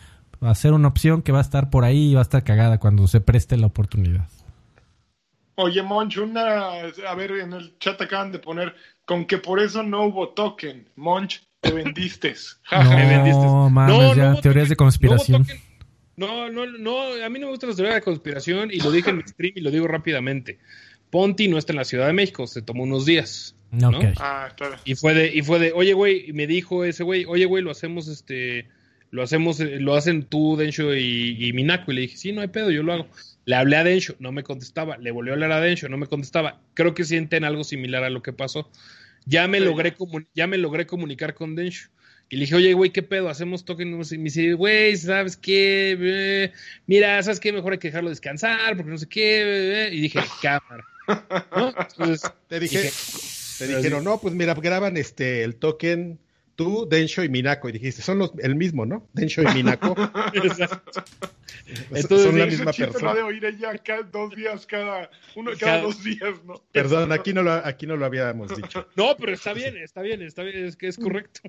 Va 0.43 0.51
a 0.51 0.55
ser 0.55 0.71
una 0.73 0.87
opción 0.87 1.21
que 1.21 1.31
va 1.33 1.39
a 1.39 1.41
estar 1.41 1.69
por 1.69 1.83
ahí 1.83 2.11
y 2.11 2.13
va 2.13 2.21
a 2.21 2.23
estar 2.23 2.43
cagada 2.43 2.79
cuando 2.79 3.07
se 3.07 3.19
preste 3.19 3.57
la 3.57 3.67
oportunidad. 3.67 4.27
Oye, 5.55 5.83
Monch, 5.83 6.17
una. 6.17 6.71
A 7.09 7.15
ver, 7.15 7.31
en 7.31 7.51
el 7.51 7.77
chat 7.79 7.99
acaban 8.01 8.31
de 8.31 8.39
poner 8.39 8.73
con 9.03 9.25
que 9.25 9.37
por 9.37 9.59
eso 9.59 9.83
no 9.83 10.05
hubo 10.05 10.29
token. 10.29 10.87
Monch, 10.95 11.41
te 11.59 11.73
vendiste. 11.73 12.35
Ja, 12.63 12.85
ja. 12.85 12.95
me 12.95 13.05
vendiste. 13.05 13.45
No, 13.45 13.69
mames, 13.69 13.97
No, 13.97 14.01
no 14.03 14.15
ya, 14.15 14.31
hubo 14.31 14.41
teorías 14.41 14.69
de 14.69 14.75
conspiración. 14.77 15.45
no. 15.47 15.69
No, 16.19 16.49
no, 16.49 16.65
no, 16.65 17.25
a 17.25 17.29
mí 17.29 17.39
no 17.39 17.45
me 17.45 17.51
gusta 17.51 17.65
la 17.67 17.73
teoría 17.73 17.95
de 17.95 18.01
conspiración 18.01 18.71
y 18.73 18.81
lo 18.81 18.91
dije 18.91 19.09
en 19.09 19.17
mi 19.17 19.23
stream 19.23 19.53
y 19.55 19.61
lo 19.61 19.71
digo 19.71 19.87
rápidamente. 19.87 20.59
Ponti 21.09 21.47
no 21.47 21.57
está 21.57 21.73
en 21.73 21.77
la 21.77 21.85
Ciudad 21.85 22.07
de 22.07 22.13
México, 22.13 22.45
se 22.47 22.61
tomó 22.61 22.83
unos 22.83 23.05
días. 23.05 23.55
¿no? 23.71 23.89
Ok. 23.89 24.05
Ah, 24.17 24.49
claro. 24.55 24.77
Y 24.85 24.95
fue 24.95 25.13
de, 25.13 25.27
y 25.35 25.41
fue 25.41 25.59
de, 25.59 25.71
oye, 25.73 25.93
güey, 25.93 26.29
y 26.29 26.33
me 26.33 26.47
dijo 26.47 26.83
ese 26.85 27.03
güey, 27.03 27.25
oye, 27.25 27.45
güey, 27.45 27.63
lo 27.63 27.71
hacemos, 27.71 28.07
este, 28.07 28.67
lo 29.11 29.21
hacemos, 29.21 29.59
eh, 29.59 29.79
lo 29.79 29.95
hacen 29.95 30.23
tú, 30.23 30.55
Densho 30.57 30.95
y, 30.95 31.35
y 31.39 31.53
Minaco. 31.53 31.91
Y 31.91 31.95
le 31.95 32.01
dije, 32.01 32.17
sí, 32.17 32.31
no 32.31 32.41
hay 32.41 32.47
pedo, 32.47 32.71
yo 32.71 32.81
lo 32.83 32.93
hago. 32.93 33.07
Le 33.45 33.55
hablé 33.55 33.77
a 33.77 33.83
Densho, 33.83 34.15
no 34.19 34.31
me 34.31 34.43
contestaba. 34.43 34.97
Le 34.97 35.11
volvió 35.11 35.33
a 35.33 35.35
hablar 35.35 35.51
a 35.51 35.61
Densho, 35.61 35.87
no 35.89 35.97
me 35.97 36.07
contestaba. 36.07 36.61
Creo 36.73 36.93
que 36.93 37.03
sienten 37.03 37.43
algo 37.43 37.63
similar 37.63 38.03
a 38.03 38.09
lo 38.09 38.21
que 38.21 38.33
pasó. 38.33 38.69
Ya 39.25 39.47
me 39.47 39.59
Sí. 39.59 39.65
logré, 39.65 39.95
ya 40.35 40.47
me 40.47 40.57
logré 40.57 40.85
comunicar 40.87 41.33
con 41.33 41.55
Densho. 41.55 41.89
Y 42.31 42.35
le 42.35 42.41
dije, 42.41 42.55
oye, 42.55 42.73
güey, 42.73 42.91
¿qué 42.91 43.01
pedo? 43.01 43.27
Hacemos 43.29 43.65
token. 43.65 43.87
Y 43.89 44.17
me 44.17 44.23
dice, 44.25 44.53
güey, 44.53 44.95
¿sabes 44.97 45.35
qué? 45.35 46.51
Mira, 46.85 47.21
¿sabes 47.23 47.39
qué? 47.39 47.51
Mejor 47.51 47.73
hay 47.73 47.79
que 47.79 47.87
dejarlo 47.87 48.09
descansar, 48.09 48.75
porque 48.75 48.91
no 48.91 48.97
sé 48.99 49.07
qué. 49.09 49.87
eh". 49.87 49.89
Y 49.93 50.01
dije, 50.01 50.19
cámara. 50.41 50.85
¿No? 51.55 51.73
Entonces, 51.77 52.31
Te 52.47 52.59
dije, 52.59 52.81
dije, 52.83 52.93
te 53.57 53.67
dijeron, 53.67 54.03
no, 54.03 54.19
pues 54.19 54.33
mira, 54.33 54.53
graban 54.53 54.97
este 54.97 55.43
el 55.43 55.55
token 55.55 56.19
tú, 56.55 56.87
Densho 56.89 57.23
y 57.23 57.29
Minako. 57.29 57.69
Y 57.69 57.71
dijiste, 57.71 58.01
son 58.01 58.19
los, 58.19 58.33
el 58.39 58.55
mismo, 58.55 58.85
¿no? 58.85 59.07
Densho 59.13 59.41
y 59.43 59.47
Minako. 59.47 59.95
Exacto. 60.33 61.03
Entonces, 61.91 62.23
son 62.27 62.37
la 62.37 62.45
misma 62.47 62.73
persona. 62.73 63.13
de 63.13 63.21
oír 63.21 63.45
ella 63.45 63.77
cada 63.77 64.03
dos 64.03 64.35
días, 64.35 64.65
cada, 64.65 65.09
uno 65.35 65.51
cada, 65.51 65.73
Cada- 65.73 65.81
dos 65.83 66.03
días, 66.03 66.43
¿no? 66.45 66.61
Perdón, 66.71 67.11
aquí 67.11 67.31
no, 67.31 67.43
lo, 67.43 67.53
aquí 67.53 67.87
no 67.87 67.95
lo 67.95 68.05
habíamos 68.05 68.55
dicho. 68.55 68.87
No, 68.95 69.15
pero 69.17 69.33
está 69.33 69.53
bien, 69.53 69.77
está 69.77 70.01
bien, 70.01 70.21
está 70.21 70.43
bien, 70.43 70.65
es 70.65 70.75
que 70.75 70.87
es 70.87 70.97
correcto. 70.97 71.41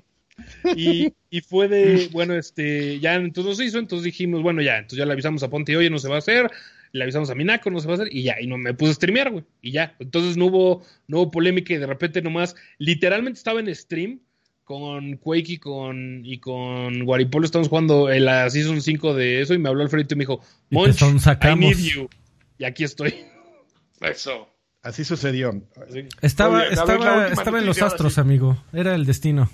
Y, 0.75 1.13
y 1.29 1.41
fue 1.41 1.67
de, 1.67 2.07
bueno, 2.11 2.35
este, 2.35 2.99
ya 2.99 3.15
entonces 3.15 3.57
se 3.57 3.65
hizo, 3.65 3.79
entonces 3.79 4.05
dijimos, 4.05 4.41
bueno, 4.43 4.61
ya, 4.61 4.77
entonces 4.77 4.99
ya 4.99 5.05
le 5.05 5.13
avisamos 5.13 5.43
a 5.43 5.49
Ponte, 5.49 5.75
oye, 5.75 5.89
no 5.89 5.99
se 5.99 6.07
va 6.07 6.15
a 6.15 6.19
hacer, 6.19 6.49
le 6.91 7.03
avisamos 7.03 7.29
a 7.29 7.35
Minako, 7.35 7.71
no 7.71 7.79
se 7.79 7.87
va 7.87 7.93
a 7.93 7.95
hacer, 7.95 8.09
y 8.11 8.23
ya, 8.23 8.35
y 8.39 8.47
no 8.47 8.57
me 8.57 8.73
puse 8.73 8.91
a 8.91 8.95
streamear, 8.95 9.31
güey, 9.31 9.43
y 9.61 9.71
ya. 9.71 9.95
Entonces 9.99 10.37
no 10.37 10.47
hubo, 10.47 10.83
no 11.07 11.17
hubo 11.17 11.31
polémica 11.31 11.73
y 11.73 11.77
de 11.77 11.87
repente 11.87 12.21
nomás, 12.21 12.55
literalmente 12.77 13.37
estaba 13.37 13.59
en 13.59 13.73
stream 13.73 14.19
con 14.63 15.17
Quake 15.17 15.53
y 15.53 15.57
con, 15.57 16.21
y 16.25 16.37
con 16.39 17.03
Guaripolo, 17.03 17.45
estamos 17.45 17.67
jugando 17.67 18.09
en 18.11 18.25
la 18.25 18.49
Season 18.49 18.81
5 18.81 19.13
de 19.13 19.41
eso, 19.41 19.53
y 19.53 19.57
me 19.57 19.69
habló 19.69 19.83
Alfredito 19.83 20.15
y 20.15 20.17
me 20.17 20.21
dijo, 20.23 20.41
Monch, 20.69 21.01
I 21.01 21.55
need 21.55 21.77
you. 21.77 22.09
Y 22.57 22.63
aquí 22.63 22.83
estoy. 22.83 23.15
Eso. 24.01 24.47
Así 24.83 25.03
sucedió. 25.03 25.61
Así. 25.87 26.05
Estaba, 26.21 26.63
estaba, 26.65 27.27
estaba 27.27 27.59
en 27.59 27.65
los 27.65 27.81
astros, 27.81 28.17
amigo. 28.17 28.63
Era 28.73 28.95
el 28.95 29.05
destino. 29.05 29.49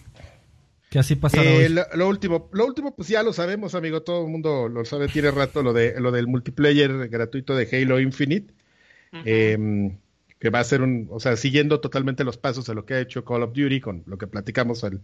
Que 0.98 1.02
así 1.02 1.16
pasara 1.16 1.54
Eh, 1.54 1.58
hoy. 1.58 1.70
lo, 1.70 1.84
lo 1.94 2.08
último, 2.10 2.50
lo 2.54 2.66
último, 2.66 2.96
pues 2.96 3.08
ya 3.08 3.22
lo 3.22 3.32
sabemos, 3.32 3.76
amigo, 3.76 4.02
todo 4.02 4.26
el 4.26 4.32
mundo 4.32 4.68
lo 4.68 4.84
sabe, 4.84 5.08
tiene 5.08 5.30
rato 5.30 5.62
lo 5.62 5.72
de 5.72 6.00
lo 6.00 6.12
del 6.12 6.26
multiplayer 6.26 7.08
gratuito 7.08 7.56
de 7.56 7.68
Halo 7.72 8.00
Infinite, 8.00 8.52
eh, 9.24 9.96
que 10.40 10.50
va 10.50 10.60
a 10.60 10.64
ser 10.64 10.82
un, 10.82 11.08
o 11.12 11.20
sea, 11.20 11.38
siguiendo 11.38 11.82
totalmente 11.82 12.24
los 12.24 12.38
pasos 12.38 12.66
de 12.66 12.74
lo 12.74 12.86
que 12.86 12.96
ha 12.96 13.00
hecho 13.00 13.24
Call 13.24 13.44
of 13.44 13.54
Duty 13.54 13.80
con 13.80 14.02
lo 14.08 14.18
que 14.18 14.26
platicamos 14.26 14.84
al, 14.84 15.04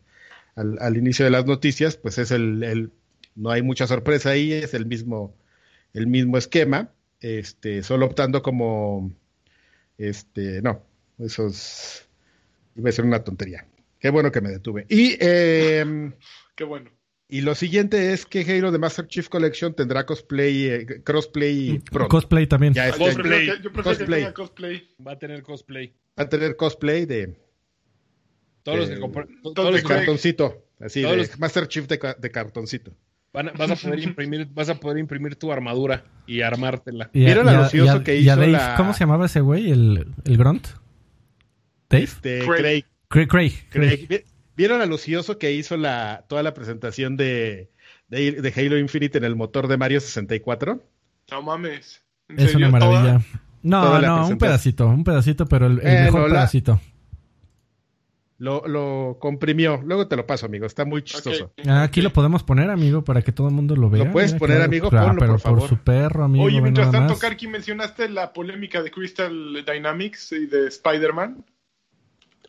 al, 0.56 0.80
al 0.80 0.98
inicio 0.98 1.26
de 1.26 1.32
las 1.32 1.46
noticias, 1.46 1.96
pues 1.96 2.18
es 2.18 2.32
el, 2.32 2.64
el, 2.64 2.91
no 3.36 3.52
hay 3.52 3.62
mucha 3.62 3.86
sorpresa 3.86 4.32
ahí, 4.32 4.52
es 4.52 4.74
el 4.74 4.88
mismo, 4.88 5.36
el 5.94 6.08
mismo 6.08 6.39
esquema, 6.39 6.89
este, 7.22 7.84
solo 7.84 8.08
optando 8.08 8.41
como, 8.41 9.12
este, 10.00 10.64
no, 10.64 10.82
eso 11.20 11.46
es, 11.48 12.08
iba 12.76 12.89
a 12.89 12.94
ser 12.94 13.06
una 13.06 13.24
tontería. 13.24 13.68
Qué 14.04 14.10
bueno 14.10 14.32
que 14.32 14.41
me 14.41 14.49
detuve. 14.49 14.86
Y 14.89 15.16
eh, 15.20 16.12
Qué 16.56 16.64
bueno. 16.66 16.91
y 17.30 17.41
lo 17.41 17.56
siguiente 17.56 18.14
es 18.14 18.26
que 18.28 18.41
Halo 18.41 18.72
de 18.72 18.78
Master 18.78 19.08
Chief 19.08 19.28
Collection 19.30 19.74
tendrá 19.74 20.06
cosplay, 20.06 20.66
eh, 20.68 20.86
crossplay 21.04 21.80
pronto. 21.91 22.10
Cosplay 22.10 22.45
también. 22.45 22.74
Ya 22.74 22.84
año. 22.84 22.97
Cosplay. 22.97 23.16
prefiero 23.16 23.56
que- 23.58 23.64
yo 23.64 23.72
prefiero 23.72 23.97
que 23.97 24.04
Cosplay. 24.04 24.22
tenga 24.22 24.34
cosplay. 24.34 24.89
Va 25.08 25.12
a 25.14 25.18
tener 25.20 25.41
cosplay. 25.43 25.93
va 26.20 26.24
a 26.24 26.30
tener 26.30 26.56
cosplay 26.56 27.06
de, 27.08 27.39
Todos 28.62 28.78
los 28.80 28.89
que 28.89 28.99
compran- 28.99 29.28
to- 29.28 29.41
todos 29.41 29.54
todos 29.56 29.72
los 29.72 29.82
de 29.84 29.88
cartoncito. 29.88 30.66
Así, 30.80 31.01
Todos 31.01 31.16
de 31.16 31.22
los- 31.24 31.39
Master 31.39 31.68
Chief 31.70 31.88
de, 31.88 31.97
ca- 31.99 32.14
de 32.20 32.30
cartoncito. 32.30 32.91
van 33.32 33.51
vas 33.58 33.72
a 33.72 33.76
poder 33.78 33.99
imprimir, 33.99 34.47
vas 34.54 34.68
a 34.70 34.76
poder 34.80 34.97
imprimir 34.99 35.36
tu 35.38 35.51
armadura 35.51 36.04
y 36.28 36.41
armártela. 36.41 37.10
Y 37.14 37.24
a- 37.24 37.26
¿Vieron 37.26 37.45
y 37.45 37.49
al 37.49 37.56
a- 37.56 37.62
ocioso 37.68 37.95
y 37.95 37.99
a- 37.99 38.04
que 38.04 38.18
hizo 38.18 38.36
Dave, 38.36 38.47
la- 38.51 38.76
¿Cómo 38.76 38.93
se 38.93 38.99
llamaba 38.99 39.26
ese 39.28 39.39
güey? 39.39 39.72
¿El, 39.72 40.08
el 40.26 40.38
Grunt? 40.38 40.68
¿Dave? 41.89 42.04
Este, 42.04 42.39
Craig. 42.45 42.60
Craig. 42.60 42.86
Craig. 43.14 43.28
Craig. 43.28 43.53
Craig. 43.70 44.07
Vi- 44.07 44.24
¿Vieron 44.55 44.82
al 44.82 44.91
ocioso 44.91 45.38
que 45.39 45.51
hizo 45.53 45.78
la, 45.78 46.26
toda 46.28 46.43
la 46.43 46.53
presentación 46.53 47.18
de, 47.18 47.72
de, 48.07 48.34
de 48.34 48.53
Halo 48.55 48.78
Infinite 48.78 49.18
en 49.18 49.24
el 49.24 49.36
motor 49.36 49.68
de 49.68 49.78
Mario 49.78 49.99
64? 49.99 50.80
No 51.32 51.41
mames. 51.41 52.03
¿En 52.30 52.39
Es 52.39 52.51
serio? 52.51 52.68
una 52.68 52.70
maravilla. 52.80 53.01
¿Toda? 53.01 53.22
No, 53.64 53.82
toda 53.84 54.01
no, 54.01 54.28
un 54.28 54.38
pedacito, 54.38 54.88
un 54.88 55.03
pedacito, 55.03 55.45
pero 55.47 55.68
el, 55.68 55.80
el 55.80 55.88
Eh, 55.88 56.01
mejor 56.05 56.22
no, 56.22 56.28
la- 56.28 56.34
pedacito. 56.36 56.80
Lo, 58.39 58.68
lo 58.68 59.18
comprimió. 59.22 59.82
Luego 59.86 60.07
te 60.07 60.18
lo 60.18 60.26
paso, 60.28 60.47
amigo. 60.47 60.66
Está 60.66 60.84
muy 60.86 61.01
chistoso. 61.03 61.53
Ah, 61.66 61.84
Aquí 61.84 62.01
lo 62.01 62.11
podemos 62.11 62.43
poner, 62.43 62.70
amigo, 62.70 63.03
para 63.03 63.22
que 63.22 63.32
todo 63.32 63.47
el 63.47 63.53
mundo 63.53 63.76
lo 63.76 63.89
vea. 63.89 64.05
¿Lo 64.05 64.11
puedes 64.11 64.32
Mira, 64.34 64.39
poner, 64.39 64.55
claro. 64.57 64.70
amigo? 64.70 64.89
Claro, 64.89 65.05
Ponlo, 65.07 65.20
pero 65.20 65.32
por 65.34 65.39
favor. 65.41 65.70
su 65.70 65.78
perro, 65.78 66.24
amigo. 66.26 66.43
Oye, 66.45 66.61
mientras 66.61 66.91
tanto. 66.91 67.18
Karki, 67.18 67.47
mencionaste 67.47 68.09
la 68.09 68.34
polémica 68.34 68.82
de 68.84 68.91
Crystal 68.91 69.64
Dynamics 69.66 70.32
y 70.34 70.47
de 70.47 70.68
Spider-Man. 70.68 71.45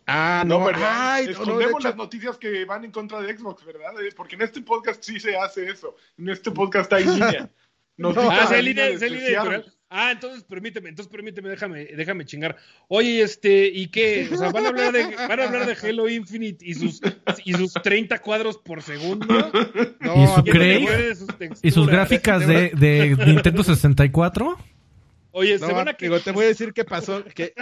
Ah, 0.06 0.44
No, 0.46 0.58
no, 0.60 0.66
¿verdad? 0.66 1.12
ay, 1.14 1.26
no, 1.46 1.60
hecho- 1.60 1.78
las 1.80 1.96
noticias 1.96 2.36
que 2.36 2.64
van 2.64 2.84
en 2.84 2.90
contra 2.90 3.20
de 3.20 3.36
Xbox, 3.36 3.64
¿verdad? 3.64 3.92
Eh, 4.04 4.10
Porque 4.16 4.36
en 4.36 4.42
este 4.42 4.60
podcast 4.60 5.02
sí 5.02 5.18
se 5.18 5.36
hace 5.36 5.66
eso. 5.68 5.96
En 6.18 6.28
este 6.28 6.50
podcast 6.50 6.92
hay 6.92 7.04
línea. 7.38 7.50
Noticias 7.96 8.38
Ah, 8.42 8.46
se 8.48 8.62
línea 8.62 8.84
línea, 8.86 8.98
se 8.98 9.08
línea 9.10 9.28
editorial. 9.28 9.72
Ah, 9.96 10.10
entonces 10.10 10.42
permíteme, 10.42 10.88
entonces 10.88 11.12
permíteme, 11.12 11.48
déjame, 11.48 11.84
déjame 11.84 12.24
chingar. 12.24 12.56
Oye, 12.88 13.22
este, 13.22 13.68
¿y 13.68 13.86
qué? 13.86 14.28
O 14.32 14.36
sea, 14.36 14.50
van 14.50 14.66
a 14.66 14.70
hablar 14.70 14.90
de, 14.92 15.14
van 15.14 15.38
a 15.38 15.44
hablar 15.44 15.66
de 15.66 15.88
Halo 15.88 16.08
Infinite 16.08 16.66
y 16.66 16.74
sus, 16.74 17.00
y 17.44 17.52
sus 17.52 17.72
30 17.74 18.18
cuadros 18.18 18.58
por 18.58 18.82
segundo. 18.82 19.26
No, 20.00 20.24
¿Y 20.24 20.26
su 20.26 20.42
Craig? 20.44 20.82
Y 20.82 20.86
sus 20.86 20.96
¿Y 21.12 21.14
sus 21.14 21.38
texturas. 21.38 21.86
gráficas 21.86 22.44
de, 22.46 22.70
de 22.74 23.16
Nintendo 23.24 23.62
64? 23.62 24.58
Oye, 25.36 25.58
No, 25.58 25.66
se 25.66 25.72
van 25.72 25.88
a 25.88 25.94
que 25.94 26.06
amigo, 26.06 26.20
te 26.20 26.30
voy 26.30 26.44
a 26.44 26.48
decir 26.48 26.72
que 26.72 26.84
pasó, 26.84 27.24
que, 27.34 27.54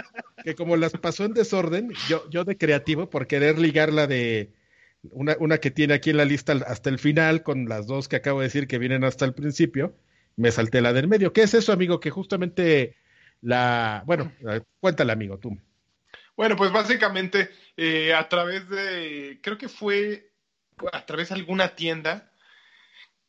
que 0.43 0.53
como 0.53 0.75
las 0.75 0.93
pasó 0.93 1.25
en 1.25 1.33
desorden, 1.33 1.91
yo, 2.07 2.29
yo 2.29 2.43
de 2.43 2.55
creativo, 2.55 3.09
por 3.09 3.25
querer 3.25 3.57
ligar 3.57 3.91
la 3.91 4.05
de 4.05 4.53
una, 5.01 5.35
una 5.39 5.57
que 5.57 5.71
tiene 5.71 5.95
aquí 5.95 6.11
en 6.11 6.17
la 6.17 6.25
lista 6.25 6.53
hasta 6.67 6.91
el 6.91 6.99
final, 6.99 7.41
con 7.41 7.67
las 7.67 7.87
dos 7.87 8.07
que 8.07 8.15
acabo 8.15 8.39
de 8.39 8.45
decir 8.45 8.67
que 8.67 8.77
vienen 8.77 9.03
hasta 9.03 9.25
el 9.25 9.33
principio, 9.33 9.97
me 10.35 10.51
salté 10.51 10.81
la 10.81 10.93
del 10.93 11.07
medio. 11.07 11.33
¿Qué 11.33 11.41
es 11.41 11.55
eso, 11.55 11.73
amigo? 11.73 11.99
Que 11.99 12.11
justamente 12.11 12.95
la, 13.41 14.03
bueno, 14.05 14.31
cuéntale, 14.79 15.11
amigo, 15.11 15.39
tú. 15.39 15.57
Bueno, 16.37 16.55
pues 16.55 16.71
básicamente 16.71 17.49
eh, 17.75 18.13
a 18.13 18.29
través 18.29 18.69
de, 18.69 19.39
creo 19.41 19.57
que 19.57 19.67
fue 19.67 20.31
a 20.91 21.05
través 21.07 21.29
de 21.29 21.35
alguna 21.35 21.75
tienda 21.75 22.31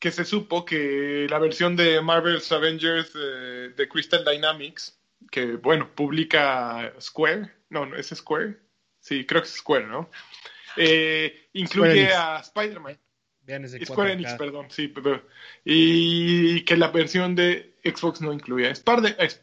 que 0.04 0.10
se 0.10 0.26
supo 0.26 0.66
que 0.66 1.26
la 1.30 1.38
versión 1.38 1.76
de 1.76 1.98
Marvel's 2.02 2.52
Avengers 2.52 3.10
eh, 3.14 3.72
de 3.74 3.88
Crystal 3.88 4.22
Dynamics, 4.22 5.00
que 5.30 5.56
bueno, 5.56 5.88
publica 5.94 6.92
Square, 7.00 7.50
no, 7.70 7.86
no, 7.86 7.96
es 7.96 8.08
Square, 8.08 8.54
sí, 9.00 9.24
creo 9.24 9.40
que 9.40 9.48
es 9.48 9.54
Square, 9.54 9.86
¿no? 9.86 10.10
Eh, 10.76 11.48
incluye 11.54 12.12
a 12.12 12.40
Spider-Man. 12.40 12.98
Square 13.86 14.10
4K. 14.10 14.12
Enix, 14.12 14.34
perdón, 14.34 14.66
sí, 14.68 14.88
pero, 14.88 15.22
y 15.64 16.60
que 16.66 16.76
la 16.76 16.88
versión 16.88 17.34
de 17.34 17.74
Xbox 17.82 18.20
no 18.20 18.30
incluía 18.34 18.74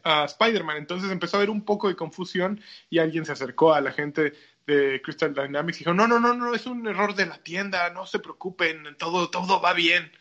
a 0.04 0.24
Spider-Man. 0.26 0.76
Entonces 0.76 1.10
empezó 1.10 1.38
a 1.38 1.40
haber 1.40 1.50
un 1.50 1.64
poco 1.64 1.88
de 1.88 1.96
confusión 1.96 2.60
y 2.88 3.00
alguien 3.00 3.26
se 3.26 3.32
acercó 3.32 3.74
a 3.74 3.80
la 3.80 3.90
gente 3.90 4.32
de 4.68 5.02
Crystal 5.02 5.34
Dynamics 5.34 5.78
y 5.78 5.80
dijo, 5.80 5.94
no, 5.94 6.06
no, 6.06 6.20
no, 6.20 6.34
no, 6.34 6.54
es 6.54 6.66
un 6.66 6.86
error 6.86 7.16
de 7.16 7.26
la 7.26 7.38
tienda, 7.38 7.90
no 7.90 8.06
se 8.06 8.20
preocupen, 8.20 8.96
todo, 8.96 9.28
todo 9.28 9.60
va 9.60 9.72
bien. 9.72 10.12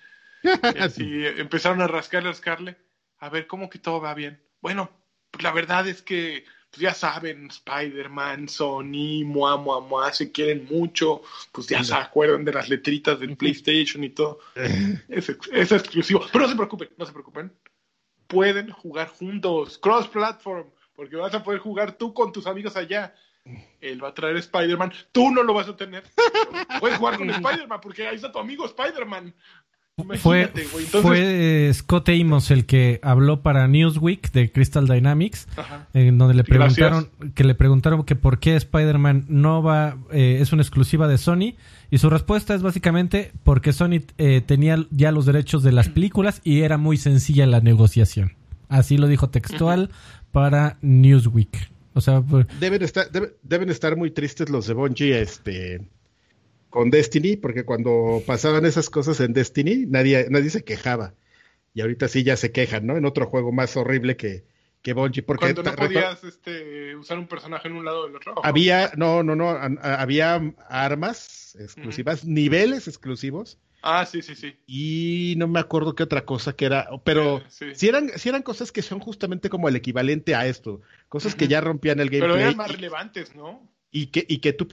Y 0.75 0.79
así 0.79 1.25
empezaron 1.25 1.81
a 1.81 1.87
rascarle, 1.87 2.29
a 2.29 2.31
rascarle, 2.31 2.77
a 3.19 3.29
ver 3.29 3.47
cómo 3.47 3.69
que 3.69 3.79
todo 3.79 4.01
va 4.01 4.13
bien. 4.13 4.41
Bueno, 4.61 4.89
pues 5.29 5.43
la 5.43 5.51
verdad 5.51 5.87
es 5.87 6.01
que 6.01 6.45
pues 6.71 6.81
ya 6.81 6.93
saben, 6.93 7.47
Spider-Man, 7.47 8.47
Sony, 8.47 9.25
Mua, 9.25 9.57
Mua, 9.57 9.81
Mua, 9.81 10.13
se 10.13 10.31
quieren 10.31 10.65
mucho, 10.71 11.21
pues 11.51 11.67
ya 11.67 11.83
se 11.83 11.93
acuerdan 11.93 12.45
de 12.45 12.53
las 12.53 12.69
letritas 12.69 13.19
del 13.19 13.35
PlayStation 13.35 14.03
y 14.05 14.09
todo. 14.09 14.39
Es, 15.09 15.29
es 15.51 15.71
exclusivo. 15.73 16.25
Pero 16.31 16.45
no 16.45 16.49
se 16.49 16.55
preocupen, 16.55 16.89
no 16.97 17.05
se 17.05 17.11
preocupen. 17.11 17.53
Pueden 18.27 18.71
jugar 18.71 19.09
juntos, 19.09 19.77
cross-platform, 19.79 20.71
porque 20.95 21.17
vas 21.17 21.33
a 21.33 21.43
poder 21.43 21.59
jugar 21.59 21.97
tú 21.97 22.13
con 22.13 22.31
tus 22.31 22.47
amigos 22.47 22.77
allá. 22.77 23.13
Él 23.81 24.01
va 24.01 24.09
a 24.09 24.13
traer 24.13 24.37
Spider-Man, 24.37 24.93
tú 25.11 25.29
no 25.29 25.43
lo 25.43 25.53
vas 25.53 25.67
a 25.67 25.75
tener. 25.75 26.03
Puedes 26.79 26.97
jugar 26.97 27.17
con 27.17 27.29
Spider-Man, 27.29 27.81
porque 27.81 28.07
ahí 28.07 28.15
está 28.15 28.31
tu 28.31 28.39
amigo 28.39 28.65
Spider-Man. 28.65 29.35
Fue. 30.19 30.43
Entonces, 30.55 31.19
eh, 31.19 31.71
Scott 31.73 32.09
Amos 32.09 32.49
el 32.49 32.65
que 32.65 32.99
habló 33.03 33.41
para 33.43 33.67
Newsweek 33.67 34.31
de 34.31 34.51
Crystal 34.51 34.87
Dynamics, 34.87 35.47
Ajá. 35.57 35.87
en 35.93 36.17
donde 36.17 36.33
le 36.33 36.43
Gracias. 36.43 36.75
preguntaron 36.89 37.33
que 37.33 37.43
le 37.43 37.53
preguntaron 37.55 38.03
que 38.03 38.15
por 38.15 38.39
qué 38.39 38.55
Spider-Man 38.55 39.25
no 39.27 39.61
va 39.61 39.97
eh, 40.11 40.39
es 40.41 40.53
una 40.53 40.63
exclusiva 40.63 41.07
de 41.07 41.17
Sony 41.19 41.53
y 41.91 41.97
su 41.99 42.09
respuesta 42.09 42.55
es 42.55 42.63
básicamente 42.63 43.31
porque 43.43 43.73
Sony 43.73 44.01
eh, 44.17 44.41
tenía 44.43 44.83
ya 44.89 45.11
los 45.11 45.25
derechos 45.27 45.61
de 45.61 45.71
las 45.71 45.89
películas 45.89 46.41
y 46.43 46.61
era 46.61 46.77
muy 46.77 46.97
sencilla 46.97 47.45
la 47.45 47.59
negociación. 47.59 48.33
Así 48.69 48.97
lo 48.97 49.07
dijo 49.07 49.29
textual 49.29 49.91
para 50.31 50.77
Newsweek. 50.81 51.69
O 51.93 51.99
sea, 52.01 52.23
Deben 52.59 52.81
estar, 52.81 53.11
debe- 53.11 53.33
deben 53.43 53.69
estar 53.69 53.97
muy 53.97 54.09
tristes 54.11 54.49
los 54.49 54.65
de 54.65 54.73
Bungie, 54.73 55.21
este, 55.21 55.81
con 56.71 56.89
Destiny, 56.89 57.37
porque 57.37 57.63
cuando 57.65 58.23
pasaban 58.25 58.65
esas 58.65 58.89
cosas 58.89 59.19
en 59.19 59.33
Destiny, 59.33 59.85
nadie, 59.87 60.25
nadie 60.31 60.49
se 60.49 60.63
quejaba. 60.63 61.13
Y 61.75 61.81
ahorita 61.81 62.07
sí 62.07 62.23
ya 62.23 62.35
se 62.35 62.51
quejan, 62.51 62.87
¿no? 62.87 62.97
En 62.97 63.05
otro 63.05 63.27
juego 63.27 63.51
más 63.51 63.77
horrible 63.77 64.17
que, 64.17 64.43
que 64.81 64.93
Bungie, 64.93 65.21
porque 65.21 65.53
cuando 65.53 65.63
no 65.63 65.75
podías 65.75 66.23
este, 66.23 66.95
usar 66.95 67.19
un 67.19 67.27
personaje 67.27 67.67
en 67.67 67.75
un 67.75 67.85
lado 67.85 68.07
del 68.07 68.15
otro. 68.15 68.33
había, 68.43 68.91
no, 68.97 69.21
no, 69.21 69.35
no, 69.35 69.49
a- 69.51 69.65
a- 69.81 70.01
había 70.01 70.41
armas 70.67 71.55
exclusivas, 71.59 72.25
niveles 72.25 72.87
exclusivos, 72.87 73.59
Ah, 73.83 74.05
sí, 74.05 74.21
sí, 74.21 74.35
sí. 74.35 74.55
y 74.67 75.33
no 75.37 75.47
me 75.47 75.59
acuerdo 75.59 75.95
qué 75.95 76.03
otra 76.03 76.23
cosa 76.23 76.53
que 76.55 76.65
era, 76.65 76.87
pero 77.03 77.39
Eh, 77.39 77.43
sí. 77.49 77.65
si 77.73 77.87
eran, 77.87 78.09
si 78.15 78.29
eran 78.29 78.43
cosas 78.43 78.71
que 78.71 78.81
son 78.83 78.99
justamente 78.99 79.49
como 79.49 79.67
el 79.69 79.75
equivalente 79.75 80.35
a 80.35 80.45
esto, 80.45 80.81
cosas 81.09 81.33
que 81.35 81.47
ya 81.47 81.61
rompían 81.61 81.99
el 81.99 82.09
Pero 82.11 82.25
gameplay. 82.25 82.43
eran 82.43 82.57
más 82.57 82.69
y- 82.69 82.73
relevantes, 82.73 83.35
¿no? 83.35 83.67
y 83.91 84.07
que, 84.07 84.25
y 84.27 84.37
que 84.37 84.53
tú, 84.53 84.67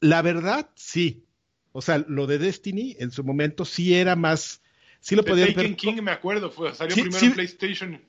la 0.00 0.22
verdad, 0.22 0.70
sí. 0.76 1.24
O 1.72 1.82
sea, 1.82 2.04
lo 2.06 2.26
de 2.26 2.38
Destiny 2.38 2.96
en 2.98 3.10
su 3.10 3.24
momento 3.24 3.64
sí 3.64 3.94
era 3.94 4.14
más. 4.16 4.60
Sí 5.00 5.16
lo 5.16 5.24
podían 5.24 5.48
Taken 5.48 5.62
ver. 5.70 5.76
King, 5.76 6.02
me 6.02 6.10
acuerdo, 6.12 6.50
fue, 6.50 6.74
salió 6.74 6.94
Sí, 6.94 7.02
primero 7.02 7.18
sí. 7.20 7.26
en 7.26 7.32
PlayStation. 7.32 8.00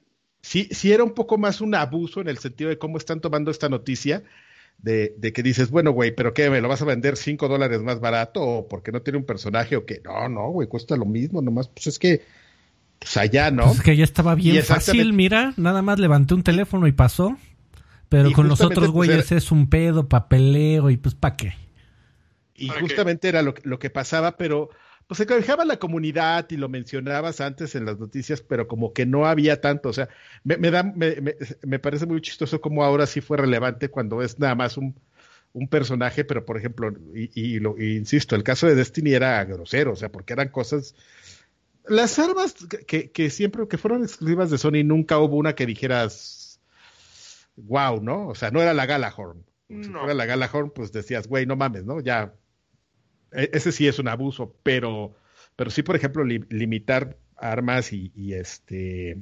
Sí, 0.42 0.68
sí 0.72 0.92
era 0.92 1.04
un 1.04 1.14
poco 1.14 1.38
más 1.38 1.62
un 1.62 1.74
abuso 1.74 2.20
en 2.22 2.28
el 2.28 2.38
sentido 2.38 2.70
de 2.70 2.78
cómo 2.78 2.98
están 2.98 3.22
tomando 3.22 3.50
esta 3.52 3.70
noticia. 3.70 4.24
De, 4.80 5.14
de 5.18 5.32
que 5.32 5.44
dices, 5.44 5.70
bueno, 5.70 5.92
güey, 5.92 6.14
pero 6.14 6.34
¿qué? 6.34 6.50
¿Me 6.50 6.60
lo 6.60 6.68
vas 6.68 6.82
a 6.82 6.86
vender 6.86 7.16
5 7.16 7.48
dólares 7.48 7.82
más 7.82 8.00
barato? 8.02 8.42
¿O 8.42 8.68
porque 8.68 8.92
no 8.92 9.02
tiene 9.02 9.18
un 9.20 9.26
personaje? 9.26 9.78
¿O 9.78 9.86
qué? 9.86 10.02
No, 10.04 10.28
no, 10.28 10.50
güey, 10.50 10.68
cuesta 10.68 10.98
lo 10.98 11.06
mismo, 11.06 11.42
nomás. 11.42 11.70
Pues 11.70 11.88
es 11.88 12.00
que. 12.00 12.22
Pues 13.00 13.16
allá, 13.18 13.52
¿no? 13.52 13.64
Pues 13.66 13.78
es 13.78 13.84
que 13.84 13.96
ya 13.96 14.04
estaba 14.04 14.34
bien 14.36 14.64
fácil, 14.64 15.14
mira, 15.14 15.54
nada 15.58 15.82
más 15.82 16.00
levanté 16.00 16.34
un 16.34 16.44
teléfono 16.44 16.88
y 16.88 16.92
pasó. 16.92 17.38
Pero 18.10 18.30
Y 18.30 18.34
con 18.34 18.48
los 18.48 18.62
otros 18.62 18.86
pues, 18.86 18.92
güeyes 18.92 19.32
era- 19.32 19.38
es 19.38 19.52
un 19.52 19.70
pedo, 19.70 20.08
papeleo 20.10 20.90
y 20.90 20.98
pues 20.98 21.16
¿pa' 21.16 21.36
qué? 21.36 21.54
Y 22.56 22.68
¿Para 22.68 22.82
justamente 22.82 23.28
era 23.30 23.42
lo, 23.42 23.54
que- 23.54 23.68
lo 23.68 23.80
que 23.80 23.90
pasaba, 23.90 24.38
pero 24.38 24.70
pues 25.08 25.18
se 25.18 25.26
quejaba 25.26 25.66
la 25.66 25.78
comunidad 25.80 26.50
y 26.50 26.58
lo 26.58 26.70
mencionabas 26.70 27.42
antes 27.42 27.76
en 27.76 27.86
las 27.86 28.00
noticias, 28.00 28.42
pero 28.42 28.68
como 28.68 28.94
que 28.94 29.06
no 29.06 29.26
había 29.26 29.60
tanto. 29.60 29.90
O 29.90 29.94
sea, 29.94 30.08
me, 30.44 30.58
me 30.58 30.72
da, 30.72 30.84
me, 30.84 31.20
me- 31.22 31.36
me 31.64 31.80
parece 31.80 32.06
muy 32.06 32.22
chistoso 32.22 32.62
como 32.62 32.84
ahora 32.84 33.06
sí 33.06 33.20
fue 33.22 33.38
relevante 33.38 33.90
cuando 33.90 34.22
es 34.22 34.40
nada 34.40 34.56
más 34.56 34.78
un, 34.78 34.96
un 35.52 35.68
personaje, 35.68 36.24
pero 36.24 36.46
por 36.46 36.58
ejemplo, 36.58 36.94
y, 37.14 37.30
y 37.34 37.60
lo 37.60 37.76
y 37.78 37.98
insisto, 37.98 38.36
el 38.36 38.44
caso 38.44 38.66
de 38.68 38.76
Destiny 38.76 39.14
era 39.14 39.44
grosero, 39.46 39.92
o 39.92 39.96
sea, 39.96 40.10
porque 40.12 40.34
eran 40.34 40.50
cosas. 40.50 40.96
Las 41.86 42.18
armas 42.18 42.56
que- 42.88 43.12
que, 43.12 43.30
siempre 43.30 43.68
que 43.68 43.78
fueron 43.78 44.04
exclusivas 44.04 44.50
de 44.52 44.58
Sony, 44.58 44.84
nunca 44.86 45.20
hubo 45.20 45.36
una 45.36 45.54
que 45.54 45.66
dijeras 45.66 46.60
wow, 47.58 48.02
¿no? 48.02 48.28
O 48.30 48.36
sea, 48.36 48.52
no 48.52 48.62
era 48.62 48.74
la 48.74 48.86
Galahorn. 48.86 49.44
Si 49.68 49.76
No. 49.90 50.00
fuera 50.00 50.14
la 50.14 50.26
Galahorn, 50.26 50.72
pues 50.72 50.92
decías, 50.92 51.28
güey, 51.28 51.46
no 51.46 51.56
mames, 51.56 51.84
¿no? 51.84 52.00
Ya 52.00 52.34
ese 53.36 53.72
sí 53.72 53.88
es 53.88 54.00
un 54.00 54.08
abuso, 54.08 54.56
pero, 54.64 55.16
pero 55.56 55.70
sí, 55.70 55.84
por 55.84 55.96
ejemplo, 55.96 56.24
li- 56.24 56.44
limitar 56.50 57.18
armas 57.38 57.92
y, 57.94 58.12
y 58.16 58.34
este 58.34 59.18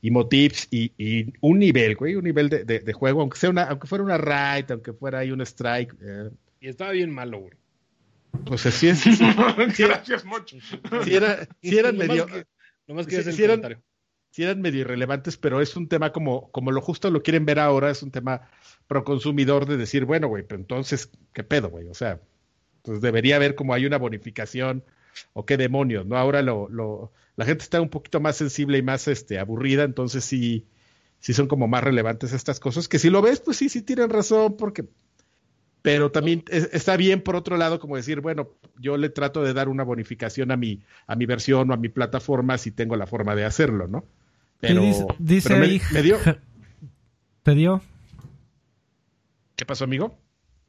y 0.00 0.10
motifs 0.10 0.68
y, 0.70 0.92
y 0.98 1.32
un 1.40 1.58
nivel, 1.58 1.96
güey, 1.96 2.14
un 2.16 2.24
nivel 2.24 2.48
de, 2.50 2.64
de- 2.64 2.80
de 2.80 2.92
juego, 2.92 3.22
aunque 3.22 3.38
sea 3.38 3.48
una, 3.50 3.64
aunque 3.64 3.86
fuera 3.86 4.04
una 4.04 4.18
raid, 4.18 4.70
aunque 4.70 4.92
fuera 4.92 5.20
ahí 5.20 5.30
un 5.30 5.40
strike, 5.40 5.94
eh, 6.02 6.30
Y 6.60 6.68
estaba 6.68 6.90
bien 6.92 7.10
malo, 7.10 7.38
güey. 7.40 7.54
pues 8.44 8.60
sí, 8.74 8.88
es, 8.88 8.98
sí, 9.00 9.10
Gracias, 9.78 10.24
mucho. 10.26 10.56
sí 11.04 11.14
era, 11.14 11.48
sí 11.62 11.78
eran 11.78 11.96
medio, 11.96 12.26
que- 12.26 12.44
que 13.06 13.44
eran- 13.44 13.82
sí 14.30 14.42
eran 14.42 14.60
medio 14.60 14.80
irrelevantes, 14.80 15.36
pero 15.38 15.60
es 15.62 15.74
un 15.76 15.88
tema 15.88 16.12
como, 16.12 16.50
como 16.50 16.70
lo 16.72 16.80
justo 16.82 17.10
lo 17.10 17.22
quieren 17.22 17.46
ver 17.46 17.58
ahora, 17.60 17.90
es 17.90 18.02
un 18.02 18.10
tema 18.10 18.50
pro 18.86 19.04
consumidor 19.04 19.64
de 19.66 19.76
decir, 19.78 20.04
bueno, 20.04 20.28
güey, 20.28 20.42
pero 20.42 20.60
entonces, 20.60 21.10
¿qué 21.32 21.44
pedo, 21.44 21.70
güey? 21.70 21.86
O 21.86 21.94
sea, 21.94 22.20
pues 22.84 23.00
debería 23.00 23.36
haber 23.36 23.54
como 23.56 23.74
hay 23.74 23.86
una 23.86 23.98
bonificación 23.98 24.84
o 25.32 25.44
qué 25.46 25.56
demonios, 25.56 26.06
¿no? 26.06 26.16
Ahora 26.16 26.42
lo, 26.42 26.68
lo, 26.68 27.12
la 27.36 27.44
gente 27.44 27.64
está 27.64 27.80
un 27.80 27.88
poquito 27.88 28.20
más 28.20 28.36
sensible 28.36 28.78
y 28.78 28.82
más 28.82 29.08
este, 29.08 29.38
aburrida, 29.38 29.82
entonces 29.84 30.24
sí, 30.24 30.66
sí 31.18 31.32
son 31.34 31.48
como 31.48 31.66
más 31.66 31.82
relevantes 31.82 32.32
estas 32.32 32.60
cosas, 32.60 32.86
que 32.88 32.98
si 32.98 33.10
lo 33.10 33.22
ves, 33.22 33.40
pues 33.40 33.56
sí, 33.56 33.68
sí 33.68 33.82
tienen 33.82 34.10
razón, 34.10 34.56
porque... 34.56 34.84
Pero 35.82 36.10
también 36.10 36.44
es- 36.48 36.70
está 36.72 36.96
bien, 36.96 37.20
por 37.20 37.36
otro 37.36 37.58
lado, 37.58 37.78
como 37.78 37.96
decir, 37.96 38.20
bueno, 38.22 38.48
yo 38.78 38.96
le 38.96 39.10
trato 39.10 39.42
de 39.42 39.52
dar 39.52 39.68
una 39.68 39.82
bonificación 39.84 40.50
a 40.50 40.56
mi, 40.56 40.80
a 41.06 41.14
mi 41.14 41.26
versión 41.26 41.70
o 41.70 41.74
a 41.74 41.76
mi 41.76 41.90
plataforma 41.90 42.56
si 42.56 42.70
tengo 42.70 42.96
la 42.96 43.06
forma 43.06 43.34
de 43.34 43.44
hacerlo, 43.44 43.86
¿no? 43.86 44.04
Pero, 44.60 44.80
¿Qué 44.80 44.86
dice, 44.88 45.06
dice 45.18 45.48
pero 45.50 45.60
me- 45.60 45.66
ahí? 45.66 45.80
me 45.90 46.02
dio- 46.02 46.18
¿Te 47.42 47.54
dio? 47.54 47.82
¿Qué 49.56 49.66
pasó, 49.66 49.84
amigo? 49.84 50.16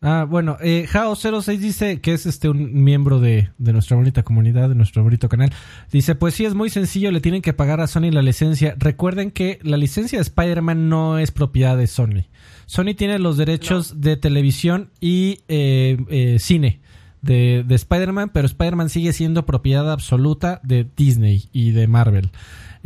Ah, 0.07 0.23
bueno, 0.23 0.57
eh, 0.61 0.85
Jao06 0.87 1.57
dice 1.57 1.99
que 1.99 2.13
es 2.13 2.27
este 2.27 2.47
un 2.47 2.83
miembro 2.83 3.19
de, 3.19 3.49
de 3.57 3.73
nuestra 3.73 3.97
bonita 3.97 4.21
comunidad, 4.21 4.69
de 4.69 4.75
nuestro 4.75 5.01
bonito 5.01 5.29
canal. 5.29 5.51
Dice, 5.91 6.13
pues 6.13 6.35
sí, 6.35 6.45
es 6.45 6.53
muy 6.53 6.69
sencillo, 6.69 7.09
le 7.09 7.21
tienen 7.21 7.41
que 7.41 7.53
pagar 7.53 7.81
a 7.81 7.87
Sony 7.87 8.11
la 8.11 8.21
licencia. 8.21 8.75
Recuerden 8.77 9.31
que 9.31 9.57
la 9.63 9.77
licencia 9.77 10.19
de 10.19 10.21
Spider-Man 10.21 10.89
no 10.89 11.17
es 11.17 11.31
propiedad 11.31 11.75
de 11.75 11.87
Sony. 11.87 12.25
Sony 12.67 12.93
tiene 12.95 13.17
los 13.17 13.37
derechos 13.37 13.99
de 13.99 14.15
televisión 14.15 14.91
y 15.01 15.39
eh, 15.47 15.97
eh, 16.09 16.37
cine 16.37 16.81
de, 17.23 17.63
de 17.67 17.73
Spider-Man, 17.73 18.29
pero 18.31 18.45
Spider-Man 18.45 18.91
sigue 18.91 19.11
siendo 19.11 19.47
propiedad 19.47 19.91
absoluta 19.91 20.61
de 20.61 20.87
Disney 20.95 21.49
y 21.51 21.71
de 21.71 21.87
Marvel. 21.87 22.29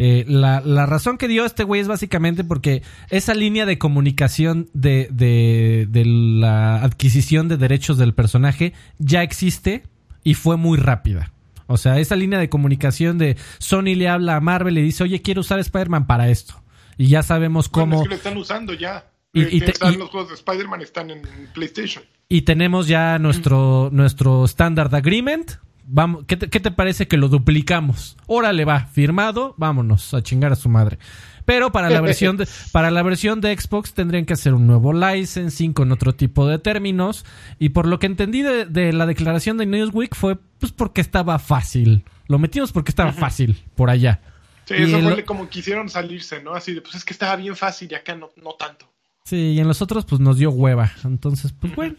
Eh, 0.02 0.24
la, 0.30 0.62
la 0.62 0.86
razón 0.86 1.18
que 1.18 1.28
dio 1.28 1.44
este 1.44 1.66
güey 1.66 1.82
es 1.82 1.90
básicamente 1.90 2.46
porque 2.46 2.84
esa 3.10 3.34
línea 3.34 3.66
de 3.66 3.78
comunicación 3.78 4.70
de, 4.74 5.10
de, 5.12 5.88
de 5.90 6.06
la 6.06 6.82
adquisición 6.84 7.50
de 7.50 7.58
derechos 7.58 7.98
del 7.98 8.14
personaje 8.14 8.72
ya 8.98 9.24
existe 9.24 9.84
y 10.24 10.36
fue 10.36 10.56
muy 10.56 10.78
rápida. 10.78 11.34
O 11.68 11.76
sea, 11.78 12.00
esa 12.00 12.16
línea 12.16 12.40
de 12.40 12.48
comunicación 12.48 13.18
de 13.18 13.36
Sony 13.58 13.94
le 13.96 14.08
habla 14.08 14.38
a 14.38 14.40
Marvel 14.40 14.78
y 14.78 14.82
dice, 14.84 15.04
oye, 15.04 15.22
quiero 15.22 15.42
usar 15.42 15.60
Spider-Man 15.60 16.08
para 16.08 16.30
esto. 16.30 16.54
Y 16.98 17.08
ya 17.08 17.22
sabemos 17.22 17.70
Bueno, 17.70 17.92
cómo... 17.92 17.98
es 17.98 18.04
que 18.04 18.10
lo 18.10 18.16
están 18.16 18.38
usando 18.38 18.74
ya. 18.74 19.06
Y- 19.34 19.42
Eh, 19.42 19.50
y 19.52 19.60
te- 19.60 19.72
están 19.72 19.94
y- 19.94 19.98
los 19.98 20.10
juegos 20.10 20.30
de 20.30 20.36
Spider-Man 20.36 20.82
están 20.82 21.12
en 21.12 21.22
PlayStation. 21.54 22.04
Y 22.30 22.44
tenemos 22.44 22.88
ya 22.88 23.20
nuestro, 23.20 23.90
nuestro 23.92 24.46
Standard 24.46 24.96
Agreement. 24.96 25.52
Vamos, 25.92 26.24
¿qué, 26.28 26.38
te, 26.38 26.50
qué 26.50 26.60
te 26.60 26.70
parece 26.72 27.08
que 27.08 27.18
lo 27.18 27.30
duplicamos? 27.30 28.16
Órale, 28.28 28.64
va, 28.64 28.86
firmado, 28.86 29.56
vámonos 29.58 30.14
a 30.14 30.22
chingar 30.22 30.52
a 30.52 30.56
su 30.56 30.70
madre. 30.70 31.00
Pero 31.46 31.72
para 31.72 31.90
la 31.90 32.00
versión 32.00 32.38
de, 32.38 32.48
para 32.72 32.92
la 32.92 33.02
versión 33.02 33.42
de 33.42 33.58
Xbox 33.58 33.94
tendrían 33.96 34.26
que 34.26 34.34
hacer 34.34 34.54
un 34.54 34.68
nuevo 34.68 34.94
licensing 34.94 35.74
con 35.74 35.92
otro 35.92 36.14
tipo 36.14 36.46
de 36.48 36.60
términos. 36.60 37.26
Y 37.58 37.70
por 37.70 37.88
lo 37.88 37.98
que 37.98 38.06
entendí 38.06 38.44
de, 38.44 38.66
de 38.66 38.94
la 38.94 39.08
declaración 39.08 39.58
de 39.58 39.66
Newsweek 39.66 40.16
fue 40.16 40.38
pues 40.60 40.72
porque 40.72 41.02
estaba 41.02 41.40
fácil. 41.40 42.04
Lo 42.28 42.38
metimos 42.38 42.72
porque 42.72 42.92
estaba 42.92 43.12
fácil 43.12 43.60
por 43.76 43.90
allá. 43.90 44.22
Sí, 44.66 44.76
Y 44.78 44.84
eso 44.84 44.98
el- 44.98 45.06
fue 45.12 45.26
como 45.26 45.50
quisieron 45.50 45.90
salirse, 45.90 46.44
¿no? 46.44 46.54
Así 46.54 46.74
de, 46.76 46.82
pues 46.82 46.94
es 46.94 47.04
que 47.04 47.14
estaba 47.14 47.36
bien 47.36 47.56
fácil 47.56 47.88
y 47.92 47.96
acá 47.96 48.14
no, 48.16 48.30
no 48.44 48.52
tanto. 48.54 48.86
Sí, 49.26 49.54
y 49.54 49.60
en 49.60 49.68
los 49.68 49.82
otros 49.82 50.06
pues 50.06 50.22
nos 50.22 50.38
dio 50.38 50.52
hueva. 50.52 50.92
Entonces, 51.04 51.52
pues 51.60 51.76
bueno. 51.76 51.96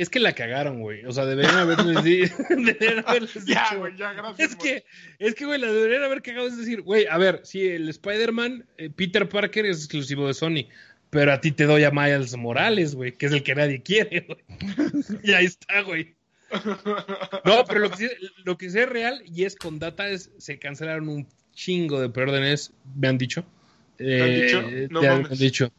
Es 0.00 0.08
que 0.08 0.18
la 0.20 0.32
cagaron, 0.32 0.80
güey. 0.80 1.04
O 1.04 1.12
sea, 1.12 1.26
deberían 1.26 1.56
haberles 1.56 2.02
di- 2.04 2.22
deberían 2.50 3.04
haberles 3.06 3.34
Ya, 3.44 3.64
dicho, 3.64 3.78
güey, 3.80 3.96
ya, 3.96 4.12
gracias. 4.14 4.50
Es 4.50 4.56
que, 4.56 4.84
es 5.18 5.34
que, 5.34 5.44
güey, 5.44 5.60
la 5.60 5.70
deberían 5.72 6.02
haber 6.02 6.22
cagado. 6.22 6.46
Es 6.48 6.56
decir, 6.56 6.80
güey, 6.82 7.06
a 7.06 7.18
ver, 7.18 7.40
si 7.44 7.66
el 7.68 7.88
Spider-Man, 7.88 8.66
eh, 8.78 8.90
Peter 8.90 9.28
Parker 9.28 9.66
es 9.66 9.78
exclusivo 9.78 10.26
de 10.26 10.34
Sony, 10.34 10.66
pero 11.10 11.32
a 11.32 11.40
ti 11.40 11.52
te 11.52 11.64
doy 11.64 11.84
a 11.84 11.90
Miles 11.90 12.36
Morales, 12.36 12.94
güey, 12.94 13.12
que 13.12 13.26
es 13.26 13.32
el 13.32 13.42
que 13.42 13.54
nadie 13.54 13.82
quiere, 13.82 14.20
güey. 14.26 14.38
y 15.22 15.32
ahí 15.32 15.44
está, 15.46 15.82
güey. 15.82 16.14
No, 17.44 17.64
pero 17.66 17.80
lo 17.80 17.90
que, 17.90 17.96
sí, 17.96 18.08
lo 18.44 18.56
que 18.58 18.70
sí 18.70 18.78
es 18.78 18.88
real 18.88 19.22
y 19.26 19.44
es 19.44 19.54
con 19.56 19.78
data 19.78 20.08
es 20.08 20.30
se 20.38 20.58
cancelaron 20.58 21.08
un 21.08 21.26
chingo 21.52 22.00
de 22.00 22.08
preórdenes, 22.08 22.72
me 22.96 23.08
han 23.08 23.18
dicho. 23.18 23.44
¿Te 23.96 24.22
han 24.22 24.34
dicho? 24.34 24.60
Eh, 24.60 24.88
No 24.90 25.00
te 25.00 25.08
han 25.08 25.28
dicho. 25.38 25.70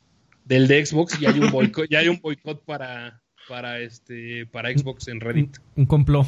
Del 0.45 0.67
de 0.67 0.85
Xbox 0.85 1.19
y 1.21 1.25
hay 1.25 1.39
un 1.39 1.51
boicot, 1.51 1.87
ya 1.89 1.99
hay 1.99 2.07
un 2.07 2.19
boicot 2.19 2.63
para, 2.65 3.20
para 3.51 3.79
este, 3.81 4.45
para 4.45 4.71
Xbox 4.71 5.09
en 5.09 5.19
Reddit. 5.19 5.57
Un 5.75 5.85
complot. 5.85 6.25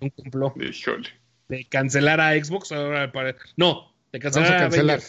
Un 0.00 0.10
complot 0.10 0.54
Híjole. 0.62 1.08
de 1.48 1.64
cancelar 1.64 2.20
a 2.20 2.34
Xbox 2.34 2.72
ahora 2.72 3.10
para 3.10 3.34
no 3.56 3.90
de 4.12 4.18
Vamos 4.18 4.34
cancelar 4.34 4.52
a 4.52 4.56
a, 4.56 4.58
cancelar. 4.58 5.00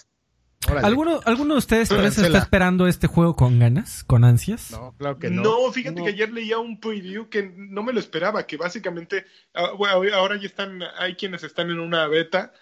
¿Alguno, 0.83 1.19
¿Alguno 1.25 1.55
de 1.55 1.57
ustedes 1.57 1.89
tal 1.89 2.01
vez 2.01 2.17
está 2.17 2.37
esperando 2.37 2.87
este 2.87 3.07
juego 3.07 3.35
con 3.35 3.59
ganas, 3.59 4.05
con 4.05 4.23
ansias? 4.23 4.71
No, 4.71 4.95
claro 4.97 5.19
que 5.19 5.29
no. 5.29 5.43
No, 5.43 5.71
fíjate 5.73 5.99
No. 5.99 6.05
que 6.05 6.11
ayer 6.11 6.31
leía 6.31 6.59
un 6.59 6.79
preview 6.79 7.27
que 7.27 7.51
no 7.57 7.83
me 7.83 7.91
lo 7.91 7.99
esperaba, 7.99 8.47
que 8.47 8.55
básicamente 8.55 9.25
ah, 9.53 9.71
bueno, 9.77 10.15
ahora 10.15 10.37
ya 10.37 10.47
están, 10.47 10.79
hay 10.97 11.15
quienes 11.15 11.43
están 11.43 11.69
en 11.71 11.81
una 11.81 12.07
beta 12.07 12.53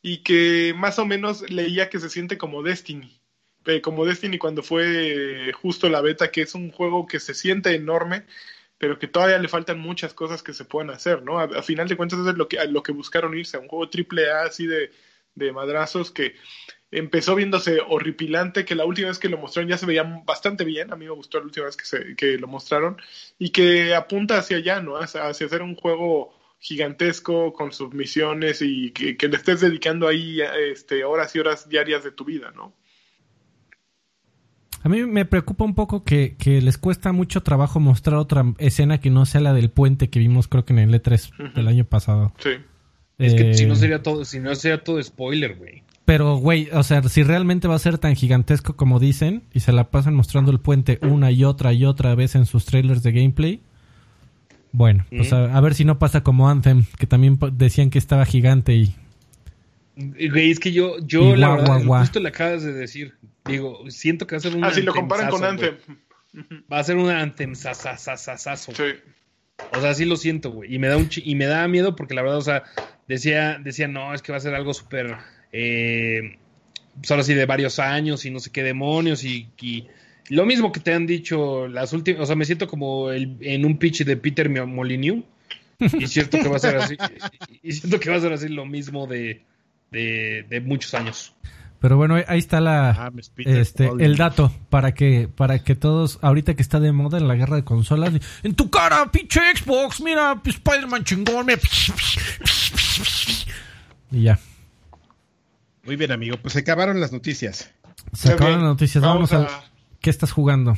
y 0.00 0.22
que 0.22 0.72
más 0.74 0.98
o 0.98 1.04
menos 1.04 1.48
leía 1.50 1.90
que 1.90 2.00
se 2.00 2.08
siente 2.08 2.38
como 2.38 2.62
Destiny, 2.62 3.20
Eh, 3.66 3.80
como 3.80 4.04
Destiny 4.04 4.38
cuando 4.38 4.62
fue 4.62 5.52
justo 5.54 5.88
la 5.88 6.00
beta, 6.02 6.30
que 6.30 6.42
es 6.42 6.54
un 6.54 6.70
juego 6.70 7.06
que 7.06 7.20
se 7.20 7.34
siente 7.34 7.74
enorme, 7.74 8.24
pero 8.78 8.98
que 8.98 9.08
todavía 9.08 9.38
le 9.38 9.48
faltan 9.48 9.78
muchas 9.78 10.14
cosas 10.14 10.42
que 10.42 10.52
se 10.52 10.64
pueden 10.64 10.90
hacer, 10.90 11.22
¿no? 11.22 11.38
A, 11.38 11.62
final 11.62 11.88
de 11.88 11.96
cuentas 11.96 12.18
eso 12.18 12.30
es 12.30 12.36
lo 12.36 12.48
que, 12.48 12.58
a 12.58 12.66
lo 12.66 12.82
que 12.82 12.92
buscaron 12.92 13.36
irse, 13.36 13.56
a 13.56 13.60
un 13.60 13.68
juego 13.68 13.88
triple 13.88 14.30
A 14.30 14.42
así 14.42 14.66
de, 14.66 14.90
de 15.34 15.52
madrazos 15.52 16.10
que 16.10 16.34
empezó 16.90 17.34
viéndose 17.34 17.80
horripilante, 17.80 18.64
que 18.64 18.74
la 18.74 18.84
última 18.84 19.08
vez 19.08 19.18
que 19.18 19.28
lo 19.28 19.38
mostraron 19.38 19.70
ya 19.70 19.78
se 19.78 19.86
veía 19.86 20.02
bastante 20.24 20.64
bien, 20.64 20.92
a 20.92 20.96
mí 20.96 21.06
me 21.06 21.10
gustó 21.12 21.38
la 21.38 21.46
última 21.46 21.66
vez 21.66 21.76
que, 21.76 21.84
se, 21.86 22.16
que 22.16 22.38
lo 22.38 22.46
mostraron, 22.46 23.00
y 23.38 23.50
que 23.50 23.94
apunta 23.94 24.38
hacia 24.38 24.58
allá, 24.58 24.80
¿no? 24.80 24.96
Hacia, 24.96 25.26
hacia 25.26 25.46
hacer 25.46 25.62
un 25.62 25.74
juego 25.76 26.34
gigantesco 26.58 27.52
con 27.52 27.72
sus 27.72 27.92
misiones 27.92 28.62
y 28.62 28.90
que, 28.92 29.16
que 29.16 29.28
le 29.28 29.36
estés 29.36 29.60
dedicando 29.60 30.08
ahí 30.08 30.40
este, 30.40 31.04
horas 31.04 31.34
y 31.36 31.40
horas 31.40 31.68
diarias 31.68 32.04
de 32.04 32.12
tu 32.12 32.24
vida, 32.24 32.52
¿no? 32.54 32.74
A 34.84 34.88
mí 34.88 35.02
me 35.04 35.24
preocupa 35.24 35.64
un 35.64 35.74
poco 35.74 36.04
que, 36.04 36.36
que 36.38 36.60
les 36.60 36.78
cuesta 36.78 37.10
mucho 37.12 37.42
trabajo 37.42 37.80
mostrar 37.80 38.16
otra 38.18 38.44
escena 38.58 38.98
que 38.98 39.10
no 39.10 39.24
sea 39.26 39.40
la 39.40 39.52
del 39.54 39.70
puente 39.70 40.10
que 40.10 40.18
vimos 40.18 40.46
creo 40.46 40.64
que 40.64 40.74
en 40.74 40.78
el 40.78 40.94
E3 41.02 41.30
Ujú. 41.32 41.54
del 41.56 41.68
año 41.68 41.84
pasado. 41.86 42.32
Sí. 42.38 42.50
Es 43.18 43.34
que 43.34 43.50
Eh, 43.50 43.54
si 43.54 43.64
no 43.66 43.74
sería 43.76 44.02
todo, 44.02 44.24
si 44.24 44.38
no 44.40 44.54
sería 44.54 44.84
todo 44.84 45.02
spoiler, 45.02 45.56
güey. 45.56 45.82
Pero, 46.04 46.36
güey, 46.36 46.68
o 46.72 46.82
sea, 46.82 47.02
si 47.04 47.22
realmente 47.22 47.66
va 47.66 47.76
a 47.76 47.78
ser 47.78 47.96
tan 47.96 48.14
gigantesco 48.14 48.76
como 48.76 49.00
dicen 49.00 49.44
y 49.54 49.60
se 49.60 49.72
la 49.72 49.84
pasan 49.90 50.14
mostrando 50.14 50.50
el 50.52 50.60
puente 50.60 50.98
una 51.00 51.30
y 51.30 51.44
otra 51.44 51.72
y 51.72 51.86
otra 51.86 52.14
vez 52.14 52.34
en 52.34 52.44
sus 52.44 52.66
trailers 52.66 53.02
de 53.02 53.12
gameplay, 53.12 53.62
Bueno, 54.72 55.06
pues 55.08 55.32
a, 55.32 55.56
a 55.56 55.60
ver 55.62 55.74
si 55.74 55.84
no 55.86 55.98
pasa 55.98 56.22
como 56.22 56.50
Anthem, 56.50 56.84
que 56.98 57.06
también 57.06 57.38
decían 57.52 57.88
que 57.90 57.98
estaba 57.98 58.26
gigante 58.26 58.74
y... 58.74 58.94
Güey, 59.96 60.50
es 60.50 60.58
que 60.60 60.72
yo, 60.72 60.96
Y 60.98 61.06
yo 61.06 61.36
la 61.36 61.48
guau, 61.48 61.58
verdad, 61.58 61.66
guau, 61.74 61.84
guau. 61.86 62.00
justo 62.00 62.20
le 62.20 62.28
acabas 62.28 62.62
de 62.62 62.72
decir. 62.72 63.14
Digo, 63.44 63.88
siento 63.90 64.26
que 64.26 64.34
va 64.34 64.38
a 64.38 64.40
ser 64.42 64.56
un 64.56 64.64
Ah, 64.64 64.72
si 64.72 64.82
lo 64.82 64.92
comparan 64.94 65.28
con 65.30 65.44
Anthem. 65.44 65.76
güey. 66.32 66.62
Va 66.72 66.78
a 66.80 66.84
ser 66.84 66.96
un 66.96 67.10
Anthem 67.10 67.54
sasasasasazo. 67.54 68.72
Sí. 68.74 68.82
O 69.72 69.80
sea, 69.80 69.94
sí 69.94 70.04
lo 70.04 70.16
siento, 70.16 70.50
güey. 70.50 70.74
Y 70.74 70.78
me 70.78 70.88
da 70.88 70.96
un 70.96 71.08
y 71.14 71.34
me 71.36 71.46
da 71.46 71.68
miedo 71.68 71.94
porque 71.94 72.14
la 72.14 72.22
verdad, 72.22 72.38
o 72.38 72.42
sea, 72.42 72.64
decía, 73.06 73.58
decía, 73.62 73.86
no, 73.86 74.12
es 74.14 74.22
que 74.22 74.32
va 74.32 74.38
a 74.38 74.40
ser 74.40 74.54
algo 74.54 74.74
súper 74.74 75.14
eh, 75.52 76.38
pues 76.96 77.10
ahora 77.10 77.22
sí 77.22 77.34
de 77.34 77.46
varios 77.46 77.78
años 77.78 78.24
y 78.24 78.30
no 78.30 78.40
sé 78.40 78.50
qué 78.50 78.62
demonios 78.64 79.22
y, 79.24 79.48
y 79.60 79.86
lo 80.28 80.44
mismo 80.46 80.72
que 80.72 80.80
te 80.80 80.92
han 80.92 81.06
dicho 81.06 81.68
las 81.68 81.92
últimas, 81.92 82.22
o 82.22 82.26
sea, 82.26 82.34
me 82.36 82.44
siento 82.44 82.66
como 82.66 83.10
el- 83.10 83.36
en 83.40 83.64
un 83.64 83.78
pitch 83.78 84.04
de 84.04 84.16
Peter 84.16 84.48
Molyneux 84.66 85.22
y 85.98 86.06
siento 86.08 86.38
que 86.38 86.48
va 86.48 86.56
a 86.56 86.60
ser 86.60 86.76
así 86.76 86.96
y, 87.62 87.68
y 87.68 87.72
siento 87.72 88.00
que 88.00 88.10
va 88.10 88.16
a 88.16 88.20
ser 88.20 88.32
así 88.32 88.48
lo 88.48 88.64
mismo 88.66 89.06
de, 89.06 89.42
de, 89.90 90.44
de 90.48 90.60
muchos 90.60 90.94
años. 90.94 91.34
Pero 91.80 91.98
bueno, 91.98 92.14
ahí 92.28 92.38
está 92.38 92.60
la... 92.60 92.90
Ah, 92.90 93.12
este, 93.36 93.90
el 93.98 94.16
dato 94.16 94.50
para 94.70 94.94
que 94.94 95.28
para 95.28 95.58
que 95.58 95.74
todos 95.74 96.18
ahorita 96.22 96.54
que 96.54 96.62
está 96.62 96.80
de 96.80 96.92
moda 96.92 97.18
en 97.18 97.28
la 97.28 97.34
guerra 97.34 97.56
de 97.56 97.64
consolas 97.64 98.14
en 98.42 98.54
tu 98.54 98.70
cara 98.70 99.10
pinche 99.12 99.40
Xbox 99.54 100.00
mira 100.00 100.40
Spider-Man 100.42 101.04
chingón 101.04 101.44
mira. 101.44 101.60
y 104.10 104.22
ya 104.22 104.38
Muy 105.84 105.96
bien, 105.96 106.12
amigo. 106.12 106.36
Pues 106.40 106.54
se 106.54 106.60
acabaron 106.60 107.00
las 107.00 107.12
noticias. 107.12 107.70
se 108.14 108.32
acabaron 108.32 108.60
las 108.60 108.68
noticias 108.70 109.02
vamos, 109.04 109.30
vamos 109.30 109.50
al 109.50 109.54
a- 109.54 109.64
qué 110.00 110.08
estás 110.10 110.32
jugando 110.32 110.76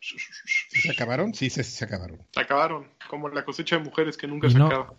¿Sí 0.00 0.80
se 0.82 0.90
acabaron? 0.92 1.34
Sí, 1.34 1.50
se, 1.50 1.64
se 1.64 1.84
acabaron. 1.84 2.18
Se 2.32 2.40
acabaron, 2.40 2.86
como 3.08 3.28
la 3.30 3.44
cosecha 3.44 3.76
de 3.76 3.82
mujeres 3.84 4.16
que 4.16 4.26
nunca 4.26 4.46
Y 4.46 4.50
se 4.52 4.58
no. 4.58 4.66
acaba. 4.66 4.94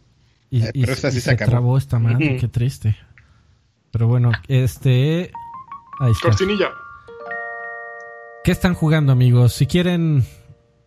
Y, 0.50 0.64
Eh, 0.64 0.72
y- 0.74 0.82
pero 0.82 0.94
esta 0.94 1.10
y 1.10 1.12
sí 1.12 1.18
se 1.20 1.26
se 1.26 1.32
acabó. 1.32 1.52
trabó 1.52 1.78
esta 1.78 2.00
madre 2.00 2.38
qué 2.38 2.48
triste 2.48 2.96
pero 3.92 4.08
bueno 4.08 4.32
este 4.48 5.32
ahí 6.00 6.12
está 6.12 6.30
Cortinilla. 6.30 6.70
¿Qué 8.44 8.52
están 8.52 8.76
jugando, 8.76 9.12
amigos? 9.12 9.52
Si 9.54 9.66
quieren, 9.68 10.24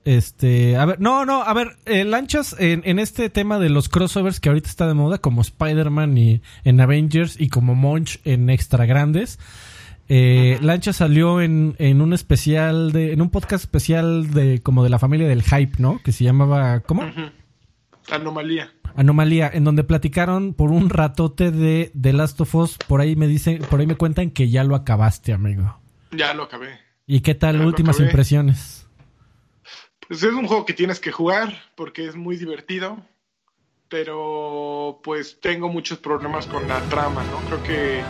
este, 0.06 0.76
a 0.78 0.86
ver, 0.86 0.98
no, 1.00 1.26
no, 1.26 1.42
a 1.42 1.52
ver, 1.52 1.76
eh, 1.84 2.04
lanchas 2.04 2.56
en, 2.58 2.80
en 2.86 2.98
este 2.98 3.28
tema 3.28 3.58
de 3.58 3.68
los 3.68 3.90
crossovers 3.90 4.40
que 4.40 4.48
ahorita 4.48 4.68
está 4.68 4.86
de 4.86 4.94
moda, 4.94 5.18
como 5.18 5.42
Spider-Man 5.42 6.16
y 6.16 6.40
en 6.64 6.80
Avengers 6.80 7.38
y 7.38 7.48
como 7.48 7.74
Monch 7.74 8.18
en 8.24 8.48
Extra 8.48 8.86
Grandes. 8.86 9.38
Eh, 10.08 10.58
Lancha 10.62 10.92
salió 10.94 11.40
en, 11.42 11.76
en 11.78 12.00
un 12.00 12.14
especial 12.14 12.92
de, 12.92 13.12
en 13.12 13.20
un 13.20 13.28
podcast 13.30 13.64
especial 13.64 14.32
de 14.32 14.60
como 14.62 14.82
de 14.82 14.88
la 14.90 14.98
familia 14.98 15.28
del 15.28 15.42
hype, 15.42 15.74
¿no? 15.78 16.00
Que 16.02 16.12
se 16.12 16.24
llamaba, 16.24 16.80
¿cómo? 16.80 17.02
Ujú. 17.02 17.30
Anomalía. 18.10 18.72
Anomalía, 18.96 19.48
en 19.52 19.64
donde 19.64 19.84
platicaron 19.84 20.52
por 20.54 20.70
un 20.70 20.90
ratote 20.90 21.50
de 21.50 21.92
The 22.00 22.12
Last 22.12 22.40
of 22.40 22.54
Us. 22.54 22.76
Por 22.88 23.00
ahí 23.00 23.14
me 23.16 23.26
dicen, 23.28 23.62
por 23.70 23.80
ahí 23.80 23.86
me 23.86 23.94
cuentan 23.96 24.30
que 24.30 24.48
ya 24.50 24.64
lo 24.64 24.74
acabaste, 24.74 25.32
amigo. 25.32 25.78
Ya 26.10 26.34
lo 26.34 26.42
acabé. 26.44 26.78
¿Y 27.06 27.20
qué 27.20 27.34
tal? 27.34 27.58
Ya 27.58 27.66
Últimas 27.66 28.00
impresiones. 28.00 28.86
Pues 30.08 30.22
es 30.24 30.32
un 30.32 30.46
juego 30.48 30.64
que 30.64 30.72
tienes 30.74 30.98
que 30.98 31.12
jugar 31.12 31.54
porque 31.76 32.06
es 32.06 32.16
muy 32.16 32.36
divertido, 32.36 32.98
pero 33.88 35.00
pues 35.02 35.38
tengo 35.40 35.68
muchos 35.68 35.98
problemas 35.98 36.46
con 36.46 36.66
la 36.68 36.80
trama, 36.82 37.22
¿no? 37.24 37.38
Creo 37.46 37.62
que, 37.62 38.02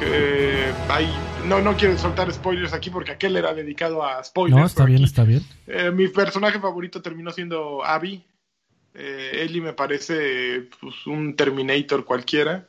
que 0.00 0.64
hay... 0.88 1.08
No, 1.46 1.60
no 1.60 1.76
quiero 1.76 1.96
soltar 1.98 2.32
spoilers 2.32 2.72
aquí 2.72 2.90
porque 2.90 3.12
aquel 3.12 3.36
era 3.36 3.54
dedicado 3.54 4.04
a 4.04 4.22
spoilers. 4.24 4.58
No, 4.60 4.66
está 4.66 4.84
bien, 4.84 4.96
aquí- 4.98 5.04
está 5.04 5.22
bien. 5.24 5.42
Eh, 5.66 5.90
mi 5.92 6.08
personaje 6.08 6.58
favorito 6.58 7.00
terminó 7.02 7.30
siendo 7.30 7.84
Abby. 7.84 8.24
Eh, 8.98 9.42
Ellie 9.42 9.60
me 9.60 9.74
parece 9.74 10.68
pues, 10.80 11.06
un 11.06 11.36
Terminator 11.36 12.04
cualquiera. 12.04 12.66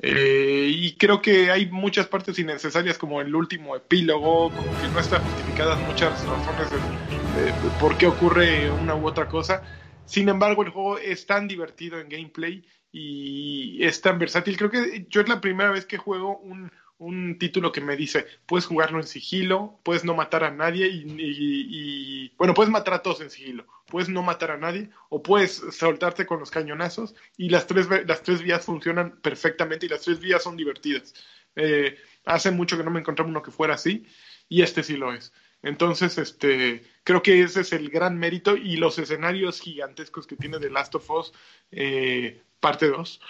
Eh, 0.00 0.70
y 0.72 0.96
creo 0.96 1.20
que 1.20 1.50
hay 1.50 1.66
muchas 1.66 2.06
partes 2.06 2.38
innecesarias, 2.38 2.98
como 2.98 3.20
el 3.20 3.34
último 3.34 3.74
epílogo, 3.74 4.50
como 4.50 4.70
que 4.80 4.88
no 4.88 5.00
están 5.00 5.22
justificadas 5.22 5.80
muchas 5.80 6.24
razones 6.26 6.70
de 6.70 7.52
por 7.80 7.96
qué 7.96 8.06
ocurre 8.06 8.70
una 8.70 8.94
u 8.94 9.06
otra 9.06 9.28
cosa. 9.28 9.62
Sin 10.04 10.28
embargo, 10.28 10.62
el 10.62 10.70
juego 10.70 10.98
es 10.98 11.26
tan 11.26 11.48
divertido 11.48 11.98
en 11.98 12.08
gameplay 12.08 12.64
y 12.92 13.82
es 13.84 14.00
tan 14.00 14.18
versátil. 14.18 14.56
Creo 14.56 14.70
que 14.70 15.06
yo 15.08 15.20
es 15.20 15.28
la 15.28 15.40
primera 15.40 15.70
vez 15.70 15.84
que 15.84 15.98
juego 15.98 16.38
un, 16.38 16.70
un 16.98 17.38
título 17.38 17.72
que 17.72 17.80
me 17.80 17.96
dice, 17.96 18.26
puedes 18.46 18.66
jugarlo 18.66 18.98
en 18.98 19.06
sigilo, 19.06 19.78
puedes 19.82 20.04
no 20.04 20.14
matar 20.14 20.44
a 20.44 20.50
nadie 20.50 20.88
y, 20.88 22.32
bueno, 22.38 22.54
puedes 22.54 22.70
matar 22.70 22.94
a 22.94 23.02
todos 23.02 23.20
en 23.20 23.30
sigilo, 23.30 23.66
puedes 23.86 24.08
no 24.08 24.22
matar 24.22 24.52
a 24.52 24.56
nadie 24.56 24.90
o 25.10 25.22
puedes 25.22 25.62
soltarte 25.72 26.26
con 26.26 26.40
los 26.40 26.50
cañonazos 26.50 27.14
y 27.36 27.50
las 27.50 27.66
tres, 27.66 27.86
las 28.06 28.22
tres 28.22 28.42
vías 28.42 28.64
funcionan 28.64 29.20
perfectamente 29.20 29.86
y 29.86 29.88
las 29.90 30.02
tres 30.02 30.20
vías 30.20 30.42
son 30.42 30.56
divertidas. 30.56 31.14
Eh, 31.54 31.98
hace 32.24 32.50
mucho 32.50 32.76
que 32.76 32.84
no 32.84 32.90
me 32.90 33.00
encontraba 33.00 33.30
uno 33.30 33.42
que 33.42 33.50
fuera 33.50 33.74
así 33.74 34.06
y 34.48 34.62
este 34.62 34.82
sí 34.82 34.96
lo 34.96 35.12
es. 35.12 35.32
Entonces, 35.62 36.16
este, 36.18 36.84
creo 37.02 37.22
que 37.22 37.42
ese 37.42 37.62
es 37.62 37.72
el 37.72 37.90
gran 37.90 38.18
mérito 38.18 38.56
y 38.56 38.76
los 38.76 38.98
escenarios 38.98 39.60
gigantescos 39.60 40.26
que 40.26 40.36
tiene 40.36 40.60
The 40.60 40.70
Last 40.70 40.94
of 40.94 41.10
Us 41.10 41.32
eh, 41.72 42.42
parte 42.60 42.88
2 42.88 43.20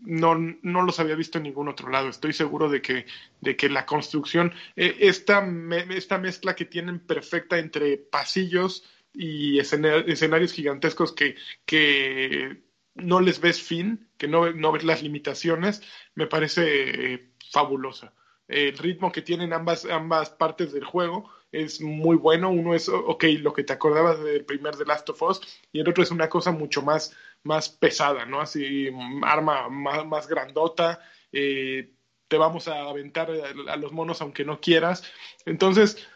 no, 0.00 0.34
no 0.62 0.82
los 0.82 1.00
había 1.00 1.14
visto 1.14 1.38
en 1.38 1.44
ningún 1.44 1.68
otro 1.68 1.90
lado. 1.90 2.08
Estoy 2.08 2.32
seguro 2.32 2.68
de 2.68 2.80
que, 2.82 3.06
de 3.40 3.56
que 3.56 3.68
la 3.68 3.86
construcción, 3.86 4.52
eh, 4.76 4.96
esta, 5.00 5.40
me- 5.40 5.96
esta 5.96 6.18
mezcla 6.18 6.54
que 6.54 6.64
tienen 6.64 7.00
perfecta 7.00 7.58
entre 7.58 7.96
pasillos 7.98 8.84
y 9.12 9.58
escena- 9.58 10.04
escenarios 10.06 10.52
gigantescos 10.52 11.12
que, 11.12 11.36
que 11.66 12.62
no 12.94 13.20
les 13.20 13.40
ves 13.40 13.62
fin, 13.62 14.08
que 14.16 14.28
no, 14.28 14.52
no 14.52 14.72
ves 14.72 14.84
las 14.84 15.02
limitaciones, 15.02 15.82
me 16.14 16.26
parece 16.26 17.14
eh, 17.14 17.30
fabulosa. 17.50 18.14
El 18.48 18.76
ritmo 18.78 19.12
que 19.12 19.22
tienen 19.22 19.52
ambas, 19.52 19.84
ambas 19.84 20.30
partes 20.30 20.72
del 20.72 20.84
juego 20.84 21.30
es 21.52 21.80
muy 21.80 22.16
bueno. 22.16 22.50
Uno 22.50 22.74
es, 22.74 22.88
ok, 22.88 23.24
lo 23.40 23.52
que 23.52 23.62
te 23.62 23.72
acordabas 23.72 24.22
del 24.24 24.44
primer 24.44 24.76
The 24.76 24.84
Last 24.86 25.08
of 25.10 25.22
Us, 25.22 25.40
y 25.72 25.80
el 25.80 25.88
otro 25.88 26.02
es 26.02 26.10
una 26.10 26.28
cosa 26.28 26.50
mucho 26.50 26.82
más, 26.82 27.16
más 27.42 27.68
pesada, 27.68 28.26
¿no? 28.26 28.40
Así, 28.40 28.88
arma 29.22 29.68
más, 29.68 30.28
grandota, 30.28 31.00
eh, 31.32 31.92
te 32.28 32.36
vamos 32.36 32.68
a 32.68 32.88
aventar 32.88 33.30
a, 33.30 33.72
a 33.72 33.76
los 33.76 33.92
monos 33.92 34.20
aunque 34.20 34.44
no 34.44 34.60
quieras. 34.60 35.02
Entonces, 35.46 36.06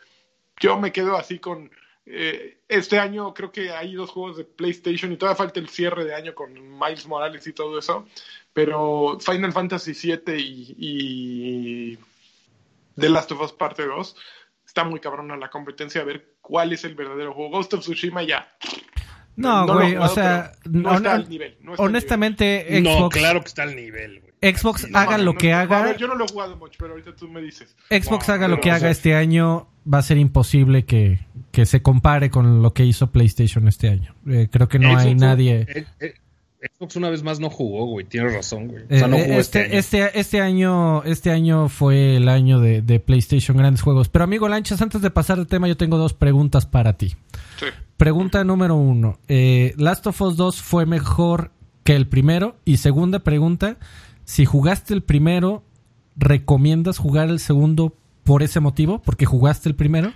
yo 0.61 0.79
me 0.79 0.93
quedo 0.93 1.17
así 1.17 1.39
con... 1.39 1.71
eh, 2.07 2.59
este 2.69 2.99
año 2.99 3.33
creo 3.33 3.51
que 3.51 3.71
hay 3.71 3.95
dos 3.95 4.11
juegos 4.11 4.37
de 4.37 4.45
PlayStation 4.45 5.13
y 5.13 5.17
todavía 5.17 5.37
falta 5.37 5.61
el 5.61 5.69
cierre 5.69 6.05
de 6.05 6.15
año 6.15 6.35
con 6.35 6.53
Miles 6.79 7.07
Morales 7.07 7.47
y 7.47 7.53
todo 7.53 7.79
eso, 7.79 8.07
pero 8.53 9.19
Final 9.21 9.53
Fantasy 9.53 9.93
VII 9.93 10.37
y, 10.37 10.75
y 10.79 11.99
The 12.97 13.09
Last 13.09 13.33
of 13.33 13.41
Us 13.41 13.53
Parte 13.53 13.87
2 13.87 14.17
está 14.67 14.85
muy 14.85 15.01
cabrona 15.01 15.37
la 15.37 15.51
competencia 15.51 16.01
a 16.01 16.05
ver 16.05 16.37
cuál 16.41 16.73
es 16.73 16.85
el 16.85 16.95
verdadero 16.95 17.33
juego. 17.33 17.51
Ghost 17.51 17.75
of 17.75 17.81
Tsushima 17.81 18.23
ya. 18.23 18.49
No, 19.37 19.67
güey, 19.67 19.97
o 19.97 20.09
sea, 20.09 20.53
no 20.65 20.95
está 20.97 21.15
al 21.15 21.29
nivel. 21.29 21.57
no 21.61 21.73
está 21.73 21.83
al 21.83 21.89
honestamente, 21.89 22.81
No, 22.83 22.99
Xbox, 22.99 23.17
claro 23.17 23.41
que 23.41 23.49
está 23.49 23.63
al 23.65 23.75
nivel, 23.77 24.21
güey. 24.21 24.55
Xbox. 24.55 24.91
No, 24.91 24.99
haga 24.99 25.17
lo 25.19 25.33
no, 25.33 25.39
que 25.39 25.51
no, 25.51 25.57
haga, 25.57 25.81
A 25.81 25.85
ver, 25.87 25.97
yo 25.97 26.07
no 26.07 26.15
lo 26.17 26.25
he 26.27 26.29
jugado 26.29 26.57
mucho, 26.57 26.77
pero 26.79 26.93
ahorita 26.93 27.17
tú 27.17 27.29
me 27.29 27.41
dices. 27.41 27.75
Xbox 27.91 28.29
No, 28.29 28.35
haga 28.35 28.49
lo 28.49 28.61
que 28.61 28.71
haga 28.71 28.81
sea, 28.81 28.91
este 28.91 29.15
año, 29.15 29.69
va 29.93 29.99
a 29.99 30.03
ser 30.03 30.19
imposible 30.19 30.85
que, 30.85 31.21
que 31.51 31.65
se 31.67 31.83
compare 31.83 32.31
con 32.31 32.63
lo 32.63 32.75
que 32.75 32.85
hizo 32.85 33.11
PlayStation 33.11 33.67
este 33.69 33.89
año. 33.89 34.15
Eh, 34.29 34.49
creo 34.51 34.69
que 34.69 34.79
no 34.79 34.91
Xbox, 34.91 35.05
hay 35.05 35.15
nadie. 35.15 35.67
eh, 35.69 35.87
eh, 36.01 36.15
Xbox 36.79 36.97
una 36.97 37.11
vez 37.11 37.23
más 37.23 37.41
no 37.41 37.51
jugó, 37.51 37.87
güey. 37.87 38.07
Tienes 38.07 38.35
razón, 38.35 38.69
güey. 38.69 38.85
O 38.85 38.99
sea, 38.99 39.07
no 39.09 39.19
jugó 39.19 39.35
este, 39.41 39.77
este, 39.79 40.03
año. 40.03 40.07
este, 40.09 40.21
este 40.21 40.41
año, 40.41 41.03
este 41.05 41.31
año 41.31 41.69
fue 41.69 42.17
el 42.17 42.29
año 42.29 42.61
de, 42.61 42.83
de 42.83 43.01
PlayStation 43.01 43.57
grandes 43.57 43.83
juegos. 43.83 44.09
Pero 44.09 44.25
amigo 44.25 44.49
Lanchas, 44.49 44.81
antes 44.83 45.01
de 45.03 45.11
pasar 45.11 45.39
el 45.39 45.47
tema, 45.47 45.69
yo 45.69 45.77
tengo 45.77 45.97
dos 45.99 46.13
preguntas 46.15 46.67
para 46.67 46.95
ti. 46.95 47.17
Sí. 47.59 47.67
Pregunta 47.97 48.45
número 48.45 48.75
uno. 48.75 49.19
eh, 49.29 49.75
¿Last 49.77 50.07
of 50.07 50.21
Us 50.21 50.37
2 50.37 50.61
fue 50.63 50.87
mejor 50.87 51.53
que 51.85 51.95
el 51.95 52.09
primero? 52.09 52.57
Y 52.65 52.79
segunda 52.79 53.21
pregunta, 53.21 53.79
si 54.25 54.45
jugaste 54.45 54.95
el 54.95 55.03
primero, 55.03 55.63
¿recomiendas 56.17 56.99
jugar 56.99 57.29
el 57.29 57.39
segundo 57.39 57.95
por 58.25 58.43
ese 58.43 58.61
motivo? 58.61 59.03
¿Porque 59.03 59.27
jugaste 59.27 59.69
el 59.69 59.75
primero? 59.75 60.13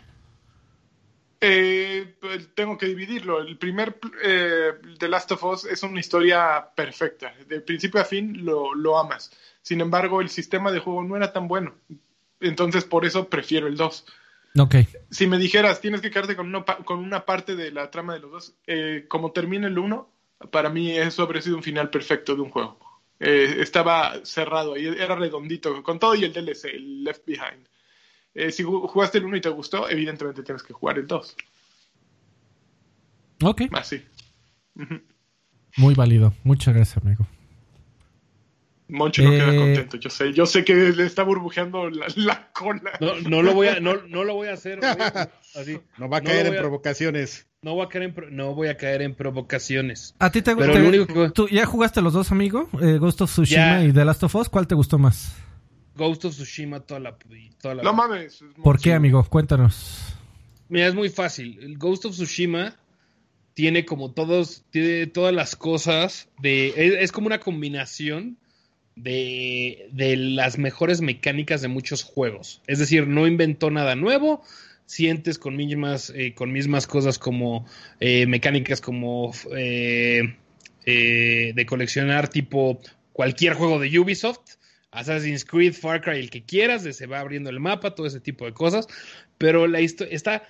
Eh, 1.40 2.16
pues, 2.20 2.48
tengo 2.55 2.77
que 2.77 2.86
dividirlo. 2.86 3.40
El 3.40 3.59
primer 3.59 3.98
eh, 4.24 4.73
The 4.98 5.09
Last 5.09 5.31
of 5.32 5.44
Us 5.44 5.65
es 5.65 5.82
una 5.82 6.01
historia 6.01 6.70
perfecta. 6.74 7.32
De 7.47 7.60
principio 7.60 8.01
a 8.01 8.05
fin 8.05 8.44
lo, 8.44 8.74
lo 8.74 8.98
amas. 8.98 9.31
Sin 9.62 9.81
embargo, 9.81 10.20
el 10.20 10.31
sistema 10.31 10.73
de 10.73 10.81
juego 10.81 11.05
no 11.05 11.16
era 11.16 11.32
tan 11.32 11.47
bueno. 11.47 11.74
Entonces, 12.40 12.85
por 12.85 13.05
eso 13.05 13.28
prefiero 13.28 13.66
el 13.66 13.77
2. 13.77 14.06
Ok. 14.57 14.77
Si 15.11 15.27
me 15.27 15.39
dijeras, 15.39 15.81
tienes 15.81 16.01
que 16.01 16.11
quedarte 16.11 16.37
con, 16.37 16.47
una 16.49 16.65
con 16.65 16.99
una 17.01 17.25
parte 17.25 17.55
de 17.57 17.70
la 17.70 17.91
trama 17.91 18.15
de 18.15 18.20
los 18.20 18.31
dos, 18.31 18.55
eh, 18.66 19.05
como 19.09 19.33
termina 19.33 19.66
el 19.69 19.79
1, 19.79 20.11
para 20.51 20.70
mí 20.70 20.91
eso 20.97 21.23
habría 21.23 21.43
sido 21.43 21.57
un 21.57 21.62
final 21.62 21.91
perfecto 21.91 22.35
de 22.35 22.43
un 22.43 22.51
juego. 22.51 22.79
Eh, 23.20 23.57
estaba 23.61 24.25
cerrado 24.25 24.75
ahí, 24.75 24.87
era 24.87 25.16
redondito, 25.16 25.83
con 25.83 25.99
todo 25.99 26.15
y 26.15 26.25
el 26.25 26.33
DLC, 26.33 26.65
el 26.66 27.05
Left 27.05 27.25
Behind. 27.27 27.69
Eh, 28.35 28.53
si 28.53 28.62
ju- 28.62 28.87
jugaste 28.89 29.19
el 29.19 29.25
1 29.25 29.37
y 29.37 29.41
te 29.41 29.49
gustó, 29.49 29.89
evidentemente 29.89 30.43
tienes 30.43 30.62
que 30.62 30.73
jugar 30.73 30.99
el 30.99 31.07
2. 31.07 31.37
Ok. 33.43 33.62
Así. 33.73 34.03
Muy 35.77 35.95
válido. 35.95 36.33
Muchas 36.45 36.75
gracias, 36.75 37.05
amigo. 37.05 37.27
Monchi 38.89 39.23
no 39.23 39.31
queda 39.31 39.52
Eh, 39.52 39.56
contento, 39.56 39.97
yo 39.98 40.09
sé. 40.10 40.32
Yo 40.32 40.47
sé 40.47 40.65
que 40.65 40.74
le 40.74 41.05
está 41.05 41.23
burbujeando 41.23 41.90
la, 41.90 42.06
la 42.16 42.51
cola. 42.52 42.93
No, 43.01 43.20
no 43.20 43.43
lo 43.43 43.52
voy 43.55 43.69
a, 43.69 43.81
no, 43.81 43.97
no 44.09 44.24
lo 44.24 44.35
voy 44.35 44.48
a 44.48 44.55
hacer. 44.55 44.81
Así. 45.55 45.78
No 45.98 46.09
va 46.09 46.19
a 46.19 46.20
caer 46.23 46.47
en 46.47 46.55
a- 46.55 46.59
provocaciones. 46.59 47.47
No 47.60 47.74
voy 47.74 47.85
a 47.85 47.89
caer 47.89 48.05
en, 48.05 48.15
pro- 48.15 48.31
no 48.31 48.55
voy 48.55 48.69
a 48.69 48.77
caer 48.77 49.02
en 49.02 49.15
provocaciones. 49.15 50.15
¿A 50.20 50.31
ti 50.31 50.43
te 50.43 50.55
Pero 50.56 50.73
te- 50.73 50.78
lo 50.81 50.89
único 50.89 51.06
que- 51.06 51.31
tú 51.31 51.48
¿Ya 51.48 51.66
jugaste 51.66 52.01
los 52.01 52.12
dos, 52.12 52.31
amigo? 52.32 52.69
Eh, 52.81 52.98
Ghost 52.98 53.20
of 53.20 53.31
Tsushima 53.32 53.81
Ya. 53.81 53.85
y 53.85 53.93
The 53.93 54.05
Last 54.05 54.23
of 54.23 54.35
Us. 54.36 54.48
¿Cuál 54.48 54.66
te 54.69 54.74
gustó 54.74 54.97
más? 54.98 55.35
Ghost 55.97 56.24
of 56.27 56.35
Tsushima 56.35 56.81
toda 56.81 57.01
la, 57.01 57.16
toda 57.60 57.74
la 57.74 57.82
No 57.82 57.93
mames. 57.93 58.44
¿Por 58.62 58.78
qué, 58.81 58.93
amigo? 58.94 59.24
Cuéntanos. 59.24 60.15
Mira, 60.69 60.86
es 60.86 60.94
muy 60.94 61.09
fácil. 61.09 61.59
El 61.60 61.77
Ghost 61.78 62.05
of 62.05 62.12
Tsushima 62.12 62.77
tiene 63.55 63.85
como 63.85 64.12
todos, 64.12 64.62
tiene 64.70 65.06
todas 65.09 65.35
las 65.35 65.56
cosas 65.56 66.28
de. 66.40 66.69
Es, 66.77 66.94
es 67.02 67.12
como 67.12 67.27
una 67.27 67.40
combinación 67.40 68.39
de, 69.03 69.89
de 69.93 70.16
las 70.16 70.59
mejores 70.59 71.01
mecánicas 71.01 71.62
de 71.62 71.69
muchos 71.69 72.03
juegos. 72.03 72.62
Es 72.66 72.79
decir, 72.79 73.07
no 73.07 73.27
inventó 73.27 73.70
nada 73.70 73.95
nuevo. 73.95 74.43
Sientes 74.87 75.39
con 75.39 75.57
mismas, 75.57 76.11
eh, 76.16 76.35
con 76.35 76.51
mismas 76.53 76.87
cosas 76.87 77.19
como 77.19 77.66
eh, 78.01 78.27
mecánicas 78.27 78.81
como 78.81 79.33
eh, 79.57 80.35
de 80.85 81.66
coleccionar 81.66 82.29
tipo 82.29 82.81
cualquier 83.12 83.55
juego 83.55 83.79
de 83.79 83.99
Ubisoft. 83.99 84.57
Assassin's 84.91 85.45
Creed, 85.45 85.75
Far 85.75 86.01
Cry, 86.01 86.19
el 86.19 86.31
que 86.31 86.43
quieras, 86.43 86.83
se 86.83 87.07
va 87.07 87.20
abriendo 87.20 87.51
el 87.51 87.61
mapa, 87.61 87.95
todo 87.95 88.07
ese 88.07 88.20
tipo 88.20 88.47
de 88.47 88.55
cosas. 88.55 88.89
Pero 89.37 89.66
la 89.66 89.83
historia 89.83 90.15
está 90.15 90.43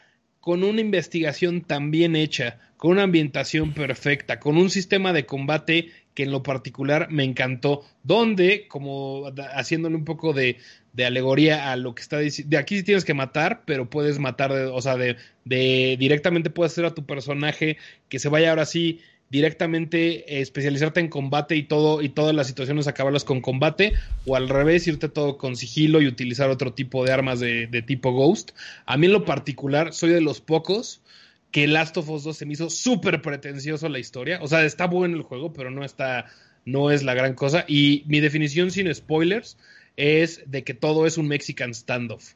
con 0.48 0.64
una 0.64 0.80
investigación 0.80 1.60
tan 1.60 1.90
bien 1.90 2.16
hecha, 2.16 2.58
con 2.78 2.92
una 2.92 3.02
ambientación 3.02 3.74
perfecta, 3.74 4.40
con 4.40 4.56
un 4.56 4.70
sistema 4.70 5.12
de 5.12 5.26
combate 5.26 5.90
que 6.14 6.22
en 6.22 6.30
lo 6.30 6.42
particular 6.42 7.08
me 7.10 7.24
encantó, 7.24 7.84
donde, 8.02 8.66
como 8.66 9.30
haciéndole 9.54 9.94
un 9.96 10.06
poco 10.06 10.32
de, 10.32 10.56
de 10.94 11.04
alegoría 11.04 11.70
a 11.70 11.76
lo 11.76 11.94
que 11.94 12.00
está 12.00 12.18
diciendo, 12.18 12.48
de 12.50 12.56
aquí 12.56 12.78
sí 12.78 12.82
tienes 12.82 13.04
que 13.04 13.12
matar, 13.12 13.62
pero 13.66 13.90
puedes 13.90 14.18
matar, 14.18 14.50
de- 14.54 14.64
o 14.64 14.80
sea, 14.80 14.96
de, 14.96 15.16
de 15.44 15.96
directamente 15.98 16.48
puedes 16.48 16.72
hacer 16.72 16.86
a 16.86 16.94
tu 16.94 17.04
personaje 17.04 17.76
que 18.08 18.18
se 18.18 18.30
vaya 18.30 18.48
ahora 18.48 18.64
sí 18.64 19.00
directamente 19.30 20.36
eh, 20.36 20.40
especializarte 20.40 21.00
en 21.00 21.08
combate 21.08 21.56
y 21.56 21.64
todo 21.64 22.02
y 22.02 22.08
todas 22.08 22.34
las 22.34 22.46
situaciones 22.46 22.86
acabarlas 22.86 23.24
con 23.24 23.40
combate 23.40 23.92
o 24.26 24.36
al 24.36 24.48
revés 24.48 24.86
irte 24.86 25.08
todo 25.08 25.36
con 25.36 25.56
sigilo 25.56 26.00
y 26.00 26.06
utilizar 26.06 26.50
otro 26.50 26.72
tipo 26.72 27.04
de 27.04 27.12
armas 27.12 27.40
de, 27.40 27.84
tipo 27.86 28.12
Ghost. 28.12 28.52
A 28.86 28.96
mí 28.96 29.06
en 29.06 29.12
lo 29.12 29.24
particular 29.24 29.92
soy 29.92 30.10
de 30.10 30.20
los 30.20 30.40
pocos 30.40 31.02
que 31.50 31.66
Last 31.66 31.96
of 31.96 32.08
Us 32.10 32.24
2 32.24 32.36
se 32.36 32.46
me 32.46 32.52
hizo 32.54 32.70
súper 32.70 33.22
pretencioso 33.22 33.88
la 33.88 33.98
historia. 33.98 34.38
O 34.42 34.48
sea, 34.48 34.64
está 34.64 34.86
bueno 34.86 35.16
el 35.16 35.22
juego, 35.22 35.52
pero 35.52 35.70
no 35.70 35.84
está, 35.84 36.26
no 36.64 36.90
es 36.90 37.02
la 37.02 37.14
gran 37.14 37.34
cosa. 37.34 37.64
Y 37.66 38.04
mi 38.06 38.20
definición 38.20 38.70
sin 38.70 38.94
spoilers 38.94 39.56
es 39.96 40.42
de 40.46 40.62
que 40.62 40.74
todo 40.74 41.06
es 41.06 41.16
un 41.16 41.26
Mexican 41.26 41.74
standoff. 41.74 42.34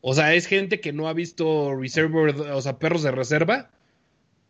O 0.00 0.14
sea, 0.14 0.34
es 0.34 0.46
gente 0.46 0.80
que 0.80 0.92
no 0.92 1.08
ha 1.08 1.12
visto 1.14 1.74
Reservoir, 1.74 2.34
o 2.34 2.60
sea, 2.60 2.78
perros 2.78 3.02
de 3.02 3.10
reserva. 3.10 3.70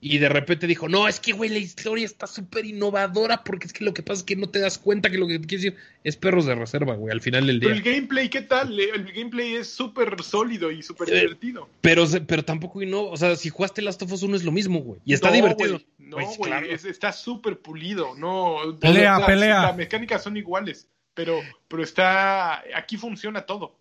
Y 0.07 0.19
de 0.19 0.29
repente 0.29 0.67
dijo, 0.67 0.87
no, 0.87 1.09
es 1.09 1.19
que, 1.19 1.33
güey, 1.33 1.49
la 1.49 1.57
historia 1.57 2.05
está 2.05 2.27
súper 2.27 2.67
innovadora 2.67 3.43
porque 3.43 3.67
es 3.67 3.73
que 3.73 3.85
lo 3.85 3.95
que 3.95 4.03
pasa 4.03 4.19
es 4.19 4.25
que 4.25 4.37
no 4.37 4.51
te 4.51 4.59
das 4.59 4.77
cuenta 4.77 5.09
que 5.09 5.17
lo 5.17 5.27
que 5.27 5.39
te 5.39 5.47
quiere 5.47 5.65
decir 5.65 5.79
es 6.05 6.17
perros 6.17 6.45
de 6.45 6.55
reserva, 6.55 6.95
güey, 6.95 7.11
al 7.11 7.23
final 7.23 7.47
del 7.47 7.59
Pero 7.59 7.73
día. 7.75 7.79
el 7.79 7.83
gameplay, 7.95 8.29
¿qué 8.29 8.43
tal? 8.43 8.79
El 8.79 9.11
gameplay 9.15 9.55
es 9.55 9.69
súper 9.71 10.23
sólido 10.23 10.71
y 10.71 10.83
súper 10.83 11.09
Eh, 11.11 11.21
divertido. 11.21 11.71
Pero, 11.81 12.07
se- 12.07 12.21
pero 12.21 12.45
tampoco 12.45 12.83
innova. 12.83 13.13
O 13.13 13.17
sea, 13.17 13.35
si 13.37 13.49
jugaste 13.49 13.81
Last 13.81 14.03
of 14.03 14.13
Us 14.13 14.23
1 14.23 14.37
es 14.37 14.45
lo 14.45 14.53
mismo, 14.53 14.81
güey. 14.81 15.01
Y 15.07 15.15
está 15.15 15.29
No, 15.29 15.37
divertido. 15.37 15.81
No, 15.97 16.17
Pues, 16.19 16.37
güey, 16.37 16.51
claro. 16.51 16.67
es- 16.67 16.85
está 16.85 17.11
súper 17.11 17.61
pulido. 17.61 18.15
No, 18.15 18.59
Pelea, 18.79 19.19
las, 19.21 19.27
pelea. 19.27 19.63
Las 19.63 19.77
mecánicas 19.77 20.23
son 20.23 20.37
iguales, 20.37 20.87
pero, 21.15 21.41
pero 21.67 21.83
está. 21.83 22.63
Aquí 22.77 22.99
funciona 22.99 23.47
todo. 23.47 23.79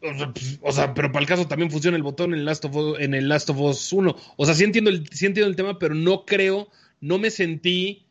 O 0.00 0.18
sea, 0.18 0.32
pues, 0.32 0.58
o 0.62 0.72
sea, 0.72 0.94
pero 0.94 1.12
para 1.12 1.22
el 1.22 1.28
caso 1.28 1.46
también 1.46 1.70
funciona 1.70 1.96
el 1.96 2.02
botón 2.02 2.32
en 2.32 2.44
Last 2.44 2.64
of 2.64 2.74
Us, 2.74 3.00
en 3.00 3.14
el 3.14 3.28
Last 3.28 3.50
of 3.50 3.60
Us 3.60 3.92
1. 3.92 4.16
O 4.36 4.46
sea, 4.46 4.54
sí 4.54 4.64
entiendo, 4.64 4.90
el, 4.90 5.06
sí 5.08 5.26
entiendo 5.26 5.48
el 5.48 5.56
tema, 5.56 5.78
pero 5.78 5.94
no 5.94 6.24
creo, 6.24 6.68
no 7.00 7.18
me 7.18 7.30
sentí. 7.30 8.06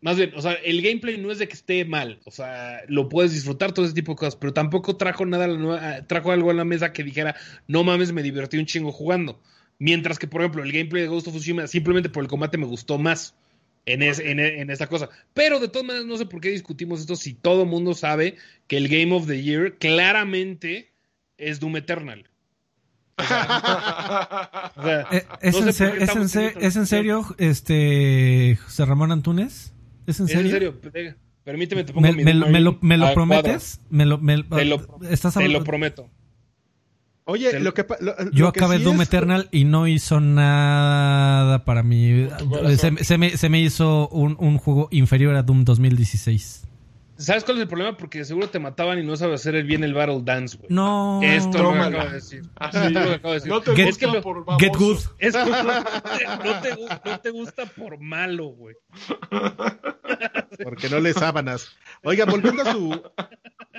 Más 0.00 0.16
bien, 0.16 0.32
o 0.36 0.42
sea, 0.42 0.54
el 0.54 0.82
gameplay 0.82 1.16
no 1.16 1.30
es 1.30 1.38
de 1.38 1.48
que 1.48 1.54
esté 1.54 1.84
mal. 1.84 2.20
O 2.24 2.30
sea, 2.30 2.82
lo 2.88 3.08
puedes 3.08 3.32
disfrutar, 3.32 3.72
todo 3.72 3.84
ese 3.84 3.94
tipo 3.94 4.12
de 4.12 4.16
cosas, 4.16 4.36
pero 4.36 4.52
tampoco 4.52 4.96
trajo 4.96 5.24
nada, 5.24 6.06
trajo 6.06 6.32
algo 6.32 6.50
a 6.50 6.54
la 6.54 6.64
mesa 6.64 6.92
que 6.92 7.04
dijera, 7.04 7.36
no 7.68 7.84
mames, 7.84 8.12
me 8.12 8.22
divertí 8.22 8.58
un 8.58 8.66
chingo 8.66 8.92
jugando. 8.92 9.40
Mientras 9.78 10.18
que, 10.18 10.26
por 10.26 10.42
ejemplo, 10.42 10.62
el 10.62 10.72
gameplay 10.72 11.02
de 11.02 11.08
Ghost 11.08 11.28
of 11.28 11.34
Tsushima, 11.34 11.66
simplemente 11.66 12.08
por 12.08 12.22
el 12.22 12.28
combate 12.28 12.58
me 12.58 12.66
gustó 12.66 12.98
más 12.98 13.34
en, 13.86 14.02
es- 14.02 14.18
en, 14.20 14.38
en 14.40 14.70
esta 14.70 14.86
cosa. 14.86 15.08
Pero 15.34 15.58
de 15.60 15.68
todas 15.68 15.86
maneras, 15.86 16.06
no 16.06 16.16
sé 16.16 16.26
por 16.26 16.40
qué 16.40 16.50
discutimos 16.50 17.00
esto 17.00 17.16
si 17.16 17.34
todo 17.34 17.64
mundo 17.66 17.94
sabe 17.94 18.36
que 18.66 18.76
el 18.76 18.88
Game 18.88 19.14
of 19.14 19.26
the 19.26 19.42
Year 19.42 19.76
claramente 19.78 20.92
es 21.38 21.58
Doom 21.60 21.76
Eternal. 21.76 22.28
O 23.18 23.22
sea, 23.24 24.72
o 24.76 24.82
sea, 24.82 25.06
Eh, 25.12 25.24
¿Es, 25.42 25.52
no 25.54 25.58
en, 25.60 25.64
sé 25.66 25.72
se- 25.72 25.84
por 25.88 25.98
qué 25.98 26.04
es, 26.04 26.14
en 26.16 26.22
estamos 26.22 26.30
se- 26.30 26.38
teniendo 26.38 26.58
esta 26.60 26.66
¿Es 26.68 26.76
en 26.76 26.82
discusión. 26.82 26.86
serio, 26.86 27.36
este, 27.38 28.58
José 28.64 28.84
Ramón 28.84 29.12
Antúnez? 29.12 29.72
¿Es 30.06 30.18
en 30.20 30.26
Es 30.26 30.32
en 30.32 30.38
serio? 30.38 30.50
serio, 30.50 30.80
pe- 30.80 31.14
permíteme, 31.44 31.84
te 31.84 31.92
pongo 31.92 32.06
¿Me, 32.08 32.12
mi 32.14 32.24
me- 32.24 32.34
lo, 32.34 32.46
ahí 32.46 32.52
me 32.52 32.96
lo 32.96 33.06
a 33.06 33.14
prometes? 33.14 33.80
¿Me 33.90 34.06
lo, 34.06 34.18
me- 34.18 34.42
Te 34.44 34.64
lo- 34.64 34.76
¿Estás 34.76 34.86
cuadro. 34.86 35.08
Te 35.32 35.40
lo 35.40 35.44
hablando? 35.58 35.64
prometo. 35.64 36.10
Oye, 37.24 37.60
lo 37.60 37.72
que 37.72 37.86
lo- 38.00 38.16
Yo 38.32 38.44
lo 38.44 38.48
acabé 38.48 38.78
sí 38.78 38.84
Doom 38.84 39.00
es- 39.00 39.08
Eternal 39.08 39.48
y 39.52 39.64
no 39.64 39.86
hizo 39.86 40.20
nada 40.20 41.64
para 41.64 41.82
mí. 41.82 42.28
Se, 42.76 43.04
se 43.04 43.18
me, 43.18 43.36
se 43.36 43.48
me 43.48 43.60
hizo 43.60 44.08
un, 44.08 44.36
un 44.40 44.58
juego 44.58 44.88
inferior 44.90 45.34
a 45.36 45.42
Doom 45.42 45.64
2016. 45.64 46.68
¿Sabes 47.18 47.44
cuál 47.44 47.58
es 47.58 47.62
el 47.62 47.68
problema? 47.68 47.96
Porque 47.96 48.24
seguro 48.24 48.48
te 48.48 48.58
mataban 48.58 48.98
y 48.98 49.04
no 49.06 49.14
sabes 49.16 49.40
hacer 49.40 49.62
bien 49.62 49.84
el 49.84 49.94
Battle 49.94 50.22
Dance, 50.24 50.56
güey. 50.56 50.66
No. 50.72 51.20
Esto 51.22 51.58
es 51.58 51.62
lo 51.62 51.70
acabo 51.70 52.04
de 52.08 52.12
decir. 52.14 52.42
Así. 52.56 52.76
Esto 52.78 52.88
es 52.88 52.94
lo 52.94 53.10
que 53.10 53.14
acabo 53.14 53.28
de 53.28 53.34
decir. 53.34 53.52
No 53.52 53.60
te 53.60 53.70
Get- 53.76 53.88
es 53.88 53.98
que 53.98 54.06
gusta 54.06 54.16
lo- 54.18 54.22
por 54.22 54.44
baboso. 54.44 54.58
Get 54.58 54.76
good. 54.76 54.98
es 55.18 55.36
que 55.36 55.44
no, 55.44 55.54
no 56.44 56.60
te, 56.60 56.74
gu- 56.74 57.00
no 57.04 57.20
te 57.20 57.30
gusta 57.30 57.66
por 57.66 58.00
malo, 58.00 58.46
güey. 58.46 58.74
Porque 60.64 60.88
no 60.88 60.98
le 60.98 61.12
sábanas. 61.12 61.68
Oiga, 62.02 62.24
volviendo 62.24 62.62
a 62.62 62.72
su. 62.72 63.00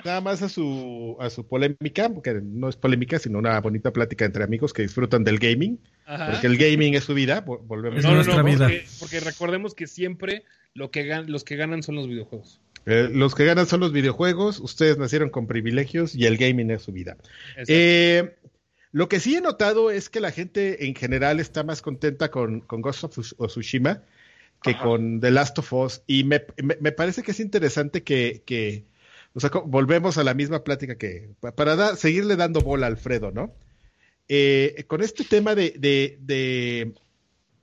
Nada 0.04 0.20
más 0.20 0.42
a 0.42 0.48
su, 0.48 1.16
a 1.20 1.30
su 1.30 1.46
polémica, 1.46 2.08
porque 2.10 2.40
no 2.42 2.68
es 2.68 2.76
polémica, 2.76 3.18
sino 3.18 3.38
una 3.38 3.58
bonita 3.60 3.92
plática 3.92 4.24
entre 4.24 4.44
amigos 4.44 4.72
que 4.72 4.82
disfrutan 4.82 5.24
del 5.24 5.38
gaming. 5.38 5.78
Ajá. 6.06 6.30
Porque 6.32 6.46
el 6.46 6.58
gaming 6.58 6.94
es 6.94 7.04
su 7.04 7.14
vida. 7.14 7.44
vo- 7.44 7.60
Volvemos 7.66 8.02
no, 8.02 8.08
a 8.08 8.10
no, 8.12 8.16
nuestra 8.16 8.36
no, 8.38 8.44
vida. 8.44 8.66
Porque, 8.66 8.84
porque 9.00 9.20
recordemos 9.20 9.74
que 9.74 9.86
siempre 9.86 10.44
lo 10.74 10.90
que 10.90 11.06
gan- 11.08 11.26
los 11.28 11.44
que 11.44 11.56
ganan 11.56 11.82
son 11.82 11.94
los 11.94 12.06
videojuegos. 12.08 12.60
Eh, 12.86 13.08
los 13.10 13.34
que 13.34 13.46
ganan 13.46 13.66
son 13.66 13.80
los 13.80 13.92
videojuegos, 13.92 14.60
ustedes 14.60 14.98
nacieron 14.98 15.30
con 15.30 15.46
privilegios 15.46 16.14
y 16.14 16.26
el 16.26 16.36
gaming 16.36 16.70
es 16.70 16.82
su 16.82 16.92
vida. 16.92 17.16
Eh, 17.66 18.34
lo 18.92 19.08
que 19.08 19.20
sí 19.20 19.34
he 19.36 19.40
notado 19.40 19.90
es 19.90 20.10
que 20.10 20.20
la 20.20 20.30
gente 20.32 20.86
en 20.86 20.94
general 20.94 21.40
está 21.40 21.64
más 21.64 21.80
contenta 21.80 22.30
con, 22.30 22.60
con 22.60 22.82
Ghost 22.82 23.04
of 23.04 23.16
Tsush- 23.18 23.34
of 23.38 23.50
Tsushima 23.50 24.02
que 24.62 24.72
Ajá. 24.72 24.82
con 24.84 25.20
The 25.20 25.30
Last 25.30 25.58
of 25.58 25.72
Us. 25.72 26.02
Y 26.06 26.24
me, 26.24 26.42
me- 26.62 26.76
me 26.80 26.92
parece 26.92 27.22
que 27.22 27.30
es 27.30 27.40
interesante 27.40 28.02
que, 28.02 28.42
que 28.44 28.84
o 29.34 29.40
sea, 29.40 29.50
volvemos 29.66 30.16
a 30.18 30.24
la 30.24 30.32
misma 30.34 30.64
plática 30.64 30.96
que, 30.96 31.30
pa- 31.40 31.52
para 31.54 31.76
dar- 31.76 31.96
seguirle 31.96 32.36
dando 32.36 32.60
bola 32.60 32.86
a 32.86 32.90
Alfredo, 32.90 33.30
¿no? 33.32 33.52
Eh, 34.28 34.84
con 34.86 35.02
este 35.02 35.24
tema 35.24 35.54
de, 35.54 35.74
de, 35.78 36.18
de 36.22 36.92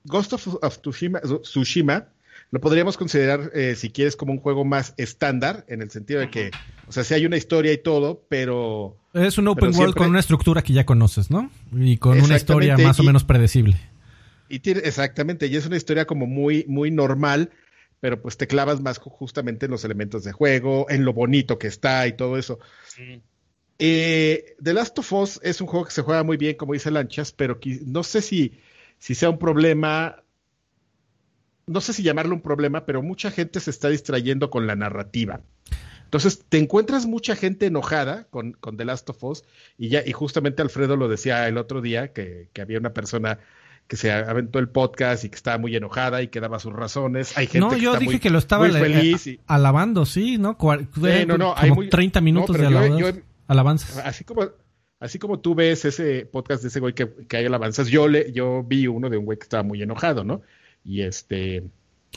Ghost 0.03 0.33
of, 0.33 0.47
of 0.61 0.77
Tsushima, 0.81 1.19
Tsushima, 1.41 2.07
lo 2.51 2.59
podríamos 2.59 2.97
considerar, 2.97 3.51
eh, 3.55 3.75
si 3.75 3.89
quieres, 3.89 4.15
como 4.15 4.33
un 4.33 4.39
juego 4.39 4.65
más 4.65 4.93
estándar, 4.97 5.65
en 5.69 5.81
el 5.81 5.89
sentido 5.89 6.19
de 6.19 6.29
que, 6.29 6.51
o 6.87 6.91
sea, 6.91 7.03
sí 7.03 7.13
hay 7.13 7.25
una 7.25 7.37
historia 7.37 7.71
y 7.73 7.77
todo, 7.77 8.23
pero 8.29 8.97
Es 9.13 9.37
un 9.37 9.47
open 9.47 9.65
world 9.69 9.75
siempre- 9.75 9.99
con 9.99 10.09
una 10.09 10.19
estructura 10.19 10.61
que 10.61 10.73
ya 10.73 10.85
conoces, 10.85 11.31
¿no? 11.31 11.49
Y 11.75 11.97
con 11.97 12.19
una 12.21 12.35
historia 12.35 12.77
más 12.77 12.99
o 12.99 13.03
menos 13.03 13.23
predecible. 13.23 13.77
Y 14.49 14.59
tiene, 14.59 14.81
exactamente, 14.83 15.47
y 15.47 15.55
es 15.55 15.65
una 15.65 15.77
historia 15.77 16.05
como 16.05 16.25
muy, 16.27 16.65
muy 16.67 16.91
normal, 16.91 17.51
pero 18.01 18.21
pues 18.21 18.35
te 18.35 18.47
clavas 18.47 18.81
más 18.81 18.99
ju- 18.99 19.09
justamente 19.11 19.67
en 19.67 19.71
los 19.71 19.85
elementos 19.85 20.25
de 20.25 20.33
juego, 20.33 20.87
en 20.89 21.05
lo 21.05 21.13
bonito 21.13 21.57
que 21.57 21.67
está 21.67 22.05
y 22.07 22.13
todo 22.17 22.37
eso. 22.37 22.59
Eh, 23.79 24.55
The 24.61 24.73
Last 24.73 24.99
of 24.99 25.13
Us 25.13 25.39
es 25.43 25.61
un 25.61 25.67
juego 25.67 25.85
que 25.85 25.91
se 25.91 26.01
juega 26.01 26.23
muy 26.23 26.35
bien, 26.37 26.55
como 26.55 26.73
dice 26.73 26.91
Lanchas, 26.91 27.31
pero 27.31 27.59
no 27.85 28.03
sé 28.03 28.21
si, 28.21 28.59
si 28.99 29.15
sea 29.15 29.29
un 29.29 29.39
problema, 29.39 30.23
no 31.65 31.81
sé 31.81 31.93
si 31.93 32.03
llamarlo 32.03 32.35
un 32.35 32.41
problema, 32.41 32.85
pero 32.85 33.01
mucha 33.01 33.31
gente 33.31 33.59
se 33.59 33.71
está 33.71 33.89
distrayendo 33.89 34.49
con 34.49 34.67
la 34.67 34.75
narrativa. 34.75 35.41
Entonces, 36.03 36.43
te 36.49 36.57
encuentras 36.57 37.05
mucha 37.05 37.35
gente 37.37 37.67
enojada 37.67 38.25
con, 38.25 38.51
con 38.51 38.75
The 38.75 38.85
Last 38.85 39.09
of 39.09 39.23
Us, 39.23 39.45
y 39.77 39.87
ya, 39.89 40.03
y 40.05 40.11
justamente 40.11 40.61
Alfredo 40.61 40.97
lo 40.97 41.07
decía 41.07 41.47
el 41.47 41.57
otro 41.57 41.81
día, 41.81 42.11
que, 42.11 42.49
que 42.51 42.61
había 42.61 42.79
una 42.79 42.93
persona 42.93 43.39
que 43.87 43.97
se 43.97 44.11
aventó 44.11 44.59
el 44.59 44.69
podcast 44.69 45.25
y 45.25 45.29
que 45.29 45.35
estaba 45.35 45.57
muy 45.57 45.75
enojada 45.75 46.21
y 46.21 46.29
que 46.29 46.39
daba 46.39 46.59
sus 46.59 46.71
razones. 46.73 47.37
Hay 47.37 47.47
gente 47.47 47.59
No, 47.59 47.69
que 47.69 47.79
yo 47.81 47.89
está 47.91 47.99
dije 47.99 48.11
muy- 48.13 48.19
que 48.19 48.29
lo 48.29 48.37
estaba 48.39 48.69
feliz 48.69 49.27
y- 49.27 49.39
alabando, 49.47 50.05
sí, 50.05 50.37
¿no? 50.37 50.57
Sí, 50.95 51.25
no, 51.27 51.37
no, 51.37 51.53
hay 51.55 51.69
como 51.69 51.81
muy- 51.81 51.89
30 51.89 52.21
minutos 52.21 52.55
no, 52.57 52.63
de 52.63 52.69
yo- 52.71 52.77
alabanzas. 52.77 53.15
yo- 53.15 53.21
alabanzas. 53.47 53.97
Así 53.97 54.23
como, 54.23 54.47
así 54.99 55.19
como 55.19 55.39
tú 55.39 55.55
ves 55.55 55.83
ese 55.83 56.25
podcast 56.25 56.61
de 56.61 56.69
ese 56.69 56.79
güey 56.79 56.93
que, 56.93 57.09
que 57.27 57.37
hay 57.37 57.45
alabanzas, 57.45 57.87
yo 57.89 58.07
le, 58.07 58.31
yo 58.31 58.63
vi 58.63 58.87
uno 58.87 59.09
de 59.09 59.17
un 59.17 59.25
güey 59.25 59.37
que 59.37 59.43
estaba 59.43 59.63
muy 59.63 59.81
enojado, 59.81 60.23
¿no? 60.23 60.41
Y 60.85 61.01
este 61.01 61.63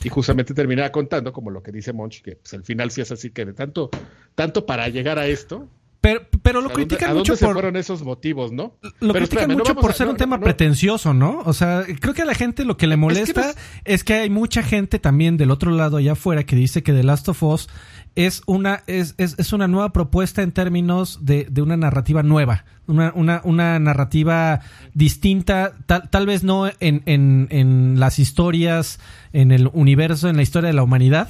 y 0.02 0.08
justamente 0.08 0.54
terminaba 0.54 0.90
contando, 0.90 1.32
como 1.32 1.50
lo 1.50 1.62
que 1.62 1.70
dice 1.72 1.92
Monch, 1.92 2.20
que 2.22 2.36
pues, 2.36 2.52
el 2.52 2.64
final 2.64 2.90
sí 2.90 3.00
es 3.00 3.12
así 3.12 3.30
que 3.30 3.44
de 3.44 3.52
tanto, 3.52 3.90
tanto 4.34 4.66
para 4.66 4.88
llegar 4.88 5.18
a 5.20 5.26
esto. 5.26 5.68
Pero, 6.04 6.20
pero 6.42 6.60
lo 6.60 6.66
¿a 6.68 6.72
dónde- 6.72 6.86
critican 6.86 7.04
¿A 7.10 7.12
dónde 7.14 7.20
mucho 7.20 7.36
se 7.36 7.46
por. 7.46 7.54
fueron 7.54 7.76
esos 7.76 8.02
motivos, 8.02 8.52
no? 8.52 8.74
Lo 9.00 9.12
Pero 9.12 9.12
critican 9.26 9.50
espérame, 9.50 9.56
mucho 9.58 9.74
por 9.74 9.90
a- 9.90 9.94
ser 9.94 10.06
no, 10.06 10.12
un 10.12 10.18
tema 10.18 10.36
no, 10.36 10.42
pretencioso, 10.44 11.14
¿no? 11.14 11.40
O 11.46 11.54
sea, 11.54 11.82
creo 11.98 12.12
que 12.12 12.20
a 12.20 12.26
la 12.26 12.34
gente 12.34 12.66
lo 12.66 12.76
que 12.76 12.86
le 12.86 12.96
molesta 12.98 13.54
es 13.84 14.04
que, 14.04 14.12
hay 14.14 14.28
mucha 14.30 14.62
gente 14.62 14.98
también 14.98 15.38
del 15.38 15.50
otro 15.50 15.70
lado 15.70 15.96
allá 15.96 16.12
afuera 16.12 16.44
que 16.44 16.56
dice 16.56 16.82
que 16.82 16.92
The 16.92 17.04
Last 17.04 17.28
of 17.30 17.42
Us 17.42 17.68
es 18.16 18.42
una, 18.46 18.82
es, 18.86 19.14
es, 19.16 19.34
es 19.38 19.52
una 19.54 19.66
nueva 19.66 19.92
propuesta 19.94 20.42
en 20.42 20.52
términos 20.52 21.20
de, 21.22 21.46
de 21.50 21.62
una 21.62 21.76
narrativa 21.78 22.22
nueva. 22.22 22.64
Una, 22.86 23.10
una, 23.16 23.40
una 23.44 23.78
narrativa 23.78 24.60
distinta, 24.92 25.72
tal, 25.86 26.08
tal 26.10 26.26
vez 26.26 26.44
no 26.44 26.66
en, 26.80 27.02
en, 27.06 27.48
en 27.50 27.98
las 27.98 28.18
historias, 28.18 29.00
en 29.32 29.52
el 29.52 29.70
universo, 29.72 30.28
en 30.28 30.36
la 30.36 30.42
historia 30.42 30.68
de 30.68 30.74
la 30.74 30.82
humanidad, 30.82 31.28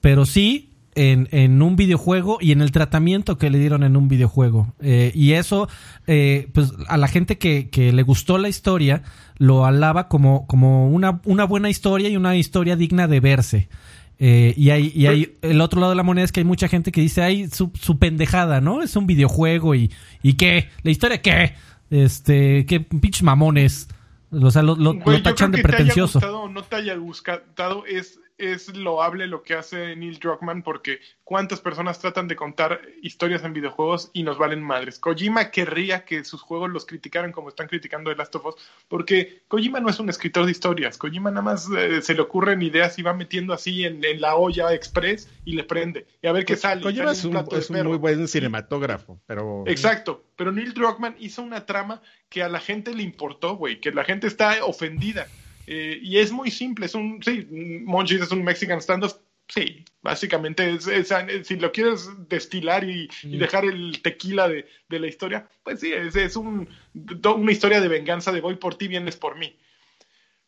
pero 0.00 0.26
sí 0.26 0.69
en, 0.94 1.28
en 1.30 1.62
un 1.62 1.76
videojuego 1.76 2.38
y 2.40 2.52
en 2.52 2.60
el 2.62 2.72
tratamiento 2.72 3.38
que 3.38 3.50
le 3.50 3.58
dieron 3.58 3.82
en 3.82 3.96
un 3.96 4.08
videojuego. 4.08 4.74
Eh, 4.80 5.12
y 5.14 5.32
eso, 5.32 5.68
eh, 6.06 6.48
pues 6.52 6.72
a 6.88 6.96
la 6.96 7.08
gente 7.08 7.38
que, 7.38 7.68
que 7.70 7.92
le 7.92 8.02
gustó 8.02 8.38
la 8.38 8.48
historia, 8.48 9.02
lo 9.38 9.64
alaba 9.66 10.08
como, 10.08 10.46
como 10.46 10.88
una, 10.90 11.20
una 11.24 11.44
buena 11.44 11.70
historia 11.70 12.08
y 12.08 12.16
una 12.16 12.36
historia 12.36 12.76
digna 12.76 13.06
de 13.06 13.20
verse. 13.20 13.68
Eh, 14.22 14.52
y 14.56 14.68
hay, 14.68 14.92
y 14.94 15.06
hay 15.06 15.38
el 15.40 15.62
otro 15.62 15.80
lado 15.80 15.92
de 15.92 15.96
la 15.96 16.02
moneda 16.02 16.24
es 16.26 16.32
que 16.32 16.40
hay 16.40 16.44
mucha 16.44 16.68
gente 16.68 16.92
que 16.92 17.00
dice, 17.00 17.22
ay, 17.22 17.48
su, 17.48 17.70
su 17.80 17.98
pendejada, 17.98 18.60
¿no? 18.60 18.82
Es 18.82 18.94
un 18.96 19.06
videojuego 19.06 19.74
y, 19.74 19.90
y 20.22 20.34
qué, 20.34 20.68
la 20.82 20.90
historia 20.90 21.22
qué, 21.22 21.54
este, 21.88 22.66
qué 22.66 22.80
pinches 22.80 23.22
mamones. 23.22 23.88
O 24.30 24.50
sea, 24.50 24.62
lo, 24.62 24.76
lo- 24.76 24.92
Güey, 24.94 25.16
lo 25.18 25.22
tachan 25.22 25.50
yo 25.52 25.56
de 25.56 25.62
creo 25.62 25.70
que 25.70 25.76
pretencioso. 25.78 26.18
Te 26.20 26.26
haya 26.26 26.32
gustado 26.34 26.48
no 26.52 26.62
te 26.62 26.76
haya 26.76 26.94
gustado, 26.96 27.84
es, 27.86 28.20
es 28.40 28.74
loable 28.74 29.26
lo 29.26 29.42
que 29.42 29.54
hace 29.54 29.94
Neil 29.94 30.18
Druckmann 30.18 30.62
porque 30.62 31.00
cuántas 31.24 31.60
personas 31.60 31.98
tratan 31.98 32.26
de 32.26 32.36
contar 32.36 32.80
historias 33.02 33.44
en 33.44 33.52
videojuegos 33.52 34.10
y 34.12 34.22
nos 34.22 34.38
valen 34.38 34.62
madres. 34.62 34.98
Kojima 34.98 35.50
querría 35.50 36.04
que 36.04 36.24
sus 36.24 36.40
juegos 36.40 36.70
los 36.70 36.86
criticaran 36.86 37.32
como 37.32 37.50
están 37.50 37.68
criticando 37.68 38.10
The 38.10 38.16
Last 38.16 38.34
of 38.36 38.46
Us 38.46 38.54
porque 38.88 39.42
Kojima 39.48 39.80
no 39.80 39.90
es 39.90 40.00
un 40.00 40.08
escritor 40.08 40.46
de 40.46 40.52
historias. 40.52 40.96
Kojima 40.96 41.30
nada 41.30 41.42
más 41.42 41.68
eh, 41.76 42.00
se 42.02 42.14
le 42.14 42.22
ocurren 42.22 42.62
ideas 42.62 42.98
y 42.98 43.02
va 43.02 43.12
metiendo 43.12 43.52
así 43.52 43.84
en, 43.84 44.02
en 44.02 44.20
la 44.20 44.36
olla 44.36 44.72
express 44.72 45.28
y 45.44 45.52
le 45.52 45.64
prende. 45.64 46.06
Y 46.22 46.26
a 46.26 46.32
ver 46.32 46.44
qué 46.44 46.56
sale. 46.56 46.80
y 46.80 46.84
Kojima 46.84 47.14
sale 47.14 47.18
es 47.18 47.24
un, 47.24 47.58
es 47.58 47.70
un 47.70 47.86
muy 47.86 47.98
buen 47.98 48.26
cinematógrafo, 48.26 49.20
pero... 49.26 49.64
Exacto, 49.66 50.24
pero 50.36 50.50
Neil 50.50 50.72
Druckmann 50.72 51.16
hizo 51.18 51.42
una 51.42 51.66
trama 51.66 52.00
que 52.30 52.42
a 52.42 52.48
la 52.48 52.60
gente 52.60 52.94
le 52.94 53.02
importó, 53.02 53.56
güey, 53.56 53.80
que 53.80 53.92
la 53.92 54.04
gente 54.04 54.26
está 54.26 54.64
ofendida. 54.64 55.26
Eh, 55.72 56.00
y 56.02 56.18
es 56.18 56.32
muy 56.32 56.50
simple, 56.50 56.86
es 56.86 56.96
un, 56.96 57.22
sí, 57.22 57.46
Monchis 57.84 58.22
es 58.22 58.32
un 58.32 58.42
Mexican 58.42 58.80
standoff, 58.82 59.14
sí, 59.46 59.84
básicamente 60.02 60.68
es, 60.68 60.88
es- 60.88 61.12
es- 61.12 61.46
si 61.46 61.54
lo 61.56 61.70
quieres 61.70 62.08
destilar 62.28 62.82
y, 62.82 63.08
y 63.22 63.38
dejar 63.38 63.64
el 63.64 64.02
tequila 64.02 64.48
de, 64.48 64.66
de 64.88 64.98
la 64.98 65.06
historia, 65.06 65.48
pues 65.62 65.78
sí, 65.78 65.92
es, 65.92 66.16
es 66.16 66.34
un, 66.34 66.68
do- 66.92 67.36
una 67.36 67.52
historia 67.52 67.80
de 67.80 67.86
venganza 67.86 68.32
de 68.32 68.40
voy 68.40 68.56
por 68.56 68.74
ti, 68.76 68.88
vienes 68.88 69.14
por 69.16 69.36
mí. 69.38 69.56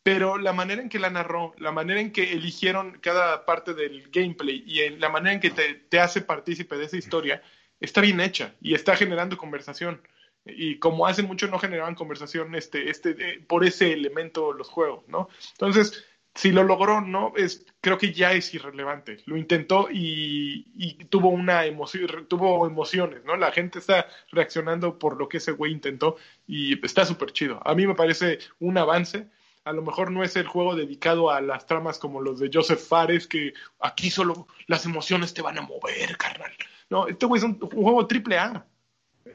Pero 0.03 0.37
la 0.37 0.51
manera 0.51 0.81
en 0.81 0.89
que 0.89 0.99
la 0.99 1.09
narró, 1.09 1.53
la 1.57 1.71
manera 1.71 2.01
en 2.01 2.11
que 2.11 2.33
eligieron 2.33 2.99
cada 2.99 3.45
parte 3.45 3.73
del 3.73 4.09
gameplay 4.11 4.61
y 4.67 4.81
en 4.81 4.99
la 4.99 5.07
manera 5.07 5.33
en 5.33 5.39
que 5.39 5.51
te, 5.51 5.75
te 5.75 6.01
hace 6.01 6.19
partícipe 6.19 6.75
de 6.77 6.83
esa 6.85 6.97
historia, 6.97 7.41
está 7.79 8.01
bien 8.01 8.19
hecha 8.19 8.53
y 8.59 8.73
está 8.73 8.97
generando 8.97 9.37
conversación. 9.37 10.01
Y 10.45 10.77
como 10.79 11.07
hace 11.07 11.23
mucho 11.23 11.47
no 11.47 11.59
generaban 11.59 11.95
conversación 11.95 12.53
este, 12.55 12.89
este, 12.89 13.11
eh, 13.11 13.45
por 13.47 13.63
ese 13.63 13.93
elemento 13.93 14.53
los 14.53 14.69
juegos, 14.69 15.07
¿no? 15.07 15.29
Entonces, 15.53 16.05
si 16.35 16.51
lo 16.51 16.63
logró, 16.63 16.99
no, 16.99 17.33
es, 17.35 17.65
creo 17.79 17.97
que 17.97 18.11
ya 18.11 18.33
es 18.33 18.53
irrelevante. 18.53 19.17
Lo 19.25 19.37
intentó 19.37 19.87
y, 19.91 20.65
y 20.75 21.05
tuvo 21.05 21.29
una 21.29 21.65
emoción, 21.65 22.27
tuvo 22.27 22.65
emociones, 22.65 23.23
¿no? 23.23 23.37
La 23.37 23.51
gente 23.51 23.79
está 23.79 24.07
reaccionando 24.31 24.97
por 24.97 25.17
lo 25.17 25.29
que 25.29 25.37
ese 25.37 25.51
güey 25.51 25.71
intentó 25.71 26.17
y 26.47 26.83
está 26.83 27.05
súper 27.05 27.31
chido. 27.31 27.59
A 27.63 27.75
mí 27.75 27.85
me 27.85 27.95
parece 27.95 28.39
un 28.59 28.77
avance. 28.77 29.29
A 29.63 29.71
lo 29.71 29.81
mejor 29.81 30.11
no 30.11 30.23
es 30.23 30.35
el 30.35 30.47
juego 30.47 30.75
dedicado 30.75 31.29
a 31.29 31.39
las 31.39 31.67
tramas 31.67 31.99
como 31.99 32.19
los 32.19 32.39
de 32.39 32.49
Joseph 32.51 32.81
Fares, 32.81 33.27
que 33.27 33.53
aquí 33.79 34.09
solo 34.09 34.47
las 34.67 34.85
emociones 34.85 35.33
te 35.33 35.41
van 35.41 35.57
a 35.57 35.61
mover, 35.61 36.17
carnal. 36.17 36.51
No, 36.89 37.07
este 37.07 37.27
güey 37.27 37.39
es 37.39 37.45
un, 37.45 37.59
un 37.61 37.83
juego 37.83 38.07
triple 38.07 38.37
A. 38.39 38.65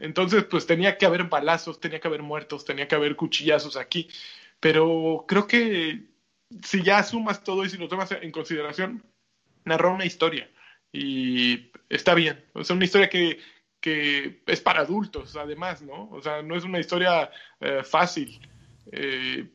Entonces, 0.00 0.44
pues 0.44 0.66
tenía 0.66 0.98
que 0.98 1.06
haber 1.06 1.24
balazos, 1.24 1.80
tenía 1.80 2.00
que 2.00 2.08
haber 2.08 2.22
muertos, 2.22 2.64
tenía 2.64 2.86
que 2.88 2.94
haber 2.94 3.16
cuchillazos 3.16 3.76
aquí. 3.76 4.08
Pero 4.60 5.24
creo 5.26 5.46
que 5.46 6.02
si 6.62 6.82
ya 6.82 7.02
sumas 7.02 7.42
todo 7.44 7.64
y 7.64 7.70
si 7.70 7.76
lo 7.78 7.88
tomas 7.88 8.10
en 8.12 8.30
consideración, 8.30 9.02
narró 9.64 9.94
una 9.94 10.04
historia. 10.04 10.48
Y 10.92 11.70
está 11.88 12.14
bien. 12.14 12.44
O 12.54 12.64
sea, 12.64 12.76
una 12.76 12.84
historia 12.84 13.08
que, 13.08 13.38
que 13.80 14.42
es 14.46 14.60
para 14.60 14.80
adultos, 14.80 15.36
además, 15.36 15.82
¿no? 15.82 16.08
O 16.10 16.20
sea, 16.22 16.42
no 16.42 16.56
es 16.56 16.64
una 16.64 16.80
historia 16.80 17.30
eh, 17.60 17.82
fácil. 17.84 18.40
Eh, 18.92 19.46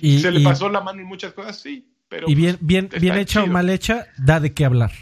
Y- 0.00 0.18
se 0.20 0.30
le 0.30 0.40
y- 0.40 0.44
pasó 0.44 0.68
la 0.68 0.80
mano 0.80 1.00
en 1.00 1.06
muchas 1.06 1.32
cosas, 1.32 1.58
sí. 1.60 1.88
Pero 2.08 2.28
Y 2.28 2.34
bien, 2.34 2.56
pues, 2.56 2.66
bien, 2.66 2.84
está 2.86 2.98
bien 2.98 3.16
hecha 3.16 3.42
o 3.42 3.46
mal 3.46 3.70
hecha, 3.70 4.06
da 4.18 4.38
de 4.40 4.52
qué 4.52 4.64
hablar, 4.64 4.92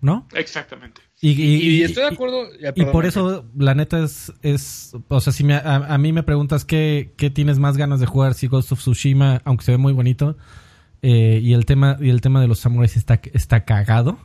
¿no? 0.00 0.26
Exactamente. 0.34 1.00
Y, 1.20 1.30
Y, 1.30 1.82
estoy 1.82 2.04
de 2.04 2.08
acuerdo. 2.10 2.44
Y 2.60 2.72
perdón, 2.72 2.92
por 2.92 3.04
eso, 3.06 3.44
la 3.56 3.74
neta 3.74 3.98
es, 4.04 4.32
es 4.42 4.92
o 5.08 5.20
sea, 5.20 5.32
si 5.32 5.42
me- 5.42 5.54
a, 5.54 5.74
a 5.94 5.98
mí 5.98 6.12
me 6.12 6.22
preguntas 6.22 6.64
qué, 6.64 7.12
qué 7.16 7.28
tienes 7.30 7.58
más 7.58 7.76
ganas 7.76 7.98
de 7.98 8.06
jugar, 8.06 8.34
si 8.34 8.46
Ghost 8.46 8.70
of 8.72 8.78
Tsushima, 8.78 9.42
aunque 9.44 9.64
se 9.64 9.72
ve 9.72 9.78
muy 9.78 9.92
bonito, 9.92 10.36
eh, 11.02 11.40
y 11.42 11.54
el 11.54 11.64
tema 11.66 11.96
y 12.00 12.10
el 12.10 12.20
tema 12.20 12.40
de 12.40 12.46
los 12.48 12.60
samuráis 12.60 12.96
está, 12.96 13.20
está 13.32 13.64
cagado. 13.64 14.18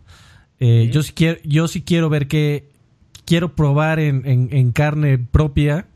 Eh, 0.60 0.90
yo, 0.94 1.02
sí 1.02 1.14
quiero, 1.14 1.40
yo 1.44 1.68
sí 1.68 1.82
quiero 1.82 2.10
ver 2.10 2.28
que, 2.28 2.70
quiero 3.26 3.56
probar 3.56 3.99
en, 3.99 4.22
en- 4.28 4.49
en 4.52 4.72
carne 4.72 5.18
propia 5.18 5.88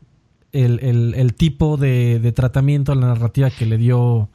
el, 0.52 0.80
el- 0.82 1.14
el 1.14 1.34
tipo 1.34 1.76
de, 1.76 2.18
de 2.18 2.32
tratamiento 2.32 2.90
a 2.90 2.94
la 2.96 3.06
narrativa 3.06 3.50
que 3.50 3.66
le 3.66 3.76
dio 3.78 4.30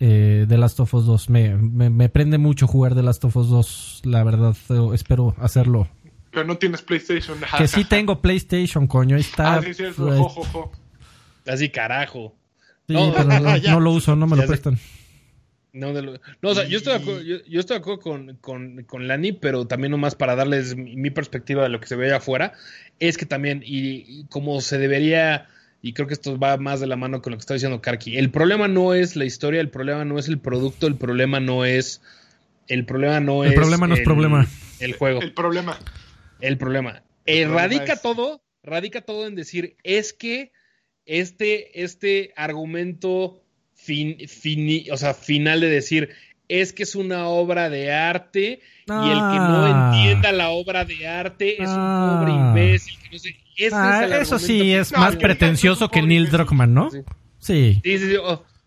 eh, 0.00 0.44
The 0.48 0.58
Last 0.58 0.80
of 0.80 0.92
Us 0.94 1.06
2. 1.06 1.30
Me, 1.30 1.54
me, 1.56 1.90
me 1.90 2.08
prende 2.08 2.38
mucho 2.38 2.66
jugar 2.66 2.94
The 2.94 3.02
Last 3.02 3.24
of 3.24 3.36
Us 3.36 3.48
2, 3.48 4.02
la 4.04 4.24
verdad, 4.24 4.56
eh, 4.70 4.90
espero 4.94 5.34
hacerlo 5.38 5.88
Pero 6.30 6.44
no 6.46 6.56
tienes 6.58 6.82
PlayStation. 6.82 7.38
que 7.58 7.68
sí 7.68 7.84
tengo 7.84 8.20
PlayStation, 8.20 8.86
coño. 8.86 9.16
Ahí 9.16 9.22
está. 9.22 9.56
Ah, 9.56 9.62
sí, 9.62 9.74
sí, 9.74 9.84
es 9.84 9.94
Pues, 9.94 10.18
jo, 10.18 10.28
jo, 10.28 10.44
jo. 10.44 10.72
Así 11.46 11.68
carajo. 11.70 12.34
sí, 12.86 12.94
No, 12.94 13.12
pero 13.12 13.24
no, 13.70 13.80
lo 13.80 13.90
uso, 13.92 14.16
no 14.16 14.26
me 14.26 14.36
Ya 14.36 14.36
lo 14.36 14.42
sé. 14.42 14.48
prestan. 14.48 14.78
No, 15.72 15.92
de 15.92 16.02
lo- 16.02 16.20
no, 16.40 16.50
o 16.50 16.54
sea, 16.54 16.68
yo 16.68 16.78
estoy 16.78 16.92
de 16.92 17.00
acuerdo, 17.00 17.20
yo, 17.22 17.36
yo 17.48 17.58
estoy 17.58 17.74
de 17.76 17.80
acuerdo 17.80 18.00
con, 18.00 18.36
con, 18.40 18.84
con 18.84 19.08
Lani, 19.08 19.32
pero 19.32 19.66
también 19.66 19.90
nomás 19.90 20.14
para 20.14 20.36
darles 20.36 20.76
mi, 20.76 20.94
mi 20.94 21.10
perspectiva 21.10 21.64
de 21.64 21.68
lo 21.68 21.80
que 21.80 21.88
se 21.88 21.96
ve 21.96 22.06
allá 22.06 22.18
afuera, 22.18 22.52
es 23.00 23.18
que 23.18 23.26
también, 23.26 23.60
y, 23.66 24.04
y 24.20 24.24
como 24.26 24.60
se 24.60 24.78
debería, 24.78 25.48
y 25.86 25.92
creo 25.92 26.08
que 26.08 26.14
esto 26.14 26.38
va 26.38 26.56
más 26.56 26.80
de 26.80 26.86
la 26.86 26.96
mano 26.96 27.20
con 27.20 27.32
lo 27.32 27.36
que 27.36 27.40
está 27.42 27.52
diciendo 27.54 27.82
Karki, 27.82 28.16
el 28.16 28.30
problema 28.30 28.68
no 28.68 28.94
es 28.94 29.16
la 29.16 29.26
historia, 29.26 29.60
el 29.60 29.68
problema 29.68 30.04
no 30.06 30.18
es 30.18 30.28
el 30.28 30.38
producto, 30.38 30.86
el 30.86 30.96
problema 30.96 31.40
no 31.40 31.64
es, 31.66 32.00
el 32.68 32.86
problema 32.86 33.20
no 33.20 33.44
El 33.44 33.50
es... 33.50 33.56
problema 33.56 33.86
no 33.86 33.94
es 33.94 34.00
problema. 34.00 34.46
El 34.80 34.94
juego. 34.94 35.20
El 35.20 35.34
problema. 35.34 35.78
El 36.40 36.56
problema. 36.56 37.02
El 37.26 37.36
Eh, 37.36 37.42
problema 37.44 37.60
radica 37.62 37.92
es- 37.92 38.02
todo, 38.02 38.42
radica 38.62 39.02
todo 39.02 39.26
en 39.26 39.34
decir, 39.34 39.76
es 39.82 40.12
que 40.14 40.52
este, 41.04 41.82
este 41.84 42.32
argumento 42.34 43.42
fin, 43.74 44.16
fini- 44.20 44.90
o 44.90 44.96
sea, 44.96 45.12
final 45.12 45.60
de 45.60 45.68
decir, 45.68 46.08
es 46.48 46.72
que 46.72 46.82
es 46.82 46.94
una 46.94 47.26
obra 47.28 47.70
de 47.70 47.92
arte 47.92 48.60
y 48.86 48.92
el 48.92 49.18
que 49.18 49.38
no 49.38 49.64
Ah. 49.64 49.92
entienda 49.94 50.32
la 50.32 50.50
obra 50.50 50.84
de 50.84 51.06
arte 51.08 51.62
es 51.62 51.68
Ah. 51.70 52.10
un 52.12 52.18
pobre 52.26 52.32
imbécil. 52.34 52.98
Que 53.02 53.08
no 53.10 53.18
sé. 53.18 53.36
Ese 53.56 53.74
Ah, 53.76 54.04
es 54.04 54.10
el 54.12 54.22
eso 54.22 54.38
sí 54.38 54.74
es 54.74 54.92
No, 54.92 54.98
más 54.98 55.16
pretencioso 55.16 55.88
que 55.88 56.02
Neil. 56.02 56.28
Druckmann, 56.30 56.74
¿no? 56.74 56.90
Sí. 56.90 57.00
Sí. 57.38 57.80
Sí, 57.84 57.98
sí, 57.98 58.10
sí. 58.10 58.16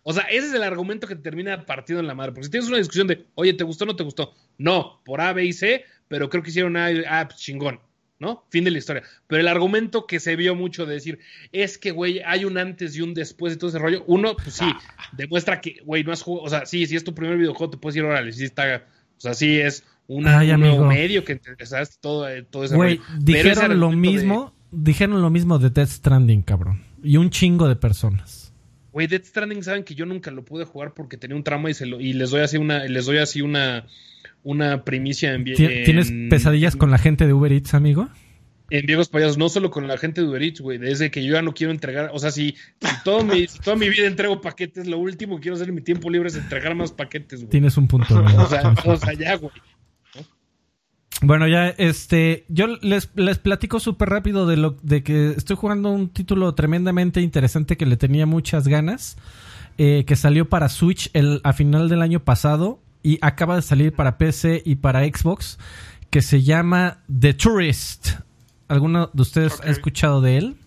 O, 0.03 0.13
sea, 0.13 0.23
ese 0.23 0.47
es 0.47 0.53
el 0.53 0.63
argumento 0.63 1.05
que 1.07 1.15
te 1.15 1.21
termina 1.21 1.65
partiendo 1.65 1.99
en 1.99 2.07
la 2.07 2.13
madre. 2.15 2.31
Porque 2.31 2.45
si 2.45 2.51
tienes 2.51 2.69
una 2.69 2.77
discusión 2.77 3.07
de, 3.07 3.25
oye, 3.35 3.53
¿te 3.53 3.65
gustó 3.65 3.83
o 3.83 3.87
no 3.87 3.95
te 3.97 4.03
gustó? 4.03 4.33
No, 4.57 5.01
por 5.03 5.19
A, 5.19 5.33
B 5.33 5.43
y 5.43 5.51
C, 5.51 5.83
pero 6.07 6.29
creo 6.29 6.41
que 6.41 6.49
hicieron 6.51 6.77
A, 6.77 6.87
ah, 7.09 7.27
pues, 7.27 7.41
chingón, 7.41 7.81
¿no? 8.19 8.45
Fin 8.49 8.63
de 8.63 8.71
la 8.71 8.77
historia. 8.79 9.03
Pero 9.27 9.41
el 9.41 9.47
argumento 9.47 10.07
que 10.07 10.19
se 10.19 10.35
vio 10.35 10.55
mucho 10.55 10.85
de 10.85 10.95
decir, 10.95 11.19
es 11.51 11.77
que, 11.77 11.91
güey, 11.91 12.21
hay 12.25 12.45
un 12.45 12.57
antes 12.57 12.95
y 12.97 13.01
un 13.01 13.13
después 13.13 13.53
de 13.53 13.57
todo 13.59 13.69
ese 13.69 13.79
rollo. 13.79 14.03
Uno, 14.07 14.35
pues 14.35 14.55
sí, 14.55 14.65
demuestra 15.13 15.61
que, 15.61 15.77
güey, 15.85 16.03
no 16.03 16.11
has 16.11 16.21
jugado, 16.21 16.45
o 16.45 16.49
sea, 16.49 16.65
sí, 16.65 16.85
si 16.87 16.95
es 16.95 17.03
tu 17.03 17.13
primer 17.13 17.37
videojuego, 17.37 17.71
te 17.71 17.77
puedes 17.77 17.95
ir, 17.95 18.03
órale, 18.03 18.31
sí 18.31 18.43
está, 18.45 18.83
o 19.17 19.19
sea, 19.21 19.33
sí 19.33 19.59
es 19.59 19.83
una, 20.07 20.39
Ay, 20.39 20.51
un 20.51 20.59
nuevo 20.61 20.75
amigo. 20.77 20.89
medio 20.89 21.23
que 21.23 21.33
interesaste 21.33 21.97
todo, 22.01 22.27
eh, 22.29 22.43
todo 22.43 22.63
ese 22.63 22.75
Güey, 22.75 22.99
dijeron 23.19 23.79
lo 23.79 23.87
argumento 23.87 23.91
de- 24.11 24.17
mismo, 24.17 24.53
dijeron 24.71 25.21
lo 25.21 25.29
mismo 25.29 25.59
de 25.59 25.69
Death 25.69 25.89
Stranding, 25.89 26.41
cabrón. 26.43 26.81
Y 27.03 27.17
un 27.17 27.29
chingo 27.29 27.67
de 27.67 27.75
personas. 27.75 28.53
Güey, 28.93 29.05
Death 29.07 29.25
Stranding 29.25 29.61
saben 29.63 29.83
que 29.83 29.93
yo 29.93 30.05
nunca 30.07 30.31
lo 30.31 30.43
pude 30.43 30.65
jugar 30.65 30.93
porque 30.95 31.17
tenía 31.17 31.35
un 31.35 31.43
trauma 31.43 31.69
y 31.69 31.73
se 31.75 31.85
lo, 31.85 31.99
y 31.99 32.13
les 32.13 32.31
doy 32.31 32.41
así 32.41 32.57
una, 32.57 32.83
les 32.85 33.05
doy 33.05 33.17
así 33.19 33.41
una, 33.41 33.85
una 34.47 34.83
primicia 34.83 35.33
en, 35.33 35.43
Ti- 35.43 35.55
¿Tienes 35.85 36.09
en- 36.09 36.29
pesadillas 36.29 36.75
con 36.75 36.89
la 36.89 36.97
gente 36.97 37.27
de 37.27 37.33
Uber 37.33 37.51
Eats, 37.51 37.73
amigo? 37.73 38.07
en 38.69 38.85
Viejos 38.85 39.07
Payasos, 39.07 39.37
no 39.37 39.47
solo 39.47 39.71
con 39.71 39.87
la 39.87 39.97
gente 39.97 40.19
de 40.21 40.27
Uber 40.27 40.43
Eats, 40.43 40.59
güey, 40.59 40.77
desde 40.77 41.09
que 41.09 41.23
yo 41.23 41.33
ya 41.35 41.41
no 41.41 41.53
quiero 41.53 41.71
entregar, 41.71 42.09
o 42.13 42.19
sea, 42.19 42.31
si, 42.31 42.55
si, 42.81 43.03
todo 43.05 43.23
mi, 43.23 43.47
si 43.47 43.59
toda 43.59 43.77
mi 43.77 43.87
vida 43.87 44.07
entrego 44.07 44.41
paquetes, 44.41 44.87
lo 44.87 44.99
último 44.99 45.37
que 45.37 45.43
quiero 45.43 45.55
hacer 45.55 45.69
en 45.69 45.75
mi 45.75 45.81
tiempo 45.81 46.09
libre 46.09 46.27
es 46.27 46.35
entregar 46.35 46.75
más 46.75 46.91
paquetes, 46.91 47.39
güey. 47.39 47.49
Tienes 47.49 47.77
un 47.77 47.87
punto. 47.87 48.13
o, 48.37 48.45
sea, 48.47 48.73
o 48.83 48.97
sea, 48.97 49.13
ya, 49.13 49.35
güey. 49.35 49.53
Bueno, 51.21 51.47
ya, 51.47 51.69
este, 51.69 52.45
yo 52.47 52.67
les, 52.81 53.09
les 53.15 53.39
platico 53.39 53.79
súper 53.79 54.09
rápido 54.09 54.45
de 54.45 54.57
lo 54.57 54.77
de 54.83 55.01
que 55.01 55.29
estoy 55.31 55.55
jugando 55.55 55.89
un 55.89 56.09
título 56.09 56.53
tremendamente 56.53 57.21
interesante 57.21 57.75
que 57.75 57.85
le 57.87 57.97
tenía 57.97 58.25
muchas 58.27 58.67
ganas, 58.67 59.17
eh, 59.79 60.03
que 60.05 60.15
salió 60.15 60.47
para 60.47 60.69
Switch 60.69 61.09
el, 61.13 61.41
a 61.43 61.53
final 61.53 61.89
del 61.89 62.01
año 62.03 62.19
pasado 62.23 62.81
y 63.07 63.19
acaba 63.21 63.55
de 63.55 63.61
salir 63.61 63.93
para 63.93 64.17
PC 64.17 64.61
y 64.65 64.75
para 64.75 65.05
Xbox, 65.05 65.57
que 66.09 66.21
se 66.21 66.43
llama 66.43 67.05
The 67.07 67.35
Tourist. 67.35 68.19
¿Alguno 68.67 69.09
de 69.13 69.21
ustedes 69.21 69.53
okay. 69.53 69.69
ha 69.69 69.71
escuchado 69.71 70.19
de 70.19 70.37
él? 70.37 70.57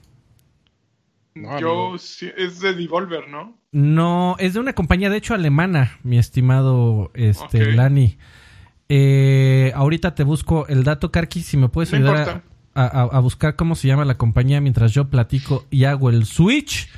No, 1.35 1.61
Yo, 1.61 1.99
sí, 1.99 2.31
es 2.39 2.61
de 2.61 2.73
Devolver, 2.73 3.29
¿no? 3.29 3.59
No, 3.73 4.37
es 4.39 4.55
de 4.55 4.61
una 4.61 4.73
compañía, 4.73 5.11
de 5.11 5.19
hecho, 5.19 5.35
alemana, 5.35 5.99
mi 6.03 6.17
estimado 6.17 7.11
este, 7.13 7.61
okay. 7.61 7.75
Lani. 7.75 8.17
Eh, 8.89 9.73
ahorita 9.75 10.15
te 10.15 10.25
busco 10.25 10.67
el 10.69 10.83
dato, 10.83 11.13
Karki, 11.13 11.43
si 11.43 11.59
me 11.59 11.69
puedes 11.69 11.93
ayudar 11.93 12.43
a, 12.75 12.87
a, 12.87 13.03
a, 13.03 13.21
buscar 13.21 13.55
cómo 13.55 13.75
se 13.75 13.87
llama 13.87 14.07
la 14.07 14.17
compañía 14.17 14.63
mientras 14.63 14.95
yo 14.95 15.11
platico 15.11 15.67
y 15.69 15.85
hago 15.85 16.09
el 16.09 16.25
switch. 16.25 16.89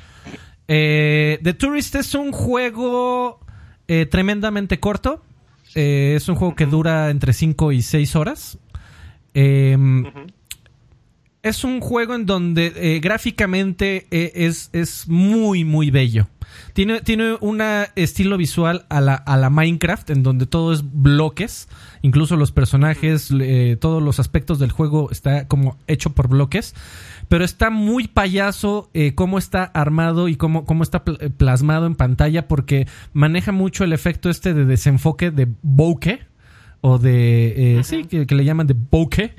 Eh, 0.69 1.37
The 1.43 1.53
Tourist 1.53 1.95
es 1.95 2.15
un 2.15 2.31
juego 2.31 3.41
eh, 3.87 4.05
tremendamente 4.05 4.79
corto. 4.79 5.21
Eh, 5.75 6.13
es 6.15 6.29
un 6.29 6.35
juego 6.35 6.55
que 6.55 6.65
dura 6.65 7.09
entre 7.09 7.33
5 7.33 7.71
y 7.71 7.81
6 7.81 8.15
horas. 8.15 8.57
Uh 9.35 9.39
-huh. 9.39 10.33
Es 11.41 11.63
un 11.63 11.81
juego 11.81 12.15
en 12.15 12.25
donde 12.25 12.99
gráficamente 13.01 14.07
es, 14.11 14.69
es 14.71 15.07
muy, 15.09 15.65
muy 15.65 15.91
bello. 15.91 16.27
Tiene, 16.73 17.01
tiene 17.01 17.37
un 17.39 17.61
estilo 17.95 18.37
visual 18.37 18.85
a 18.89 19.01
la, 19.01 19.15
a 19.15 19.37
la 19.37 19.49
Minecraft, 19.49 20.09
en 20.09 20.23
donde 20.23 20.45
todo 20.45 20.73
es 20.73 20.83
bloques, 20.91 21.67
incluso 22.01 22.35
los 22.35 22.51
personajes, 22.51 23.29
eh, 23.39 23.77
todos 23.79 24.01
los 24.01 24.19
aspectos 24.19 24.59
del 24.59 24.71
juego 24.71 25.09
está 25.11 25.47
como 25.47 25.77
hecho 25.87 26.11
por 26.11 26.27
bloques, 26.27 26.73
pero 27.27 27.45
está 27.45 27.69
muy 27.69 28.07
payaso 28.07 28.89
eh, 28.93 29.13
cómo 29.15 29.37
está 29.37 29.63
armado 29.63 30.27
y 30.27 30.35
cómo, 30.35 30.65
cómo 30.65 30.83
está 30.83 31.03
pl 31.03 31.29
plasmado 31.31 31.85
en 31.85 31.95
pantalla, 31.95 32.47
porque 32.47 32.87
maneja 33.13 33.51
mucho 33.51 33.83
el 33.83 33.93
efecto 33.93 34.29
este 34.29 34.53
de 34.53 34.65
desenfoque 34.65 35.31
de 35.31 35.47
bokeh, 35.61 36.27
o 36.81 36.97
de, 36.97 37.77
eh, 37.77 37.83
sí, 37.83 38.03
que, 38.03 38.27
que, 38.27 38.35
le 38.35 38.43
llaman 38.43 38.67
de 38.67 38.75
bokeh. 38.75 39.35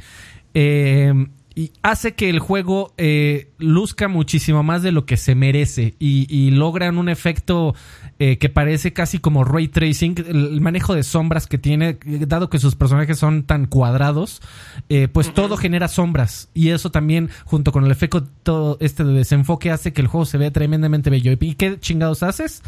Eh, 0.54 1.12
y 1.56 1.72
hace 1.82 2.14
que 2.14 2.28
el 2.30 2.40
juego 2.40 2.92
eh, 2.96 3.50
luzca 3.58 4.08
muchísimo 4.08 4.62
más 4.62 4.82
de 4.82 4.90
lo 4.90 5.06
que 5.06 5.16
se 5.16 5.34
merece 5.34 5.94
y, 6.00 6.26
y 6.28 6.50
logran 6.50 6.98
un 6.98 7.08
efecto 7.08 7.74
eh, 8.18 8.38
que 8.38 8.48
parece 8.48 8.92
casi 8.92 9.18
como 9.18 9.42
ray 9.42 9.68
tracing, 9.68 10.14
el, 10.28 10.60
manejo 10.60 10.94
de 10.94 11.02
sombras 11.02 11.48
que 11.48 11.58
tiene, 11.58 11.98
dado 12.04 12.48
que 12.48 12.60
sus 12.60 12.76
personajes 12.76 13.18
son 13.18 13.42
tan 13.42 13.66
cuadrados, 13.66 14.40
eh, 14.88 15.08
pues 15.08 15.26
uh 15.26 15.30
-huh. 15.30 15.34
todo 15.34 15.56
genera 15.56 15.88
sombras 15.88 16.48
y 16.54 16.70
eso 16.70 16.90
también 16.90 17.30
junto 17.44 17.72
con 17.72 17.84
el 17.84 17.90
efecto 17.90 18.24
todo 18.44 18.76
este 18.80 19.02
de 19.02 19.14
desenfoque 19.14 19.70
hace 19.72 19.92
que 19.92 20.00
el 20.00 20.06
juego 20.06 20.26
se 20.26 20.38
vea 20.38 20.52
tremendamente 20.52 21.10
bello. 21.10 21.32
¿Y 21.40 21.54
qué 21.54 21.78
chingados 21.80 22.22
haces? 22.22 22.62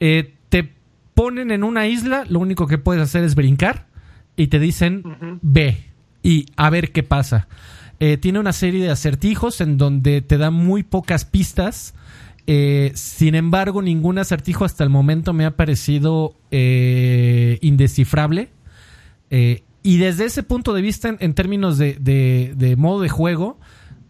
Eh, 0.00 0.34
te 0.48 0.72
ponen 1.12 1.50
en 1.50 1.64
una 1.64 1.86
isla, 1.86 2.24
lo 2.28 2.40
único 2.40 2.66
que 2.66 2.78
puedes 2.78 3.02
hacer 3.02 3.24
es 3.24 3.34
brincar 3.34 3.86
y 4.36 4.46
te 4.46 4.58
dicen 4.58 5.02
uh 5.04 5.08
-huh. 5.10 5.38
ve 5.42 5.84
y 6.22 6.46
a 6.56 6.70
ver 6.70 6.92
qué 6.92 7.02
pasa. 7.02 7.46
Eh, 8.00 8.16
tiene 8.16 8.38
una 8.38 8.52
serie 8.52 8.82
de 8.82 8.90
acertijos 8.90 9.60
en 9.60 9.76
donde 9.76 10.22
te 10.22 10.38
da 10.38 10.50
muy 10.50 10.82
pocas 10.82 11.24
pistas. 11.24 11.94
Eh, 12.50 12.92
sin 12.94 13.34
embargo, 13.34 13.82
ningún 13.82 14.16
acertijo 14.16 14.64
hasta 14.64 14.82
el 14.82 14.88
momento 14.88 15.34
me 15.34 15.44
ha 15.44 15.54
parecido 15.54 16.34
eh, 16.50 17.58
indescifrable. 17.60 18.48
Eh, 19.30 19.64
y 19.82 19.98
desde 19.98 20.24
ese 20.24 20.42
punto 20.42 20.72
de 20.72 20.80
vista, 20.80 21.10
en, 21.10 21.18
en 21.20 21.34
términos 21.34 21.76
de, 21.76 21.98
de, 22.00 22.54
de, 22.56 22.74
modo 22.76 23.02
de 23.02 23.10
juego, 23.10 23.58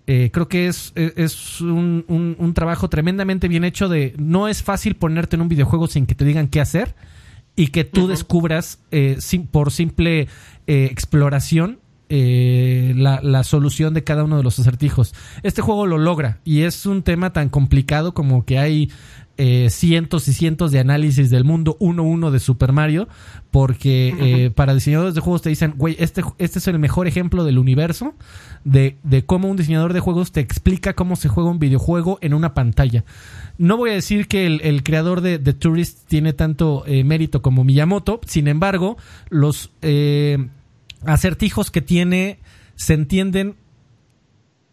creo 0.06 0.48
que 0.48 0.68
es, 0.68 0.92
es 0.94 1.60
un, 1.60 2.04
un, 2.08 2.34
un, 2.38 2.54
trabajo 2.54 2.88
tremendamente 2.88 3.48
bien 3.48 3.64
hecho. 3.64 3.88
De 3.88 4.14
no 4.18 4.48
es 4.48 4.62
fácil 4.62 4.94
ponerte 4.94 5.36
en 5.36 5.42
un 5.42 5.48
videojuego 5.48 5.86
sin 5.88 6.06
que 6.06 6.14
te 6.14 6.24
digan 6.24 6.48
qué 6.48 6.60
hacer 6.60 6.94
y 7.56 7.66
que 7.68 7.84
tú 7.84 8.02
uh 8.02 8.04
-huh. 8.04 8.08
descubras 8.10 8.78
sin, 9.18 9.46
por 9.46 9.70
simple 9.70 10.28
exploración 10.66 11.80
eh, 12.08 12.94
la, 12.96 13.20
la, 13.22 13.44
solución 13.44 13.94
de 13.94 14.04
cada 14.04 14.24
uno 14.24 14.36
de 14.36 14.42
los 14.42 14.58
acertijos. 14.58 15.14
Este 15.42 15.62
juego 15.62 15.86
lo 15.86 15.98
logra 15.98 16.38
y 16.44 16.62
es 16.62 16.86
un 16.86 17.02
tema 17.02 17.32
tan 17.32 17.48
complicado 17.48 18.14
como 18.14 18.44
que 18.44 18.58
hay 18.58 18.90
eh, 19.40 19.70
cientos 19.70 20.26
y 20.26 20.32
cientos 20.32 20.72
de 20.72 20.80
análisis 20.80 21.30
del 21.30 21.44
mundo 21.44 21.76
1-1 21.78 22.30
de 22.30 22.40
Super 22.40 22.72
Mario, 22.72 23.08
porque 23.52 24.12
eh, 24.18 24.50
para 24.50 24.74
diseñadores 24.74 25.14
de 25.14 25.20
juegos 25.20 25.42
te 25.42 25.48
dicen, 25.48 25.74
güey, 25.76 25.94
este, 26.00 26.24
este 26.38 26.58
es 26.58 26.66
el 26.66 26.80
mejor 26.80 27.06
ejemplo 27.06 27.44
del 27.44 27.58
universo 27.58 28.14
de, 28.64 28.96
de 29.04 29.24
cómo 29.24 29.48
un 29.48 29.56
diseñador 29.56 29.92
de 29.92 30.00
juegos 30.00 30.32
te 30.32 30.40
explica 30.40 30.94
cómo 30.94 31.14
se 31.14 31.28
juega 31.28 31.50
un 31.50 31.60
videojuego 31.60 32.18
en 32.20 32.34
una 32.34 32.52
pantalla. 32.52 33.04
No 33.58 33.76
voy 33.76 33.90
a 33.90 33.94
decir 33.94 34.26
que 34.26 34.44
el, 34.44 34.60
el 34.62 34.82
creador 34.82 35.20
de 35.20 35.38
The 35.38 35.52
Tourist 35.52 36.08
tiene 36.08 36.32
tanto 36.32 36.82
eh, 36.88 37.04
mérito 37.04 37.40
como 37.40 37.62
Miyamoto, 37.62 38.20
sin 38.26 38.48
embargo, 38.48 38.96
los 39.30 39.70
eh, 39.82 40.48
acertijos 41.04 41.70
que 41.70 41.82
tiene 41.82 42.38
se 42.76 42.94
entienden 42.94 43.56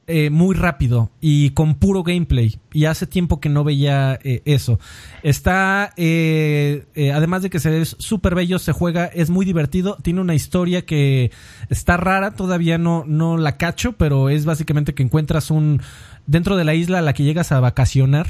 eh, 0.08 0.30
muy 0.30 0.54
rápido 0.56 1.10
y 1.20 1.50
con 1.52 1.74
puro 1.74 2.04
gameplay. 2.04 2.60
Y 2.72 2.86
hace 2.86 3.08
tiempo 3.08 3.40
que 3.40 3.50
no 3.50 3.64
veía 3.64 4.20
eh, 4.24 4.44
eso. 4.46 4.80
Está, 5.24 5.94
eh, 5.98 6.86
eh 6.94 7.12
además 7.12 7.42
de 7.42 7.50
que 7.50 7.60
se 7.60 7.72
ve 7.72 7.84
súper 7.86 8.36
bello, 8.36 8.60
se 8.60 8.72
juega, 8.72 9.06
es 9.06 9.32
muy 9.32 9.48
divertido. 9.48 9.98
Tiene 10.04 10.22
una 10.22 10.36
historia 10.36 10.86
que 10.86 11.32
está 11.70 11.98
rara, 11.98 12.32
todavía 12.32 12.78
no, 12.78 13.04
no 13.08 13.38
la 13.38 13.58
cacho, 13.58 13.94
pero 13.94 14.30
es 14.30 14.46
básicamente 14.46 14.94
que 14.94 15.02
encuentras 15.02 15.50
un. 15.50 15.82
dentro 16.28 16.56
de 16.56 16.66
la 16.66 16.76
isla 16.76 17.00
a 17.00 17.02
la 17.02 17.14
que 17.14 17.24
llegas 17.24 17.52
a 17.52 17.60
vacacionar 17.60 18.28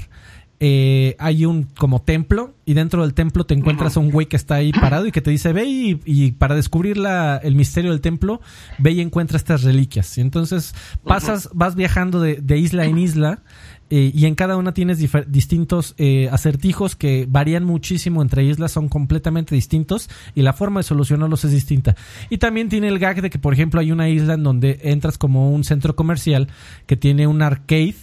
eh, 0.60 1.15
hay 1.19 1.45
un 1.45 1.64
como 1.64 2.02
templo 2.02 2.53
y 2.65 2.73
dentro 2.73 3.02
del 3.02 3.14
templo 3.14 3.45
te 3.45 3.53
encuentras 3.53 3.98
a 3.98 3.99
un 3.99 4.10
güey 4.10 4.27
que 4.27 4.38
está 4.38 4.56
ahí 4.56 4.72
parado 4.72 5.06
y 5.06 5.11
que 5.11 5.22
te 5.22 5.30
dice 5.30 5.52
ve 5.52 5.65
y, 5.65 5.99
y 6.06 6.32
para 6.32 6.56
descubrir 6.56 6.98
la, 6.98 7.38
el 7.38 7.56
misterio 7.56 7.91
del 7.91 8.02
templo 8.02 8.40
ve 8.80 8.91
y 8.91 9.02
encuentra 9.02 9.38
estas 9.38 9.64
reliquias 9.64 10.18
y 10.18 10.22
entonces 10.22 10.73
pasas 11.03 11.49
vas 11.53 11.76
viajando 11.76 12.22
de, 12.22 12.36
de 12.36 12.57
isla 12.57 12.86
en 12.86 12.98
isla 12.98 13.41
eh, 13.91 14.11
y 14.15 14.26
en 14.26 14.34
cada 14.34 14.57
una 14.57 14.73
tienes 14.73 14.98
distintos 15.27 15.94
eh, 15.98 16.27
acertijos 16.32 16.95
que 16.95 17.27
varían 17.30 17.64
muchísimo 17.64 18.23
entre 18.23 18.44
islas, 18.44 18.72
son 18.72 18.90
completamente 18.90 19.53
distintos 19.53 20.10
y 20.34 20.41
la 20.41 20.53
forma 20.53 20.80
de 20.80 20.86
solucionarlos 20.86 21.45
es 21.45 21.52
distinta. 21.52 21.95
Y 22.30 22.40
también 22.40 22.69
tiene 22.69 22.88
el 22.88 22.98
gag 22.98 23.22
de 23.22 23.30
que, 23.30 23.38
por 23.38 23.53
ejemplo, 23.53 23.80
hay 23.80 23.91
una 23.91 24.10
isla 24.10 24.34
en 24.34 24.44
donde 24.44 24.80
entras 24.84 25.19
como 25.19 25.52
un 25.52 25.64
centro 25.64 25.95
comercial 25.95 26.48
que 26.88 26.98
tiene 26.98 27.27
un 27.27 27.44
arcade 27.44 27.95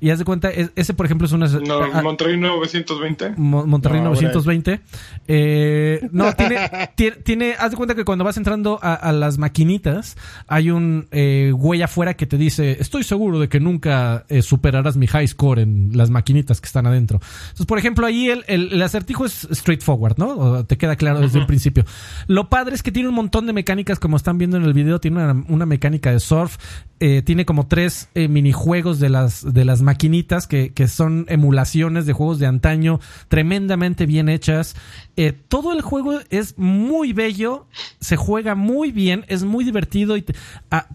y 0.00 0.10
haz 0.10 0.18
de 0.18 0.24
cuenta, 0.24 0.50
ese 0.50 0.94
por 0.94 1.06
ejemplo 1.06 1.26
es 1.26 1.32
una... 1.32 1.46
No, 1.46 1.82
ah, 1.92 2.02
Monterrey 2.02 2.38
920. 2.38 3.34
Mo 3.36 3.66
Monterrey 3.66 4.00
no, 4.00 4.10
920. 4.10 4.80
Eh, 5.28 6.08
no, 6.10 6.32
tiene, 6.34 6.58
tiene, 6.96 7.16
tiene, 7.16 7.54
haz 7.58 7.72
de 7.72 7.76
cuenta 7.76 7.94
que 7.94 8.04
cuando 8.04 8.24
vas 8.24 8.36
entrando 8.36 8.78
a, 8.82 8.94
a 8.94 9.12
las 9.12 9.36
maquinitas, 9.38 10.16
hay 10.46 10.70
un 10.70 11.06
eh, 11.10 11.52
güey 11.54 11.82
afuera 11.82 12.14
que 12.14 12.26
te 12.26 12.38
dice, 12.38 12.78
estoy 12.80 13.04
seguro 13.04 13.38
de 13.38 13.48
que 13.48 13.60
nunca 13.60 14.24
eh, 14.28 14.42
superarás 14.42 14.96
mi 14.96 15.06
high 15.06 15.28
score 15.28 15.60
en 15.60 15.90
las 15.94 16.08
maquinitas 16.08 16.60
que 16.60 16.66
están 16.66 16.86
adentro. 16.86 17.20
Entonces, 17.42 17.66
por 17.66 17.78
ejemplo, 17.78 18.06
ahí 18.06 18.30
el, 18.30 18.44
el, 18.48 18.72
el 18.72 18.82
acertijo 18.82 19.26
es 19.26 19.48
straightforward, 19.52 20.16
¿no? 20.16 20.28
O 20.30 20.64
te 20.64 20.78
queda 20.78 20.96
claro 20.96 21.20
desde 21.20 21.36
uh 21.36 21.40
-huh. 21.40 21.42
el 21.42 21.46
principio. 21.46 21.84
Lo 22.26 22.48
padre 22.48 22.74
es 22.74 22.82
que 22.82 22.92
tiene 22.92 23.08
un 23.08 23.14
montón 23.14 23.46
de 23.46 23.52
mecánicas, 23.52 23.98
como 23.98 24.16
están 24.16 24.38
viendo 24.38 24.56
en 24.56 24.64
el 24.64 24.72
video, 24.72 24.98
tiene 24.98 25.22
una, 25.22 25.44
una 25.48 25.66
mecánica 25.66 26.10
de 26.10 26.20
surf, 26.20 26.56
eh, 27.00 27.22
tiene 27.22 27.46
como 27.46 27.66
tres 27.66 28.10
eh, 28.14 28.28
minijuegos 28.28 29.00
de 29.00 29.08
las, 29.08 29.54
de 29.54 29.64
las 29.64 29.80
maquinitas 29.80 30.46
que, 30.46 30.74
que, 30.74 30.86
son 30.86 31.24
emulaciones 31.28 32.04
de 32.04 32.12
juegos 32.12 32.38
de 32.38 32.46
antaño 32.46 33.00
tremendamente 33.28 34.04
bien 34.04 34.28
hechas. 34.28 34.76
Eh, 35.16 35.32
todo 35.32 35.72
el 35.72 35.80
juego 35.80 36.18
es 36.28 36.58
muy 36.58 37.14
bello, 37.14 37.66
se 38.00 38.16
juega 38.16 38.54
muy 38.54 38.92
bien, 38.92 39.24
es 39.28 39.44
muy 39.44 39.64
divertido 39.64 40.18
y 40.18 40.22
te, 40.22 40.34
a, 40.70 40.88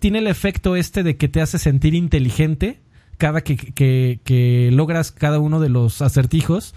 tiene 0.00 0.18
el 0.18 0.26
efecto 0.26 0.74
este 0.74 1.04
de 1.04 1.16
que 1.16 1.28
te 1.28 1.40
hace 1.40 1.58
sentir 1.60 1.94
inteligente 1.94 2.80
cada 3.16 3.42
que, 3.42 3.56
que, 3.56 4.18
que 4.24 4.70
logras 4.72 5.12
cada 5.12 5.38
uno 5.38 5.60
de 5.60 5.68
los 5.68 6.02
acertijos. 6.02 6.74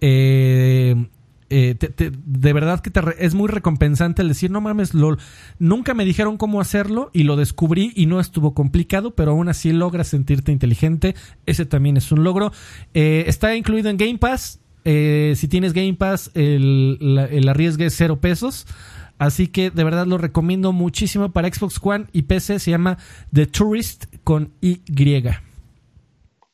Eh, 0.00 1.06
eh, 1.50 1.74
te, 1.74 1.88
te, 1.88 2.10
de 2.12 2.52
verdad 2.52 2.80
que 2.80 2.90
te 2.90 3.00
re, 3.00 3.16
es 3.18 3.34
muy 3.34 3.48
recompensante 3.48 4.22
el 4.22 4.28
decir, 4.28 4.50
no 4.50 4.60
mames, 4.60 4.94
LOL, 4.94 5.18
nunca 5.58 5.94
me 5.94 6.04
dijeron 6.04 6.36
cómo 6.36 6.60
hacerlo 6.60 7.10
y 7.12 7.22
lo 7.22 7.36
descubrí 7.36 7.92
y 7.94 8.06
no 8.06 8.20
estuvo 8.20 8.54
complicado, 8.54 9.14
pero 9.14 9.32
aún 9.32 9.48
así 9.48 9.72
logras 9.72 10.08
sentirte 10.08 10.52
inteligente. 10.52 11.14
Ese 11.46 11.66
también 11.66 11.96
es 11.96 12.12
un 12.12 12.24
logro. 12.24 12.52
Eh, 12.94 13.24
está 13.26 13.56
incluido 13.56 13.90
en 13.90 13.96
Game 13.96 14.18
Pass. 14.18 14.60
Eh, 14.84 15.34
si 15.36 15.48
tienes 15.48 15.72
Game 15.72 15.94
Pass, 15.94 16.30
el, 16.34 16.98
la, 17.14 17.24
el 17.26 17.48
arriesgue 17.48 17.86
es 17.86 17.94
cero 17.96 18.20
pesos. 18.20 18.66
Así 19.18 19.48
que 19.48 19.70
de 19.70 19.84
verdad 19.84 20.06
lo 20.06 20.16
recomiendo 20.16 20.72
muchísimo 20.72 21.32
para 21.32 21.52
Xbox 21.52 21.80
One 21.82 22.06
y 22.12 22.22
PC. 22.22 22.60
Se 22.60 22.70
llama 22.70 22.98
The 23.32 23.46
Tourist 23.46 24.04
con 24.22 24.52
Y. 24.60 24.80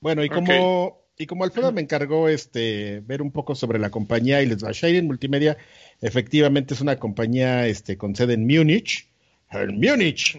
Bueno, 0.01 0.25
y 0.25 0.29
como, 0.29 1.04
y 1.17 1.27
como 1.27 1.45
Alfredo 1.45 1.71
me 1.73 1.81
encargó 1.81 2.29
este, 2.29 3.01
ver 3.07 3.23
un 3.23 3.31
poco 3.31 3.55
sobre 3.55 3.79
la 3.79 3.91
compañía 3.91 4.43
y 4.43 4.47
les 4.47 4.65
va 4.65 4.73
Shiren 4.73 5.07
Multimedia, 5.07 5.57
efectivamente 6.01 6.75
es 6.75 6.81
una 6.81 6.97
compañía 6.99 7.67
este, 7.67 7.97
con 7.97 8.17
sede 8.17 8.35
en 8.35 8.47
Múnich, 8.47 9.09
en 9.51 9.79
Múnich, 9.81 10.39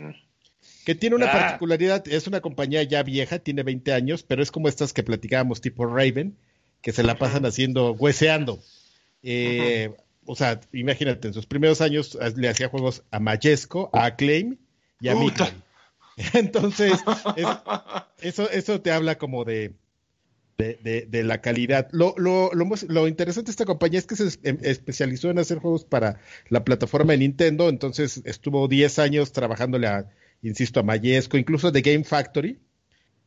que 0.85 0.95
tiene 0.95 1.15
una 1.15 1.27
Ah. 1.27 1.31
particularidad, 1.31 2.07
es 2.07 2.27
una 2.27 2.41
compañía 2.41 2.83
ya 2.83 3.01
vieja, 3.03 3.39
tiene 3.39 3.63
20 3.63 3.93
años, 3.93 4.23
pero 4.23 4.43
es 4.43 4.51
como 4.51 4.67
estas 4.67 4.91
que 4.93 5.03
platicábamos 5.03 5.61
tipo 5.61 5.85
Raven, 5.85 6.35
que 6.81 6.91
se 6.91 7.03
la 7.03 7.17
pasan 7.17 7.45
haciendo, 7.45 7.93
hueseando. 7.93 8.59
Eh, 9.23 9.91
O 10.27 10.35
sea, 10.35 10.59
imagínate, 10.73 11.27
en 11.27 11.33
sus 11.35 11.45
primeros 11.45 11.81
años 11.81 12.17
eh, 12.19 12.33
le 12.35 12.49
hacía 12.49 12.67
juegos 12.67 13.03
a 13.11 13.19
Majesco, 13.19 13.91
a 13.93 14.05
Acclaim 14.05 14.57
y 14.99 15.07
a. 15.09 15.13
Midway. 15.15 15.53
Entonces, 16.33 16.93
es- 17.35 17.45
eso, 18.21 18.49
eso 18.49 18.81
te 18.81 18.91
habla 18.91 19.17
como 19.19 19.45
de, 19.45 19.73
de, 20.57 20.79
de- 20.83 21.05
de 21.09 21.23
la 21.23 21.41
calidad. 21.41 21.87
Lo, 21.91 22.13
lo, 22.17 22.51
lo, 22.53 22.65
lo 22.87 23.07
interesante 23.07 23.47
de 23.47 23.51
esta 23.51 23.65
compañía 23.65 23.99
es 23.99 24.05
que 24.05 24.15
se 24.15 24.39
em- 24.43 24.57
especializó 24.61 25.29
en 25.29 25.39
hacer 25.39 25.59
juegos 25.59 25.83
para 25.85 26.19
la 26.49 26.63
plataforma 26.63 27.13
de 27.13 27.19
Nintendo, 27.19 27.69
entonces 27.69 28.21
estuvo 28.25 28.67
10 28.67 28.99
años 28.99 29.31
trabajándole 29.33 29.87
a, 29.87 30.09
insisto, 30.41 30.79
a 30.79 30.83
Mayesco, 30.83 31.37
incluso 31.37 31.71
de 31.71 31.81
Game 31.81 32.03
Factory, 32.03 32.59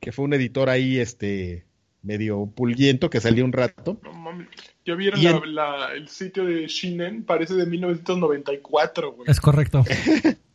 que 0.00 0.12
fue 0.12 0.24
un 0.24 0.32
editor 0.34 0.70
ahí, 0.70 0.98
este, 0.98 1.66
medio 2.02 2.46
pulguiento, 2.46 3.10
que 3.10 3.20
salió 3.20 3.44
un 3.44 3.52
rato. 3.52 4.00
No 4.02 4.12
mames. 4.14 4.48
¿Ya 4.86 4.94
vieron 4.94 5.20
Y 5.20 5.24
la- 5.24 5.30
en- 5.30 5.54
la- 5.54 5.92
el 5.94 6.08
sitio 6.08 6.46
de 6.46 6.66
Shinen? 6.66 7.24
Parece 7.24 7.54
de 7.54 7.66
1994, 7.66 9.12
güey. 9.12 9.30
Es 9.30 9.40
correcto. 9.40 9.84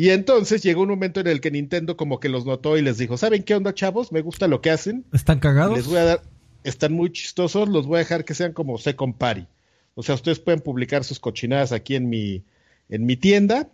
Y 0.00 0.10
entonces 0.10 0.62
llegó 0.62 0.82
un 0.82 0.90
momento 0.90 1.18
en 1.18 1.26
el 1.26 1.40
que 1.40 1.50
Nintendo 1.50 1.96
como 1.96 2.20
que 2.20 2.28
los 2.28 2.46
notó 2.46 2.78
y 2.78 2.82
les 2.82 2.98
dijo, 2.98 3.16
¿saben 3.16 3.42
qué 3.42 3.56
onda, 3.56 3.74
chavos? 3.74 4.12
Me 4.12 4.20
gusta 4.20 4.46
lo 4.46 4.60
que 4.60 4.70
hacen. 4.70 5.04
¿Están 5.12 5.40
cagados? 5.40 5.76
Les 5.76 5.88
voy 5.88 5.96
a 5.96 6.04
dar, 6.04 6.22
están 6.62 6.92
muy 6.92 7.10
chistosos, 7.10 7.68
los 7.68 7.88
voy 7.88 7.96
a 7.96 7.98
dejar 7.98 8.24
que 8.24 8.34
sean 8.34 8.52
como 8.52 8.78
Second 8.78 9.16
Party. 9.16 9.48
O 9.96 10.04
sea, 10.04 10.14
ustedes 10.14 10.38
pueden 10.38 10.60
publicar 10.60 11.02
sus 11.02 11.18
cochinadas 11.18 11.72
aquí 11.72 11.96
en 11.96 12.08
mi, 12.08 12.44
en 12.88 13.06
mi 13.06 13.16
tienda 13.16 13.70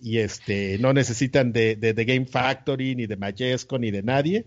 y 0.00 0.16
este, 0.16 0.78
no 0.78 0.94
necesitan 0.94 1.52
de, 1.52 1.76
de, 1.76 1.92
de 1.92 2.04
Game 2.06 2.24
Factory, 2.24 2.94
ni 2.94 3.06
de 3.06 3.16
Majesco, 3.18 3.78
ni 3.78 3.90
de 3.90 4.02
nadie. 4.02 4.46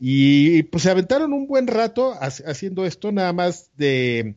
Y 0.00 0.64
pues 0.64 0.82
se 0.82 0.90
aventaron 0.90 1.32
un 1.32 1.46
buen 1.46 1.68
rato 1.68 2.12
ha- 2.12 2.26
haciendo 2.26 2.84
esto, 2.86 3.12
nada 3.12 3.32
más 3.32 3.70
de 3.76 4.34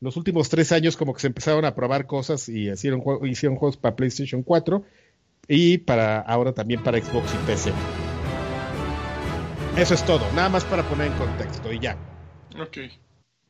los 0.00 0.16
últimos 0.16 0.48
tres 0.48 0.72
años 0.72 0.96
como 0.96 1.14
que 1.14 1.20
se 1.20 1.28
empezaron 1.28 1.64
a 1.64 1.76
probar 1.76 2.06
cosas 2.08 2.48
y 2.48 2.68
hicieron, 2.68 3.00
hicieron 3.30 3.56
juegos 3.56 3.76
para 3.76 3.94
PlayStation 3.94 4.42
4 4.42 4.84
y 5.48 5.78
para 5.78 6.20
ahora 6.20 6.52
también 6.52 6.82
para 6.82 6.98
Xbox 7.02 7.32
y 7.34 7.46
PC. 7.46 7.72
Eso 9.76 9.94
es 9.94 10.04
todo, 10.04 10.20
nada 10.34 10.48
más 10.48 10.64
para 10.64 10.82
poner 10.88 11.08
en 11.08 11.12
contexto 11.14 11.72
y 11.72 11.78
ya. 11.78 11.96
Ok. 12.60 12.78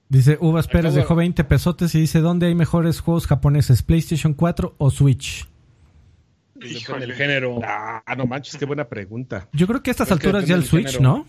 Dice 0.08 0.36
Uvas 0.40 0.68
Pérez 0.68 0.94
dejó 0.94 1.14
20 1.14 1.42
pesotes 1.44 1.94
y 1.94 2.00
dice 2.00 2.20
¿dónde 2.20 2.46
hay 2.46 2.54
mejores 2.54 3.00
juegos 3.00 3.26
japoneses? 3.26 3.82
¿PlayStation 3.82 4.34
4 4.34 4.74
o 4.78 4.90
Switch? 4.90 5.48
Depende 6.54 6.78
Híjole. 6.78 7.06
del 7.06 7.14
género. 7.16 7.58
Ah, 7.64 8.02
no 8.16 8.26
manches, 8.26 8.56
qué 8.56 8.64
buena 8.66 8.88
pregunta. 8.88 9.48
Yo 9.52 9.66
creo 9.66 9.82
que 9.82 9.90
a 9.90 9.92
estas 9.92 10.06
Creo 10.08 10.16
alturas 10.18 10.46
ya 10.46 10.54
el 10.54 10.64
Switch, 10.64 10.92
género. 10.92 11.02
¿no? 11.02 11.26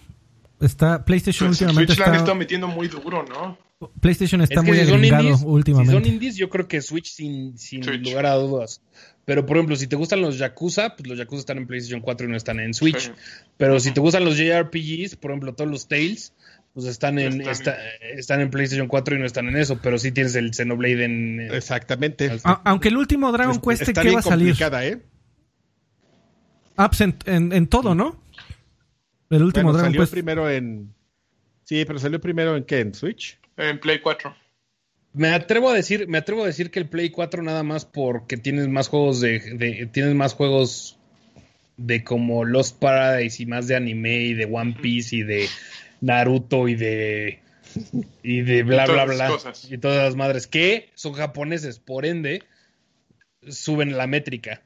Está 0.60 1.03
PlayStation 1.06 1.48
Pues, 1.49 1.61
últimamente 1.61 1.94
Switch 1.94 1.99
la 1.99 2.06
han 2.06 2.11
está 2.14 2.23
estado 2.23 2.35
metiendo 2.38 2.68
muy 2.68 2.88
duro, 2.88 3.26
¿no? 3.26 3.57
PlayStation 3.99 4.41
está 4.41 4.60
Es 4.60 4.65
que 4.65 4.68
muy 4.72 4.77
si 4.80 4.85
son 4.85 4.94
agringado 4.95 5.23
indies, 5.23 5.40
si 5.40 5.45
últimamente. 5.45 5.94
son 5.94 6.06
indies, 6.06 6.35
yo 6.35 6.49
creo 6.49 6.68
que 6.68 6.81
Switch 6.81 7.11
sin, 7.11 7.57
sin 7.57 7.84
Switch. 7.84 8.06
lugar 8.07 8.26
a 8.27 8.35
dudas. 8.35 8.81
Pero, 9.26 9.45
por 9.45 9.56
ejemplo, 9.58 9.76
si 9.78 9.88
te 9.88 9.95
gustan 9.95 10.22
los 10.22 10.38
Yakuza, 10.38 10.95
pues 10.98 11.08
los 11.08 11.18
Yakuza 11.18 11.40
están 11.40 11.58
en 11.58 11.66
PlayStation 11.68 12.02
4 12.02 12.28
y 12.28 12.30
no 12.30 12.36
están 12.38 12.60
en 12.60 12.74
Switch. 12.74 13.00
Sí. 13.08 13.12
Pero 13.58 13.80
si 13.80 13.91
te 13.91 14.02
gustan 14.02 14.26
los 14.26 14.38
JRPGs, 14.38 15.16
por 15.16 15.32
ejemplo, 15.32 15.54
todos 15.56 15.70
los 15.72 15.88
Tales, 15.88 16.34
pues 16.74 16.88
están 16.88 17.20
en, 17.20 17.40
Están 17.41 17.52
está- 17.54 17.78
están 18.16 18.41
en 18.41 18.50
PlayStation 18.50 18.88
4 18.88 19.16
y 19.16 19.20
no 19.20 19.26
están 19.26 19.48
en 19.48 19.56
eso. 19.56 19.80
Pero 19.82 19.98
sí 19.98 20.12
tienes 20.12 20.36
el 20.36 20.54
Xenoblade 20.54 21.06
en... 21.06 21.40
en- 21.40 21.54
Exactamente. 21.54 22.30
Al- 22.44 22.60
aunque 22.66 22.90
el 22.90 22.98
último 22.98 23.32
Dragon 23.32 23.56
Es- 23.56 23.62
Quest, 23.62 23.82
está 23.90 24.02
¿qué 24.02 24.08
bien 24.10 24.16
va 24.18 24.20
a 24.20 24.24
salir? 24.24 24.56
¿eh? 24.60 25.02
Apps 26.76 27.02
en, 27.02 27.16
en- 27.26 27.54
en 27.54 27.68
todo, 27.68 27.95
¿no? 27.95 28.22
El 29.30 29.44
último 29.44 29.66
Bueno, 29.66 29.78
Dragon 29.78 29.91
salió 29.91 30.02
Quest. 30.02 30.12
primero 30.14 30.50
en... 30.50 30.94
Sí, 31.64 31.86
pero 31.86 31.98
salió 32.00 32.20
primero 32.20 32.58
en 32.58 32.66
qué, 32.66 32.80
en 32.82 32.94
Switch. 32.94 33.40
En 33.56 33.80
Play 33.80 34.00
4. 34.02 34.36
Me 35.14 35.30
atrevo 35.30 35.69
a 35.69 35.73
decir, 35.73 36.07
me 36.07 36.18
atrevo 36.18 36.44
a 36.44 36.48
decir 36.48 36.72
que 36.72 36.80
el 36.80 36.90
Play 36.90 37.10
4 37.11 37.44
nada 37.44 37.64
más 37.64 37.85
porque 37.85 38.38
tienes 38.38 38.68
más 38.68 38.88
juegos 38.88 39.22
de, 39.22 39.40
de- 39.40 39.88
tienes 39.91 40.15
más 40.15 40.34
juegos 40.34 40.98
de 41.77 42.03
como 42.03 42.45
Lost 42.45 42.80
Paradise 42.80 43.41
y 43.41 43.45
más 43.45 43.68
de 43.68 43.76
anime 43.76 44.18
y 44.22 44.34
de 44.34 44.45
One 44.45 44.76
Piece 44.81 45.15
y 45.18 45.23
de 45.23 45.48
Naruto 46.02 46.68
y 46.68 46.76
de 46.76 47.40
y 48.23 48.41
de 48.41 48.64
bla 48.64 48.85
Y 48.88 48.91
bla 48.91 49.06
bla 49.06 49.27
cosas. 49.27 49.72
y 49.72 49.77
todas 49.77 50.03
las 50.03 50.15
madres 50.15 50.48
que 50.48 50.90
son 50.95 51.14
japoneses, 51.14 51.80
por 51.80 52.06
ende 52.06 52.44
suben 53.48 53.98
la 53.98 54.07
métrica. 54.07 54.61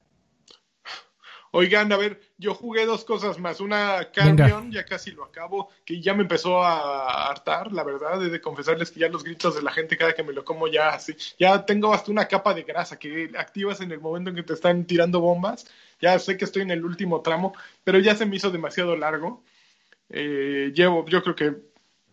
Oigan, 1.52 1.92
a 1.92 1.98
ver, 1.98 2.20
yo 2.38 2.54
jugué 2.54 2.86
dos 2.86 3.06
cosas 3.06 3.40
más. 3.40 3.60
Una. 3.60 4.10
Carrion, 4.12 4.72
ya 4.72 4.86
casi 4.86 5.12
lo 5.12 5.24
acabo, 5.24 5.70
que 5.86 6.02
ya 6.02 6.14
me 6.14 6.24
empezó 6.24 6.64
a 6.64 7.30
hartar, 7.30 7.72
la 7.72 7.84
verdad. 7.84 8.24
He 8.24 8.30
de 8.30 8.42
confesarles 8.42 8.92
que 8.92 9.00
ya 9.00 9.10
los 9.10 9.24
gritos 9.24 9.56
de 9.56 9.62
la 9.62 9.72
gente 9.72 9.98
cada 9.98 10.14
que 10.14 10.24
me 10.24 10.34
lo 10.34 10.44
como 10.44 10.68
ya 10.68 10.90
así. 10.90 11.16
Ya 11.40 11.66
tengo 11.66 11.94
hasta 11.94 12.12
una 12.12 12.28
capa 12.28 12.54
de 12.54 12.64
grasa 12.64 13.00
que 13.00 13.32
activas 13.38 13.82
en 13.82 13.92
el 13.92 14.00
momento 14.00 14.30
en 14.30 14.36
que 14.36 14.44
te 14.44 14.54
están 14.54 14.86
tirando 14.86 15.20
bombas. 15.20 15.68
Ya 16.02 16.18
sé 16.20 16.38
que 16.38 16.46
estoy 16.46 16.62
en 16.62 16.72
el 16.72 16.86
último 16.86 17.22
tramo, 17.22 17.54
pero 17.84 18.00
ya 18.00 18.16
se 18.16 18.26
me 18.26 18.36
hizo 18.36 18.52
demasiado 18.52 18.96
largo. 18.96 19.44
Eh, 20.10 20.72
llevo, 20.74 21.06
yo 21.08 21.24
creo 21.24 21.36
que 21.36 21.56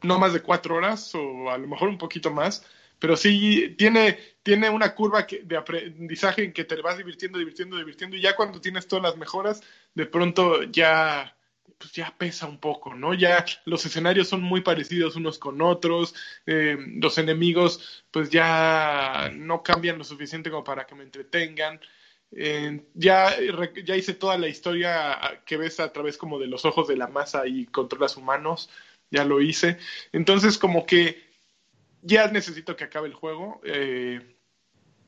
no 0.02 0.18
más 0.18 0.32
de 0.32 0.42
cuatro 0.42 0.76
horas 0.76 1.14
o 1.14 1.50
a 1.50 1.58
lo 1.58 1.66
mejor 1.66 1.88
un 1.88 1.98
poquito 1.98 2.30
más, 2.30 2.64
pero 3.04 3.18
sí 3.18 3.74
tiene, 3.76 4.18
tiene 4.42 4.70
una 4.70 4.94
curva 4.94 5.26
de 5.42 5.56
aprendizaje 5.58 6.42
en 6.42 6.54
que 6.54 6.64
te 6.64 6.80
vas 6.80 6.96
divirtiendo, 6.96 7.38
divirtiendo, 7.38 7.76
divirtiendo 7.76 8.16
y 8.16 8.22
ya 8.22 8.34
cuando 8.34 8.62
tienes 8.62 8.88
todas 8.88 9.02
las 9.02 9.18
mejoras, 9.18 9.60
de 9.94 10.06
pronto 10.06 10.62
ya 10.62 11.36
pues 11.76 11.92
ya 11.92 12.14
pesa 12.16 12.46
un 12.46 12.56
poco, 12.56 12.94
¿no? 12.94 13.12
Ya 13.12 13.44
los 13.66 13.84
escenarios 13.84 14.28
son 14.28 14.40
muy 14.40 14.62
parecidos 14.62 15.16
unos 15.16 15.38
con 15.38 15.60
otros, 15.60 16.14
eh, 16.46 16.78
los 16.96 17.18
enemigos 17.18 18.06
pues 18.10 18.30
ya 18.30 19.30
no 19.34 19.62
cambian 19.62 19.98
lo 19.98 20.04
suficiente 20.04 20.48
como 20.48 20.64
para 20.64 20.86
que 20.86 20.94
me 20.94 21.02
entretengan. 21.02 21.78
Eh, 22.32 22.86
ya, 22.94 23.36
ya 23.84 23.96
hice 23.96 24.14
toda 24.14 24.38
la 24.38 24.48
historia 24.48 25.42
que 25.44 25.58
ves 25.58 25.78
a 25.78 25.92
través 25.92 26.16
como 26.16 26.38
de 26.38 26.46
los 26.46 26.64
ojos 26.64 26.88
de 26.88 26.96
la 26.96 27.08
masa 27.08 27.46
y 27.46 27.66
controlas 27.66 28.16
humanos, 28.16 28.70
ya 29.10 29.26
lo 29.26 29.42
hice. 29.42 29.76
Entonces 30.10 30.56
como 30.56 30.86
que 30.86 31.23
ya 32.04 32.28
necesito 32.28 32.76
que 32.76 32.84
acabe 32.84 33.08
el 33.08 33.14
juego. 33.14 33.60
Eh, 33.64 34.20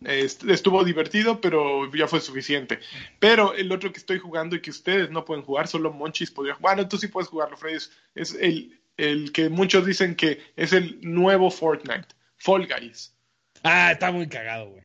est- 0.05 0.45
estuvo 0.45 0.83
divertido, 0.85 1.41
pero 1.41 1.91
ya 1.95 2.09
fue 2.09 2.21
suficiente. 2.21 2.81
Pero 3.19 3.55
el 3.55 3.71
otro 3.73 3.93
que 3.93 3.99
estoy 3.99 4.19
jugando 4.19 4.57
y 4.57 4.61
que 4.61 4.71
ustedes 4.71 5.11
no 5.11 5.25
pueden 5.25 5.45
jugar, 5.45 5.69
solo 5.69 5.93
Monchis 5.93 6.31
podría 6.31 6.55
jugar. 6.55 6.77
Bueno, 6.77 6.89
tú 6.89 6.99
sí 6.99 7.09
puedes 7.09 7.29
jugarlo, 7.29 7.57
Freddy. 7.57 7.77
Es, 7.77 7.93
es 8.15 8.35
el, 8.35 8.81
el 8.97 9.33
que 9.33 9.49
muchos 9.49 9.87
dicen 9.87 10.15
que 10.17 10.43
es 10.57 10.73
el 10.73 10.99
nuevo 11.03 11.51
Fortnite, 11.51 12.09
Fall 12.39 12.67
Guys. 12.67 13.15
Ah, 13.63 13.93
está 13.93 14.11
muy 14.13 14.29
cagado, 14.29 14.71
güey. 14.71 14.85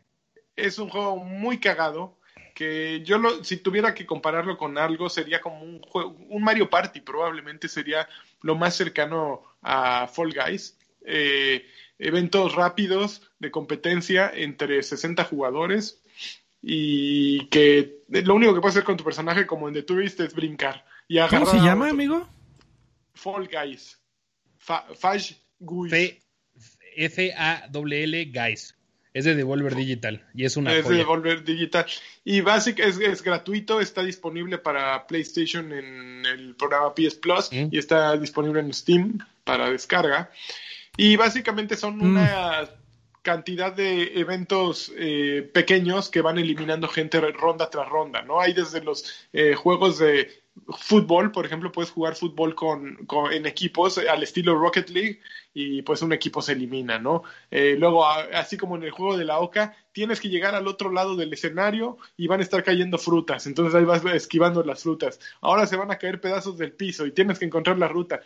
Es 0.55 0.77
un 0.79 0.89
juego 0.89 1.17
muy 1.17 1.59
cagado 1.59 2.17
que 2.53 3.01
yo 3.03 3.17
lo, 3.17 3.43
si 3.43 3.57
tuviera 3.57 3.93
que 3.95 4.05
compararlo 4.05 4.57
con 4.57 4.77
algo 4.77 5.09
sería 5.09 5.39
como 5.41 5.63
un 5.63 5.81
juego, 5.81 6.15
un 6.29 6.43
Mario 6.43 6.69
Party 6.69 6.99
probablemente 7.01 7.67
sería 7.67 8.07
lo 8.41 8.55
más 8.55 8.75
cercano 8.75 9.41
a 9.61 10.07
Fall 10.07 10.33
Guys. 10.33 10.77
Eh, 11.05 11.65
eventos 12.01 12.55
rápidos 12.55 13.21
de 13.39 13.51
competencia 13.51 14.29
entre 14.33 14.81
60 14.83 15.23
jugadores 15.23 16.01
y 16.61 17.45
que 17.47 18.01
lo 18.09 18.35
único 18.35 18.53
que 18.53 18.59
puedes 18.61 18.75
hacer 18.75 18.83
con 18.85 18.97
tu 18.97 19.03
personaje 19.03 19.47
como 19.47 19.67
en 19.67 19.73
The 19.73 19.83
Tourist 19.83 20.19
es 20.19 20.33
brincar 20.35 20.85
y 21.07 21.19
¿Cómo 21.29 21.45
se 21.45 21.57
a 21.57 21.63
llama, 21.63 21.85
otro. 21.85 21.95
amigo? 21.95 22.29
Fall 23.13 23.47
Guys. 23.47 23.99
Fa- 24.57 24.85
Faj 24.95 25.33
Guys. 25.59 25.91
F 25.93 26.21
F-A-L-L 26.95 28.25
Guys. 28.25 28.75
Es 29.13 29.25
de 29.25 29.35
Devolver 29.35 29.75
Digital 29.75 30.25
y 30.33 30.45
es 30.45 30.55
una 30.55 30.73
es 30.73 30.87
de. 30.87 30.95
Devolver 30.95 31.43
Digital. 31.43 31.85
Y 32.23 32.39
Basic 32.41 32.79
es, 32.79 32.97
es 32.99 33.21
gratuito, 33.21 33.81
está 33.81 34.03
disponible 34.03 34.57
para 34.57 35.05
PlayStation 35.05 35.73
en 35.73 36.25
el 36.25 36.55
programa 36.55 36.93
PS 36.95 37.15
Plus 37.15 37.51
Mm. 37.51 37.67
y 37.71 37.77
está 37.77 38.15
disponible 38.17 38.61
en 38.61 38.73
Steam 38.73 39.17
para 39.43 39.69
descarga. 39.69 40.31
Y 40.97 41.15
básicamente 41.15 41.75
son 41.75 41.97
Mm. 41.97 42.01
unas 42.01 42.69
cantidad 43.21 43.71
de 43.71 44.19
eventos 44.19 44.91
eh, 44.97 45.47
pequeños 45.53 46.09
que 46.09 46.21
van 46.21 46.39
eliminando 46.39 46.87
gente 46.87 47.19
ronda 47.19 47.69
tras 47.69 47.87
ronda, 47.87 48.23
¿no? 48.23 48.41
Hay 48.41 48.53
desde 48.53 48.81
los 48.81 49.27
eh, 49.31 49.53
juegos 49.53 49.99
de 49.99 50.41
fútbol, 50.79 51.31
por 51.31 51.45
ejemplo, 51.45 51.71
puedes 51.71 51.91
jugar 51.91 52.15
fútbol 52.15 52.55
con, 52.55 53.05
con, 53.05 53.31
en 53.31 53.45
equipos 53.45 53.97
al 53.99 54.23
estilo 54.23 54.55
Rocket 54.55 54.89
League 54.89 55.21
y 55.53 55.81
pues 55.83 56.01
un 56.01 56.13
equipo 56.13 56.41
se 56.41 56.53
elimina, 56.53 56.97
¿no? 56.99 57.23
Eh, 57.51 57.75
luego, 57.77 58.05
a, 58.05 58.21
así 58.33 58.57
como 58.57 58.75
en 58.75 58.83
el 58.83 58.91
juego 58.91 59.15
de 59.17 59.25
la 59.25 59.39
Oca, 59.39 59.75
tienes 59.91 60.19
que 60.19 60.29
llegar 60.29 60.55
al 60.55 60.67
otro 60.67 60.91
lado 60.91 61.15
del 61.15 61.31
escenario 61.31 61.97
y 62.17 62.27
van 62.27 62.39
a 62.39 62.43
estar 62.43 62.63
cayendo 62.63 62.97
frutas, 62.97 63.45
entonces 63.47 63.75
ahí 63.75 63.85
vas 63.85 64.03
esquivando 64.05 64.63
las 64.63 64.81
frutas. 64.81 65.19
Ahora 65.41 65.67
se 65.67 65.77
van 65.77 65.91
a 65.91 65.97
caer 65.97 66.19
pedazos 66.19 66.57
del 66.57 66.73
piso 66.73 67.05
y 67.05 67.11
tienes 67.11 67.37
que 67.37 67.45
encontrar 67.45 67.77
la 67.77 67.87
ruta. 67.87 68.21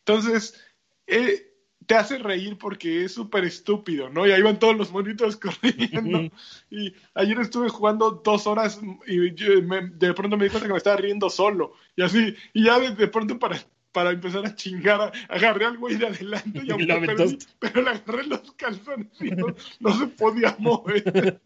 Entonces, 0.00 0.60
eh, 1.06 1.49
te 1.90 1.96
hace 1.96 2.18
reír 2.18 2.56
porque 2.56 3.04
es 3.04 3.14
súper 3.14 3.42
estúpido, 3.42 4.08
¿no? 4.10 4.24
Y 4.24 4.30
ahí 4.30 4.42
van 4.42 4.60
todos 4.60 4.76
los 4.76 4.92
monitos 4.92 5.36
corriendo. 5.40 6.30
Y 6.70 6.94
ayer 7.14 7.40
estuve 7.40 7.68
jugando 7.68 8.22
dos 8.24 8.46
horas 8.46 8.80
y 9.08 9.34
yo 9.34 9.60
me, 9.64 9.88
de 9.88 10.14
pronto 10.14 10.36
me 10.36 10.44
di 10.44 10.50
cuenta 10.50 10.68
que 10.68 10.72
me 10.72 10.78
estaba 10.78 10.98
riendo 10.98 11.28
solo. 11.28 11.72
Y 11.96 12.02
así, 12.02 12.36
y 12.52 12.66
ya 12.66 12.78
de, 12.78 12.94
de 12.94 13.08
pronto 13.08 13.40
para, 13.40 13.58
para 13.90 14.10
empezar 14.12 14.46
a 14.46 14.54
chingar, 14.54 15.10
agarré 15.28 15.64
al 15.64 15.78
güey 15.78 15.96
de 15.96 16.06
adelante 16.06 16.60
y 16.64 16.70
aunque 16.70 16.86
perdí, 16.86 17.38
pero 17.58 17.82
le 17.82 17.90
agarré 17.90 18.24
los 18.28 18.52
calzones 18.52 19.08
y 19.20 19.30
no, 19.32 19.46
no 19.80 19.98
se 19.98 20.06
podía 20.06 20.54
mover. 20.60 21.40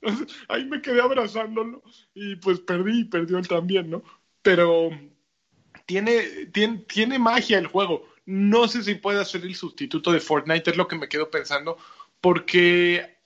Entonces, 0.00 0.34
ahí 0.48 0.64
me 0.64 0.80
quedé 0.80 1.02
abrazándolo 1.02 1.82
y 2.14 2.36
pues 2.36 2.60
perdí 2.60 3.00
y 3.00 3.04
perdió 3.04 3.36
él 3.36 3.46
también, 3.46 3.90
¿no? 3.90 4.02
Pero 4.40 4.88
tiene, 5.84 6.46
tiene, 6.54 6.78
tiene 6.88 7.18
magia 7.18 7.58
el 7.58 7.66
juego 7.66 8.09
no 8.26 8.68
sé 8.68 8.82
si 8.82 8.94
puede 8.94 9.24
ser 9.24 9.42
el 9.42 9.54
sustituto 9.54 10.12
de 10.12 10.20
Fortnite, 10.20 10.70
es 10.70 10.76
lo 10.76 10.88
que 10.88 10.96
me 10.96 11.08
quedo 11.08 11.30
pensando, 11.30 11.78
porque 12.20 13.18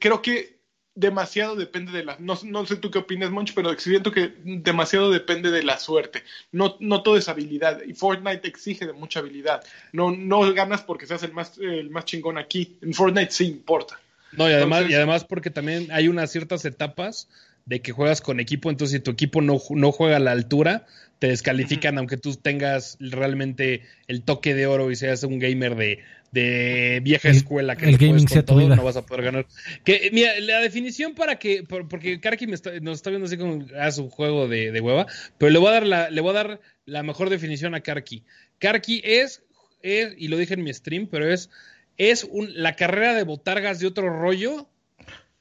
creo 0.00 0.22
que 0.22 0.58
demasiado 0.94 1.54
depende 1.54 1.92
de 1.92 2.04
la... 2.04 2.16
No, 2.18 2.36
no 2.42 2.66
sé 2.66 2.74
tú 2.76 2.90
qué 2.90 2.98
opinas, 2.98 3.30
Monch, 3.30 3.52
pero 3.54 3.78
siento 3.78 4.10
que 4.10 4.34
demasiado 4.42 5.12
depende 5.12 5.52
de 5.52 5.62
la 5.62 5.78
suerte. 5.78 6.24
No, 6.50 6.76
no 6.80 7.04
todo 7.04 7.16
es 7.16 7.28
habilidad. 7.28 7.82
Y 7.86 7.94
Fortnite 7.94 8.48
exige 8.48 8.84
de 8.84 8.92
mucha 8.92 9.20
habilidad. 9.20 9.62
No, 9.92 10.10
no 10.10 10.52
ganas 10.52 10.82
porque 10.82 11.06
seas 11.06 11.22
el 11.22 11.32
más, 11.32 11.56
el 11.58 11.90
más 11.90 12.04
chingón 12.04 12.36
aquí. 12.36 12.78
En 12.82 12.94
Fortnite 12.94 13.30
sí 13.30 13.44
importa. 13.46 14.00
No, 14.32 14.50
y 14.50 14.52
además, 14.52 14.78
Entonces, 14.78 14.90
y 14.90 14.94
además 14.96 15.24
porque 15.24 15.50
también 15.50 15.88
hay 15.92 16.08
unas 16.08 16.32
ciertas 16.32 16.64
etapas 16.64 17.28
de 17.68 17.82
que 17.82 17.92
juegas 17.92 18.22
con 18.22 18.40
equipo, 18.40 18.70
entonces 18.70 18.96
si 18.96 19.02
tu 19.02 19.10
equipo 19.10 19.42
no, 19.42 19.60
no 19.70 19.92
juega 19.92 20.16
a 20.16 20.20
la 20.20 20.32
altura, 20.32 20.86
te 21.18 21.28
descalifican 21.28 21.94
uh 21.94 21.96
-huh. 21.96 21.98
aunque 22.00 22.16
tú 22.16 22.34
tengas 22.34 22.96
realmente 22.98 23.82
el 24.06 24.22
toque 24.22 24.54
de 24.54 24.66
oro 24.66 24.90
y 24.90 24.96
seas 24.96 25.22
un 25.22 25.38
gamer 25.38 25.76
de, 25.76 25.98
de 26.32 27.00
vieja 27.02 27.28
escuela 27.28 27.76
que 27.76 27.84
el 27.84 27.92
no 27.92 27.98
gaming 27.98 28.26
con 28.26 28.42
todo, 28.42 28.58
vida. 28.58 28.74
no 28.74 28.84
vas 28.84 28.96
a 28.96 29.04
poder 29.04 29.22
ganar. 29.22 29.46
Que, 29.84 30.08
mira, 30.14 30.40
la 30.40 30.60
definición 30.60 31.14
para 31.14 31.38
que, 31.38 31.62
por, 31.62 31.88
porque 31.88 32.20
Karki 32.20 32.46
me 32.46 32.54
está, 32.54 32.80
nos 32.80 32.96
está 32.96 33.10
viendo 33.10 33.26
así 33.26 33.36
como 33.36 33.66
a 33.78 33.90
su 33.90 34.08
juego 34.08 34.48
de, 34.48 34.72
de, 34.72 34.80
hueva, 34.80 35.06
pero 35.36 35.50
le 35.50 35.58
voy 35.58 35.68
a 35.68 35.72
dar 35.72 35.86
la, 35.86 36.08
le 36.08 36.22
voy 36.22 36.30
a 36.30 36.44
dar 36.44 36.60
la 36.86 37.02
mejor 37.02 37.28
definición 37.28 37.74
a 37.74 37.82
Karki. 37.82 38.24
Karki 38.58 39.02
es, 39.04 39.42
es, 39.82 40.14
y 40.16 40.28
lo 40.28 40.38
dije 40.38 40.54
en 40.54 40.64
mi 40.64 40.72
stream, 40.72 41.06
pero 41.06 41.30
es, 41.30 41.50
es 41.98 42.24
un, 42.24 42.50
la 42.54 42.76
carrera 42.76 43.12
de 43.12 43.24
botargas 43.24 43.78
de 43.78 43.88
otro 43.88 44.08
rollo. 44.08 44.70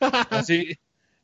Así, 0.30 0.78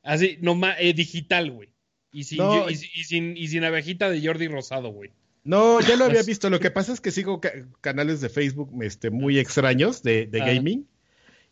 así, 0.03 0.37
no 0.41 0.59
eh, 0.77 0.93
digital, 0.93 1.51
güey. 1.51 1.69
Y 2.11 2.25
sin, 2.25 2.37
no, 2.37 2.69
y, 2.69 2.73
y, 2.73 3.03
sin, 3.03 3.35
y 3.35 3.47
sin 3.47 3.63
abejita 3.63 4.09
de 4.09 4.25
Jordi 4.25 4.47
Rosado, 4.47 4.89
güey. 4.89 5.09
No, 5.43 5.81
ya 5.81 5.95
lo 5.95 6.05
había 6.05 6.21
visto. 6.25 6.49
Lo 6.49 6.59
que 6.59 6.71
pasa 6.71 6.93
es 6.93 7.01
que 7.01 7.11
sigo 7.11 7.41
ca 7.41 7.51
canales 7.81 8.21
de 8.21 8.29
Facebook 8.29 8.71
este, 8.83 9.09
muy 9.09 9.39
extraños 9.39 10.03
de, 10.03 10.27
de 10.27 10.41
ah. 10.41 10.45
gaming. 10.45 10.87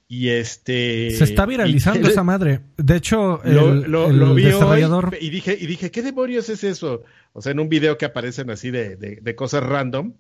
Y 0.08 0.30
este. 0.30 1.12
Se 1.12 1.24
está 1.24 1.46
viralizando 1.46 2.08
y, 2.08 2.12
esa 2.12 2.24
madre. 2.24 2.60
De 2.78 2.98
hecho, 2.98 3.42
el, 3.44 3.56
lo, 3.90 4.10
el 4.10 4.18
lo 4.18 4.36
vi 4.36 4.44
desarrollador. 4.44 5.18
y 5.20 5.30
dije, 5.30 5.58
y 5.60 5.66
dije, 5.68 5.90
¿qué 5.90 6.02
demonios 6.02 6.50
es 6.50 6.64
eso? 6.64 7.04
O 7.34 7.42
sea, 7.42 7.54
en 7.54 7.60
un 7.60 7.70
video 7.70 7.98
que 7.98 8.06
aparecen 8.06 8.50
así 8.50 8.72
de, 8.72 8.98
de, 8.98 9.20
de 9.22 9.36
cosas 9.36 9.64
random. 9.64 10.14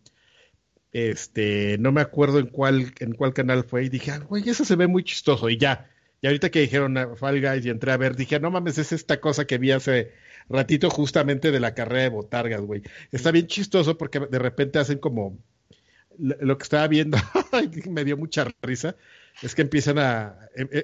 Este, 0.93 1.77
no 1.79 1.91
me 1.91 2.01
acuerdo 2.01 2.39
en 2.39 2.47
cuál, 2.47 2.93
en 2.99 3.13
cuál 3.13 3.33
canal 3.33 3.63
fue. 3.63 3.85
Y 3.85 3.89
dije, 3.89 4.11
ah, 4.11 4.19
güey, 4.19 4.47
eso 4.49 4.65
se 4.65 4.75
ve 4.75 4.87
muy 4.87 5.03
chistoso. 5.03 5.49
Y 5.49 5.57
ya. 5.57 5.89
Y 6.21 6.27
ahorita 6.27 6.51
que 6.51 6.61
dijeron 6.61 6.97
a 6.97 7.15
Fall 7.15 7.41
Guys 7.41 7.65
y 7.65 7.69
entré 7.69 7.91
a 7.91 7.97
ver, 7.97 8.15
dije, 8.15 8.39
no 8.39 8.51
mames, 8.51 8.77
es 8.77 8.91
esta 8.91 9.19
cosa 9.19 9.45
que 9.45 9.57
vi 9.57 9.71
hace 9.71 10.13
ratito 10.49 10.89
justamente 10.89 11.51
de 11.51 11.59
la 11.59 11.73
carrera 11.73 12.03
de 12.03 12.09
botargas, 12.09 12.61
güey. 12.61 12.83
Está 13.11 13.31
bien 13.31 13.47
chistoso 13.47 13.97
porque 13.97 14.19
de 14.19 14.39
repente 14.39 14.79
hacen 14.79 14.99
como 14.99 15.39
lo 16.17 16.57
que 16.57 16.63
estaba 16.63 16.87
viendo, 16.87 17.17
me 17.89 18.05
dio 18.05 18.17
mucha 18.17 18.45
risa, 18.61 18.95
es 19.41 19.55
que 19.55 19.63
empiezan 19.63 19.97
a... 19.97 20.37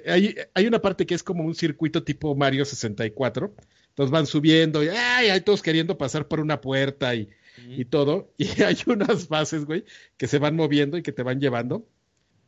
Hay, 0.06 0.34
hay, 0.54 0.66
una 0.66 0.80
parte 0.80 1.06
que 1.06 1.14
es 1.14 1.22
como 1.22 1.44
un 1.44 1.54
circuito 1.54 2.02
tipo 2.02 2.34
Mario 2.34 2.64
64, 2.64 3.54
entonces 3.90 4.10
van 4.10 4.26
subiendo 4.26 4.82
y 4.82 4.88
ay, 4.88 5.28
hay 5.28 5.40
todos 5.42 5.62
queriendo 5.62 5.98
pasar 5.98 6.26
por 6.26 6.40
una 6.40 6.60
puerta 6.60 7.14
y, 7.14 7.28
y 7.68 7.84
todo, 7.84 8.32
y 8.38 8.62
hay 8.62 8.78
unas 8.86 9.28
bases, 9.28 9.64
güey, 9.64 9.84
que 10.16 10.26
se 10.26 10.38
van 10.38 10.56
moviendo 10.56 10.96
y 10.96 11.02
que 11.02 11.12
te 11.12 11.22
van 11.22 11.40
llevando. 11.40 11.86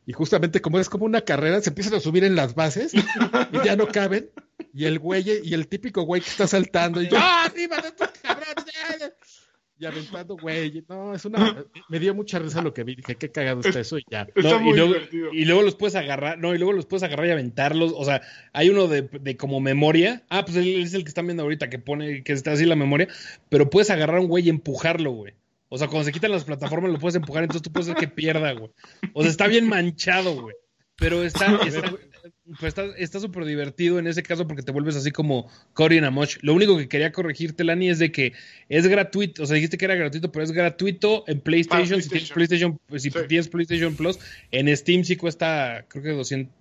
Y 0.05 0.13
justamente 0.13 0.61
como 0.61 0.79
es 0.79 0.89
como 0.89 1.05
una 1.05 1.21
carrera, 1.21 1.61
se 1.61 1.69
empiezan 1.69 1.93
a 1.95 1.99
subir 1.99 2.23
en 2.23 2.35
las 2.35 2.55
bases 2.55 2.93
y 2.93 3.03
ya 3.63 3.75
no 3.75 3.87
caben. 3.87 4.29
Y 4.73 4.85
el 4.85 4.99
güey, 4.99 5.23
y 5.43 5.53
el 5.53 5.67
típico 5.67 6.03
güey 6.03 6.21
que 6.21 6.29
está 6.29 6.47
saltando 6.47 7.01
y 7.01 7.09
¡Ah, 7.15 7.45
arriba 7.45 7.77
de 7.77 7.89
estos 7.89 8.09
cabrones! 8.21 9.13
Y 9.81 9.85
aventando, 9.87 10.37
güey. 10.37 10.85
No, 10.87 11.15
es 11.15 11.25
una. 11.25 11.65
Me 11.89 11.99
dio 11.99 12.13
mucha 12.13 12.37
risa 12.37 12.61
lo 12.61 12.71
que 12.71 12.83
vi. 12.83 12.93
Dije, 12.93 13.15
qué 13.15 13.31
cagado 13.31 13.61
está 13.61 13.79
eso 13.79 13.97
y 13.97 14.05
ya. 14.11 14.27
No, 14.35 14.61
y, 14.69 14.77
luego, 14.77 14.93
y, 15.33 15.45
luego, 15.45 15.63
los 15.63 15.73
puedes 15.73 15.95
agarrar. 15.95 16.37
No, 16.37 16.53
y 16.53 16.59
luego 16.59 16.71
los 16.71 16.85
puedes 16.85 17.01
agarrar 17.01 17.25
y 17.25 17.31
aventarlos. 17.31 17.91
O 17.95 18.05
sea, 18.05 18.21
hay 18.53 18.69
uno 18.69 18.87
de, 18.87 19.01
de 19.01 19.37
como 19.37 19.59
memoria. 19.59 20.21
Ah, 20.29 20.45
pues 20.45 20.57
él 20.57 20.83
es 20.83 20.93
el 20.93 21.03
que 21.03 21.09
están 21.09 21.25
viendo 21.25 21.41
ahorita, 21.41 21.71
que 21.71 21.79
pone, 21.79 22.23
que 22.23 22.31
está 22.31 22.51
así 22.51 22.65
la 22.65 22.75
memoria. 22.75 23.07
Pero 23.49 23.71
puedes 23.71 23.89
agarrar 23.89 24.17
a 24.17 24.21
un 24.21 24.27
güey 24.27 24.45
y 24.45 24.49
empujarlo, 24.49 25.13
güey. 25.13 25.33
O 25.73 25.77
sea, 25.77 25.87
cuando 25.87 26.03
se 26.03 26.11
quitan 26.11 26.31
las 26.31 26.43
plataformas 26.43 26.91
lo 26.91 26.99
puedes 26.99 27.15
empujar, 27.15 27.43
entonces 27.43 27.61
tú 27.61 27.71
puedes 27.71 27.87
hacer 27.87 27.97
que 27.97 28.13
pierda, 28.13 28.51
güey. 28.51 28.71
O 29.13 29.21
sea, 29.21 29.31
está 29.31 29.47
bien 29.47 29.69
manchado, 29.69 30.41
güey. 30.41 30.53
Pero 30.97 31.23
está 31.23 31.45
está 32.97 33.19
súper 33.21 33.31
pues 33.31 33.47
divertido 33.47 33.97
en 33.97 34.05
ese 34.05 34.21
caso 34.21 34.45
porque 34.45 34.63
te 34.63 34.73
vuelves 34.73 34.97
así 34.97 35.11
como 35.11 35.49
Cory 35.71 35.97
en 35.97 36.03
Amosh. 36.03 36.39
Lo 36.41 36.53
único 36.53 36.77
que 36.77 36.89
quería 36.89 37.13
corregirte, 37.13 37.63
Lani, 37.63 37.89
es 37.89 37.99
de 37.99 38.11
que 38.11 38.33
es 38.67 38.85
gratuito. 38.85 39.43
O 39.43 39.45
sea, 39.45 39.55
dijiste 39.55 39.77
que 39.77 39.85
era 39.85 39.95
gratuito, 39.95 40.29
pero 40.29 40.43
es 40.43 40.51
gratuito 40.51 41.23
en 41.27 41.39
PlayStation. 41.39 42.01
PlayStation. 42.01 42.01
Si 42.01 42.09
tienes 42.09 42.31
PlayStation, 42.31 42.79
si 42.97 43.09
sí. 43.09 43.27
tienes 43.29 43.47
PlayStation 43.47 43.95
Plus, 43.95 44.19
en 44.51 44.75
Steam 44.75 45.05
sí 45.05 45.15
cuesta, 45.15 45.85
creo 45.87 46.03
que 46.03 46.09
200. 46.09 46.51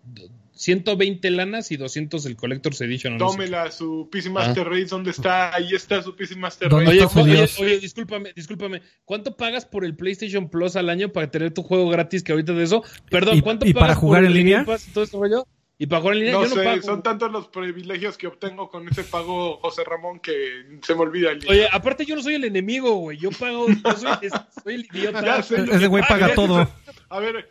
120 0.61 1.31
lanas 1.31 1.70
y 1.70 1.78
200 1.78 2.27
el 2.27 2.37
Collector's 2.37 2.82
Edition. 2.82 3.16
Tómela, 3.16 3.65
no 3.65 3.70
sé. 3.70 3.78
su 3.78 4.09
PC 4.12 4.28
Master 4.28 4.66
ah. 4.66 4.70
Race, 4.70 4.87
¿dónde 4.87 5.11
está? 5.11 5.55
Ahí 5.55 5.74
está 5.74 6.03
su 6.03 6.15
PC 6.15 6.37
Master 6.37 6.70
Race. 6.70 6.87
Oye, 6.87 7.07
oye, 7.16 7.49
oye, 7.59 7.78
discúlpame, 7.78 8.35
discúlpame. 8.37 8.82
¿Cuánto 9.07 9.39
pagas 9.39 9.65
por 9.65 9.87
el 9.87 9.97
PlayStation 9.97 10.51
Plus 10.51 10.77
al 10.77 10.91
año 10.91 11.12
para 11.12 11.31
tener 11.31 11.55
tu 11.55 11.62
juego 11.62 11.89
gratis 11.89 12.23
que 12.23 12.32
ahorita 12.32 12.53
de 12.53 12.65
eso? 12.65 12.85
Perdón, 13.09 13.41
¿cuánto 13.41 13.66
y, 13.66 13.73
pagas 13.73 13.89
para 13.89 14.01
jugar 14.01 14.24
en 14.24 14.35
línea? 14.35 14.66
todo 14.93 15.07
rollo? 15.15 15.47
¿Y 15.78 15.87
para 15.87 16.03
jugar 16.03 16.16
en 16.19 16.20
línea? 16.24 16.35
No, 16.35 16.43
Yo 16.43 16.49
no 16.51 16.57
sé, 16.57 16.65
pago. 16.65 16.82
son 16.82 17.03
tantos 17.03 17.32
los 17.32 17.49
privilegios 17.49 18.19
que 18.19 18.27
obtengo 18.27 18.69
con 18.69 18.87
ese 18.87 19.03
pago, 19.03 19.61
José 19.62 19.82
Ramón, 19.82 20.20
que 20.20 20.78
se 20.82 20.95
me 20.95 21.01
olvida 21.01 21.31
el 21.31 21.41
Oye, 21.49 21.69
aparte 21.73 22.05
yo 22.05 22.16
no 22.16 22.23
soy 22.23 22.35
el 22.35 22.45
enemigo, 22.45 22.97
güey. 22.97 23.16
Yo 23.16 23.31
pago, 23.31 23.66
yo 23.66 23.97
soy, 23.97 24.28
soy 24.62 24.74
el 24.74 24.89
idiota. 24.93 25.43
Sé, 25.43 25.65
Ese 25.73 25.87
güey 25.87 26.05
paga 26.07 26.27
ah, 26.27 26.35
todo. 26.35 26.69
A 27.09 27.19
ver, 27.19 27.49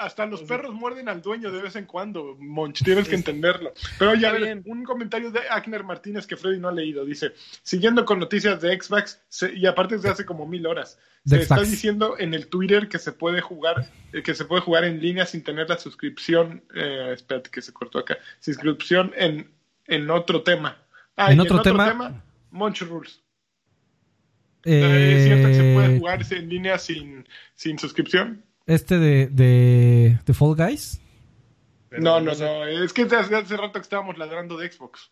hasta 0.00 0.24
los 0.26 0.42
perros 0.42 0.74
muerden 0.74 1.08
al 1.08 1.20
dueño 1.20 1.52
de 1.52 1.60
vez 1.62 1.76
en 1.76 1.84
cuando, 1.84 2.36
Monch, 2.38 2.82
tienes 2.82 3.08
que 3.08 3.14
entenderlo. 3.14 3.72
Pero 3.98 4.14
ya 4.14 4.32
ver, 4.32 4.62
un 4.64 4.82
comentario 4.84 5.30
de 5.30 5.40
Agner 5.50 5.84
Martínez 5.84 6.26
que 6.26 6.36
Freddy 6.36 6.58
no 6.58 6.68
ha 6.68 6.72
leído. 6.72 7.04
Dice, 7.04 7.32
siguiendo 7.62 8.04
con 8.04 8.18
noticias 8.18 8.60
de 8.60 8.80
Xbox, 8.80 9.22
se, 9.28 9.52
y 9.54 9.66
aparte 9.66 9.96
desde 9.96 10.08
hace 10.08 10.24
como 10.24 10.46
mil 10.46 10.66
horas, 10.66 10.98
se 11.24 11.40
está 11.40 11.60
diciendo 11.60 12.16
en 12.18 12.32
el 12.32 12.48
Twitter 12.48 12.88
que 12.88 12.98
se 12.98 13.12
puede 13.12 13.42
jugar, 13.42 13.90
eh, 14.12 14.22
que 14.22 14.34
se 14.34 14.46
puede 14.46 14.62
jugar 14.62 14.84
en 14.84 15.00
línea 15.00 15.26
sin 15.26 15.44
tener 15.44 15.68
la 15.68 15.78
suscripción, 15.78 16.64
eh, 16.74 17.10
espérate 17.12 17.50
que 17.50 17.60
se 17.60 17.72
cortó 17.72 17.98
acá, 17.98 18.18
suscripción 18.40 19.12
en, 19.16 19.50
en 19.86 20.10
otro 20.10 20.42
tema. 20.42 20.82
Ah, 21.16 21.30
¿En, 21.30 21.40
otro, 21.40 21.56
en 21.56 21.60
otro 21.60 21.72
tema? 21.72 21.88
tema? 21.88 22.24
Monch 22.50 22.80
Rules. 22.82 23.22
Eh... 24.64 25.16
¿Es 25.16 25.24
cierto 25.24 25.48
que 25.48 25.54
se 25.54 25.74
puede 25.74 25.98
jugarse 25.98 26.36
en 26.36 26.48
línea 26.48 26.78
sin, 26.78 27.28
sin 27.54 27.78
suscripción? 27.78 28.44
Este 28.70 28.98
de, 28.98 29.26
de, 29.26 30.18
de 30.24 30.34
Fall 30.34 30.54
Guys? 30.54 31.00
No, 31.90 32.20
no, 32.20 32.32
no. 32.32 32.66
Es 32.66 32.92
que 32.92 33.02
hace, 33.02 33.36
hace 33.36 33.56
rato 33.56 33.72
que 33.72 33.80
estábamos 33.80 34.16
ladrando 34.16 34.56
de 34.56 34.70
Xbox. 34.70 35.10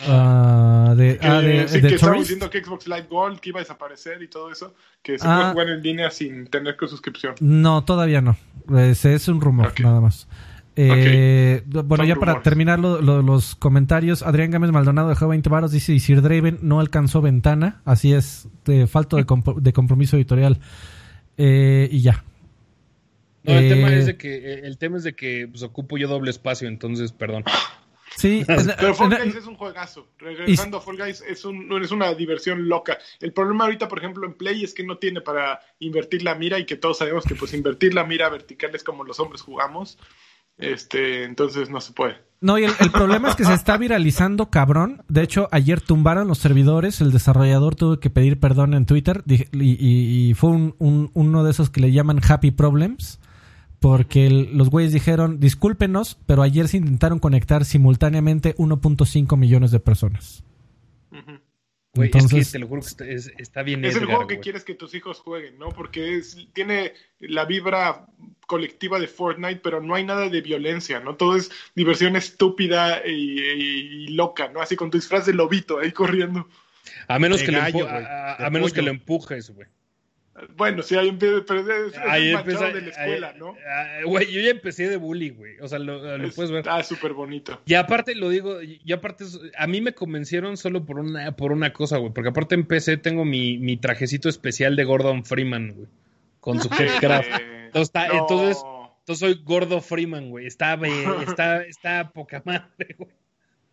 Uh, 0.00 0.94
de, 0.94 1.18
que, 1.18 1.26
ah, 1.26 1.40
de, 1.40 1.68
sí, 1.68 1.80
de 1.80 1.88
que 1.88 1.94
estábamos 1.94 2.22
diciendo 2.22 2.50
que 2.50 2.64
Xbox 2.64 2.88
Live 2.88 3.06
Gold 3.10 3.40
que 3.40 3.50
iba 3.50 3.60
a 3.60 3.62
desaparecer 3.62 4.22
y 4.22 4.28
todo 4.28 4.50
eso, 4.50 4.74
que 5.02 5.18
se 5.18 5.26
ah, 5.26 5.36
puede 5.36 5.52
jugar 5.52 5.68
en 5.68 5.82
línea 5.82 6.10
sin 6.10 6.46
tener 6.46 6.76
que 6.76 6.88
suscripción. 6.88 7.34
No, 7.40 7.84
todavía 7.84 8.20
no. 8.20 8.36
Ese 8.76 9.14
es 9.14 9.28
un 9.28 9.40
rumor, 9.40 9.68
okay. 9.68 9.84
nada 9.84 10.00
más. 10.00 10.26
Eh, 10.74 11.62
okay. 11.62 11.82
Bueno, 11.82 11.96
Son 11.96 12.06
ya 12.06 12.14
rumores. 12.14 12.34
para 12.34 12.42
terminar 12.42 12.78
lo, 12.78 13.00
lo, 13.00 13.22
los 13.22 13.54
comentarios, 13.54 14.22
Adrián 14.22 14.50
Gámez 14.50 14.70
Maldonado 14.72 15.08
dejó 15.08 15.28
20 15.28 15.48
varos, 15.50 15.72
dice, 15.72 15.92
y 15.92 16.00
Sir 16.00 16.22
Draven 16.22 16.58
no 16.62 16.80
alcanzó 16.80 17.20
ventana, 17.20 17.82
así 17.84 18.12
es, 18.12 18.48
de 18.64 18.86
falto 18.86 19.16
de, 19.16 19.24
comp 19.24 19.46
de 19.58 19.72
compromiso 19.72 20.16
editorial. 20.16 20.58
Eh, 21.36 21.88
y 21.90 22.00
ya, 22.00 22.24
No, 23.44 23.52
el 23.54 23.64
Eh, 23.64 23.68
tema 23.68 23.92
es 23.94 24.06
de 24.06 24.16
que, 24.16 24.34
eh, 24.36 24.60
el 24.64 24.78
tema 24.78 24.96
es 24.98 25.04
de 25.04 25.14
que 25.14 25.48
pues, 25.50 25.62
ocupo 25.62 25.98
yo 25.98 26.08
doble 26.08 26.30
espacio, 26.30 26.68
entonces, 26.68 27.12
perdón. 27.12 27.44
Sí, 28.14 28.44
Pero 28.46 28.94
Fall 28.94 29.14
eh, 29.14 29.20
Guys 29.24 29.36
es 29.36 29.46
un 29.46 29.54
juegazo. 29.56 30.06
Regresando 30.18 30.76
a 30.76 30.80
Fall 30.82 30.98
Guys 30.98 31.24
es, 31.26 31.46
un, 31.46 31.82
es 31.82 31.90
una 31.92 32.12
diversión 32.12 32.68
loca. 32.68 32.98
El 33.20 33.32
problema 33.32 33.64
ahorita, 33.64 33.88
por 33.88 33.98
ejemplo, 34.00 34.26
en 34.26 34.34
Play 34.34 34.62
es 34.62 34.74
que 34.74 34.84
no 34.84 34.98
tiene 34.98 35.22
para 35.22 35.60
invertir 35.78 36.22
la 36.22 36.34
mira 36.34 36.58
y 36.58 36.66
que 36.66 36.76
todos 36.76 36.98
sabemos 36.98 37.24
que 37.24 37.34
pues 37.34 37.54
invertir 37.54 37.94
la 37.94 38.04
mira 38.04 38.28
vertical 38.28 38.70
es 38.74 38.84
como 38.84 39.02
los 39.02 39.18
hombres 39.18 39.40
jugamos. 39.40 39.98
Este, 40.58 41.24
entonces 41.24 41.70
no 41.70 41.80
se 41.80 41.92
puede. 41.94 42.16
No, 42.42 42.58
y 42.58 42.64
el, 42.64 42.72
el 42.80 42.90
problema 42.90 43.30
es 43.30 43.36
que 43.36 43.44
se 43.44 43.54
está 43.54 43.78
viralizando 43.78 44.50
cabrón. 44.50 45.02
De 45.08 45.22
hecho, 45.22 45.48
ayer 45.50 45.80
tumbaron 45.80 46.28
los 46.28 46.36
servidores. 46.38 47.00
El 47.00 47.12
desarrollador 47.12 47.76
tuvo 47.76 47.98
que 47.98 48.10
pedir 48.10 48.38
perdón 48.38 48.74
en 48.74 48.84
Twitter. 48.84 49.22
dije- 49.24 49.48
Y, 49.52 49.70
y- 49.80 50.30
y 50.30 50.34
fue 50.34 50.50
un- 50.50 50.74
un- 50.78 51.10
uno 51.14 51.44
de 51.44 51.50
esos 51.52 51.70
que 51.70 51.80
le 51.80 51.92
llaman 51.92 52.20
Happy 52.28 52.50
Problems. 52.50 53.20
Porque 53.82 54.26
el- 54.26 54.56
los 54.56 54.70
güeyes 54.70 54.92
dijeron, 54.92 55.40
discúlpenos, 55.40 56.16
pero 56.24 56.40
ayer 56.42 56.68
se 56.68 56.78
intentaron 56.78 57.18
conectar 57.18 57.64
simultáneamente 57.66 58.54
1.5 58.56 59.36
millones 59.36 59.70
de 59.72 59.80
personas. 59.80 60.42
Güey, 61.94 62.06
Entonces- 62.06 62.38
es 62.38 62.46
que 62.48 62.52
te 62.52 62.58
lo 62.60 62.68
juro 62.68 62.80
que 62.80 62.86
está, 62.88 63.06
es- 63.06 63.30
está 63.36 63.62
bien. 63.62 63.84
Es 63.84 63.96
el 63.96 64.06
juego 64.06 64.26
que 64.26 64.36
güey. 64.36 64.42
quieres 64.42 64.64
que 64.64 64.74
tus 64.74 64.94
hijos 64.94 65.20
jueguen, 65.20 65.58
¿no? 65.58 65.68
Porque 65.68 66.16
es, 66.16 66.38
tiene 66.54 66.94
la 67.18 67.44
vibra 67.44 68.06
colectiva 68.46 68.98
de 68.98 69.08
Fortnite, 69.08 69.60
pero 69.62 69.82
no 69.82 69.94
hay 69.94 70.04
nada 70.04 70.30
de 70.30 70.40
violencia, 70.40 71.00
¿no? 71.00 71.16
Todo 71.16 71.36
es 71.36 71.50
diversión 71.76 72.16
estúpida 72.16 73.02
y, 73.06 73.38
y- 73.40 74.04
y 74.04 74.08
loca, 74.14 74.48
¿no? 74.48 74.62
Así 74.62 74.74
con 74.74 74.90
tu 74.90 74.96
disfraz 74.96 75.26
de 75.26 75.34
lobito 75.34 75.80
ahí 75.80 75.92
corriendo. 75.92 76.48
A 77.08 77.18
menos 77.18 77.40
De 77.40 77.46
que, 77.46 77.52
gallo, 77.52 77.80
lo, 77.80 77.88
a, 77.90 78.00
de 78.38 78.46
a 78.46 78.50
menos 78.50 78.72
que 78.72 78.80
lo 78.80 78.90
empujes, 78.90 79.50
güey. 79.50 79.68
Bueno, 80.56 80.82
sí, 80.82 80.96
ahí 80.96 81.08
empieza, 81.08 81.42
pero 81.46 81.60
es, 81.60 81.92
es 81.92 81.98
Ahí 81.98 82.32
manchado 82.32 82.66
empieza- 82.66 82.72
de 82.74 82.80
la 82.80 82.88
escuela, 82.88 83.28
ahí- 83.28 83.38
¿no? 83.38 83.54
ah, 83.68 83.98
Güey, 84.06 84.32
yo 84.32 84.40
ya 84.40 84.50
empecé 84.50 84.88
de 84.88 84.96
bully, 84.96 85.28
güey. 85.30 85.58
O 85.60 85.68
sea, 85.68 85.78
lo, 85.78 86.16
lo 86.16 86.26
Es- 86.26 86.34
puedes 86.34 86.50
ver. 86.50 86.64
Ah, 86.68 86.82
súper 86.82 87.12
bonito. 87.12 87.60
Y 87.66 87.74
aparte 87.74 88.14
lo 88.14 88.30
digo, 88.30 88.62
y 88.62 88.92
aparte 88.92 89.24
a 89.58 89.66
mí 89.66 89.80
me 89.82 89.92
convencieron 89.92 90.56
solo 90.56 90.84
por 90.86 90.98
una 90.98 91.32
por 91.36 91.52
una 91.52 91.72
cosa, 91.74 91.98
güey, 91.98 92.12
porque 92.14 92.30
aparte 92.30 92.54
en 92.54 92.64
PC 92.64 92.96
tengo 92.96 93.24
mi, 93.26 93.58
mi 93.58 93.76
trajecito 93.76 94.28
especial 94.30 94.74
de 94.74 94.84
Gordon 94.84 95.24
Freeman, 95.24 95.72
güey, 95.74 95.88
con 96.40 96.60
su 96.60 96.68
headcraft. 97.20 97.28
Eh, 97.28 97.66
Entonces, 97.66 97.88
está- 97.88 98.08
no. 98.08 98.14
entonces, 98.20 98.64
entonces 99.00 99.18
soy 99.18 99.42
Gordo 99.44 99.80
Freeman, 99.82 100.30
güey. 100.30 100.46
Está 100.46 100.74
está 101.36 101.62
está 101.64 102.10
poca 102.10 102.42
madre, 102.46 102.94
güey. 102.96 103.10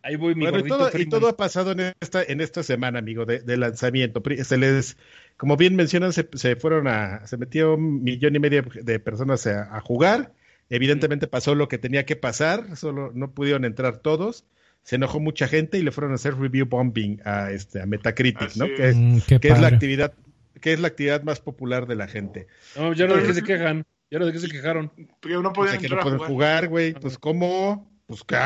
Ahí 0.02 0.16
voy 0.16 0.34
mi 0.34 0.42
Bueno, 0.42 0.60
y 0.60 0.68
todo, 0.68 0.90
y 0.98 1.06
todo 1.06 1.28
ha 1.28 1.36
pasado 1.36 1.72
en 1.72 1.94
esta, 2.00 2.22
en 2.22 2.40
esta 2.40 2.62
semana, 2.62 2.98
amigo, 3.00 3.26
de, 3.26 3.40
de 3.40 3.56
lanzamiento. 3.56 4.22
Se 4.44 4.56
les, 4.56 4.96
como 5.36 5.56
bien 5.56 5.76
mencionan, 5.76 6.12
se, 6.12 6.28
se 6.34 6.56
fueron 6.56 6.88
a, 6.88 7.26
se 7.26 7.36
metió 7.36 7.74
un 7.74 8.02
millón 8.02 8.34
y 8.34 8.38
medio 8.38 8.64
de 8.82 8.98
personas 9.00 9.46
a, 9.46 9.76
a 9.76 9.80
jugar. 9.80 10.32
Evidentemente 10.70 11.26
pasó 11.26 11.54
lo 11.54 11.68
que 11.68 11.78
tenía 11.78 12.06
que 12.06 12.16
pasar, 12.16 12.76
solo 12.76 13.10
no 13.14 13.32
pudieron 13.32 13.64
entrar 13.64 13.98
todos. 13.98 14.44
Se 14.82 14.96
enojó 14.96 15.20
mucha 15.20 15.48
gente 15.48 15.76
y 15.78 15.82
le 15.82 15.90
fueron 15.90 16.12
a 16.12 16.14
hacer 16.14 16.38
review 16.38 16.64
bombing 16.66 17.20
a 17.26 17.50
este 17.50 17.82
a 17.82 17.86
Metacritic, 17.86 18.42
Así 18.48 18.58
¿no? 18.58 18.64
es. 18.64 18.72
Que 18.76 18.88
es, 18.88 18.96
Mm, 18.96 19.18
que 19.40 19.48
es 19.48 19.60
la 19.60 19.66
actividad, 19.68 20.14
que 20.60 20.72
es 20.72 20.80
la 20.80 20.88
actividad 20.88 21.22
más 21.24 21.40
popular 21.40 21.86
de 21.86 21.96
la 21.96 22.08
gente. 22.08 22.46
No, 22.76 22.94
ya 22.94 23.06
no 23.06 23.16
de 23.16 23.24
qué 23.24 23.34
se 23.34 23.42
quejan. 23.42 23.84
Ya 24.10 24.18
no 24.18 24.26
de 24.26 24.32
qué 24.32 24.38
se 24.38 24.48
quejaron. 24.48 24.90
Porque 25.20 25.36
no 25.36 25.50
O 25.50 25.52
podían 25.52 25.78
sea, 25.78 25.80
que 25.80 25.94
no 25.94 26.00
pueden 26.00 26.18
jugar. 26.18 26.30
jugar, 26.30 26.68
güey. 26.68 26.94
Pues 26.94 27.18
cómo, 27.18 27.92
pues 28.06 28.24
qué, 28.24 28.36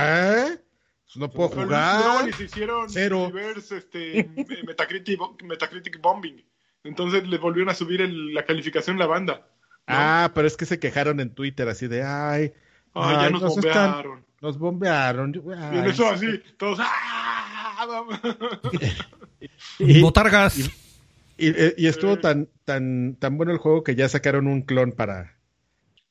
pues 1.05 1.17
no 1.17 1.31
puedo 1.31 1.51
jugar. 1.51 2.25
les 2.27 2.41
hicieron 2.41 2.89
Cero. 2.91 3.31
reverse, 3.33 3.77
este, 3.79 4.29
Metacritic, 4.67 5.21
Metacritic 5.43 6.01
bombing. 6.01 6.45
Entonces 6.83 7.27
les 7.29 7.41
volvieron 7.41 7.71
a 7.71 7.75
subir 7.75 8.01
el- 8.03 8.35
la 8.35 8.45
calificación 8.45 8.99
la 8.99 9.07
banda. 9.07 9.35
¿no? 9.37 9.45
Ah, 9.87 10.33
pero 10.35 10.47
es 10.47 10.57
que 10.57 10.67
se 10.67 10.79
quejaron 10.79 11.21
en 11.21 11.35
Twitter 11.35 11.69
así 11.69 11.87
de, 11.89 12.03
ay, 12.03 12.53
Ay, 12.95 13.15
ya 13.17 13.21
ay, 13.23 13.33
nos 13.33 13.43
nos 13.43 13.59
están- 13.59 13.93
bombearon. 13.93 14.25
nos 14.41 14.59
bombearon. 14.59 15.33
Yo- 15.33 15.43
Y 15.53 15.79
ay, 15.79 15.91
eso 15.91 16.09
así, 16.09 16.27
todos. 16.59 16.79
¡ah! 16.83 18.05
y, 19.79 20.01
Botargas. 20.01 20.59
y- 20.59 21.49
y- 21.49 21.75
y 21.77 21.87
estuvo 21.87 22.19
tan, 22.19 22.49
tan, 22.65 23.17
tan 23.17 23.37
bueno 23.37 23.53
el 23.53 23.59
juego 23.59 23.83
que 23.85 23.95
ya 23.95 24.09
sacaron 24.09 24.47
un 24.47 24.63
clon 24.63 24.93
para, 24.93 25.37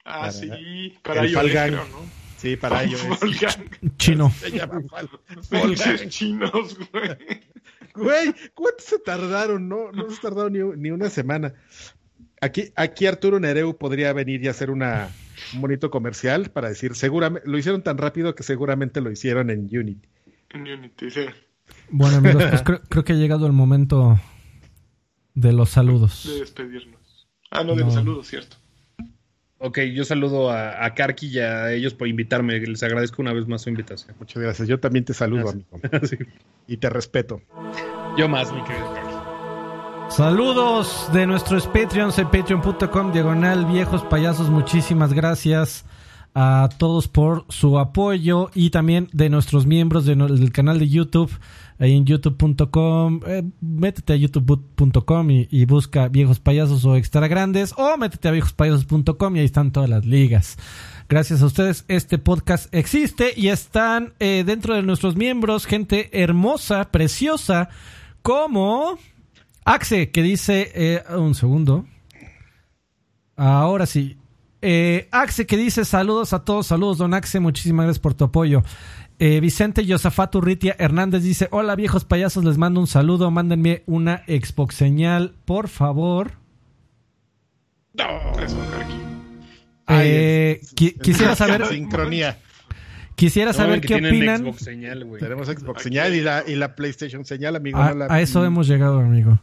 ah, 0.05 0.19
Para- 0.21 0.31
sí, 0.31 0.93
para 1.03 1.21
el 1.21 1.33
Fall 1.33 1.49
Gang. 1.51 1.69
creo, 1.71 1.85
¿no? 1.87 2.22
Sí, 2.43 2.57
para 2.57 2.83
ellos. 2.83 3.01
Chino. 3.97 4.29
Se 4.31 4.51
llama 4.51 4.81
chinos, 6.09 6.77
güey. 6.91 7.17
Güey, 7.95 8.33
¿cuánto 8.53 8.83
se 8.83 8.99
tardaron? 8.99 9.69
No, 9.69 9.91
no 9.91 10.09
se 10.09 10.21
tardaron 10.21 10.53
ni, 10.53 10.59
ni 10.59 10.91
una 10.91 11.09
semana. 11.09 11.53
Aquí, 12.41 12.73
aquí 12.75 13.05
Arturo 13.05 13.39
Nereu 13.39 13.77
podría 13.77 14.11
venir 14.11 14.43
y 14.43 14.49
hacer 14.49 14.69
una, 14.69 15.09
un 15.53 15.61
bonito 15.61 15.89
comercial 15.89 16.49
para 16.51 16.69
decir, 16.69 16.95
seguramente, 16.95 17.47
lo 17.49 17.57
hicieron 17.57 17.81
tan 17.81 17.97
rápido 17.97 18.35
que 18.35 18.43
seguramente 18.43 18.99
lo 18.99 19.09
hicieron 19.11 19.49
en 19.49 19.59
Unity. 19.61 20.09
En 20.49 20.61
Unity, 20.61 21.09
sí. 21.09 21.25
Bueno, 21.89 22.17
amigos, 22.17 22.43
pues 22.49 22.61
creo, 22.63 22.81
creo 22.89 23.03
que 23.05 23.13
ha 23.13 23.15
llegado 23.15 23.47
el 23.47 23.53
momento 23.53 24.19
de 25.33 25.53
los 25.53 25.69
saludos. 25.69 26.25
De 26.27 26.39
despedirnos. 26.41 27.29
Ah, 27.49 27.63
no, 27.63 27.75
de 27.75 27.79
No. 27.81 27.85
los 27.85 27.93
saludos, 27.93 28.27
cierto. 28.27 28.57
Ok, 29.65 29.79
yo 29.93 30.03
saludo 30.03 30.51
a, 30.51 30.83
a 30.85 30.93
Karki 30.93 31.27
y 31.27 31.39
a 31.39 31.71
ellos 31.71 31.93
por 31.93 32.09
invitarme. 32.09 32.59
Les 32.59 32.83
agradezco 32.83 33.21
una 33.21 33.31
vez 33.31 33.47
más 33.47 33.61
su 33.61 33.69
invitación. 33.69 34.13
Muchas 34.19 34.43
gracias. 34.43 34.67
Yo 34.67 34.77
también 34.77 35.05
te 35.05 35.13
saludo, 35.13 35.53
Gracias. 35.53 35.63
amigo. 35.71 36.05
Sí. 36.07 36.17
Y 36.67 36.77
te 36.77 36.89
respeto. 36.89 37.41
Yo 38.17 38.27
más, 38.27 38.51
mi 38.51 38.61
querido 38.65 38.93
Karki. 38.93 39.13
Saludos 40.13 41.09
de 41.13 41.25
nuestros 41.25 41.65
Patreons 41.67 42.19
en 42.19 42.29
patreon.com 42.29 43.13
diagonal 43.13 43.65
viejos 43.65 44.03
payasos. 44.03 44.49
Muchísimas 44.49 45.13
gracias 45.13 45.85
a 46.35 46.69
todos 46.77 47.07
por 47.07 47.45
su 47.49 47.77
apoyo 47.77 48.49
y 48.55 48.71
también 48.71 49.07
de 49.13 49.29
nuestros 49.29 49.65
miembros 49.67 50.05
de 50.05 50.15
no- 50.15 50.27
del 50.27 50.51
canal 50.51 50.79
de 50.79 50.89
YouTube 50.89 51.31
ahí 51.79 51.95
en 51.95 52.05
youtube.com. 52.05 53.19
eh, 53.27 53.43
métete 53.61 54.13
a 54.13 54.15
youtube.com 54.15 55.29
y, 55.31 55.65
busca 55.65 56.07
viejos 56.07 56.39
payasos 56.39 56.85
o 56.85 56.95
extra 56.95 57.27
grandes 57.27 57.73
o 57.77 57.97
métete 57.97 58.27
a 58.29 58.31
viejospayasos.com 58.31 59.35
y 59.35 59.39
ahí 59.39 59.45
están 59.45 59.71
todas 59.71 59.89
las 59.89 60.05
ligas. 60.05 60.57
Gracias 61.09 61.41
a 61.41 61.45
ustedes 61.45 61.85
este 61.87 62.17
podcast 62.17 62.73
existe 62.73 63.33
y 63.35 63.49
están 63.49 64.13
eh, 64.19 64.43
dentro 64.45 64.73
de 64.75 64.81
nuestros 64.83 65.15
miembros 65.15 65.65
gente 65.65 66.09
hermosa, 66.21 66.91
preciosa 66.91 67.69
como... 68.21 68.97
Axe, 69.65 70.11
que 70.11 70.21
dice, 70.23 70.71
eh, 70.75 71.03
un 71.15 71.35
segundo. 71.35 71.85
Ahora 73.37 73.85
sí. 73.85 74.17
Eh, 74.65 75.09
Axe, 75.11 75.45
que 75.45 75.57
dice 75.57 75.83
saludos 75.83 76.31
a 76.31 76.45
todos, 76.45 76.67
saludos, 76.67 76.97
don 76.97 77.13
Axe, 77.13 77.39
muchísimas 77.41 77.85
gracias 77.85 77.99
por 78.01 78.13
tu 78.13 78.23
apoyo. 78.23 78.63
Eh, 79.19 79.39
Vicente 79.41 79.85
Yosafat 79.85 80.33
Urritia 80.35 80.75
Hernández 80.79 81.21
dice, 81.21 81.49
hola 81.51 81.75
viejos 81.75 82.05
payasos, 82.05 82.45
les 82.45 82.57
mando 82.57 82.79
un 82.79 82.87
saludo, 82.87 83.29
mándenme 83.29 83.83
una 83.87 84.23
Xbox 84.25 84.75
señal, 84.75 85.35
por 85.45 85.67
favor. 85.67 86.31
Eso, 87.95 88.57
Karki. 88.71 88.93
Ay, 89.85 90.07
Eh, 90.09 90.61
qui- 90.75 90.97
quisiera 90.99 91.35
saber, 91.35 91.65
Sincronía. 91.67 92.39
quisiera 93.15 93.51
No, 93.51 93.57
saber 93.57 93.81
qué 93.81 93.87
tienen 93.87 94.15
opinan. 94.15 94.41
Xbox 94.43 94.63
señal. 94.63 95.07
Tenemos 95.19 95.47
Xbox 95.47 95.83
señal 95.83 96.15
y 96.15 96.21
la, 96.21 96.43
y 96.47 96.55
la 96.55 96.73
PlayStation 96.75 97.25
señal, 97.25 97.55
amigo. 97.55 97.77
A, 97.79 97.89
no 97.89 97.95
la- 97.95 98.13
a 98.13 98.21
eso 98.21 98.43
hemos 98.45 98.67
llegado, 98.67 98.99
amigo. 98.99 99.39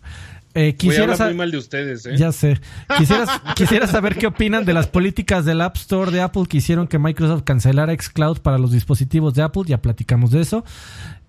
Eh, 0.54 0.74
quisiera 0.74 1.04
hablar 1.04 1.16
sa- 1.18 1.24
muy 1.26 1.34
mal 1.34 1.50
de 1.50 1.58
ustedes, 1.58 2.06
¿eh? 2.06 2.16
Ya 2.16 2.32
sé. 2.32 2.58
Quisiera, 2.98 3.26
quisiera 3.56 3.86
saber 3.86 4.16
qué 4.16 4.26
opinan 4.26 4.64
de 4.64 4.72
las 4.72 4.88
políticas 4.88 5.44
del 5.44 5.60
App 5.60 5.76
Store 5.76 6.10
de 6.10 6.20
Apple 6.20 6.42
que 6.48 6.56
hicieron 6.58 6.88
que 6.88 6.98
Microsoft 6.98 7.42
cancelara 7.44 7.92
xCloud 7.94 8.38
para 8.38 8.58
los 8.58 8.72
dispositivos 8.72 9.34
de 9.34 9.42
Apple. 9.42 9.62
Ya 9.66 9.78
platicamos 9.80 10.32
de 10.32 10.40
eso. 10.40 10.64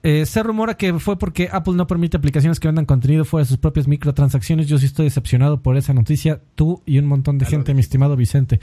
Eh, 0.03 0.26
se 0.26 0.41
rumora 0.41 0.76
que 0.78 0.94
fue 0.99 1.19
porque 1.19 1.48
Apple 1.52 1.73
no 1.76 1.86
permite 1.86 2.18
aplicaciones 2.18 2.60
que 2.60 2.68
vendan 2.68 2.86
contenido 2.86 3.23
fuera 3.23 3.44
de 3.44 3.49
sus 3.49 3.57
propias 3.57 3.88
microtransacciones. 3.88 4.68
Yo 4.68 4.78
sí 4.80 4.88
estoy 4.88 5.06
decepcionado 5.06 5.61
por 5.61 5.78
esa 5.78 5.94
noticia. 5.94 6.41
Tú 6.56 6.82
y 6.88 6.98
un 6.98 7.06
montón 7.06 7.38
de 7.38 7.45
gente, 7.45 7.73
mi 7.76 7.82
estimado 7.82 8.15
Vicente. 8.15 8.60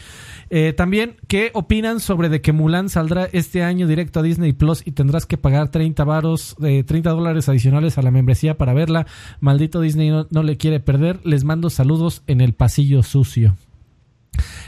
Eh, 0.50 0.72
también, 0.76 1.16
¿qué 1.28 1.50
opinan 1.54 2.00
sobre 2.00 2.28
de 2.28 2.40
que 2.40 2.52
Mulan 2.52 2.88
saldrá 2.88 3.28
este 3.32 3.62
año 3.62 3.86
directo 3.86 4.18
a 4.20 4.22
Disney 4.24 4.52
Plus 4.52 4.82
y 4.84 4.92
tendrás 4.92 5.26
que 5.26 5.38
pagar 5.38 5.68
30 5.70 6.02
varos, 6.04 6.56
eh, 6.64 6.82
30 6.82 7.10
dólares 7.10 7.48
adicionales 7.48 7.98
a 7.98 8.02
la 8.02 8.10
membresía 8.10 8.58
para 8.58 8.74
verla? 8.74 9.06
Maldito 9.40 9.80
Disney 9.80 10.10
no, 10.10 10.26
no 10.30 10.42
le 10.42 10.56
quiere 10.56 10.80
perder. 10.80 11.20
Les 11.24 11.44
mando 11.44 11.70
saludos 11.70 12.22
en 12.26 12.40
el 12.40 12.52
pasillo 12.54 13.02
sucio. 13.04 13.56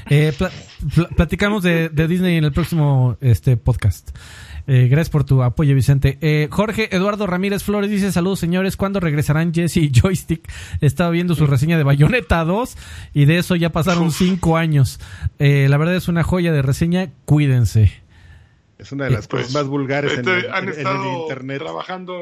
Eh, 0.08 0.32
pla- 0.36 0.50
pla- 0.94 1.08
platicamos 1.16 1.62
de, 1.62 1.88
de 1.88 2.08
Disney 2.08 2.36
en 2.36 2.44
el 2.44 2.52
próximo 2.52 3.16
este 3.20 3.56
podcast. 3.56 4.10
Eh, 4.72 4.86
gracias 4.86 5.10
por 5.10 5.24
tu 5.24 5.42
apoyo, 5.42 5.74
Vicente. 5.74 6.16
Eh, 6.20 6.46
Jorge 6.48 6.94
Eduardo 6.94 7.26
Ramírez 7.26 7.64
Flores 7.64 7.90
dice: 7.90 8.12
Saludos, 8.12 8.38
señores. 8.38 8.76
¿Cuándo 8.76 9.00
regresarán 9.00 9.52
Jesse 9.52 9.78
y 9.78 9.90
Joystick? 9.90 10.48
Estaba 10.80 11.10
viendo 11.10 11.34
su 11.34 11.46
reseña 11.48 11.76
de 11.76 11.82
Bayonetta 11.82 12.44
2 12.44 12.76
y 13.12 13.24
de 13.24 13.38
eso 13.38 13.56
ya 13.56 13.70
pasaron 13.70 14.12
cinco 14.12 14.56
años. 14.56 15.00
Eh, 15.40 15.66
la 15.68 15.76
verdad 15.76 15.96
es 15.96 16.06
una 16.06 16.22
joya 16.22 16.52
de 16.52 16.62
reseña. 16.62 17.10
Cuídense. 17.24 17.92
Es 18.78 18.92
una 18.92 19.06
de 19.06 19.10
las 19.10 19.26
Pues, 19.26 19.42
cosas 19.46 19.54
más 19.54 19.66
vulgares 19.68 20.12
en, 20.12 20.20
este, 20.20 20.38
el- 20.46 20.52
han 20.52 20.62
en- 20.68 20.72
en 20.72 20.78
estado 20.78 21.02
el 21.16 21.20
internet. 21.22 21.58
trabajando 21.58 22.20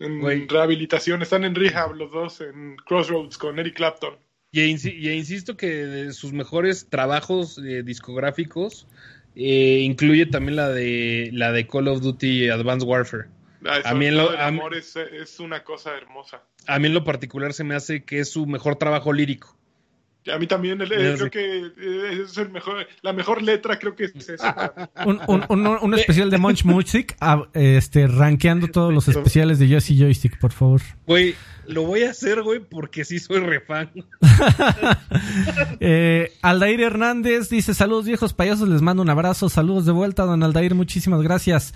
en, 0.00 0.48
rehabilitación. 0.48 1.20
Están 1.20 1.44
en 1.44 1.54
rehab 1.54 1.94
los 1.94 2.10
dos, 2.10 2.40
en 2.40 2.76
Crossroads 2.86 3.36
con 3.36 3.58
Eric 3.58 3.74
Clapton. 3.76 4.14
Y, 4.50 4.60
insi- 4.62 4.96
y 4.98 5.10
insisto 5.10 5.58
que 5.58 5.66
de 5.66 6.12
sus 6.14 6.32
mejores 6.32 6.88
trabajos 6.88 7.58
eh, 7.58 7.82
discográficos 7.82 8.86
eh, 9.38 9.80
incluye 9.82 10.26
también 10.26 10.56
la 10.56 10.68
de 10.68 11.30
la 11.32 11.52
de 11.52 11.66
Call 11.66 11.88
of 11.88 12.02
Duty 12.02 12.48
Advanced 12.50 12.86
Warfare. 12.86 13.26
Ah, 13.64 13.80
A 13.84 13.94
mí 13.94 14.06
en 14.06 14.16
lo- 14.16 14.30
el 14.32 14.36
a 14.36 14.46
amor 14.48 14.74
es, 14.74 14.94
es 14.96 15.40
una 15.40 15.64
cosa 15.64 15.96
hermosa. 15.96 16.42
A 16.66 16.78
mí 16.78 16.86
en 16.88 16.94
lo 16.94 17.04
particular 17.04 17.52
se 17.54 17.64
me 17.64 17.74
hace 17.74 18.04
que 18.04 18.20
es 18.20 18.28
su 18.30 18.46
mejor 18.46 18.76
trabajo 18.76 19.12
lírico. 19.12 19.56
A 20.32 20.38
mí 20.38 20.46
también, 20.46 20.80
el- 20.80 20.88
Ya 20.88 21.14
creo 21.16 21.30
que 21.30 21.56
eh, 21.78 22.22
es 22.24 22.36
el 22.38 22.50
mejor, 22.50 22.86
la 23.02 23.12
mejor 23.12 23.42
letra 23.42 23.78
creo 23.78 23.94
que 23.94 24.04
es 24.04 24.28
esa. 24.28 24.90
Un, 25.06 25.20
un, 25.26 25.44
un, 25.48 25.66
un 25.66 25.94
especial 25.94 26.30
de 26.30 26.38
Munch 26.38 26.64
Music, 26.64 27.16
ah, 27.20 27.44
este, 27.54 28.06
rankeando 28.06 28.68
todos 28.68 28.92
los 28.92 29.08
especiales 29.08 29.58
de 29.58 29.68
Joyce 29.68 29.94
Joystick, 29.96 30.38
por 30.38 30.52
favor. 30.52 30.80
Güey, 31.06 31.34
lo 31.66 31.82
voy 31.84 32.02
a 32.04 32.10
hacer, 32.10 32.42
güey, 32.42 32.60
porque 32.60 33.04
sí 33.04 33.18
soy 33.18 33.40
refan. 33.40 33.90
Eh, 35.80 36.32
Aldair 36.42 36.80
Hernández 36.80 37.48
dice: 37.48 37.74
Saludos, 37.74 38.06
viejos 38.06 38.32
payasos, 38.32 38.68
les 38.68 38.82
mando 38.82 39.02
un 39.02 39.10
abrazo. 39.10 39.48
Saludos 39.48 39.86
de 39.86 39.92
vuelta, 39.92 40.24
don 40.24 40.42
Aldair, 40.42 40.74
muchísimas 40.74 41.22
gracias. 41.22 41.74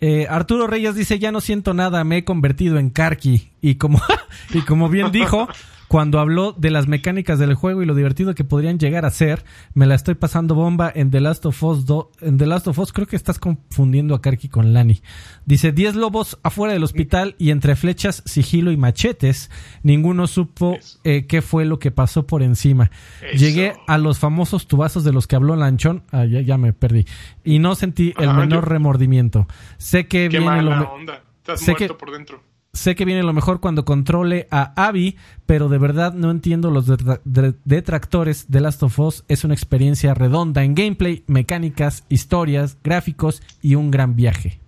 Eh, 0.00 0.26
Arturo 0.28 0.66
Reyes 0.66 0.94
dice: 0.94 1.18
Ya 1.18 1.32
no 1.32 1.40
siento 1.40 1.74
nada, 1.74 2.04
me 2.04 2.18
he 2.18 2.24
convertido 2.24 2.78
en 2.78 2.90
Karki. 2.90 3.50
Y 3.60 3.76
como, 3.76 4.00
y 4.52 4.60
como 4.62 4.88
bien 4.88 5.10
dijo, 5.12 5.48
cuando 5.94 6.18
habló 6.18 6.50
de 6.50 6.72
las 6.72 6.88
mecánicas 6.88 7.38
del 7.38 7.54
juego 7.54 7.80
y 7.80 7.86
lo 7.86 7.94
divertido 7.94 8.34
que 8.34 8.42
podrían 8.42 8.80
llegar 8.80 9.04
a 9.04 9.10
ser, 9.10 9.44
me 9.74 9.86
la 9.86 9.94
estoy 9.94 10.16
pasando 10.16 10.56
bomba 10.56 10.90
en 10.92 11.12
The 11.12 11.20
Last 11.20 11.46
of 11.46 11.62
Us 11.62 11.86
2. 11.86 12.06
En 12.22 12.36
The 12.36 12.46
Last 12.46 12.66
of 12.66 12.76
Us, 12.80 12.92
creo 12.92 13.06
que 13.06 13.14
estás 13.14 13.38
confundiendo 13.38 14.16
a 14.16 14.20
Karki 14.20 14.48
con 14.48 14.72
Lani. 14.72 15.00
Dice: 15.46 15.70
10 15.70 15.94
lobos 15.94 16.36
afuera 16.42 16.72
del 16.72 16.82
hospital 16.82 17.36
y 17.38 17.52
entre 17.52 17.76
flechas, 17.76 18.24
sigilo 18.26 18.72
y 18.72 18.76
machetes. 18.76 19.52
Ninguno 19.84 20.26
supo 20.26 20.78
eh, 21.04 21.26
qué 21.28 21.42
fue 21.42 21.64
lo 21.64 21.78
que 21.78 21.92
pasó 21.92 22.26
por 22.26 22.42
encima. 22.42 22.90
Eso. 23.22 23.38
Llegué 23.44 23.74
a 23.86 23.96
los 23.96 24.18
famosos 24.18 24.66
tubazos 24.66 25.04
de 25.04 25.12
los 25.12 25.28
que 25.28 25.36
habló 25.36 25.54
Lanchón. 25.54 26.02
Ah, 26.10 26.24
ya, 26.24 26.40
ya 26.40 26.58
me 26.58 26.72
perdí. 26.72 27.06
Y 27.44 27.60
no 27.60 27.76
sentí 27.76 28.12
el 28.18 28.30
Ajá, 28.30 28.40
menor 28.40 28.64
yo- 28.64 28.68
remordimiento. 28.68 29.46
Sé 29.78 30.08
que 30.08 30.28
Qué 30.28 30.40
viene 30.40 30.60
lo 30.60 30.70
mala 30.72 30.76
me- 30.80 30.86
onda. 30.86 31.22
Estás 31.38 31.60
sé 31.60 31.70
muerto 31.70 31.94
que- 31.94 32.00
por 32.00 32.10
dentro. 32.10 32.42
Sé 32.74 32.94
que 32.96 33.04
viene 33.06 33.22
lo 33.22 33.32
mejor 33.32 33.60
cuando 33.60 33.84
controle 33.86 34.46
a 34.50 34.72
Abby, 34.76 35.16
pero 35.46 35.68
de 35.70 35.78
verdad 35.78 36.12
no 36.12 36.30
entiendo 36.30 36.70
los 36.70 36.86
detra- 36.88 37.20
de- 37.24 37.54
detractores 37.64 38.50
de 38.50 38.60
Last 38.60 38.82
of 38.82 38.98
Us. 38.98 39.24
Es 39.28 39.44
una 39.44 39.54
experiencia 39.54 40.12
redonda 40.12 40.64
en 40.64 40.74
gameplay, 40.74 41.22
mecánicas, 41.28 42.04
historias, 42.08 42.76
gráficos 42.84 43.42
y 43.62 43.76
un 43.76 43.90
gran 43.92 44.16
viaje. 44.16 44.58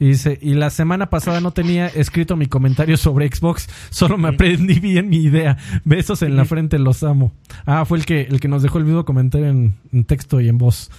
Y 0.00 0.08
dice, 0.08 0.38
y 0.42 0.54
la 0.54 0.70
semana 0.70 1.10
pasada 1.10 1.40
no 1.40 1.52
tenía 1.52 1.86
escrito 1.88 2.36
mi 2.36 2.46
comentario 2.46 2.96
sobre 2.96 3.28
Xbox, 3.28 3.68
solo 3.90 4.18
me 4.18 4.28
aprendí 4.28 4.78
bien 4.80 5.08
mi 5.08 5.16
idea. 5.18 5.56
Besos 5.84 6.22
en 6.22 6.36
la 6.36 6.44
frente, 6.44 6.78
los 6.78 7.02
amo. 7.02 7.32
Ah, 7.66 7.84
fue 7.84 7.98
el 7.98 8.04
que, 8.06 8.22
el 8.22 8.38
que 8.40 8.46
nos 8.48 8.62
dejó 8.62 8.78
el 8.78 8.84
mismo 8.84 9.04
comentario 9.04 9.48
en, 9.48 9.74
en 9.92 10.04
texto 10.04 10.40
y 10.40 10.48
en 10.48 10.58
voz. 10.58 10.90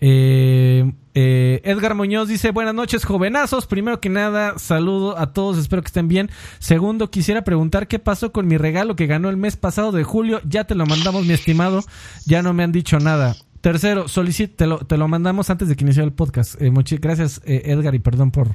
Eh, 0.00 0.92
eh, 1.14 1.60
Edgar 1.64 1.94
Muñoz 1.94 2.28
dice, 2.28 2.52
buenas 2.52 2.74
noches 2.74 3.04
jovenazos, 3.04 3.66
primero 3.66 4.00
que 4.00 4.08
nada 4.08 4.58
saludo 4.58 5.18
a 5.18 5.32
todos, 5.32 5.58
espero 5.58 5.82
que 5.82 5.88
estén 5.88 6.08
bien. 6.08 6.30
Segundo, 6.58 7.10
quisiera 7.10 7.44
preguntar 7.44 7.88
qué 7.88 7.98
pasó 7.98 8.32
con 8.32 8.46
mi 8.46 8.56
regalo 8.56 8.96
que 8.96 9.06
ganó 9.06 9.28
el 9.28 9.36
mes 9.36 9.56
pasado 9.56 9.92
de 9.92 10.04
julio, 10.04 10.40
ya 10.44 10.64
te 10.64 10.74
lo 10.74 10.86
mandamos 10.86 11.26
mi 11.26 11.32
estimado, 11.34 11.82
ya 12.26 12.42
no 12.42 12.52
me 12.54 12.62
han 12.62 12.72
dicho 12.72 12.98
nada. 12.98 13.36
Tercero, 13.60 14.08
solicit, 14.08 14.56
te 14.56 14.66
lo, 14.66 14.78
te 14.78 14.96
lo 14.96 15.06
mandamos 15.06 15.50
antes 15.50 15.68
de 15.68 15.76
que 15.76 15.84
inicie 15.84 16.02
el 16.02 16.12
podcast. 16.12 16.60
Eh, 16.62 16.70
muchi- 16.70 16.98
gracias 16.98 17.42
eh, 17.44 17.62
Edgar 17.66 17.94
y 17.94 17.98
perdón 17.98 18.30
por 18.30 18.48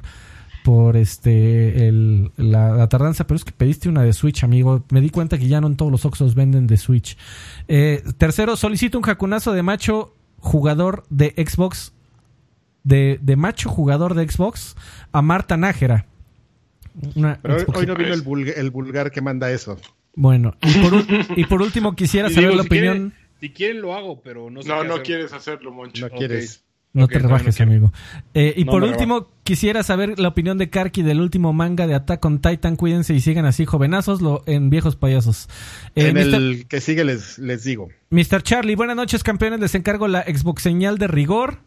por 0.64 0.96
este 0.96 1.92
la, 2.38 2.88
tardanza, 2.88 3.24
pero 3.24 3.36
es 3.36 3.44
que 3.44 3.52
pediste 3.52 3.88
una 3.88 4.02
de 4.02 4.12
Switch, 4.12 4.42
amigo. 4.42 4.82
Me 4.90 5.00
di 5.00 5.10
cuenta 5.10 5.38
que 5.38 5.46
ya 5.46 5.60
no 5.60 5.68
en 5.68 5.76
todos 5.76 5.92
los 5.92 6.04
Oxxos 6.04 6.34
venden 6.34 6.66
de 6.66 6.76
Switch. 6.76 7.16
Tercero, 8.18 8.56
solicito 8.56 8.98
un 8.98 9.04
jacunazo 9.04 9.52
de 9.52 9.62
macho 9.62 10.15
jugador 10.46 11.04
de 11.10 11.34
Xbox, 11.36 11.92
de, 12.84 13.18
de 13.20 13.36
macho 13.36 13.68
jugador 13.68 14.14
de 14.14 14.28
Xbox, 14.28 14.76
a 15.12 15.20
Marta 15.22 15.56
Nájera. 15.56 16.06
Una 17.14 17.38
Pero 17.42 17.56
hoy, 17.56 17.62
Xbox- 17.62 17.76
hoy 17.76 17.86
no 17.86 17.94
vino 17.96 18.14
el, 18.14 18.24
vulg- 18.24 18.54
el 18.56 18.70
vulgar 18.70 19.10
que 19.10 19.20
manda 19.20 19.50
eso. 19.50 19.78
Bueno, 20.14 20.54
y 20.62 20.72
por, 20.78 20.92
ul- 20.94 21.26
y 21.36 21.44
por 21.44 21.60
último 21.62 21.94
quisiera 21.94 22.28
Y 22.30 22.34
saber 22.34 22.50
digo, 22.50 22.56
la 22.56 22.62
si 22.62 22.68
opinión. 22.68 22.94
quieren- 22.96 23.12
si 23.40 23.50
quieren 23.50 23.82
lo 23.82 23.94
hago, 23.94 24.20
pero 24.22 24.48
no 24.50 24.62
sé 24.62 24.68
No, 24.68 24.80
qué 24.80 24.88
no 24.88 24.94
hacer. 24.94 25.04
quieres 25.06 25.32
hacerlo, 25.34 25.72
Moncho. 25.72 26.08
No 26.08 26.16
quieres. 26.16 26.64
No 26.92 27.08
te 27.08 27.18
rebajes, 27.18 27.60
no 27.60 27.66
amigo. 27.66 27.92
Eh, 28.32 28.54
y 28.56 28.64
No 28.64 28.72
por 28.72 28.82
último, 28.82 29.28
quisiera 29.42 29.82
saber 29.82 30.18
la 30.18 30.28
opinión 30.28 30.56
de 30.56 30.70
Karki 30.70 31.02
del 31.02 31.20
último 31.20 31.52
manga 31.52 31.86
de 31.86 31.94
Attack 31.94 32.24
on 32.24 32.40
Titan. 32.40 32.76
Cuídense 32.76 33.12
y 33.12 33.20
sigan 33.20 33.44
así, 33.44 33.66
jovenazos, 33.66 34.22
lo, 34.22 34.42
en 34.46 34.70
viejos 34.70 34.96
payasos. 34.96 35.48
Eh, 35.94 36.08
en 36.08 36.16
el 36.16 36.66
que 36.68 36.80
sigue 36.80 37.04
les, 37.04 37.38
les 37.38 37.64
digo. 37.64 37.88
Mr. 38.10 38.42
Charlie, 38.42 38.76
buenas 38.76 38.96
noches, 38.96 39.22
campeones. 39.22 39.60
Les 39.60 39.74
encargo 39.74 40.08
la 40.08 40.22
Xbox 40.22 40.62
señal 40.62 40.96
de 40.96 41.06
rigor. 41.06 41.58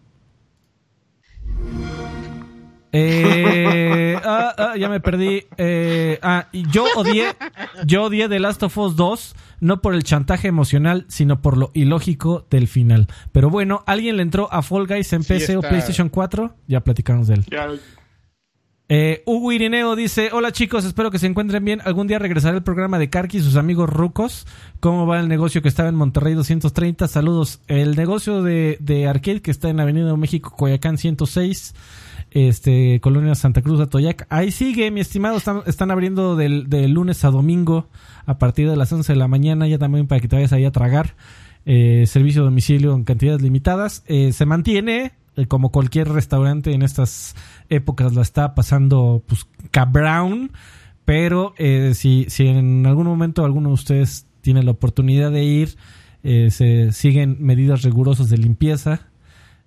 Eh, 2.92 4.18
ah, 4.24 4.54
ah, 4.58 4.78
ya 4.78 4.90
me 4.90 5.00
perdí. 5.00 5.46
Eh, 5.58 6.20
ah, 6.22 6.48
yo 6.52 6.86
odié, 6.96 7.28
yo 7.86 8.04
odié 8.04 8.30
The 8.30 8.40
Last 8.40 8.64
of 8.64 8.78
Us 8.78 8.96
2, 8.96 9.36
no 9.62 9.82
por 9.82 9.94
el 9.94 10.04
chantaje 10.04 10.48
emocional, 10.48 11.06
sino 11.08 11.42
por 11.42 11.58
lo 11.58 11.72
ilógico 11.74 12.46
del 12.50 12.68
final. 12.68 13.08
Pero 13.32 13.50
bueno, 13.50 13.84
¿alguien 13.86 14.18
le 14.18 14.24
entró 14.24 14.52
a 14.52 14.62
Fall 14.62 14.88
Guys 14.88 15.14
en 15.14 15.24
Sí, 15.24 15.34
PC 15.34 15.58
o 15.58 15.62
PlayStation 15.62 16.10
4? 16.10 16.56
Ya 16.68 16.82
platicamos 16.82 17.28
de 17.28 17.36
él. 17.36 17.46
Ya, 17.50 17.68
Eh, 18.92 19.22
Hugo 19.28 19.52
Irineo 19.52 19.96
dice, 19.96 20.32
hola 20.34 20.52
chicos, 20.52 20.84
espero 20.84 21.12
que 21.12 21.20
se 21.20 21.28
encuentren 21.28 21.64
bien. 21.64 21.80
Algún 21.86 22.08
día 22.08 22.18
regresará 22.18 22.58
el 22.58 22.64
programa 22.64 22.98
de 22.98 23.08
Karki 23.12 23.38
y 23.38 23.42
sus 23.42 23.56
amigos 23.56 23.88
rucos. 23.88 24.48
¿Cómo 24.80 25.06
va 25.06 25.20
el 25.20 25.28
negocio 25.28 25.62
que 25.62 25.68
estaba 25.70 25.90
en 25.90 25.96
Monterrey 25.96 26.34
230? 26.34 27.08
Saludos. 27.08 27.62
El 27.68 27.96
negocio 27.96 28.42
de, 28.42 28.78
de 28.80 29.08
Arcade 29.08 29.44
que 29.44 29.52
está 29.52 29.70
en 29.70 29.80
Avenida 29.80 30.16
México, 30.18 30.56
Coyacán 30.58 30.98
106, 30.98 31.76
este, 32.32 33.00
Colonia 33.02 33.36
Santa 33.36 33.62
Cruz, 33.62 33.80
Atoyac. 33.80 34.26
Ahí 34.30 34.52
sigue, 34.52 34.92
mi 34.92 35.00
estimado. 35.00 35.38
Están, 35.66 35.92
abriendo 35.92 36.36
de 36.36 36.88
lunes 36.88 37.24
a 37.26 37.32
domingo 37.32 37.88
a 38.26 38.38
partir 38.38 38.70
de 38.70 38.76
las 38.76 38.92
11 38.94 39.14
de 39.14 39.18
la 39.18 39.28
mañana, 39.28 39.68
ya 39.68 39.80
también 39.80 40.08
para 40.08 40.22
que 40.22 40.28
te 40.28 40.36
vayas 40.36 40.54
ahí 40.54 40.66
a 40.66 40.72
tragar. 40.72 41.16
Eh, 41.66 42.06
servicio 42.08 42.42
a 42.42 42.46
domicilio 42.46 42.94
en 42.96 43.04
cantidades 43.04 43.42
limitadas. 43.42 44.04
Eh, 44.08 44.32
se 44.34 44.46
mantiene, 44.46 45.14
eh, 45.36 45.46
como 45.48 45.72
cualquier 45.72 46.10
restaurante 46.10 46.74
en 46.74 46.82
estas 46.82 47.36
épocas 47.70 48.14
la 48.14 48.22
está 48.22 48.56
pasando 48.56 49.24
pues 49.28 49.48
cabrón, 49.72 50.52
pero 51.06 51.54
si, 51.94 52.26
si 52.30 52.48
en 52.48 52.86
algún 52.86 53.08
momento 53.08 53.46
alguno 53.46 53.70
de 53.70 53.74
ustedes 53.74 54.28
tiene 54.42 54.64
la 54.64 54.72
oportunidad 54.72 55.32
de 55.32 55.44
ir, 55.44 55.76
se 56.24 56.92
siguen 56.92 57.38
medidas 57.40 57.82
rigurosas 57.82 58.30
de 58.30 58.38
limpieza. 58.38 59.09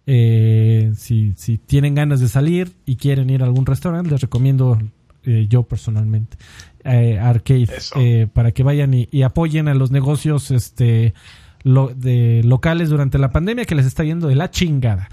Eh, 0.07 0.93
si, 0.97 1.33
si 1.37 1.59
tienen 1.59 1.95
ganas 1.95 2.21
de 2.21 2.29
salir 2.29 2.73
y 2.87 2.97
quieren 2.97 3.31
ir 3.31 3.43
a 3.43 3.47
algún 3.47 3.67
restaurante, 3.67 4.11
les 4.11 4.21
recomiendo 4.21 4.79
eh, 5.25 5.47
yo 5.49 5.63
personalmente 5.63 6.37
eh, 6.85 7.19
Arcade 7.21 7.69
eh, 7.97 8.27
para 8.33 8.51
que 8.51 8.65
vayan 8.65 8.93
y, 8.95 9.09
y 9.13 9.23
apoyen 9.23 9.69
a 9.69 9.75
los 9.75 9.93
negocios 9.93 10.51
este 10.51 11.15
lo- 11.63 11.93
de 11.95 12.43
locales 12.45 12.89
durante 12.91 13.19
la 13.19 13.31
pandemia 13.31 13.65
que 13.65 13.77
les 13.77 13.87
está 13.87 14.03
yendo 14.03 14.27
de 14.27 14.35
la 14.35 14.51
chingada. 14.51 15.09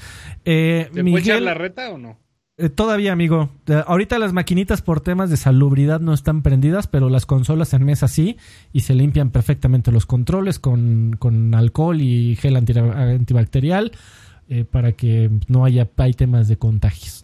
Eh, 0.45 0.89
¿Te 0.91 1.03
puede 1.03 1.21
echar 1.21 1.35
Miguel, 1.35 1.45
la 1.45 1.53
reta 1.53 1.91
o 1.91 1.99
no? 1.99 2.17
eh, 2.57 2.69
todavía, 2.69 3.13
amigo. 3.13 3.51
Ahorita 3.85 4.17
las 4.17 4.33
maquinitas 4.33 4.81
por 4.81 4.99
temas 5.01 5.29
de 5.29 5.37
salubridad 5.37 5.99
no 6.01 6.13
están 6.13 6.41
prendidas, 6.41 6.87
pero 6.87 7.07
las 7.09 7.27
consolas 7.27 7.73
en 7.75 7.85
mesa 7.85 8.07
sí, 8.07 8.37
y 8.73 8.79
se 8.79 8.95
limpian 8.95 9.29
perfectamente 9.29 9.91
los 9.91 10.07
controles 10.07 10.57
con, 10.57 11.15
con 11.19 11.53
alcohol 11.53 12.01
y 12.01 12.35
gel 12.37 12.55
anti- 12.55 12.73
antibacterial 12.79 13.91
eh, 14.49 14.65
para 14.69 14.91
que 14.93 15.30
no 15.47 15.63
haya 15.65 15.88
hay 15.97 16.13
temas 16.13 16.47
de 16.47 16.57
contagios. 16.57 17.23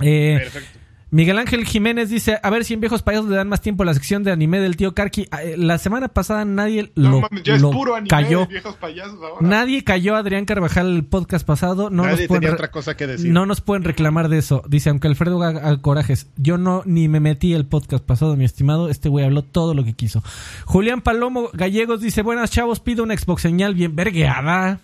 Eh, 0.00 0.36
Perfecto. 0.40 0.78
Miguel 1.10 1.38
Ángel 1.38 1.64
Jiménez 1.64 2.10
dice, 2.10 2.38
a 2.42 2.50
ver 2.50 2.66
si 2.66 2.74
en 2.74 2.80
viejos 2.80 3.00
payasos 3.00 3.30
le 3.30 3.36
dan 3.36 3.48
más 3.48 3.62
tiempo 3.62 3.82
a 3.82 3.86
la 3.86 3.94
sección 3.94 4.24
de 4.24 4.30
anime 4.30 4.60
del 4.60 4.76
tío 4.76 4.94
Karki. 4.94 5.26
Ah, 5.30 5.42
eh, 5.42 5.56
La 5.56 5.78
semana 5.78 6.08
pasada 6.08 6.44
nadie 6.44 6.92
no 6.96 7.10
lo, 7.10 7.20
mames, 7.22 7.42
ya 7.44 7.54
es 7.54 7.62
puro 7.62 7.94
anime 7.94 8.08
cayó. 8.10 8.40
de 8.40 8.46
viejos 8.48 8.76
payasos 8.76 9.14
ahora. 9.22 9.36
Nadie 9.40 9.84
cayó 9.84 10.16
a 10.16 10.18
Adrián 10.18 10.44
Carvajal 10.44 10.94
el 10.94 11.04
podcast 11.06 11.46
pasado. 11.46 11.88
No 11.88 12.02
Nadie 12.02 12.18
nos 12.18 12.26
pueden 12.26 12.40
tenía 12.42 12.54
otra 12.54 12.70
cosa 12.70 12.94
que 12.94 13.06
decir. 13.06 13.32
no 13.32 13.46
nos 13.46 13.62
pueden 13.62 13.84
reclamar 13.84 14.28
de 14.28 14.36
eso. 14.36 14.62
Dice, 14.68 14.90
aunque 14.90 15.08
Alfredo 15.08 15.42
haga 15.42 15.80
corajes, 15.80 16.26
yo 16.36 16.58
no 16.58 16.82
ni 16.84 17.08
me 17.08 17.20
metí 17.20 17.54
el 17.54 17.64
podcast 17.64 18.04
pasado, 18.04 18.36
mi 18.36 18.44
estimado. 18.44 18.90
Este 18.90 19.08
güey 19.08 19.24
habló 19.24 19.40
todo 19.40 19.72
lo 19.72 19.84
que 19.84 19.94
quiso. 19.94 20.22
Julián 20.66 21.00
Palomo 21.00 21.48
Gallegos 21.54 22.02
dice, 22.02 22.20
buenas 22.20 22.50
chavos, 22.50 22.80
pido 22.80 23.02
una 23.02 23.16
Xbox 23.16 23.40
señal 23.40 23.74
bien 23.74 23.96
vergueada. 23.96 24.80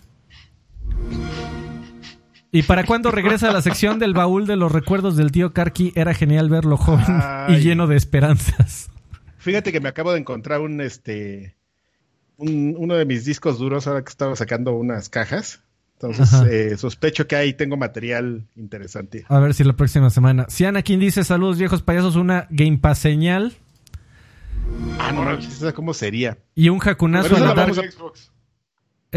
¿Y 2.55 2.63
para 2.63 2.85
cuándo 2.85 3.11
regresa 3.11 3.51
la 3.51 3.61
sección 3.61 3.99
del 3.99 4.13
baúl 4.13 4.47
de 4.47 4.55
los 4.55 4.71
recuerdos 4.71 5.17
del 5.17 5.31
tío 5.31 5.51
Karki? 5.51 5.91
Era 5.95 6.13
genial 6.13 6.49
verlo 6.49 6.77
joven 6.77 7.03
Ay. 7.07 7.55
y 7.55 7.59
lleno 7.59 7.85
de 7.85 7.97
esperanzas. 7.97 8.89
Fíjate 9.39 9.73
que 9.73 9.81
me 9.81 9.89
acabo 9.89 10.13
de 10.13 10.19
encontrar 10.19 10.61
un 10.61 10.79
este 10.79 11.55
un- 12.37 12.75
uno 12.77 12.95
de 12.95 13.03
mis 13.05 13.25
discos 13.25 13.59
duros 13.59 13.87
ahora 13.87 14.03
que 14.03 14.09
estaba 14.09 14.35
sacando 14.37 14.71
unas 14.73 15.09
cajas. 15.09 15.61
Entonces, 15.99 16.33
eh, 16.49 16.77
sospecho 16.77 17.27
que 17.27 17.35
ahí 17.35 17.53
tengo 17.53 17.75
material 17.77 18.45
interesante. 18.55 19.25
A 19.27 19.39
ver 19.39 19.53
si 19.53 19.63
la 19.65 19.73
próxima 19.73 20.09
semana. 20.09 20.45
Si 20.47 20.63
Anakin 20.65 20.99
dice, 20.99 21.23
saludos 21.25 21.57
viejos 21.57 21.81
payasos, 21.81 22.15
una 22.15 22.47
Game 22.51 22.77
Pass 22.77 22.99
señal. 22.99 23.53
Ah, 24.99 25.11
no 25.11 25.29
¿esa 25.31 25.73
¿cómo 25.73 25.93
sería? 25.93 26.37
Y 26.55 26.69
un 26.69 26.79
jacunazo 26.79 27.35
a 27.35 27.39
la 27.39 27.47
la 27.47 27.53
Dark, 27.53 27.75
vamos 27.75 27.77
a 27.79 27.91
Xbox. 27.91 28.31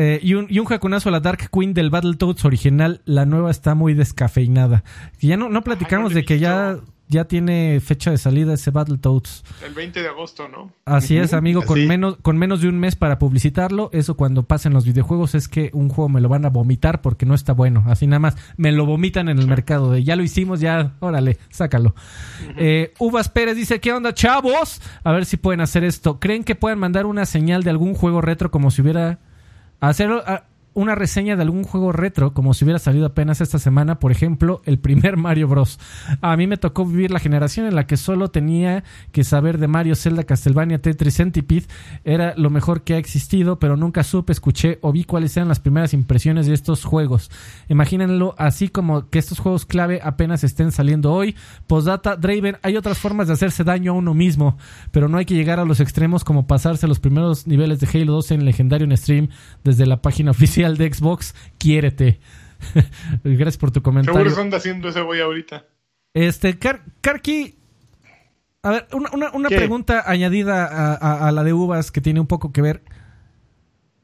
Eh, 0.00 0.20
y, 0.22 0.34
un, 0.34 0.46
y 0.48 0.60
un 0.60 0.66
jacunazo 0.66 1.08
a 1.08 1.12
la 1.12 1.18
Dark 1.18 1.50
Queen 1.50 1.74
del 1.74 1.90
Battletoads 1.90 2.44
original. 2.44 3.02
La 3.04 3.26
nueva 3.26 3.50
está 3.50 3.74
muy 3.74 3.94
descafeinada. 3.94 4.84
Y 5.18 5.26
ya 5.26 5.36
no, 5.36 5.48
no 5.48 5.64
platicamos 5.64 6.10
Ay, 6.10 6.14
no 6.14 6.14
le 6.14 6.20
de 6.20 6.24
que 6.24 6.38
ya, 6.38 6.78
ya 7.08 7.24
tiene 7.24 7.80
fecha 7.80 8.12
de 8.12 8.18
salida 8.18 8.54
ese 8.54 8.70
Battletoads. 8.70 9.42
El 9.66 9.74
20 9.74 10.00
de 10.00 10.06
agosto, 10.06 10.46
¿no? 10.46 10.70
Así 10.84 11.16
es, 11.16 11.34
amigo, 11.34 11.62
con 11.62 11.84
menos, 11.88 12.16
con 12.22 12.38
menos 12.38 12.60
de 12.60 12.68
un 12.68 12.78
mes 12.78 12.94
para 12.94 13.18
publicitarlo. 13.18 13.90
Eso 13.92 14.16
cuando 14.16 14.44
pasen 14.44 14.72
los 14.72 14.84
videojuegos 14.84 15.34
es 15.34 15.48
que 15.48 15.70
un 15.72 15.88
juego 15.88 16.08
me 16.08 16.20
lo 16.20 16.28
van 16.28 16.44
a 16.44 16.50
vomitar 16.50 17.00
porque 17.00 17.26
no 17.26 17.34
está 17.34 17.52
bueno. 17.52 17.82
Así 17.88 18.06
nada 18.06 18.20
más, 18.20 18.36
me 18.56 18.70
lo 18.70 18.86
vomitan 18.86 19.28
en 19.28 19.40
el 19.40 19.48
mercado 19.48 19.90
de 19.90 20.04
ya 20.04 20.14
lo 20.14 20.22
hicimos, 20.22 20.60
ya, 20.60 20.94
órale, 21.00 21.38
sácalo. 21.50 21.96
Eh, 22.56 22.92
Uvas 23.00 23.30
Pérez 23.30 23.56
dice, 23.56 23.80
¿qué 23.80 23.92
onda, 23.92 24.14
chavos? 24.14 24.80
A 25.02 25.10
ver 25.10 25.26
si 25.26 25.38
pueden 25.38 25.60
hacer 25.60 25.82
esto. 25.82 26.20
¿Creen 26.20 26.44
que 26.44 26.54
pueden 26.54 26.78
mandar 26.78 27.04
una 27.04 27.26
señal 27.26 27.64
de 27.64 27.70
algún 27.70 27.94
juego 27.94 28.20
retro 28.20 28.52
como 28.52 28.70
si 28.70 28.82
hubiera... 28.82 29.18
Hacer 29.80 30.10
ah, 30.26 30.44
una 30.78 30.94
reseña 30.94 31.34
de 31.34 31.42
algún 31.42 31.64
juego 31.64 31.90
retro 31.90 32.32
como 32.32 32.54
si 32.54 32.64
hubiera 32.64 32.78
salido 32.78 33.06
apenas 33.06 33.40
esta 33.40 33.58
semana, 33.58 33.98
por 33.98 34.12
ejemplo, 34.12 34.62
el 34.64 34.78
primer 34.78 35.16
Mario 35.16 35.48
Bros. 35.48 35.80
A 36.20 36.36
mí 36.36 36.46
me 36.46 36.56
tocó 36.56 36.86
vivir 36.86 37.10
la 37.10 37.18
generación 37.18 37.66
en 37.66 37.74
la 37.74 37.88
que 37.88 37.96
solo 37.96 38.28
tenía 38.28 38.84
que 39.10 39.24
saber 39.24 39.58
de 39.58 39.66
Mario, 39.66 39.96
Zelda, 39.96 40.22
Castlevania, 40.22 40.80
Tetris, 40.80 41.16
Centipede. 41.16 41.66
Era 42.04 42.34
lo 42.36 42.48
mejor 42.48 42.82
que 42.82 42.94
ha 42.94 42.98
existido, 42.98 43.58
pero 43.58 43.76
nunca 43.76 44.04
supe, 44.04 44.32
escuché 44.32 44.78
o 44.80 44.92
vi 44.92 45.02
cuáles 45.02 45.36
eran 45.36 45.48
las 45.48 45.58
primeras 45.58 45.94
impresiones 45.94 46.46
de 46.46 46.54
estos 46.54 46.84
juegos. 46.84 47.28
Imagínenlo 47.68 48.36
así 48.38 48.68
como 48.68 49.10
que 49.10 49.18
estos 49.18 49.40
juegos 49.40 49.66
clave 49.66 49.98
apenas 50.00 50.44
estén 50.44 50.70
saliendo 50.70 51.12
hoy. 51.12 51.34
Postdata, 51.66 52.14
Draven, 52.14 52.58
hay 52.62 52.76
otras 52.76 52.98
formas 52.98 53.26
de 53.26 53.32
hacerse 53.32 53.64
daño 53.64 53.92
a 53.92 53.96
uno 53.96 54.14
mismo, 54.14 54.56
pero 54.92 55.08
no 55.08 55.18
hay 55.18 55.24
que 55.24 55.34
llegar 55.34 55.58
a 55.58 55.64
los 55.64 55.80
extremos 55.80 56.22
como 56.22 56.46
pasarse 56.46 56.86
los 56.86 57.00
primeros 57.00 57.48
niveles 57.48 57.80
de 57.80 57.88
Halo 57.92 58.12
2 58.12 58.30
en 58.30 58.44
legendario 58.44 58.84
en 58.84 58.96
stream 58.96 59.28
desde 59.64 59.84
la 59.84 60.00
página 60.02 60.30
oficial 60.30 60.67
de 60.76 60.92
Xbox. 60.92 61.34
Quiérete. 61.58 62.20
Gracias 63.24 63.56
por 63.56 63.70
tu 63.70 63.82
comentario. 63.82 64.18
Seguro 64.20 64.34
se 64.34 64.40
anda 64.42 64.56
haciendo 64.58 64.88
ese 64.88 65.00
güey 65.02 65.20
ahorita. 65.20 65.64
Este, 66.14 66.58
Kar- 66.58 66.82
Karki, 67.00 67.54
a 68.62 68.70
ver, 68.70 68.88
una, 68.92 69.30
una- 69.32 69.48
pregunta 69.48 70.02
añadida 70.06 70.64
a, 70.66 70.94
a- 70.94 71.28
a 71.28 71.32
la 71.32 71.44
de 71.44 71.52
Uvas 71.52 71.92
que 71.92 72.00
tiene 72.00 72.18
un 72.20 72.26
poco 72.26 72.52
que 72.52 72.60
ver. 72.62 72.82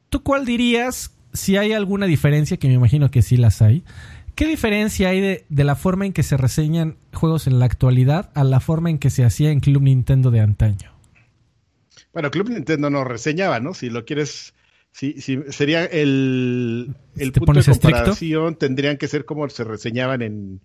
¿Tú 0.09 0.23
cuál 0.23 0.45
dirías, 0.45 1.13
si 1.33 1.57
hay 1.57 1.73
alguna 1.73 2.05
diferencia, 2.05 2.55
que 2.57 2.67
me 2.69 2.75
imagino 2.75 3.11
que 3.11 3.21
sí 3.21 3.35
las 3.35 3.61
hay, 3.61 3.83
qué 4.35 4.45
diferencia 4.45 5.09
hay 5.09 5.19
de, 5.19 5.45
de 5.49 5.63
la 5.65 5.75
forma 5.75 6.05
en 6.05 6.13
que 6.13 6.23
se 6.23 6.37
reseñan 6.37 6.97
juegos 7.13 7.47
en 7.47 7.59
la 7.59 7.65
actualidad 7.65 8.31
a 8.35 8.43
la 8.45 8.59
forma 8.61 8.89
en 8.89 8.97
que 8.99 9.09
se 9.09 9.25
hacía 9.25 9.51
en 9.51 9.59
Club 9.59 9.81
Nintendo 9.83 10.31
de 10.31 10.39
antaño? 10.39 10.91
Bueno, 12.13 12.31
Club 12.31 12.49
Nintendo 12.49 12.89
no 12.89 13.03
reseñaba, 13.03 13.59
¿no? 13.59 13.73
Si 13.73 13.89
lo 13.89 14.05
quieres, 14.05 14.53
si, 14.95 15.19
si 15.19 15.39
sería 15.49 15.83
el, 15.83 16.95
el 17.17 17.31
¿Te 17.33 17.39
punto 17.41 17.51
de 17.51 17.63
pones 17.63 17.67
estricto? 17.67 17.97
comparación, 17.97 18.55
tendrían 18.55 18.95
que 18.95 19.09
ser 19.09 19.25
como 19.25 19.49
se 19.49 19.65
reseñaban 19.65 20.21
en, 20.21 20.61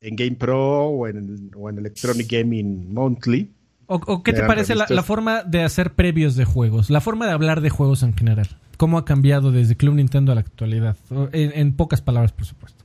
en 0.00 0.16
Game 0.16 0.36
Pro 0.36 0.84
o 0.86 1.06
en, 1.06 1.50
o 1.54 1.68
en 1.68 1.76
Electronic 1.76 2.26
Gaming 2.26 2.94
Monthly. 2.94 3.50
¿O, 3.84 3.96
o 3.96 4.22
qué 4.22 4.32
te 4.32 4.42
parece 4.44 4.74
la, 4.74 4.86
la 4.88 5.02
forma 5.02 5.42
de 5.42 5.62
hacer 5.62 5.92
previos 5.92 6.34
de 6.34 6.46
juegos? 6.46 6.88
La 6.88 7.02
forma 7.02 7.26
de 7.26 7.32
hablar 7.32 7.60
de 7.60 7.68
juegos 7.68 8.02
en 8.02 8.16
general. 8.16 8.48
¿Cómo 8.78 8.96
ha 8.96 9.04
cambiado 9.04 9.52
desde 9.52 9.76
Club 9.76 9.96
Nintendo 9.96 10.32
a 10.32 10.34
la 10.34 10.40
actualidad? 10.40 10.96
En, 11.32 11.52
en 11.54 11.76
pocas 11.76 12.00
palabras, 12.00 12.32
por 12.32 12.46
supuesto. 12.46 12.82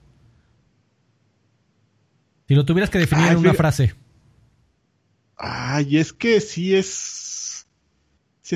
Si 2.50 2.56
lo 2.56 2.66
tuvieras 2.66 2.90
que 2.90 2.98
definir 2.98 3.24
Ay, 3.24 3.32
en 3.32 3.38
una 3.38 3.54
frase. 3.54 3.96
Ay, 5.38 5.96
es 5.98 6.12
que 6.12 6.42
sí 6.42 6.76
es, 6.76 6.90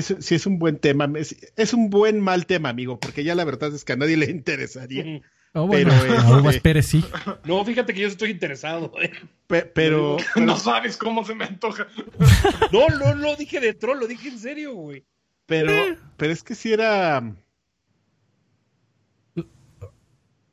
es, 0.00 0.16
sí 0.24 0.34
es 0.34 0.46
un 0.46 0.58
buen 0.58 0.78
tema. 0.78 1.08
Es, 1.16 1.36
es 1.56 1.72
un 1.74 1.90
buen 1.90 2.20
mal 2.20 2.46
tema, 2.46 2.68
amigo, 2.70 2.98
porque 2.98 3.22
ya 3.24 3.34
la 3.34 3.44
verdad 3.44 3.72
es 3.74 3.84
que 3.84 3.92
a 3.92 3.96
nadie 3.96 4.16
le 4.16 4.30
interesaría. 4.30 5.22
Oh, 5.56 5.66
bueno, 5.68 5.92
Pero, 6.02 6.18
a 6.20 6.38
Uvas 6.40 6.56
este- 6.56 6.60
Pérez 6.62 6.86
sí. 6.86 7.04
No, 7.44 7.64
fíjate 7.64 7.94
que 7.94 8.00
yo 8.00 8.08
estoy 8.08 8.30
interesado. 8.30 8.92
eh. 9.00 9.12
Pe- 9.46 9.66
pero, 9.66 10.16
No 10.36 10.56
sabes 10.56 10.96
cómo 10.96 11.24
se 11.24 11.34
me 11.34 11.44
antoja. 11.44 11.86
No, 12.72 12.88
no 12.88 13.14
lo 13.14 13.36
dije 13.36 13.60
de 13.60 13.72
troll, 13.74 14.00
lo 14.00 14.06
dije 14.08 14.28
en 14.30 14.38
serio, 14.38 14.74
güey. 14.74 15.04
pero, 15.46 15.72
pero 16.16 16.32
es 16.32 16.42
que 16.42 16.54
sí 16.56 16.72
era. 16.72 17.22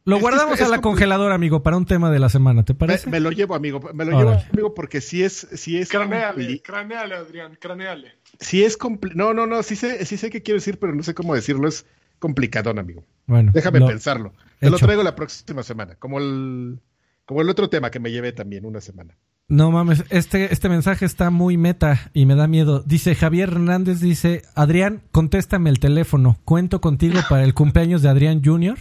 Lo 0.03 0.15
Es 0.15 0.19
que 0.19 0.22
guardamos 0.22 0.59
es- 0.59 0.65
a 0.65 0.69
la 0.69 0.77
como- 0.81 0.93
congeladora, 0.93 1.35
amigo, 1.35 1.61
para 1.61 1.77
un 1.77 1.85
tema 1.85 2.09
de 2.11 2.18
la 2.19 2.30
semana, 2.30 2.63
¿te 2.65 2.73
parece? 2.73 3.09
me 3.09 3.19
lo 3.19 3.31
llevo, 3.31 3.53
amigo. 3.55 3.80
Me 3.93 4.03
lo 4.05 4.18
llevo, 4.18 4.31
amigo, 4.51 4.73
porque 4.73 4.99
sí 4.99 5.23
es, 5.23 5.47
sí 5.53 5.77
es, 5.77 5.89
Craneale, 5.89 6.59
craneale, 6.61 7.15
Adrián, 7.15 7.55
craneale. 7.59 8.15
Sí 8.41 8.63
es 8.65 8.77
compli- 8.77 9.13
No, 9.15 9.34
no, 9.34 9.47
no, 9.47 9.63
sí 9.63 9.77
sé, 9.77 10.05
sí 10.05 10.18
sé 10.18 10.30
qué 10.30 10.41
quiero 10.43 10.57
decir, 10.59 10.77
pero 10.80 10.93
no 10.93 11.01
sé 11.03 11.13
cómo 11.13 11.34
decirlo. 11.34 11.69
Es 11.69 11.85
complicadón, 12.19 12.77
amigo. 12.77 13.05
Bueno, 13.27 13.51
Déjame 13.53 13.80
lo- 13.80 13.88
pensarlo. 13.88 14.34
Te 14.59 14.69
lo 14.69 14.77
traigo 14.77 15.01
la 15.03 15.15
próxima 15.15 15.63
semana, 15.63 15.95
como 15.95 16.19
el, 16.19 16.80
como 17.26 17.41
el 17.41 17.49
otro 17.49 17.69
tema 17.69 17.89
que 17.89 17.99
me 18.01 18.11
llevé 18.11 18.34
también 18.34 18.65
una 18.65 18.81
semana. 18.81 19.15
No 19.47 19.69
mames, 19.72 20.03
este, 20.11 20.53
este 20.53 20.69
mensaje 20.69 21.03
está 21.05 21.30
muy 21.30 21.57
meta 21.57 22.11
y 22.13 22.26
me 22.26 22.35
da 22.35 22.47
miedo. 22.47 22.84
Dice 22.85 23.15
Javier 23.15 23.49
Hernández, 23.49 23.99
dice, 23.99 24.43
Adrián, 24.55 25.01
contéstame 25.11 25.69
el 25.69 25.80
teléfono. 25.80 26.38
¿Cuento 26.45 26.80
contigo 26.80 27.19
para 27.30 27.43
el 27.43 27.53
cumpleaños 27.53 28.01
de 28.01 28.09
Adrián 28.09 28.41
Jr.? 28.45 28.77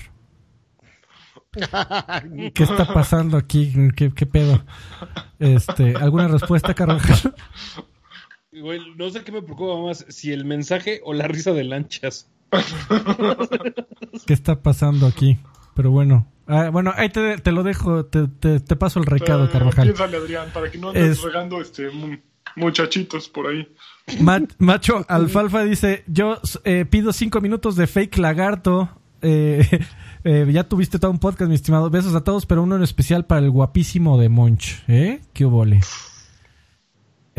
¿Qué 2.55 2.62
está 2.62 2.93
pasando 2.93 3.37
aquí? 3.37 3.73
¿Qué, 3.97 4.12
qué 4.15 4.27
pedo? 4.27 4.62
Este, 5.41 5.97
¿Alguna 5.97 6.28
respuesta, 6.28 6.74
Carvajal? 6.74 7.35
Güey, 8.52 8.81
no 8.97 9.10
sé 9.10 9.22
qué 9.22 9.31
me 9.32 9.43
preocupa 9.43 9.81
más, 9.81 10.05
si 10.09 10.32
el 10.32 10.44
mensaje 10.44 11.01
o 11.05 11.12
la 11.14 11.28
risa 11.28 11.52
de 11.52 11.64
lanchas. 11.64 12.28
¿Qué 14.27 14.32
está 14.32 14.60
pasando 14.60 15.06
aquí? 15.06 15.39
Pero 15.74 15.93
bueno, 15.93 16.27
ah, 16.48 16.68
bueno, 16.70 16.93
ahí 16.97 17.09
te, 17.10 17.39
te 17.39 17.52
lo 17.52 17.62
dejo, 17.62 18.06
te, 18.06 18.27
te- 18.27 18.59
te 18.60 18.77
paso 18.77 18.98
el 18.98 19.06
recado, 19.06 19.44
Eh, 19.44 19.51
Carvajal. 19.52 19.85
Piénsale, 19.86 20.16
Adrián, 20.16 20.48
para 20.52 20.68
que 20.70 20.78
no 20.78 20.89
andes 20.89 21.18
Es- 21.18 21.22
regando 21.22 21.60
este, 21.60 21.90
mu- 21.90 22.16
muchachitos 22.56 23.28
por 23.28 23.47
ahí. 23.47 23.68
Ma- 24.20 24.43
Macho 24.59 25.05
Alfalfa 25.09 25.62
dice, 25.62 26.02
yo 26.09 26.40
eh, 26.64 26.85
pido 26.90 27.12
cinco 27.12 27.40
minutos 27.40 27.77
de 27.77 27.86
fake 27.86 28.18
lagarto. 28.18 28.90
Eh, 29.22 29.64
eh, 30.24 30.47
ya 30.51 30.64
tuviste 30.64 30.98
todo 30.98 31.12
un 31.12 31.20
podcast, 31.20 31.48
mi 31.48 31.55
estimado. 31.55 31.89
Besos 31.89 32.16
a 32.16 32.24
todos, 32.24 32.47
pero 32.47 32.64
uno 32.64 32.74
en 32.74 32.82
especial 32.82 33.27
para 33.27 33.43
el 33.43 33.51
guapísimo 33.51 34.18
de 34.18 34.28
Monch. 34.28 34.82
¿Eh? 34.89 35.20
¿Qué 35.32 35.44
obole? 35.44 35.81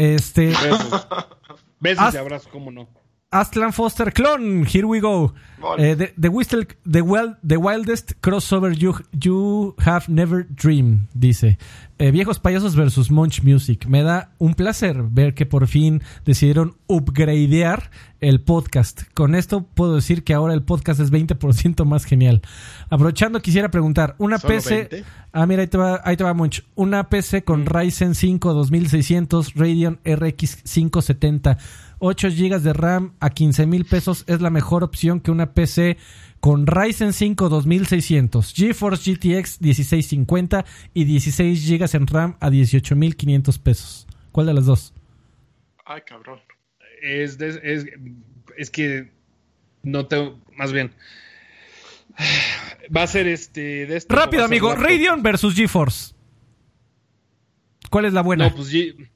Este, 0.01 0.47
Besos. 0.47 1.07
Besos 1.79 2.13
y 2.15 2.17
abrazos, 2.17 2.47
cómo 2.47 2.71
no. 2.71 2.89
Astlan 3.31 3.71
Foster 3.71 4.11
Clon, 4.11 4.65
here 4.65 4.85
we 4.85 4.99
go. 4.99 5.33
Eh, 5.77 5.95
the, 5.95 6.13
the, 6.19 6.27
whistle- 6.29 6.65
the, 6.85 7.01
wild- 7.01 7.37
the 7.47 7.55
wildest 7.57 8.19
crossover 8.19 8.75
you, 8.75 8.93
you 9.21 9.73
have 9.85 10.09
never 10.09 10.43
dreamed, 10.43 11.07
dice. 11.13 11.57
Eh, 11.97 12.11
viejos 12.11 12.39
payasos 12.39 12.75
versus 12.75 13.09
Munch 13.09 13.41
Music. 13.43 13.85
Me 13.87 14.03
da 14.03 14.31
un 14.39 14.53
placer 14.55 15.03
ver 15.03 15.33
que 15.33 15.45
por 15.45 15.67
fin 15.67 16.01
decidieron 16.25 16.75
upgradear 16.87 17.89
el 18.19 18.41
podcast. 18.41 19.03
Con 19.13 19.35
esto 19.35 19.63
puedo 19.63 19.95
decir 19.95 20.23
que 20.25 20.33
ahora 20.33 20.53
el 20.53 20.63
podcast 20.63 20.99
es 20.99 21.09
20% 21.11 21.85
más 21.85 22.03
genial. 22.03 22.41
Aprovechando, 22.89 23.39
quisiera 23.41 23.71
preguntar, 23.71 24.15
una 24.17 24.39
¿Solo 24.39 24.55
PC... 24.55 24.75
20? 24.91 25.03
Ah, 25.31 25.45
mira, 25.45 25.61
ahí 25.61 25.67
te 25.69 25.77
va, 25.77 26.01
ahí 26.03 26.17
te 26.17 26.25
va 26.25 26.33
Munch. 26.33 26.65
Una 26.75 27.07
PC 27.07 27.43
con 27.45 27.65
Ryzen 27.65 28.13
5 28.15 28.53
2600, 28.53 29.53
Radeon 29.53 29.99
RX 30.03 30.63
570, 30.63 31.57
8 32.01 32.29
GB 32.29 32.59
de 32.61 32.73
RAM 32.73 33.13
a 33.19 33.29
15 33.29 33.65
mil 33.67 33.85
pesos 33.85 34.23
es 34.27 34.41
la 34.41 34.49
mejor 34.49 34.83
opción 34.83 35.19
que 35.21 35.31
una 35.31 35.53
PC 35.53 35.97
con 36.39 36.65
Ryzen 36.65 37.13
5 37.13 37.49
2600, 37.49 38.53
GeForce 38.53 39.11
GTX 39.13 39.61
1650 39.61 40.65
y 40.93 41.05
16 41.05 41.69
GB 41.69 41.95
en 41.95 42.07
RAM 42.07 42.37
a 42.39 42.49
18.500 42.49 43.59
pesos. 43.59 44.07
¿Cuál 44.31 44.47
de 44.47 44.53
las 44.55 44.65
dos? 44.65 44.93
Ay, 45.85 46.01
cabrón. 46.05 46.39
Es, 47.03 47.37
de- 47.37 47.59
es, 47.63 47.85
es 48.57 48.71
que 48.71 49.11
no 49.83 50.07
tengo, 50.07 50.39
más 50.57 50.71
bien. 50.73 50.91
Va 52.95 53.03
a 53.03 53.07
ser 53.07 53.27
este. 53.27 53.85
De 53.85 53.97
esto, 53.97 54.13
Rápido, 54.15 54.43
amigo. 54.43 54.75
Radeon 54.75 55.21
versus 55.23 55.55
GeForce. 55.55 56.13
¿Cuál 57.89 58.05
es 58.05 58.13
la 58.13 58.21
buena? 58.21 58.49
No, 58.49 58.55
pues 58.55 58.71
G- 58.73 59.09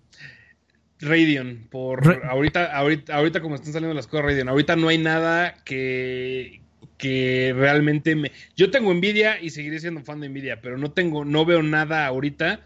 Radeon. 1.02 1.68
Por 1.70 2.06
Ra- 2.06 2.30
ahorita, 2.30 2.76
ahorita, 2.76 3.16
ahorita 3.16 3.42
como 3.42 3.56
están 3.56 3.74
saliendo 3.74 3.94
las 3.94 4.08
cosas 4.08 4.26
Radeon. 4.26 4.50
Ahorita 4.50 4.76
no 4.76 4.88
hay 4.88 4.98
nada 4.98 5.56
que, 5.66 6.62
que 6.98 7.54
realmente 7.56 8.16
me. 8.16 8.32
Yo 8.56 8.72
tengo 8.72 8.94
Nvidia 8.94 9.42
y 9.42 9.50
seguiré 9.50 9.80
siendo 9.80 10.02
fan 10.04 10.20
de 10.22 10.30
Nvidia, 10.30 10.62
pero 10.62 10.78
no 10.78 10.92
tengo, 10.92 11.26
no 11.26 11.46
veo 11.46 11.62
nada 11.64 12.06
ahorita 12.06 12.62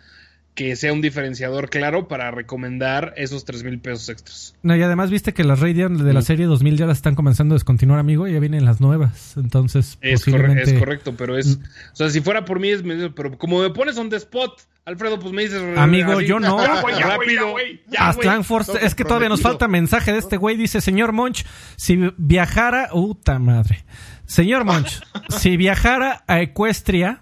que 0.56 0.76
sea 0.76 0.92
un 0.92 1.00
diferenciador 1.02 1.70
claro 1.70 2.08
para 2.10 2.32
recomendar 2.32 3.14
esos 3.16 3.46
3 3.46 3.64
mil 3.64 3.80
pesos 3.80 4.10
extras. 4.10 4.56
No, 4.62 4.76
y 4.76 4.82
además 4.82 5.10
viste 5.10 5.34
que 5.34 5.46
las 5.46 5.62
Radeon 5.62 6.04
de 6.06 6.12
la 6.14 6.22
serie 6.22 6.48
2000 6.48 6.76
ya 6.78 6.86
las 6.86 6.98
están 6.98 7.16
comenzando 7.16 7.56
a 7.56 7.58
descontinuar, 7.58 8.00
amigo, 8.00 8.28
y 8.28 8.34
ya 8.34 8.40
vienen 8.40 8.66
las 8.66 8.82
nuevas. 8.82 9.36
Entonces, 9.38 9.98
Es, 10.02 10.20
posiblemente... 10.22 10.64
corre- 10.64 10.74
es 10.74 10.80
correcto, 10.80 11.14
pero 11.18 11.38
es. 11.38 11.60
O 11.94 11.96
sea, 11.96 12.10
si 12.10 12.20
fuera 12.20 12.44
por 12.44 12.60
mí, 12.60 12.70
es. 12.70 12.84
Pero 13.16 13.38
como 13.38 13.62
me 13.62 13.70
pones 13.70 13.98
on 13.98 14.10
the 14.10 14.18
spot, 14.18 14.60
Alfredo, 14.84 15.18
pues 15.20 15.34
me 15.34 15.44
dices. 15.44 15.62
Amigo, 15.78 16.14
así, 16.18 16.26
yo 16.26 16.40
no. 16.42 16.58
Ya, 16.66 16.82
güey, 16.82 16.96
ya, 17.00 17.08
rápido. 17.08 17.56
ya, 17.88 18.12
güey. 18.14 18.44
Force, 18.44 18.72
todo 18.74 18.82
es 18.82 18.96
que 18.96 19.06
todavía 19.06 19.30
nos 19.30 19.42
falta 19.42 19.68
mensaje 19.70 20.12
de 20.12 20.18
este 20.20 20.36
güey. 20.36 20.58
Dice, 20.58 20.82
señor 20.82 21.14
Monch, 21.14 21.46
si 21.78 22.12
viajara, 22.18 22.90
puta 22.90 23.40
madre. 23.40 23.86
Señor 24.26 24.66
Monch, 24.66 25.02
si 25.30 25.56
viajara 25.56 26.24
a 26.28 26.42
Ecuestria, 26.42 27.22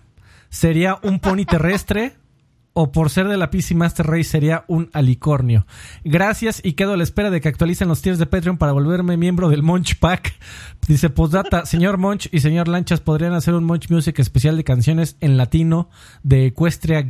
¿sería 0.49 0.97
un 1.03 1.19
pony 1.19 1.45
terrestre? 1.45 2.13
O 2.79 2.91
por 2.91 3.09
ser 3.09 3.27
de 3.27 3.37
la 3.37 3.49
PC 3.49 3.73
Master 3.73 4.05
Race 4.05 4.25
sería 4.25 4.63
un 4.67 4.91
alicornio. 4.93 5.65
Gracias 6.03 6.61
y 6.63 6.73
quedo 6.73 6.93
a 6.93 6.97
la 6.97 7.01
espera 7.01 7.31
de 7.31 7.41
que 7.41 7.47
actualicen 7.47 7.87
los 7.87 8.03
tiers 8.03 8.19
de 8.19 8.27
Patreon 8.27 8.59
para 8.59 8.71
volverme 8.71 9.17
miembro 9.17 9.49
del 9.49 9.63
Monch 9.63 9.97
Pack. 9.97 10.35
Dice 10.87 11.09
postdata, 11.09 11.65
señor 11.65 11.97
Monch 11.97 12.29
y 12.31 12.39
señor 12.39 12.67
Lanchas 12.67 13.01
podrían 13.01 13.33
hacer 13.33 13.55
un 13.55 13.63
Monch 13.63 13.89
Music 13.89 14.19
especial 14.19 14.57
de 14.57 14.63
canciones 14.63 15.17
en 15.21 15.37
latino 15.37 15.89
de 16.21 16.45
Equestria 16.45 17.03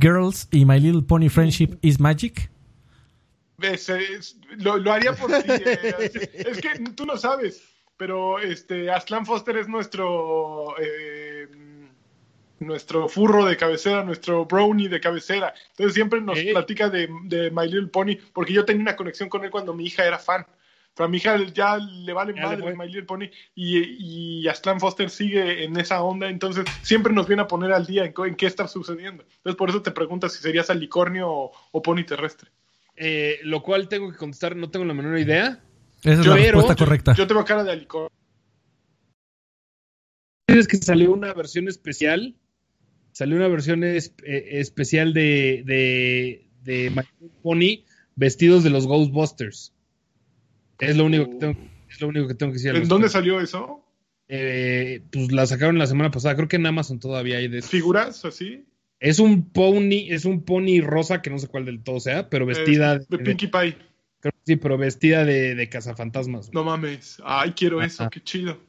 Girls 0.00 0.48
y 0.50 0.64
My 0.64 0.80
Little 0.80 1.02
Pony 1.02 1.28
Friendship 1.28 1.76
is 1.82 2.00
Magic. 2.00 2.50
Lo, 4.56 4.78
lo 4.78 4.90
haría 4.90 5.12
por 5.12 5.30
ti. 5.30 5.50
eh, 5.50 6.30
es 6.34 6.62
que 6.62 6.78
tú 6.96 7.04
no 7.04 7.18
sabes, 7.18 7.62
pero 7.98 8.38
este 8.38 8.90
Aslan 8.90 9.26
Foster 9.26 9.58
es 9.58 9.68
nuestro 9.68 10.74
eh, 10.80 11.46
nuestro 12.60 13.08
furro 13.08 13.44
de 13.44 13.56
cabecera, 13.56 14.04
nuestro 14.04 14.44
brownie 14.46 14.88
de 14.88 15.00
cabecera. 15.00 15.52
Entonces 15.70 15.94
siempre 15.94 16.20
nos 16.20 16.38
Eh. 16.38 16.50
platica 16.52 16.88
de, 16.88 17.08
de 17.24 17.50
My 17.50 17.66
Little 17.66 17.88
Pony, 17.88 18.16
porque 18.32 18.52
yo 18.52 18.64
tenía 18.64 18.82
una 18.82 18.96
conexión 18.96 19.28
con 19.28 19.44
él 19.44 19.50
cuando 19.50 19.74
mi 19.74 19.84
hija 19.86 20.04
era 20.06 20.18
fan. 20.18 20.46
Pero 20.94 21.06
a 21.06 21.08
mi 21.08 21.18
hija 21.18 21.36
ya 21.54 21.78
le 21.78 22.12
vale 22.12 22.34
Ya 22.34 22.42
madre. 22.42 22.76
My 22.76 22.86
Little 22.86 23.04
Pony 23.04 23.30
y, 23.54 24.40
y 24.42 24.48
Aslan 24.48 24.80
Foster 24.80 25.08
sigue 25.08 25.64
en 25.64 25.76
esa 25.78 26.02
onda, 26.02 26.28
entonces 26.28 26.64
siempre 26.82 27.12
nos 27.12 27.26
viene 27.28 27.42
a 27.42 27.46
poner 27.46 27.72
al 27.72 27.86
día 27.86 28.04
en, 28.04 28.12
en 28.26 28.34
qué 28.34 28.46
está 28.46 28.66
sucediendo. 28.68 29.22
Entonces 29.22 29.56
por 29.56 29.70
eso 29.70 29.82
te 29.82 29.92
preguntas 29.92 30.32
si 30.32 30.42
serías 30.42 30.68
alicornio 30.68 31.30
o, 31.30 31.52
o 31.72 31.82
pony 31.82 32.04
terrestre. 32.04 32.50
Eh, 32.96 33.38
lo 33.44 33.62
cual 33.62 33.88
tengo 33.88 34.10
que 34.10 34.18
contestar, 34.18 34.56
no 34.56 34.68
tengo 34.70 34.84
la 34.84 34.92
menor 34.94 35.18
idea. 35.18 35.62
Esa 36.02 36.12
es 36.20 36.24
Yo- 36.26 36.32
la 36.34 36.36
pero- 36.42 36.58
respuesta 36.58 36.76
correcta. 36.84 37.14
Yo 37.14 37.26
tengo 37.26 37.44
cara 37.44 37.64
de 37.64 37.72
alicornio. 37.72 38.10
Es 40.48 40.66
que 40.66 40.76
salió 40.78 41.12
una 41.12 41.32
versión 41.32 41.68
especial. 41.68 42.34
Salió 43.12 43.36
una 43.36 43.48
versión 43.48 43.84
es- 43.84 44.14
eh, 44.24 44.48
especial 44.60 45.12
de, 45.12 45.62
de, 45.66 46.46
de 46.62 46.90
My 46.90 47.02
Pony 47.42 47.84
vestidos 48.16 48.64
de 48.64 48.70
los 48.70 48.86
Ghostbusters. 48.86 49.72
Es 50.78 50.96
lo 50.96 51.04
único 51.04 51.28
que 51.30 51.36
tengo, 51.36 51.60
es 51.88 52.00
lo 52.00 52.08
único 52.08 52.28
que 52.28 52.34
tengo 52.34 52.52
que 52.52 52.58
decir. 52.58 52.74
¿En 52.74 52.88
dónde 52.88 53.08
salió 53.08 53.40
eso? 53.40 53.84
Eh, 54.28 55.02
pues 55.10 55.32
la 55.32 55.46
sacaron 55.46 55.78
la 55.78 55.86
semana 55.86 56.10
pasada. 56.10 56.36
Creo 56.36 56.48
que 56.48 56.56
en 56.56 56.66
Amazon 56.66 57.00
todavía 57.00 57.38
hay 57.38 57.48
de. 57.48 57.62
¿Figuras 57.62 58.24
así? 58.24 58.64
Es 59.00 59.18
un 59.18 59.50
pony, 59.50 60.06
es 60.10 60.24
un 60.24 60.44
pony 60.44 60.80
rosa 60.82 61.20
que 61.22 61.30
no 61.30 61.38
sé 61.38 61.48
cuál 61.48 61.64
del 61.64 61.82
todo 61.82 62.00
sea, 62.00 62.28
pero 62.30 62.46
vestida 62.46 62.94
Eh, 62.96 63.00
de 63.08 63.18
Pinkie 63.18 63.48
Pie. 63.48 63.76
creo 64.20 64.32
que 64.32 64.38
sí, 64.44 64.56
pero 64.56 64.76
vestida 64.78 65.24
de, 65.24 65.54
de 65.54 65.68
cazafantasmas. 65.68 66.52
No 66.52 66.64
mames. 66.64 67.18
Ay, 67.24 67.52
quiero 67.52 67.82
eso, 67.82 68.08
qué 68.10 68.22
chido. 68.22 68.60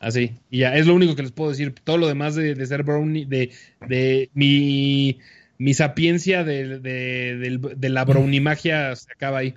Así. 0.00 0.32
Y 0.50 0.58
ya, 0.60 0.74
es 0.76 0.86
lo 0.86 0.94
único 0.94 1.14
que 1.14 1.22
les 1.22 1.30
puedo 1.30 1.50
decir. 1.50 1.74
Todo 1.84 1.98
lo 1.98 2.08
demás 2.08 2.34
de, 2.34 2.54
de 2.56 2.66
ser 2.66 2.82
brownie, 2.82 3.26
de, 3.26 3.52
de 3.86 4.30
mi, 4.34 5.18
mi 5.58 5.74
sapiencia 5.74 6.42
de, 6.42 6.78
de, 6.80 7.88
la 7.90 8.04
brownie 8.06 8.40
magia 8.40 8.96
se 8.96 9.12
acaba 9.12 9.38
ahí. 9.38 9.54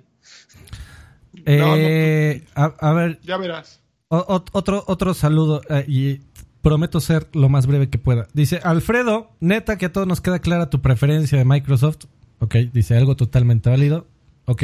Eh, 1.46 2.44
a, 2.54 2.64
a 2.78 2.92
ver, 2.92 3.18
Ya 3.22 3.36
verás. 3.36 3.80
o- 4.08 4.18
o- 4.18 4.44
otro, 4.52 4.84
otro 4.86 5.14
saludo 5.14 5.62
eh, 5.68 5.84
y 5.88 6.20
prometo 6.62 7.00
ser 7.00 7.26
lo 7.32 7.48
más 7.48 7.66
breve 7.66 7.88
que 7.90 7.98
pueda. 7.98 8.26
Dice 8.32 8.60
Alfredo, 8.62 9.30
neta 9.40 9.76
que 9.78 9.86
a 9.86 9.92
todos 9.92 10.06
nos 10.06 10.20
queda 10.20 10.38
clara 10.38 10.70
tu 10.70 10.80
preferencia 10.80 11.36
de 11.38 11.44
Microsoft. 11.44 12.04
Ok, 12.38 12.56
dice 12.72 12.96
algo 12.96 13.16
totalmente 13.16 13.70
válido. 13.70 14.06
Ok. 14.46 14.62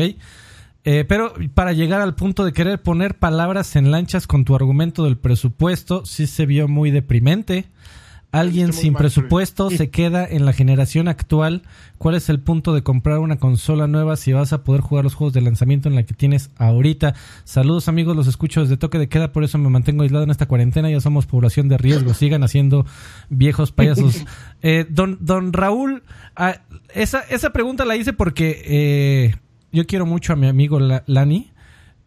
Eh, 0.85 1.05
pero 1.07 1.35
para 1.55 1.73
llegar 1.73 2.01
al 2.01 2.15
punto 2.15 2.45
de 2.45 2.53
querer 2.53 2.81
poner 2.83 3.19
palabras 3.19 3.77
en 3.77 3.91
lanchas 3.91 4.27
con 4.27 4.45
tu 4.45 4.55
argumento 4.55 5.05
del 5.05 5.19
presupuesto, 5.19 6.07
sí 6.07 6.27
se 6.27 6.47
vio 6.47 6.69
muy 6.69 6.91
deprimente. 6.91 7.69
Alguien 8.33 8.73
sin 8.73 8.95
presupuesto 8.95 9.71
se 9.71 9.91
queda 9.91 10.25
en 10.25 10.45
la 10.45 10.53
generación 10.53 11.09
actual. 11.09 11.63
¿Cuál 11.99 12.15
es 12.15 12.29
el 12.29 12.39
punto 12.39 12.73
de 12.73 12.85
comprar 12.85 13.19
una 13.19 13.41
consola 13.41 13.89
nueva 13.89 14.17
si 14.17 14.33
vas 14.33 14.53
a 14.53 14.63
poder 14.63 14.83
jugar 14.83 15.03
los 15.03 15.15
juegos 15.15 15.35
de 15.35 15.41
lanzamiento 15.41 15.89
en 15.89 15.97
la 15.97 16.05
que 16.05 16.15
tienes 16.15 16.51
ahorita? 16.57 17.15
Saludos 17.43 17.89
amigos, 17.89 18.15
los 18.15 18.29
escucho 18.29 18.61
desde 18.61 18.77
toque 18.77 18.99
de 18.99 19.09
queda, 19.09 19.33
por 19.33 19.43
eso 19.43 19.59
me 19.59 19.69
mantengo 19.69 20.05
aislado 20.05 20.23
en 20.23 20.31
esta 20.31 20.47
cuarentena. 20.47 20.89
Ya 20.89 21.01
somos 21.01 21.27
población 21.27 21.69
de 21.69 21.77
riesgo, 21.77 22.15
sigan 22.15 22.45
haciendo 22.45 22.87
viejos 23.29 23.73
payasos. 23.73 24.25
Eh, 24.63 24.85
don, 24.91 25.17
don 25.23 25.55
Raúl, 25.55 26.03
ah, 26.37 26.61
esa, 26.95 27.21
esa 27.21 27.51
pregunta 27.51 27.87
la 27.87 27.97
hice 27.97 28.13
porque 28.13 28.63
eh, 28.67 29.35
yo 29.73 29.87
quiero 29.87 30.07
mucho 30.07 30.33
a 30.33 30.37
mi 30.37 30.47
amigo 30.47 30.81
La- 30.81 31.03
Lani, 31.07 31.51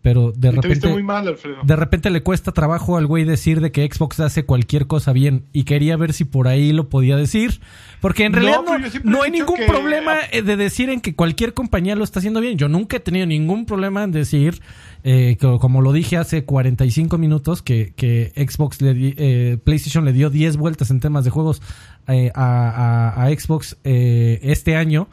pero 0.02 0.34
de 0.34 0.50
Te 0.50 0.56
viste 0.56 0.62
repente... 0.68 0.88
muy 0.90 1.02
mal, 1.04 1.26
Alfredo. 1.30 1.58
De 1.64 1.76
repente 1.78 2.10
le 2.10 2.22
cuesta 2.24 2.52
trabajo 2.52 2.98
al 2.98 3.08
güey 3.08 3.24
decir 3.24 3.62
de 3.62 3.72
que 3.72 3.88
Xbox 3.90 4.20
hace 4.20 4.46
cualquier 4.46 4.86
cosa 4.86 5.14
bien 5.14 5.46
y 5.54 5.64
quería 5.64 5.96
ver 5.96 6.12
si 6.12 6.26
por 6.26 6.50
ahí 6.50 6.74
lo 6.74 6.90
podía 6.90 7.16
decir. 7.16 7.62
Porque 8.02 8.26
en 8.26 8.34
realidad 8.34 8.60
no, 9.06 9.22
hay 9.24 9.32
ningún 9.32 9.56
que- 9.56 9.66
problema 9.66 10.16
eh, 10.34 10.42
de 10.42 10.58
decir 10.58 10.90
en 10.90 11.00
que 11.00 11.16
cualquier 11.16 11.54
compañía 11.54 11.96
lo 11.96 12.04
está 12.04 12.20
haciendo 12.20 12.42
bien. 12.42 12.58
Yo 12.58 12.68
nunca 12.68 12.98
he 12.98 13.00
tenido 13.00 13.26
ningún 13.26 13.66
problema 13.66 14.04
en 14.04 14.12
decir, 14.12 14.62
eh, 15.04 15.38
como 15.60 15.82
lo 15.82 15.92
dije 15.92 16.18
hace 16.18 16.46
45 16.46 17.18
minutos, 17.18 17.62
que, 17.62 17.94
que 17.96 18.32
Xbox 18.36 18.82
le 18.82 18.94
di- 18.94 19.16
eh, 19.18 19.58
PlayStation 19.64 20.06
le 20.06 20.14
dio 20.14 20.30
10 20.30 20.58
vueltas 20.58 20.90
en 20.92 21.00
temas 21.00 21.24
de 21.26 21.30
juegos 21.30 21.62
eh, 22.08 22.32
a, 22.36 23.12
a- 23.18 23.24
a 23.26 23.30
Xbox 23.30 23.78
eh, 23.84 24.40
este 24.44 24.76
año 24.76 25.08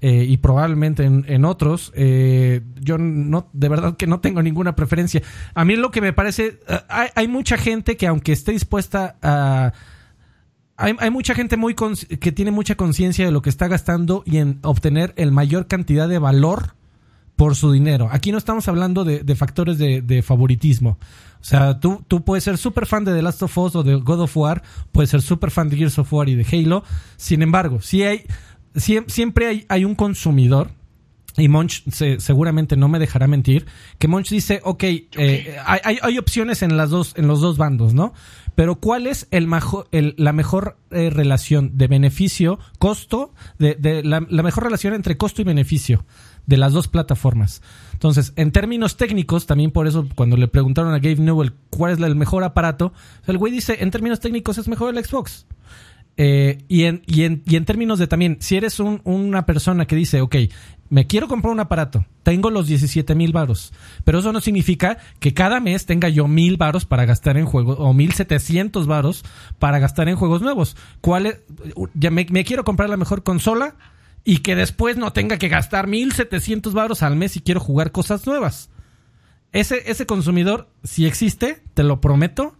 eh, 0.00 0.24
y 0.28 0.36
probablemente 0.38 1.04
en, 1.04 1.24
en 1.28 1.44
otros. 1.44 1.92
Yo 2.80 2.98
no, 2.98 3.48
de 3.52 3.68
verdad 3.68 3.96
que 3.96 4.06
no 4.06 4.20
tengo 4.20 4.42
ninguna 4.42 4.74
preferencia. 4.76 5.22
A 5.54 5.64
mí 5.64 5.76
lo 5.76 5.90
que 5.90 6.00
me 6.00 6.12
parece, 6.12 6.58
hay, 6.88 7.08
hay 7.14 7.28
mucha 7.28 7.56
gente 7.56 7.96
que 7.96 8.06
aunque 8.06 8.32
esté 8.32 8.52
dispuesta 8.52 9.16
a 9.22 9.72
hay, 10.76 10.94
hay 10.98 11.10
mucha 11.10 11.34
gente 11.34 11.56
muy 11.56 11.74
que 11.74 12.32
tiene 12.32 12.50
mucha 12.50 12.74
conciencia 12.74 13.24
de 13.24 13.30
lo 13.30 13.42
que 13.42 13.50
está 13.50 13.68
gastando 13.68 14.22
y 14.26 14.38
en 14.38 14.58
obtener 14.62 15.12
el 15.16 15.30
mayor 15.30 15.66
cantidad 15.68 16.08
de 16.08 16.18
valor 16.18 16.74
por 17.36 17.56
su 17.56 17.72
dinero. 17.72 18.08
Aquí 18.12 18.30
no 18.32 18.38
estamos 18.38 18.68
hablando 18.68 19.04
de, 19.04 19.20
de 19.24 19.36
factores 19.36 19.78
de, 19.78 20.02
de 20.02 20.22
favoritismo. 20.22 20.98
O 21.40 21.44
sea, 21.46 21.78
tú, 21.80 22.02
tú 22.08 22.24
puedes 22.24 22.44
ser 22.44 22.56
súper 22.58 22.86
fan 22.86 23.04
de 23.04 23.12
The 23.14 23.22
Last 23.22 23.42
of 23.42 23.58
Us 23.58 23.76
o 23.76 23.82
de 23.82 23.96
God 23.96 24.20
of 24.20 24.36
War, 24.36 24.62
puedes 24.92 25.10
ser 25.10 25.20
súper 25.20 25.50
fan 25.50 25.68
de 25.68 25.76
Gears 25.76 25.98
of 25.98 26.12
War 26.12 26.28
y 26.28 26.36
de 26.36 26.46
Halo. 26.50 26.84
Sin 27.16 27.42
embargo, 27.42 27.80
si 27.82 28.02
hay, 28.02 28.24
siem- 28.74 29.04
siempre 29.08 29.46
hay, 29.48 29.66
hay 29.68 29.84
un 29.84 29.94
consumidor 29.94 30.70
y 31.36 31.48
Monch 31.48 31.82
se- 31.90 32.20
seguramente 32.20 32.76
no 32.76 32.88
me 32.88 33.00
dejará 33.00 33.26
mentir, 33.26 33.66
que 33.98 34.06
Monch 34.08 34.30
dice, 34.30 34.60
ok, 34.64 34.84
eh, 34.84 35.56
hay, 35.66 35.80
hay- 35.84 35.98
hay 36.00 36.18
opciones 36.18 36.62
en, 36.62 36.76
las 36.76 36.90
dos, 36.90 37.12
en 37.16 37.26
los 37.26 37.40
dos 37.40 37.58
bandos, 37.58 37.92
¿no? 37.92 38.14
Pero 38.54 38.76
¿cuál 38.76 39.08
es 39.08 39.26
el 39.32 39.48
majo- 39.48 39.86
el- 39.90 40.14
la 40.16 40.32
mejor 40.32 40.78
eh, 40.92 41.10
relación 41.10 41.76
de 41.76 41.88
beneficio-costo, 41.88 43.32
de, 43.58 43.74
de 43.74 44.02
la, 44.04 44.24
la 44.30 44.42
mejor 44.42 44.64
relación 44.64 44.94
entre 44.94 45.16
costo 45.16 45.42
y 45.42 45.44
beneficio 45.44 46.04
de 46.46 46.56
las 46.56 46.72
dos 46.72 46.88
plataformas? 46.88 47.62
Entonces, 47.92 48.32
en 48.36 48.52
términos 48.52 48.96
técnicos, 48.96 49.46
también 49.46 49.70
por 49.70 49.86
eso 49.86 50.06
cuando 50.14 50.36
le 50.36 50.48
preguntaron 50.48 50.92
a 50.92 50.98
Gabe 50.98 51.16
Newell 51.16 51.52
cuál 51.70 51.92
es 51.92 51.98
el 52.00 52.16
mejor 52.16 52.44
aparato, 52.44 52.92
el 53.26 53.38
güey 53.38 53.52
dice, 53.52 53.78
en 53.80 53.90
términos 53.90 54.20
técnicos 54.20 54.58
es 54.58 54.68
mejor 54.68 54.94
el 54.96 55.04
Xbox. 55.04 55.46
Eh, 56.16 56.58
y, 56.68 56.84
en, 56.84 57.02
y, 57.06 57.24
en, 57.24 57.42
y 57.44 57.56
en 57.56 57.64
términos 57.64 57.98
de 57.98 58.06
también, 58.06 58.36
si 58.40 58.56
eres 58.56 58.78
un- 58.78 59.00
una 59.04 59.46
persona 59.46 59.84
que 59.86 59.96
dice, 59.96 60.20
ok, 60.20 60.36
me 60.88 61.08
quiero 61.08 61.26
comprar 61.26 61.52
un 61.52 61.58
aparato, 61.58 62.06
tengo 62.22 62.50
los 62.50 62.68
17 62.68 63.16
mil 63.16 63.32
varos, 63.32 63.72
pero 64.04 64.20
eso 64.20 64.32
no 64.32 64.40
significa 64.40 64.98
que 65.18 65.34
cada 65.34 65.58
mes 65.58 65.86
tenga 65.86 66.08
yo 66.08 66.28
mil 66.28 66.56
varos 66.56 66.84
para 66.84 67.04
gastar 67.04 67.36
en 67.36 67.46
juegos, 67.46 67.78
o 67.80 67.92
1700 67.94 68.86
varos 68.86 69.24
para 69.58 69.80
gastar 69.80 70.08
en 70.08 70.14
juegos 70.14 70.40
nuevos. 70.40 70.76
¿Cuál 71.00 71.26
es? 71.26 71.40
Ya 71.94 72.12
me 72.12 72.26
quiero 72.44 72.62
comprar 72.62 72.88
la 72.90 72.96
mejor 72.96 73.24
consola 73.24 73.74
y 74.24 74.38
que 74.38 74.56
después 74.56 74.96
no 74.96 75.12
tenga 75.12 75.36
que 75.38 75.48
gastar 75.48 75.86
1700 75.86 76.72
varos 76.72 77.02
al 77.02 77.16
mes 77.16 77.32
si 77.32 77.40
quiero 77.40 77.60
jugar 77.60 77.92
cosas 77.92 78.26
nuevas. 78.26 78.70
Ese, 79.52 79.90
ese 79.90 80.06
consumidor, 80.06 80.68
si 80.82 81.06
existe, 81.06 81.62
te 81.74 81.84
lo 81.84 82.00
prometo, 82.00 82.56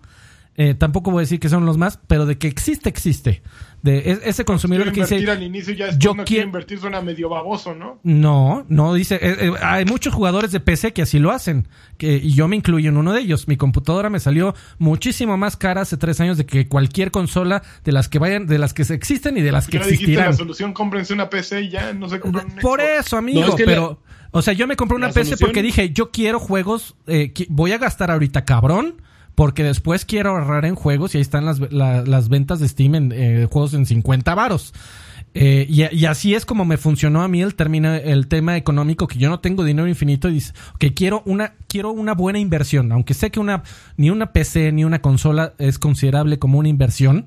eh, 0.56 0.74
tampoco 0.74 1.10
voy 1.10 1.20
a 1.20 1.22
decir 1.22 1.40
que 1.40 1.48
son 1.48 1.66
los 1.66 1.78
más, 1.78 1.98
pero 2.06 2.26
de 2.26 2.38
que 2.38 2.46
existe, 2.46 2.88
existe. 2.88 3.42
De 3.85 4.19
ese 4.24 4.47
consumidor 4.47 4.90
que 4.93 5.02
dice 5.02 5.31
al 5.31 5.43
inicio 5.43 5.74
y 5.74 5.77
ya 5.77 5.90
yo 5.98 6.15
no 6.15 6.24
quiero 6.24 6.47
invertir 6.47 6.78
suena 6.81 7.02
medio 7.02 7.28
baboso, 7.28 7.74
¿no? 7.74 8.01
no, 8.02 8.65
no 8.70 8.94
dice, 8.94 9.16
eh, 9.16 9.36
eh, 9.40 9.52
hay 9.61 9.85
muchos 9.85 10.15
jugadores 10.15 10.52
de 10.52 10.61
PC 10.61 10.94
que 10.94 11.02
así 11.02 11.19
lo 11.19 11.31
hacen, 11.31 11.69
que, 11.98 12.16
y 12.16 12.32
yo 12.32 12.48
me 12.48 12.56
incluyo 12.56 12.89
en 12.89 12.97
uno 12.97 13.12
de 13.12 13.20
ellos. 13.20 13.47
Mi 13.47 13.59
computadora 13.59 14.09
me 14.09 14.20
salió 14.20 14.55
muchísimo 14.78 15.36
más 15.36 15.59
cara 15.59 15.82
hace 15.82 15.98
tres 15.98 16.19
años 16.20 16.39
de 16.39 16.47
que 16.47 16.66
cualquier 16.66 17.11
consola 17.11 17.62
de 17.85 17.93
las 17.93 18.09
que 18.09 18.19
vayan, 18.19 18.47
de 18.47 18.59
las 18.59 18.73
que 18.73 18.86
se 18.86 18.94
existen 18.94 19.36
y 19.36 19.43
de 19.43 19.52
las 19.52 19.66
que 19.69 19.78
Ya 19.78 19.85
dijiste 19.85 20.06
la 20.06 20.12
existirán. 20.12 20.35
solución, 20.39 20.73
cómprense 20.73 21.12
una 21.12 21.28
PC 21.28 21.61
y 21.61 21.69
ya 21.69 21.93
no 21.93 22.09
se 22.09 22.20
compran 22.20 22.47
un 22.52 22.59
Por 22.61 22.81
eso, 22.81 23.19
amigo, 23.19 23.43
No, 23.43 23.48
es 23.48 23.55
que 23.55 23.65
pero, 23.66 24.01
o 24.31 24.40
sea, 24.40 24.55
yo 24.55 24.66
me 24.66 24.77
compré 24.77 24.97
una 24.97 25.09
PC 25.09 25.24
solución- 25.36 25.47
porque 25.48 25.62
dije, 25.62 25.90
yo 25.90 26.11
quiero 26.11 26.40
juegos, 26.40 26.97
eh, 27.06 27.35
voy 27.51 27.73
a 27.73 27.78
gastar 27.78 28.11
ahorita 28.11 28.47
cabrón, 28.47 29.02
porque 29.35 29.65
después 29.65 30.05
quiero 30.05 30.31
ahorrar 30.31 30.65
en 30.65 30.74
juegos 30.74 31.15
y 31.15 31.19
ahí 31.19 31.23
están 31.23 31.44
las, 31.44 31.61
la- 31.73 32.02
las 32.02 32.28
ventas 32.28 32.61
de 32.61 32.69
Steam 32.69 32.94
en 32.94 33.12
eh, 33.12 33.48
juegos 33.51 33.74
en 33.74 33.86
50 33.86 34.35
varos. 34.35 34.73
Eh, 35.36 35.66
y, 35.69 36.05
así 36.05 36.32
es 36.36 36.47
como 36.47 36.65
me 36.65 36.77
funcionó 36.77 37.23
a 37.23 37.28
mí 37.28 37.43
el, 37.43 37.56
término, 37.56 37.93
el 37.93 38.28
tema 38.28 38.56
económico, 38.56 39.09
que 39.09 39.19
yo 39.19 39.28
no 39.28 39.40
tengo 39.40 39.65
dinero 39.65 39.89
infinito 39.89 40.28
y 40.28 40.35
dice, 40.35 40.52
que 40.78 40.94
quiero 40.94 41.23
una, 41.27 41.55
quiero 41.66 41.90
una 41.90 42.15
buena 42.15 42.39
inversión, 42.39 42.93
aunque 42.93 43.15
sé 43.15 43.32
que 43.32 43.40
una, 43.40 43.65
ni 43.97 44.11
una 44.11 44.32
PC 44.32 44.70
ni 44.70 44.85
una 44.85 45.01
consola 45.02 45.55
es 45.59 45.81
considerable 45.81 46.39
como 46.39 46.61
una 46.61 46.69
inversión, 46.69 47.27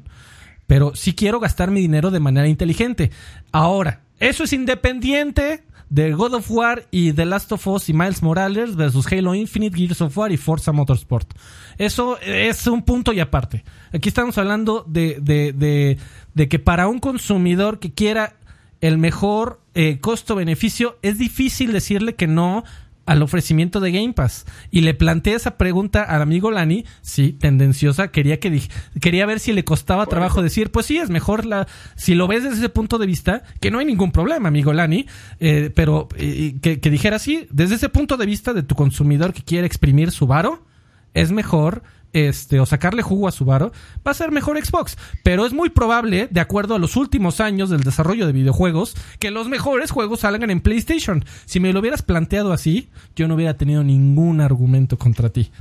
pero 0.68 0.96
sí 0.96 1.16
quiero 1.16 1.42
gastar 1.42 1.70
mi 1.70 1.82
dinero 1.82 2.10
de 2.10 2.22
manera 2.22 2.48
inteligente. 2.48 3.12
Ahora, 3.52 4.04
eso 4.22 4.46
es 4.46 4.54
independiente 4.54 5.64
de 5.90 6.12
God 6.14 6.34
of 6.36 6.52
War 6.52 6.86
y 6.92 7.14
The 7.14 7.26
Last 7.26 7.52
of 7.52 7.66
Us 7.68 7.90
y 7.90 7.94
Miles 7.94 8.22
Morales 8.22 8.76
versus 8.76 9.12
Halo 9.12 9.34
Infinite, 9.36 9.78
Gears 9.78 10.02
of 10.02 10.18
War 10.18 10.32
y 10.32 10.38
Forza 10.38 10.72
Motorsport. 10.72 11.34
Eso 11.78 12.20
es 12.22 12.68
un 12.68 12.84
punto 12.84 13.14
y 13.14 13.20
aparte. 13.20 13.64
Aquí 13.94 14.10
estamos 14.10 14.38
hablando 14.38 14.84
de, 14.88 15.18
de, 15.22 15.98
de, 16.34 16.50
que 16.50 16.60
para 16.60 16.88
un 16.88 17.00
consumidor 17.00 17.80
que 17.80 17.94
quiera 17.94 18.36
el 18.82 18.98
mejor 18.98 19.62
eh, 19.74 20.00
costo-beneficio, 20.00 20.98
es 21.02 21.18
difícil 21.18 21.72
decirle 21.72 22.16
que 22.16 22.28
no 22.28 22.64
al 23.08 23.24
ofrecimiento 23.24 23.80
de 23.80 23.92
Game 23.92 24.14
Pass. 24.14 24.46
Y 24.70 24.82
le 24.82 24.94
planteé 24.94 25.34
esa 25.34 25.58
pregunta 25.58 26.04
al 26.04 26.22
amigo 26.22 26.52
Lani, 26.52 26.86
sí, 27.02 27.34
tendenciosa, 27.34 28.10
quería 28.10 28.40
que 28.40 28.52
dij- 28.52 28.70
quería 29.02 29.26
ver 29.26 29.40
si 29.40 29.54
le 29.54 29.64
costaba 29.64 30.06
trabajo 30.06 30.44
decir, 30.44 30.70
pues 30.72 30.86
sí, 30.86 30.98
es 30.98 31.10
mejor 31.10 31.46
la, 31.46 31.68
si 31.96 32.14
lo 32.14 32.28
ves 32.28 32.44
desde 32.44 32.58
ese 32.58 32.70
punto 32.70 32.98
de 33.00 33.08
vista, 33.08 33.42
que 33.60 33.72
no 33.72 33.80
hay 33.80 33.86
ningún 33.86 34.12
problema, 34.12 34.50
amigo 34.50 34.74
Lani, 34.74 35.08
eh, 35.40 35.72
pero 35.74 36.08
eh, 36.18 36.56
que, 36.62 36.80
que 36.80 36.90
dijera 36.90 37.16
así, 37.16 37.48
desde 37.50 37.76
ese 37.76 37.90
punto 37.90 38.18
de 38.18 38.26
vista 38.26 38.54
de 38.54 38.62
tu 38.64 38.76
consumidor 38.76 39.34
que 39.34 39.42
quiere 39.42 39.66
exprimir 39.66 40.12
su 40.12 40.28
varo, 40.28 40.66
es 41.14 41.32
mejor 41.32 41.82
este 42.14 42.60
o 42.60 42.66
sacarle 42.66 43.02
jugo 43.02 43.28
a 43.28 43.32
su 43.32 43.46
varo, 43.46 43.72
va 44.06 44.12
a 44.12 44.16
ser 44.16 44.32
mejor 44.32 44.64
Xbox. 44.64 44.98
Pero 45.24 45.46
es 45.46 45.54
muy 45.54 45.70
probable, 45.70 46.28
de 46.32 46.40
acuerdo 46.40 46.76
a 46.76 46.80
los 46.80 46.96
últimos 46.96 47.40
años 47.40 47.70
del 47.70 47.82
desarrollo 47.82 48.26
de 48.26 48.34
videojuegos, 48.34 48.96
que 49.20 49.32
los 49.32 49.48
mejores 49.48 49.92
juegos 49.92 50.22
salgan 50.22 50.50
en 50.50 50.62
PlayStation. 50.62 51.24
Si 51.46 51.60
me 51.60 51.74
lo 51.74 51.80
hubieras 51.80 52.02
planteado 52.02 52.54
así, 52.54 52.90
yo 53.16 53.28
no 53.28 53.36
hubiera 53.36 53.58
tenido 53.58 53.84
ningún 53.84 54.42
argumento 54.42 54.98
contra 54.98 55.30
ti. 55.30 55.52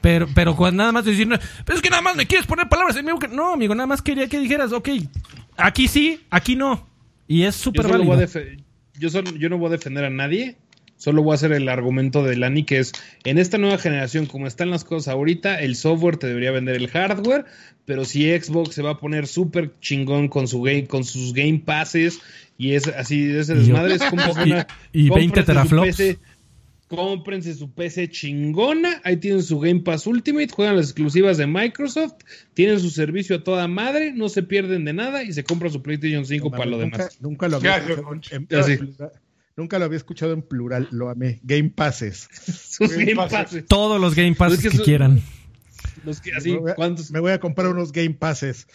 Pero, 0.00 0.26
pero 0.34 0.56
cuando 0.56 0.78
nada 0.78 0.92
más 0.92 1.04
decir, 1.04 1.28
"No, 1.28 1.36
pero 1.64 1.76
es 1.76 1.82
que 1.82 1.90
nada 1.90 2.02
más 2.02 2.16
me 2.16 2.26
quieres 2.26 2.46
poner 2.46 2.68
palabras 2.68 2.96
en 2.96 3.04
mi 3.04 3.12
boca". 3.12 3.28
No, 3.28 3.52
amigo, 3.54 3.74
nada 3.74 3.86
más 3.86 4.02
quería 4.02 4.28
que 4.28 4.40
dijeras, 4.40 4.72
ok, 4.72 4.88
aquí 5.56 5.88
sí, 5.88 6.20
aquí 6.28 6.56
no. 6.56 6.88
Y 7.28 7.44
es 7.44 7.54
súper 7.54 7.86
válido. 7.86 8.18
yo, 8.98 9.08
yo 9.22 9.48
no 9.48 9.58
voy 9.58 9.68
a 9.68 9.70
defender 9.70 10.04
a 10.04 10.10
nadie. 10.10 10.56
Solo 11.02 11.24
voy 11.24 11.32
a 11.32 11.34
hacer 11.34 11.50
el 11.50 11.68
argumento 11.68 12.22
de 12.22 12.36
Lani, 12.36 12.62
que 12.62 12.78
es, 12.78 12.92
en 13.24 13.38
esta 13.38 13.58
nueva 13.58 13.76
generación, 13.76 14.26
como 14.26 14.46
están 14.46 14.70
las 14.70 14.84
cosas 14.84 15.08
ahorita, 15.12 15.60
el 15.60 15.74
software 15.74 16.16
te 16.16 16.28
debería 16.28 16.52
vender 16.52 16.76
el 16.76 16.86
hardware, 16.86 17.44
pero 17.84 18.04
si 18.04 18.30
Xbox 18.30 18.72
se 18.76 18.82
va 18.82 18.90
a 18.90 18.98
poner 18.98 19.26
súper 19.26 19.72
chingón 19.80 20.28
con, 20.28 20.46
su 20.46 20.62
game, 20.62 20.86
con 20.86 21.02
sus 21.02 21.32
Game 21.34 21.60
Passes, 21.64 22.20
y 22.56 22.74
es 22.74 22.86
así, 22.86 23.24
de 23.24 23.40
ese 23.40 23.56
desmadre, 23.56 23.94
es 23.96 24.02
como 24.04 24.22
una- 24.30 24.68
Y- 24.92 25.06
y 25.06 25.10
20 25.10 25.10
cómprense 25.10 25.40
su 25.40 25.44
teraflops. 25.46 25.86
PC, 25.96 26.18
Cómprense 26.86 27.54
su 27.54 27.70
PC 27.72 28.08
chingona, 28.10 29.00
ahí 29.02 29.16
tienen 29.16 29.42
su 29.42 29.58
Game 29.58 29.80
Pass 29.80 30.06
Ultimate, 30.06 30.48
juegan 30.54 30.76
las 30.76 30.84
exclusivas 30.86 31.38
de 31.38 31.46
Microsoft, 31.46 32.12
tienen 32.54 32.78
su 32.80 32.90
servicio 32.90 33.36
a 33.36 33.42
toda 33.42 33.66
madre, 33.66 34.12
no 34.12 34.28
se 34.28 34.42
pierden 34.42 34.84
de 34.84 34.92
nada 34.92 35.22
y 35.24 35.32
se 35.32 35.42
compran 35.42 35.72
su 35.72 35.82
PlayStation 35.82 36.26
5 36.26 36.50
para 36.50 36.66
lo 36.66 36.78
nunca, 36.78 36.98
demás. 36.98 37.18
Nunca 37.20 37.48
lo 37.48 37.56
había 37.56 37.78
Nunca 39.56 39.78
lo 39.78 39.84
había 39.84 39.98
escuchado 39.98 40.32
en 40.32 40.42
plural, 40.42 40.88
lo 40.90 41.08
amé. 41.10 41.40
Game 41.42 41.70
Passes. 41.70 42.28
Sus 42.32 42.90
Game 42.90 43.04
Game 43.04 43.16
Passes. 43.16 43.38
Passes. 43.38 43.66
Todos 43.66 44.00
los 44.00 44.14
Game 44.14 44.34
Passes 44.34 44.64
Es 44.64 44.72
que 44.72 44.78
quieran. 44.82 45.22
Los 46.04 46.20
que 46.20 46.32
así, 46.34 46.52
me, 46.52 46.58
voy 46.58 46.72
a, 46.72 46.76
me 47.12 47.20
voy 47.20 47.32
a 47.32 47.40
comprar 47.40 47.68
unos 47.68 47.92
Game 47.92 48.14
Passes. 48.14 48.66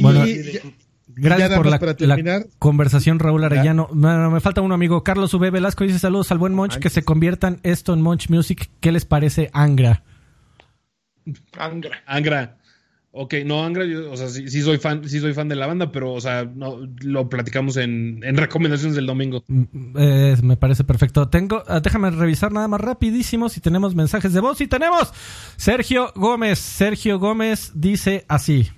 Bueno, 0.00 0.26
y, 0.26 0.52
ya- 0.52 0.60
Gracias 1.06 1.54
por 1.54 1.66
la, 1.66 1.78
para 1.78 1.94
la 1.98 2.44
conversación, 2.58 3.18
Raúl 3.18 3.44
Arellano. 3.44 3.90
No, 3.92 4.18
no, 4.18 4.30
me 4.30 4.40
falta 4.40 4.62
un 4.62 4.72
amigo. 4.72 5.04
Carlos 5.04 5.34
V. 5.34 5.50
Velasco 5.50 5.84
dice 5.84 5.98
saludos 5.98 6.32
al 6.32 6.38
buen 6.38 6.54
Monch. 6.54 6.78
Que 6.78 6.88
se 6.88 7.02
conviertan 7.02 7.60
esto 7.62 7.92
en 7.92 8.00
Monch 8.00 8.30
Music. 8.30 8.70
¿Qué 8.80 8.90
les 8.90 9.04
parece 9.04 9.50
Angra? 9.52 10.02
Angra. 11.58 12.02
Angra. 12.06 12.58
Ok, 13.16 13.34
no, 13.46 13.64
Angra, 13.64 13.84
yo, 13.84 14.10
o 14.10 14.16
sea, 14.16 14.26
sí, 14.26 14.48
sí 14.48 14.60
soy 14.60 14.78
fan, 14.78 15.08
sí 15.08 15.20
soy 15.20 15.32
fan 15.34 15.48
de 15.48 15.54
la 15.54 15.68
banda, 15.68 15.92
pero, 15.92 16.12
o 16.12 16.20
sea, 16.20 16.44
no, 16.44 16.80
lo 17.04 17.28
platicamos 17.28 17.76
en, 17.76 18.18
en 18.24 18.36
recomendaciones 18.36 18.96
del 18.96 19.06
domingo. 19.06 19.44
Mm, 19.46 19.96
eh, 19.96 20.36
me 20.42 20.56
parece 20.56 20.82
perfecto. 20.82 21.28
Tengo, 21.28 21.62
ah, 21.68 21.78
déjame 21.78 22.10
revisar 22.10 22.50
nada 22.50 22.66
más 22.66 22.80
rapidísimo 22.80 23.48
si 23.48 23.60
tenemos 23.60 23.94
mensajes 23.94 24.32
de 24.32 24.40
voz. 24.40 24.60
Y 24.60 24.66
tenemos 24.66 25.12
Sergio 25.56 26.12
Gómez. 26.16 26.58
Sergio 26.58 27.20
Gómez 27.20 27.70
dice 27.76 28.24
así. 28.26 28.68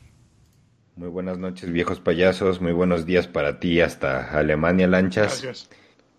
Muy 0.97 1.09
buenas 1.09 1.39
noches, 1.39 1.73
viejos 1.73 2.01
payasos. 2.01 2.61
Muy 2.61 2.73
buenos 2.73 3.07
días 3.07 3.27
para 3.29 3.59
ti 3.59 3.81
hasta 3.81 4.39
Alemania, 4.39 4.87
Lanchas. 4.87 5.41
Gracias. 5.41 5.71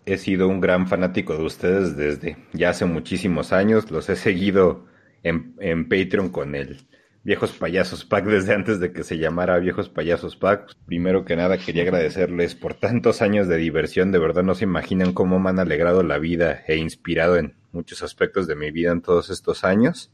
He 0.06 0.18
sido 0.18 0.48
un 0.48 0.60
gran 0.60 0.88
fanático 0.88 1.36
de 1.36 1.44
ustedes 1.44 1.96
desde 1.96 2.36
ya 2.52 2.70
hace 2.70 2.84
muchísimos 2.84 3.52
años. 3.52 3.92
Los 3.92 4.08
he 4.08 4.16
seguido 4.16 4.86
en, 5.22 5.54
en 5.60 5.88
Patreon 5.88 6.30
con 6.30 6.56
el 6.56 6.80
Viejos 7.24 7.52
Payasos 7.52 8.04
Pack 8.04 8.24
desde 8.26 8.54
antes 8.54 8.80
de 8.80 8.92
que 8.92 9.02
se 9.02 9.18
llamara 9.18 9.58
Viejos 9.58 9.88
Payasos 9.88 10.36
Pack. 10.36 10.74
Primero 10.86 11.24
que 11.24 11.36
nada 11.36 11.58
quería 11.58 11.82
agradecerles 11.82 12.54
por 12.54 12.74
tantos 12.74 13.22
años 13.22 13.48
de 13.48 13.56
diversión. 13.56 14.12
De 14.12 14.18
verdad 14.18 14.42
no 14.42 14.54
se 14.54 14.64
imaginan 14.64 15.12
cómo 15.12 15.38
me 15.38 15.50
han 15.50 15.58
alegrado 15.58 16.02
la 16.02 16.18
vida 16.18 16.62
e 16.66 16.76
inspirado 16.76 17.36
en 17.36 17.54
muchos 17.72 18.02
aspectos 18.02 18.46
de 18.46 18.56
mi 18.56 18.70
vida 18.70 18.92
en 18.92 19.02
todos 19.02 19.30
estos 19.30 19.64
años. 19.64 20.12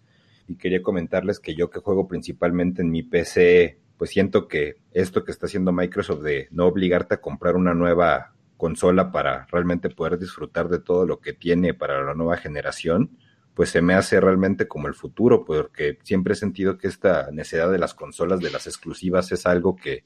Y 0.48 0.56
quería 0.56 0.82
comentarles 0.82 1.40
que 1.40 1.54
yo 1.54 1.70
que 1.70 1.80
juego 1.80 2.08
principalmente 2.08 2.82
en 2.82 2.90
mi 2.90 3.02
PC, 3.02 3.78
pues 3.96 4.10
siento 4.10 4.48
que 4.48 4.76
esto 4.92 5.24
que 5.24 5.30
está 5.30 5.46
haciendo 5.46 5.72
Microsoft 5.72 6.22
de 6.22 6.48
no 6.50 6.66
obligarte 6.66 7.14
a 7.14 7.20
comprar 7.20 7.56
una 7.56 7.74
nueva 7.74 8.34
consola 8.56 9.12
para 9.12 9.46
realmente 9.50 9.90
poder 9.90 10.18
disfrutar 10.18 10.68
de 10.68 10.78
todo 10.78 11.06
lo 11.06 11.20
que 11.20 11.32
tiene 11.32 11.74
para 11.74 12.02
la 12.02 12.14
nueva 12.14 12.36
generación, 12.36 13.18
pues 13.54 13.70
se 13.70 13.82
me 13.82 13.94
hace 13.94 14.20
realmente 14.20 14.66
como 14.66 14.88
el 14.88 14.94
futuro, 14.94 15.44
porque 15.44 15.98
siempre 16.02 16.34
he 16.34 16.36
sentido 16.36 16.76
que 16.76 16.88
esta 16.88 17.30
necesidad 17.30 17.70
de 17.70 17.78
las 17.78 17.94
consolas, 17.94 18.40
de 18.40 18.50
las 18.50 18.66
exclusivas, 18.66 19.30
es 19.32 19.46
algo 19.46 19.76
que 19.76 20.04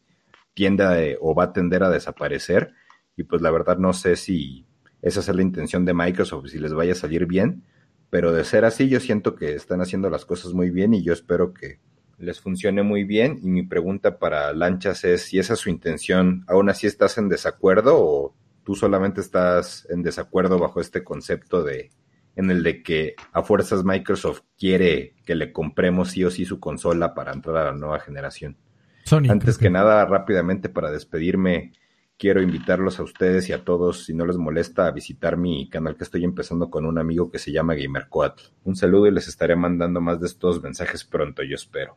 tiende 0.55 1.13
eh, 1.13 1.19
o 1.21 1.35
va 1.35 1.45
a 1.45 1.53
tender 1.53 1.83
a 1.83 1.91
desaparecer. 1.91 2.73
Y 3.17 3.25
pues 3.25 3.43
la 3.43 3.51
verdad 3.51 3.79
no 3.79 3.93
sé 3.93 4.17
si 4.17 4.67
esa 5.01 5.21
es 5.21 5.29
la 5.29 5.43
intención 5.43 5.85
de 5.85 5.95
Microsoft, 5.95 6.49
si 6.49 6.59
les 6.59 6.75
vaya 6.75 6.93
a 6.93 6.97
salir 6.97 7.27
bien, 7.27 7.65
pero 8.11 8.33
de 8.33 8.45
ser 8.45 8.65
así 8.65 8.89
yo 8.89 9.01
siento 9.01 9.35
que 9.35 9.55
están 9.55 9.81
haciendo 9.81 10.11
las 10.11 10.25
cosas 10.25 10.53
muy 10.53 10.71
bien 10.71 10.95
y 10.95 11.03
yo 11.03 11.13
espero 11.13 11.55
que 11.55 11.81
les 12.19 12.41
funcione 12.41 12.83
muy 12.83 13.05
bien. 13.05 13.39
Y 13.43 13.49
mi 13.49 13.63
pregunta 13.63 14.19
para 14.19 14.53
Lanchas 14.53 15.05
es 15.05 15.23
si 15.23 15.39
esa 15.39 15.55
es 15.55 15.61
su 15.61 15.71
intención, 15.71 16.45
aún 16.49 16.69
así 16.69 16.87
estás 16.87 17.17
en 17.17 17.29
desacuerdo 17.29 17.97
o 17.97 18.35
tú 18.65 18.75
solamente 18.75 19.21
estás 19.21 19.87
en 19.89 20.03
desacuerdo 20.03 20.59
bajo 20.59 20.81
este 20.81 21.03
concepto 21.03 21.63
de 21.63 21.91
en 22.39 22.53
el 22.53 22.63
de 22.63 22.85
que 22.85 23.17
a 23.33 23.43
fuerzas 23.43 23.85
Microsoft 23.85 24.43
quiere 24.57 25.17
que 25.27 25.35
le 25.35 25.53
compremos 25.53 26.11
sí 26.11 26.25
o 26.25 26.31
sí 26.31 26.45
su 26.45 26.61
consola 26.61 27.13
para 27.13 27.33
entrar 27.33 27.57
a 27.57 27.65
la 27.65 27.73
nueva 27.73 27.99
generación. 27.99 28.57
Sony. 29.05 29.29
Antes 29.29 29.59
que 29.59 29.71
nada, 29.71 30.05
rápidamente 30.05 30.69
para 30.69 30.93
despedirme, 30.93 31.73
quiero 32.17 32.41
invitarlos 32.41 33.01
a 33.01 33.03
ustedes 33.03 33.49
y 33.49 33.53
a 33.53 33.65
todos, 33.65 34.05
si 34.05 34.15
no 34.15 34.25
les 34.25 34.37
molesta, 34.37 34.87
a 34.87 34.93
visitar 34.93 35.37
mi 35.37 35.69
canal 35.69 35.97
que 35.97 36.05
estoy 36.05 36.23
empezando 36.23 36.71
con 36.71 36.87
un 36.87 36.99
amigo 36.99 37.29
que 37.29 37.41
se 37.41 37.51
llama 37.51 37.75
GamerCoatl. 37.75 38.45
Un 38.63 38.77
saludo 38.77 39.09
y 39.09 39.11
les 39.11 39.27
estaré 39.27 39.57
mandando 39.57 40.01
más 40.01 40.21
de 40.21 40.29
estos 40.29 40.63
mensajes 40.63 41.05
pronto, 41.05 41.43
yo 41.43 41.57
espero. 41.57 41.97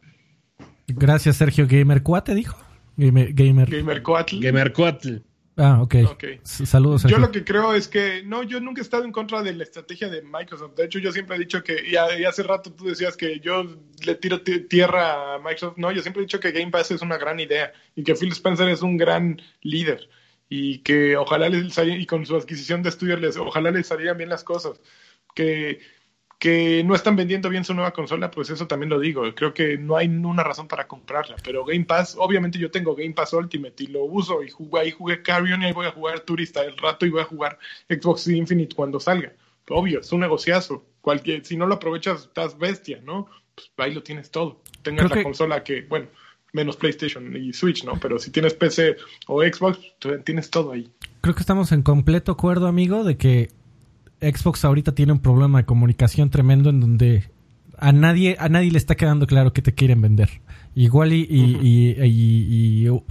Gracias, 0.87 1.37
Sergio 1.37 1.67
Gamer. 1.69 2.01
¿Cuate 2.01 2.33
dijo? 2.33 2.57
Gamer. 2.97 3.31
Gamer. 3.33 3.69
Gamer 3.69 4.01
Coatl. 4.01 4.39
Gamercoatl. 4.39 5.17
Ah, 5.63 5.81
ok. 5.81 5.95
Ok. 6.09 6.23
S- 6.43 6.65
Saludos, 6.65 7.03
Yo 7.03 7.09
Sergio. 7.09 7.25
lo 7.25 7.31
que 7.31 7.43
creo 7.43 7.73
es 7.75 7.87
que, 7.87 8.23
no, 8.25 8.41
yo 8.43 8.59
nunca 8.59 8.81
he 8.81 8.83
estado 8.83 9.03
en 9.03 9.11
contra 9.11 9.43
de 9.43 9.53
la 9.53 9.63
estrategia 9.63 10.09
de 10.09 10.21
Microsoft. 10.23 10.75
De 10.75 10.85
hecho, 10.85 10.97
yo 10.99 11.11
siempre 11.11 11.35
he 11.35 11.39
dicho 11.39 11.63
que, 11.63 11.77
y, 11.87 11.95
a- 11.95 12.19
y 12.19 12.25
hace 12.25 12.43
rato 12.43 12.73
tú 12.73 12.85
decías 12.85 13.15
que 13.15 13.39
yo 13.39 13.63
le 14.05 14.15
tiro 14.15 14.41
ti- 14.41 14.61
tierra 14.61 15.35
a 15.35 15.37
Microsoft. 15.37 15.77
No, 15.77 15.91
yo 15.91 16.01
siempre 16.01 16.21
he 16.21 16.25
dicho 16.25 16.39
que 16.39 16.51
Game 16.51 16.71
Pass 16.71 16.91
es 16.91 17.01
una 17.01 17.17
gran 17.17 17.39
idea 17.39 17.71
y 17.95 18.03
que 18.03 18.15
Phil 18.15 18.31
Spencer 18.31 18.67
es 18.69 18.81
un 18.81 18.97
gran 18.97 19.41
líder 19.61 20.09
y 20.49 20.79
que 20.79 21.15
ojalá 21.15 21.47
les 21.49 21.77
y 21.77 22.05
con 22.05 22.25
su 22.25 22.35
adquisición 22.35 22.83
de 22.83 22.89
estudios, 22.89 23.21
les, 23.21 23.37
ojalá 23.37 23.71
les 23.71 23.87
salieran 23.87 24.17
bien 24.17 24.29
las 24.29 24.43
cosas. 24.43 24.81
Que 25.35 25.79
que 26.41 26.83
no 26.83 26.95
están 26.95 27.15
vendiendo 27.15 27.49
bien 27.49 27.63
su 27.63 27.75
nueva 27.75 27.91
consola, 27.93 28.31
pues 28.31 28.49
eso 28.49 28.65
también 28.65 28.89
lo 28.89 28.99
digo. 28.99 29.21
Creo 29.35 29.53
que 29.53 29.77
no 29.77 29.95
hay 29.95 30.07
una 30.07 30.41
razón 30.43 30.67
para 30.67 30.87
comprarla. 30.87 31.35
Pero 31.43 31.63
Game 31.63 31.85
Pass, 31.85 32.15
obviamente 32.17 32.57
yo 32.57 32.71
tengo 32.71 32.95
Game 32.95 33.13
Pass 33.13 33.33
Ultimate 33.33 33.83
y 33.83 33.87
lo 33.87 34.03
uso 34.05 34.41
y 34.41 34.49
jugué, 34.49 34.81
ahí 34.81 34.91
jugué 34.91 35.21
Carrion 35.21 35.61
y 35.61 35.65
ahí 35.65 35.71
voy 35.71 35.85
a 35.85 35.91
jugar 35.91 36.21
Turista 36.21 36.63
el 36.65 36.75
rato 36.79 37.05
y 37.05 37.11
voy 37.11 37.21
a 37.21 37.25
jugar 37.25 37.59
Xbox 37.87 38.27
Infinite 38.27 38.75
cuando 38.75 38.99
salga. 38.99 39.33
Obvio, 39.69 39.99
es 39.99 40.11
un 40.11 40.21
negociazo. 40.21 40.83
Cualquier, 41.01 41.45
si 41.45 41.57
no 41.57 41.67
lo 41.67 41.75
aprovechas, 41.75 42.23
estás 42.23 42.57
bestia, 42.57 42.99
¿no? 43.05 43.27
Pues 43.53 43.69
ahí 43.77 43.93
lo 43.93 44.01
tienes 44.01 44.31
todo. 44.31 44.63
Tengas 44.81 45.05
Creo 45.05 45.09
la 45.09 45.15
que- 45.17 45.23
consola 45.23 45.63
que, 45.63 45.81
bueno, 45.83 46.07
menos 46.53 46.75
PlayStation 46.75 47.35
y 47.37 47.53
Switch, 47.53 47.83
¿no? 47.85 47.99
Pero 47.99 48.17
si 48.17 48.31
tienes 48.31 48.55
PC 48.55 48.97
o 49.27 49.43
Xbox, 49.43 49.79
tienes 50.25 50.49
todo 50.49 50.71
ahí. 50.71 50.89
Creo 51.21 51.35
que 51.35 51.41
estamos 51.41 51.71
en 51.71 51.83
completo 51.83 52.31
acuerdo, 52.31 52.65
amigo, 52.65 53.03
de 53.03 53.15
que 53.15 53.49
Xbox 54.21 54.63
ahorita 54.65 54.93
tiene 54.93 55.11
un 55.13 55.19
problema 55.19 55.59
de 55.59 55.65
comunicación 55.65 56.29
tremendo 56.29 56.69
en 56.69 56.79
donde 56.79 57.23
a 57.77 57.91
nadie, 57.91 58.35
a 58.39 58.47
nadie 58.49 58.71
le 58.71 58.77
está 58.77 58.95
quedando 58.95 59.25
claro 59.27 59.53
qué 59.53 59.61
te 59.61 59.73
quieren 59.73 60.01
vender. 60.01 60.41
Igual 60.75 61.13
y, 61.13 61.21
y- 61.29 61.57
y- 61.61 62.03
y- 62.05 62.87
y, 62.87 63.01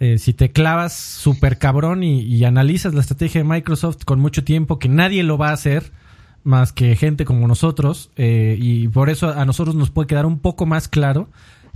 eh, 0.00 0.18
si 0.18 0.34
te 0.34 0.50
clavas 0.52 0.92
súper 0.94 1.58
cabrón 1.58 2.02
y, 2.02 2.20
y 2.22 2.44
analizas 2.44 2.92
la 2.94 3.00
estrategia 3.00 3.42
de 3.42 3.48
Microsoft 3.48 4.04
con 4.04 4.20
mucho 4.20 4.44
tiempo, 4.44 4.78
que 4.78 4.88
nadie 4.88 5.22
lo 5.22 5.38
va 5.38 5.48
a 5.50 5.52
hacer 5.54 5.92
más 6.44 6.72
que 6.72 6.96
gente 6.96 7.24
como 7.24 7.46
nosotros, 7.46 8.10
eh, 8.16 8.56
y 8.60 8.88
por 8.88 9.10
eso 9.10 9.30
a 9.30 9.44
nosotros 9.44 9.76
nos 9.76 9.90
puede 9.90 10.08
quedar 10.08 10.26
un 10.26 10.40
poco 10.40 10.66
más 10.66 10.88
claro, 10.88 11.28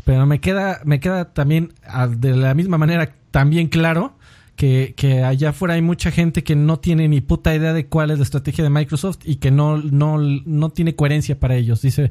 pero 0.05 0.27
me 0.27 0.41
queda, 0.41 0.81
me 0.85 0.99
queda 1.01 1.33
también 1.33 1.73
ah, 1.87 2.09
de 2.09 2.37
la 2.37 2.53
misma 2.55 2.77
manera 2.79 3.15
también 3.31 3.69
claro 3.69 4.17
que, 4.57 4.95
que 4.97 5.23
allá 5.23 5.51
afuera 5.51 5.75
hay 5.75 5.83
mucha 5.83 6.11
gente 6.11 6.43
que 6.43 6.57
no 6.57 6.79
tiene 6.79 7.09
ni 7.09 7.21
puta 7.21 7.55
idea 7.55 7.73
de 7.73 7.87
cuál 7.87 8.11
es 8.11 8.19
la 8.19 8.25
estrategia 8.25 8.65
de 8.65 8.71
Microsoft 8.71 9.19
y 9.25 9.37
que 9.37 9.51
no, 9.51 9.79
no, 9.79 10.19
no 10.19 10.71
tiene 10.71 10.97
coherencia 10.97 11.39
para 11.39 11.55
ellos. 11.57 11.83
Dice, 11.83 12.11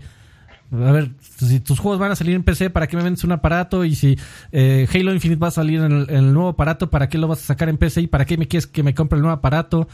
a 0.71 0.91
ver, 0.91 1.11
si 1.19 1.59
tus 1.59 1.79
juegos 1.79 1.99
van 1.99 2.11
a 2.11 2.15
salir 2.15 2.35
en 2.35 2.43
PC, 2.43 2.69
¿para 2.69 2.87
qué 2.87 2.97
me 2.97 3.03
vendes 3.03 3.23
un 3.23 3.31
aparato? 3.31 3.83
Y 3.83 3.95
si 3.95 4.17
eh, 4.51 4.87
Halo 4.93 5.13
Infinite 5.13 5.39
va 5.39 5.47
a 5.47 5.51
salir 5.51 5.81
en 5.81 5.91
el, 5.91 6.09
en 6.09 6.17
el 6.17 6.33
nuevo 6.33 6.49
aparato, 6.49 6.89
¿para 6.89 7.09
qué 7.09 7.17
lo 7.17 7.27
vas 7.27 7.39
a 7.39 7.45
sacar 7.45 7.67
en 7.67 7.77
PC? 7.77 8.01
¿Y 8.01 8.07
para 8.07 8.25
qué 8.25 8.37
me 8.37 8.47
quieres 8.47 8.67
que 8.67 8.83
me 8.83 8.93
compre 8.93 9.17
el 9.17 9.23
nuevo 9.23 9.35
aparato? 9.35 9.87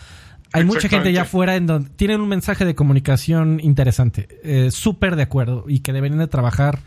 Hay 0.53 0.65
mucha 0.65 0.90
gente 0.90 1.10
allá 1.10 1.22
afuera 1.22 1.56
en 1.56 1.65
donde 1.65 1.90
tienen 1.91 2.19
un 2.19 2.28
mensaje 2.28 2.65
de 2.65 2.76
comunicación 2.76 3.61
interesante. 3.64 4.28
Eh, 4.44 4.72
Súper 4.72 5.15
de 5.15 5.23
acuerdo 5.23 5.64
y 5.68 5.80
que 5.80 5.94
deberían 5.94 6.19
de 6.19 6.28
trabajar 6.28 6.80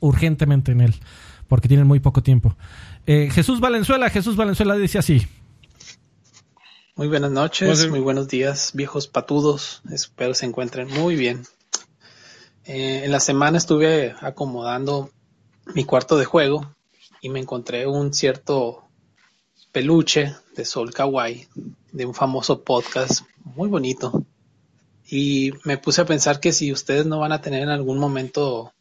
urgentemente 0.00 0.72
en 0.72 0.80
él 0.80 0.94
porque 1.50 1.68
tienen 1.68 1.86
muy 1.86 1.98
poco 1.98 2.22
tiempo. 2.22 2.56
Eh, 3.12 3.28
Jesús 3.28 3.58
Valenzuela, 3.58 4.08
Jesús 4.08 4.36
Valenzuela 4.36 4.76
dice 4.76 4.96
así. 4.96 5.26
Muy 6.94 7.08
buenas 7.08 7.32
noches, 7.32 7.66
Pues, 7.66 7.90
muy 7.90 7.98
buenos 7.98 8.28
días, 8.28 8.70
viejos 8.72 9.08
patudos. 9.08 9.82
Espero 9.90 10.32
se 10.32 10.46
encuentren 10.46 10.86
muy 10.86 11.16
bien. 11.16 11.42
Eh, 12.62 13.02
en 13.04 13.10
la 13.10 13.18
semana 13.18 13.58
estuve 13.58 14.14
acomodando 14.20 15.10
mi 15.74 15.84
cuarto 15.84 16.18
de 16.18 16.24
juego 16.24 16.72
y 17.20 17.30
me 17.30 17.40
encontré 17.40 17.88
un 17.88 18.14
cierto 18.14 18.84
peluche 19.72 20.36
de 20.54 20.64
Sol 20.64 20.94
Kawaii 20.94 21.48
de 21.90 22.06
un 22.06 22.14
famoso 22.14 22.62
podcast 22.62 23.22
muy 23.42 23.68
bonito. 23.68 24.24
Y 25.04 25.50
me 25.64 25.78
puse 25.78 26.02
a 26.02 26.06
pensar 26.06 26.38
que 26.38 26.52
si 26.52 26.70
ustedes 26.70 27.06
no 27.06 27.18
van 27.18 27.32
a 27.32 27.40
tener 27.40 27.64
en 27.64 27.70
algún 27.70 27.98
momento, 27.98 28.72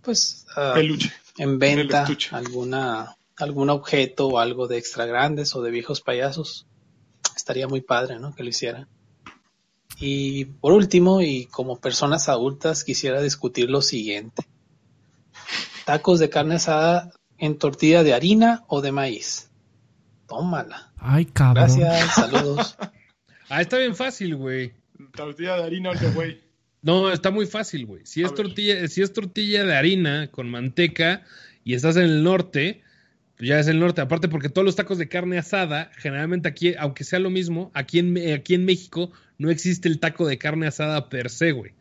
pues, 0.00 0.46
ah, 0.56 0.72
Peluche. 0.74 1.12
en 1.36 1.58
venta 1.58 2.06
alguna 2.30 3.17
algún 3.38 3.70
objeto 3.70 4.28
o 4.28 4.38
algo 4.38 4.66
de 4.66 4.78
extra 4.78 5.06
grandes 5.06 5.54
o 5.54 5.62
de 5.62 5.70
viejos 5.70 6.00
payasos 6.00 6.66
estaría 7.36 7.68
muy 7.68 7.80
padre 7.80 8.18
no 8.18 8.34
que 8.34 8.42
lo 8.42 8.48
hicieran 8.50 8.88
y 9.98 10.44
por 10.46 10.72
último 10.72 11.22
y 11.22 11.46
como 11.46 11.80
personas 11.80 12.28
adultas 12.28 12.84
quisiera 12.84 13.20
discutir 13.20 13.70
lo 13.70 13.82
siguiente 13.82 14.44
tacos 15.84 16.18
de 16.18 16.30
carne 16.30 16.56
asada 16.56 17.12
en 17.38 17.58
tortilla 17.58 18.02
de 18.02 18.14
harina 18.14 18.64
o 18.68 18.80
de 18.80 18.92
maíz 18.92 19.50
tómala 20.26 20.92
Ay, 20.98 21.26
cabrón. 21.26 21.64
gracias 21.64 22.14
saludos 22.14 22.76
Ah, 23.48 23.62
está 23.62 23.78
bien 23.78 23.96
fácil, 23.96 24.36
güey. 24.36 24.72
Tortilla 25.14 25.56
de 25.56 25.62
harina 25.64 25.92
the 25.94 26.08
way. 26.08 26.40
No, 26.82 27.10
está 27.10 27.30
muy 27.30 27.46
fácil, 27.46 27.86
güey. 27.86 28.04
Si 28.04 28.22
es 28.22 28.34
tortilla, 28.34 28.86
si 28.88 29.02
es 29.02 29.12
tortilla 29.12 29.64
de 29.64 29.74
harina 29.74 30.30
con 30.30 30.50
manteca 30.50 31.24
y 31.64 31.74
estás 31.74 31.96
en 31.96 32.04
el 32.04 32.22
norte, 32.22 32.82
ya 33.40 33.58
es 33.60 33.68
el 33.68 33.78
norte. 33.78 34.00
Aparte, 34.00 34.28
porque 34.28 34.48
todos 34.48 34.64
los 34.64 34.76
tacos 34.76 34.98
de 34.98 35.08
carne 35.08 35.38
asada, 35.38 35.90
generalmente 35.96 36.48
aquí, 36.48 36.74
aunque 36.78 37.04
sea 37.04 37.18
lo 37.18 37.30
mismo, 37.30 37.70
aquí 37.74 37.98
en, 37.98 38.12
Me- 38.12 38.32
aquí 38.32 38.54
en 38.54 38.64
México 38.64 39.10
no 39.38 39.50
existe 39.50 39.88
el 39.88 39.98
taco 40.00 40.26
de 40.26 40.38
carne 40.38 40.66
asada 40.66 41.08
per 41.08 41.30
se, 41.30 41.52
güey. 41.52 41.72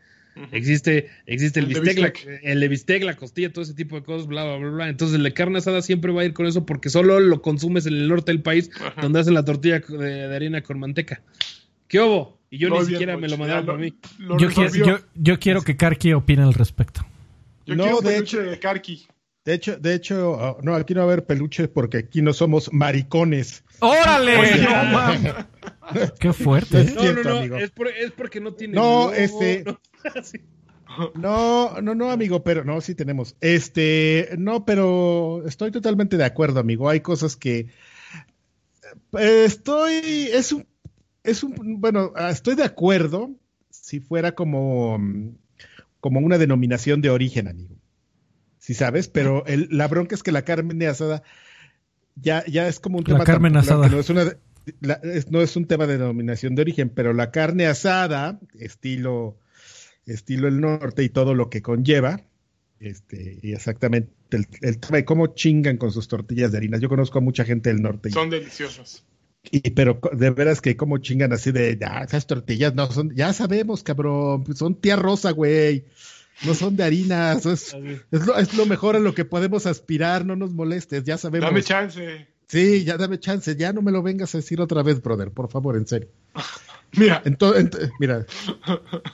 Existe, 0.52 1.10
existe 1.26 1.60
el, 1.60 1.66
bistec, 1.66 1.98
la- 1.98 2.36
el 2.44 2.70
bistec, 2.70 3.04
la 3.04 3.16
costilla, 3.16 3.52
todo 3.52 3.64
ese 3.64 3.74
tipo 3.74 3.96
de 3.96 4.04
cosas, 4.04 4.28
bla, 4.28 4.44
bla, 4.44 4.58
bla, 4.58 4.70
bla. 4.70 4.90
Entonces, 4.90 5.18
el 5.18 5.24
de 5.24 5.34
carne 5.34 5.58
asada 5.58 5.82
siempre 5.82 6.12
va 6.12 6.22
a 6.22 6.26
ir 6.26 6.34
con 6.34 6.46
eso 6.46 6.64
porque 6.64 6.90
solo 6.92 7.20
lo 7.20 7.42
consumes 7.42 7.88
en 7.88 7.94
el 7.96 8.08
norte 8.08 8.32
del 8.32 8.44
país, 8.44 8.70
Ajá. 8.80 9.02
donde 9.02 9.20
hacen 9.20 9.34
la 9.34 9.44
tortilla 9.44 9.80
de, 9.80 9.98
de 9.98 10.36
harina 10.36 10.62
con 10.62 10.80
manteca. 10.80 11.22
¿Qué 11.88 12.00
hubo? 12.00 12.38
Y 12.52 12.60
yo 12.60 12.70
ni 12.70 12.76
bien, 12.76 12.86
siquiera 12.86 13.18
me 13.18 13.28
lo 13.28 13.38
mandaron 13.38 13.66
por 13.66 13.80
mí. 13.80 13.96
lo 14.20 14.38
Yo, 14.38 14.50
quiero, 14.50 14.72
yo, 14.74 15.00
yo 15.16 15.40
quiero 15.40 15.62
que 15.64 15.76
Karki 15.76 16.14
opine 16.14 16.44
al 16.44 16.54
respecto. 16.54 17.02
Yo 17.66 17.76
No, 17.76 18.00
quiero 18.00 18.02
de 18.52 18.60
Karki. 18.60 19.08
De 19.48 19.54
hecho, 19.54 19.78
de 19.78 19.94
hecho, 19.96 20.32
oh, 20.34 20.58
no, 20.62 20.76
aquí 20.76 20.94
no 20.94 21.00
va 21.00 21.06
a 21.06 21.14
haber 21.14 21.26
peluches 21.26 21.70
porque 21.70 22.00
aquí 22.00 22.22
no 22.22 22.34
somos 22.34 22.70
maricones. 22.74 23.64
¡Órale! 23.80 24.36
Oye, 24.40 24.62
no, 24.62 24.70
mames. 24.70 25.34
¡Qué 26.20 26.34
fuerte! 26.34 26.84
No, 26.94 27.02
Cierto, 27.02 27.24
no, 27.24 27.30
no, 27.30 27.38
amigo. 27.40 27.56
es, 27.56 27.70
por- 27.72 27.88
es 27.88 28.12
porque 28.12 28.42
no 28.42 28.56
tiene. 28.56 28.74
No, 28.74 28.82
logo, 29.06 29.14
este- 29.14 29.64
no. 29.66 29.80
No, 31.16 31.82
no, 31.82 31.96
no, 31.96 32.12
amigo, 32.12 32.44
pero 32.44 32.66
no, 32.66 32.82
sí 32.82 32.94
tenemos. 32.94 33.38
Este, 33.40 34.32
no, 34.38 34.66
pero 34.66 35.42
estoy 35.48 35.72
totalmente 35.72 36.18
de 36.18 36.26
acuerdo, 36.26 36.60
amigo. 36.60 36.90
Hay 36.90 37.00
cosas 37.00 37.38
que 37.38 37.68
eh, 39.18 39.44
estoy, 39.46 39.94
es 40.34 40.52
un, 40.52 40.68
es 41.24 41.42
un, 41.44 41.80
bueno, 41.80 42.12
ah, 42.18 42.32
estoy 42.32 42.56
de 42.56 42.66
acuerdo 42.66 43.32
si 43.70 44.02
fuera 44.02 44.34
como, 44.34 45.00
como 46.02 46.20
una 46.20 46.38
denominación 46.38 47.00
de 47.02 47.12
origen, 47.12 47.48
amigo. 47.48 47.77
Si 48.68 48.74
sabes, 48.74 49.08
pero 49.08 49.46
el- 49.46 49.70
la 49.72 49.88
bronca 49.88 50.14
es 50.14 50.24
que 50.24 50.34
la 50.34 50.42
carne 50.44 50.88
asada 50.88 51.24
ya, 52.16 52.44
ya 52.48 52.68
es 52.68 52.82
como 52.82 52.98
un 52.98 53.04
La 53.06 53.14
tema 53.14 53.24
tan 53.24 53.36
carne 53.42 53.60
asada. 53.60 53.88
no 53.88 53.98
es 53.98 54.10
una, 54.10 54.26
la- 54.82 55.00
es- 55.04 55.32
no 55.32 55.40
es 55.42 55.56
un 55.56 55.68
tema 55.68 55.88
de 55.88 55.98
denominación 55.98 56.54
de 56.54 56.64
origen, 56.64 56.90
pero 56.90 57.14
la 57.14 57.32
carne 57.32 57.66
asada, 57.66 58.42
estilo 58.60 59.38
estilo 60.06 60.50
el 60.50 60.60
norte 60.60 61.02
y 61.04 61.08
todo 61.10 61.34
lo 61.34 61.50
que 61.50 61.62
conlleva. 61.62 62.20
Este, 62.82 63.40
y 63.42 63.54
exactamente 63.54 64.12
el, 64.32 64.46
el 64.62 64.80
tema 64.80 64.98
de 64.98 65.06
cómo 65.06 65.28
chingan 65.28 65.78
con 65.78 65.92
sus 65.94 66.10
tortillas 66.10 66.52
de 66.52 66.58
harina. 66.58 66.78
Yo 66.78 66.90
conozco 66.90 67.20
a 67.20 67.22
mucha 67.22 67.46
gente 67.46 67.70
del 67.70 67.82
norte. 67.82 68.10
y- 68.10 68.12
Son 68.12 68.30
deliciosos. 68.30 69.06
Y, 69.50 69.62
pero 69.72 70.02
de 70.12 70.30
veras 70.32 70.60
que 70.60 70.76
cómo 70.76 70.98
chingan 70.98 71.32
así 71.32 71.54
de, 71.54 71.80
"Ah, 71.86 72.04
esas 72.06 72.28
tortillas 72.28 72.76
no 72.76 72.92
son, 72.92 73.16
ya 73.16 73.32
sabemos, 73.32 73.82
cabrón, 73.84 74.44
pues 74.44 74.58
son 74.58 74.76
tía 74.76 74.98
rosa, 74.98 75.32
güey. 75.32 75.86
No 76.46 76.54
son 76.54 76.76
de 76.76 76.84
harina, 76.84 77.34
eso 77.38 77.52
es, 77.52 77.76
es, 78.12 78.26
lo, 78.26 78.38
es 78.38 78.54
lo 78.54 78.66
mejor 78.66 78.96
a 78.96 79.00
lo 79.00 79.14
que 79.14 79.26
podemos 79.26 79.66
aspirar, 79.66 80.26
no 80.26 80.36
nos 80.36 80.54
molestes, 80.54 81.04
ya 81.04 81.18
sabemos. 81.18 81.50
Dame 81.50 81.64
chance. 81.64 82.28
sí, 82.48 82.84
ya 82.84 82.98
dame 82.98 83.20
chance, 83.20 83.56
ya 83.56 83.74
no 83.74 83.82
me 83.82 83.92
lo 83.92 84.04
vengas 84.04 84.34
a 84.36 84.40
decir 84.40 84.62
otra 84.62 84.84
vez, 84.84 85.02
brother, 85.02 85.32
por 85.32 85.50
favor, 85.50 85.78
en 85.78 85.88
serio. 85.88 86.10
Mira, 86.94 87.22
Entonces, 87.26 87.92
mira, 88.00 88.26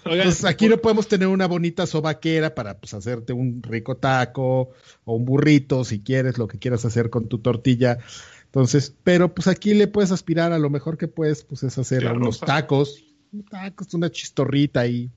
Pues 0.03 0.45
aquí 0.45 0.67
no 0.67 0.77
podemos 0.77 1.07
tener 1.07 1.27
una 1.27 1.47
bonita 1.47 1.85
sobaquera 1.85 2.53
para 2.53 2.77
pues, 2.77 2.93
hacerte 2.93 3.33
un 3.33 3.63
rico 3.63 3.97
taco 3.97 4.71
o 5.05 5.15
un 5.15 5.25
burrito, 5.25 5.83
si 5.83 5.99
quieres, 5.99 6.37
lo 6.37 6.47
que 6.47 6.59
quieras 6.59 6.85
hacer 6.85 7.09
con 7.09 7.27
tu 7.27 7.39
tortilla. 7.39 7.97
Entonces, 8.45 8.93
pero 9.03 9.33
pues 9.33 9.47
aquí 9.47 9.73
le 9.73 9.87
puedes 9.87 10.11
aspirar 10.11 10.53
a 10.53 10.59
lo 10.59 10.69
mejor 10.69 10.97
que 10.97 11.07
puedes, 11.07 11.43
pues 11.43 11.63
es 11.63 11.77
hacer 11.77 12.05
unos 12.11 12.39
tacos, 12.39 13.03
un 13.31 13.43
tacos, 13.43 13.93
una 13.95 14.11
chistorrita 14.11 14.81
ahí, 14.81 15.09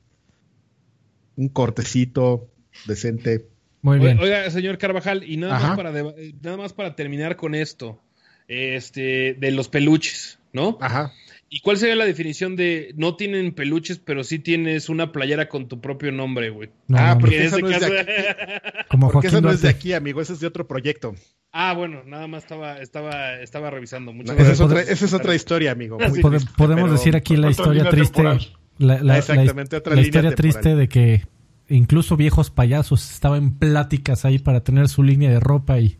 un 1.36 1.48
cortecito 1.48 2.48
decente. 2.86 3.46
Muy 3.82 3.98
bien. 3.98 4.18
Oiga, 4.18 4.50
señor 4.50 4.78
Carvajal, 4.78 5.22
y 5.22 5.36
nada 5.36 5.56
Ajá. 5.56 5.68
más, 5.68 5.76
para 5.76 5.92
deba- 5.92 6.14
eh, 6.16 6.34
nada 6.42 6.56
más 6.56 6.72
para 6.72 6.96
terminar 6.96 7.36
con 7.36 7.54
esto, 7.54 8.00
este, 8.48 9.34
de 9.38 9.50
los 9.52 9.68
peluches, 9.68 10.38
¿no? 10.52 10.78
Ajá. 10.80 11.12
¿Y 11.48 11.60
cuál 11.60 11.76
sería 11.76 11.94
la 11.94 12.04
definición 12.04 12.56
de 12.56 12.92
no 12.96 13.14
tienen 13.14 13.52
peluches, 13.52 13.98
pero 14.04 14.24
sí 14.24 14.40
tienes 14.40 14.88
una 14.88 15.12
playera 15.12 15.48
con 15.48 15.68
tu 15.68 15.80
propio 15.80 16.10
nombre, 16.10 16.50
güey? 16.50 16.70
No, 16.88 16.98
ah, 16.98 17.14
no, 17.14 17.20
porque 17.20 17.36
en 17.36 17.42
esa 17.46 17.56
ese 17.56 17.62
no 17.62 17.70
es 17.70 17.80
de 17.80 17.88
caso- 17.88 18.86
Como 18.90 19.10
Porque 19.12 19.30
no 19.40 19.50
es 19.52 19.62
de 19.62 19.68
aquí, 19.68 19.92
amigo, 19.92 20.20
ese 20.20 20.32
es 20.32 20.40
de 20.40 20.48
otro 20.48 20.66
proyecto. 20.66 21.14
ah, 21.52 21.72
bueno, 21.74 22.02
nada 22.04 22.26
más 22.26 22.42
estaba, 22.42 22.80
estaba, 22.80 23.40
estaba 23.40 23.70
revisando. 23.70 24.12
Muchas 24.12 24.36
esa, 24.38 24.52
es 24.52 24.60
otra, 24.60 24.80
esa 24.80 25.04
es 25.04 25.12
otra 25.12 25.34
historia, 25.36 25.70
amigo. 25.70 25.98
muy 25.98 26.20
triste, 26.20 26.50
podemos 26.56 26.84
pero- 26.84 26.92
decir 26.94 27.14
aquí 27.14 27.36
la 27.36 27.50
historia 27.50 27.88
triste. 27.88 28.14
temporal. 28.14 28.40
La, 28.78 29.00
la- 29.02 29.18
Exactamente, 29.18 29.76
la- 29.76 29.78
otra 29.80 29.94
la 29.94 30.02
línea 30.02 30.06
historia 30.08 30.30
temporal. 30.34 30.52
triste 30.62 30.76
de 30.76 30.88
que 30.88 31.26
incluso 31.68 32.16
viejos 32.16 32.50
payasos 32.50 33.10
estaban 33.10 33.42
en 33.42 33.58
pláticas 33.58 34.24
ahí 34.24 34.38
para 34.38 34.60
tener 34.62 34.88
su 34.88 35.02
línea 35.02 35.30
de 35.30 35.40
ropa 35.40 35.78
y, 35.80 35.98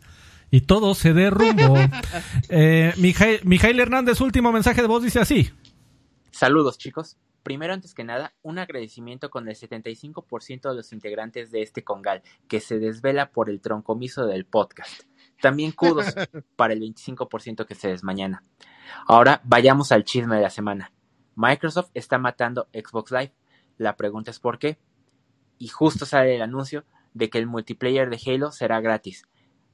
y 0.51 0.61
todo 0.61 0.93
se 0.95 1.13
derrumbó. 1.13 1.75
eh, 2.49 2.93
Mijail, 2.97 3.39
Mijail 3.43 3.79
Hernández, 3.79 4.21
último 4.21 4.51
mensaje 4.51 4.81
de 4.81 4.87
voz, 4.87 5.03
dice 5.03 5.19
así. 5.19 5.49
Saludos, 6.31 6.77
chicos. 6.77 7.17
Primero, 7.43 7.73
antes 7.73 7.93
que 7.93 8.03
nada, 8.03 8.33
un 8.43 8.59
agradecimiento 8.59 9.29
con 9.29 9.47
el 9.47 9.55
75% 9.55 10.69
de 10.69 10.75
los 10.75 10.91
integrantes 10.91 11.49
de 11.49 11.61
este 11.61 11.83
congal, 11.83 12.21
que 12.49 12.59
se 12.59 12.77
desvela 12.77 13.31
por 13.31 13.49
el 13.49 13.61
troncomiso 13.61 14.25
del 14.25 14.45
podcast. 14.45 15.03
También 15.41 15.71
kudos 15.71 16.13
para 16.57 16.73
el 16.73 16.81
25% 16.81 17.65
que 17.65 17.75
se 17.75 17.87
desmañana. 17.87 18.43
Ahora 19.07 19.39
vayamos 19.45 19.91
al 19.93 20.03
chisme 20.03 20.35
de 20.35 20.41
la 20.41 20.49
semana. 20.49 20.91
Microsoft 21.37 21.91
está 21.93 22.17
matando 22.17 22.67
Xbox 22.73 23.11
Live. 23.11 23.31
La 23.77 23.95
pregunta 23.95 24.31
es 24.31 24.39
por 24.39 24.57
qué. 24.57 24.79
Y 25.59 25.67
justo 25.67 26.07
sale 26.07 26.35
el 26.35 26.41
anuncio 26.41 26.83
de 27.13 27.29
que 27.29 27.37
el 27.37 27.45
multiplayer 27.45 28.09
de 28.09 28.19
Halo 28.25 28.51
será 28.51 28.81
gratis. 28.81 29.27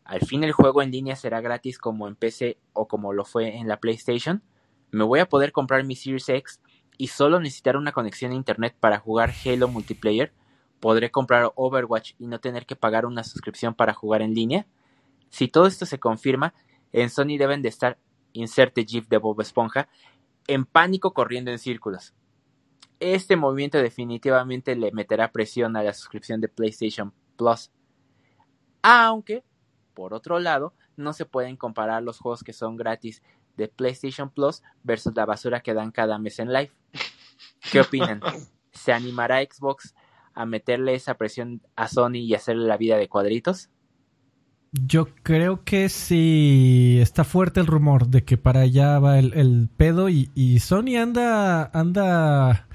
Al 0.04 0.20
fin 0.20 0.44
el 0.44 0.52
juego 0.52 0.82
en 0.82 0.92
línea 0.92 1.16
será 1.16 1.40
gratis 1.40 1.78
como 1.78 2.10
en 2.10 2.18
PC 2.18 2.58
o 2.74 2.90
como 2.90 3.14
lo 3.14 3.24
fue 3.24 3.56
en 3.56 3.70
la 3.70 3.78
PlayStation. 3.78 4.44
Me 4.92 5.06
voy 5.06 5.22
a 5.22 5.30
poder 5.30 5.54
comprar 5.54 5.86
mi 5.86 5.96
Series 5.96 6.28
X 6.28 6.60
y 6.98 7.08
solo 7.08 7.40
necesitar 7.40 7.78
una 7.78 7.94
conexión 7.94 8.34
a 8.34 8.36
internet 8.36 8.76
para 8.78 9.00
jugar 9.00 9.32
Halo 9.46 9.70
multiplayer, 9.70 10.34
podré 10.82 11.12
comprar 11.12 11.54
Overwatch 11.56 12.16
y 12.20 12.28
no 12.28 12.42
tener 12.42 12.66
que 12.66 12.76
pagar 12.76 13.06
una 13.06 13.24
suscripción 13.24 13.74
para 13.74 13.94
jugar 13.94 14.22
en 14.22 14.34
línea. 14.34 14.68
Si 15.30 15.48
todo 15.48 15.68
esto 15.68 15.86
se 15.86 15.98
confirma, 15.98 16.54
en 16.92 17.10
Sony 17.10 17.38
deben 17.40 17.62
de 17.62 17.70
estar, 17.70 17.98
inserte 18.34 18.84
GIF 18.84 19.08
de 19.08 19.18
Bob 19.18 19.40
Esponja, 19.40 19.88
en 20.48 20.66
pánico 20.66 21.14
corriendo 21.14 21.52
en 21.52 21.60
círculos. 21.60 22.14
Este 23.00 23.36
movimiento 23.36 23.78
definitivamente 23.80 24.76
le 24.76 24.92
meterá 24.92 25.32
presión 25.32 25.76
a 25.76 25.84
la 25.84 25.94
suscripción 25.94 26.42
de 26.42 26.48
PlayStation 26.48 27.14
Plus. 27.36 27.72
Aunque, 28.82 29.44
por 29.94 30.14
otro 30.14 30.40
lado, 30.40 30.74
no 30.96 31.14
se 31.14 31.26
pueden 31.26 31.58
comparar 31.58 32.04
los 32.04 32.20
juegos 32.20 32.44
que 32.44 32.54
son 32.54 32.78
gratis 32.78 33.22
de 33.58 33.68
PlayStation 33.68 34.30
Plus 34.30 34.62
versus 34.84 35.16
la 35.16 35.26
basura 35.26 35.62
que 35.62 35.74
dan 35.74 35.92
cada 35.92 36.18
mes 36.18 36.40
en 36.40 36.54
live. 36.54 36.72
¿Qué 37.72 37.82
opinan? 37.82 38.22
¿Se 38.72 38.94
animará 38.94 39.42
Xbox 39.42 39.96
a 40.34 40.46
meterle 40.46 40.96
esa 40.96 41.16
presión 41.16 41.62
a 41.76 41.88
Sony 41.88 42.18
y 42.18 42.36
hacerle 42.36 42.68
la 42.68 42.78
vida 42.78 42.98
de 42.98 43.10
cuadritos? 43.10 43.70
Yo 44.74 45.08
creo 45.22 45.64
que 45.64 45.88
sí 45.88 46.98
está 47.00 47.24
fuerte 47.24 47.60
el 47.60 47.68
rumor 47.68 48.08
de 48.08 48.24
que 48.24 48.38
para 48.38 48.62
allá 48.62 48.98
va 48.98 49.20
el, 49.20 49.70
pedo 49.78 50.10
y, 50.10 50.60
Sony 50.60 50.98
anda 51.00 51.70
anda 51.74 52.68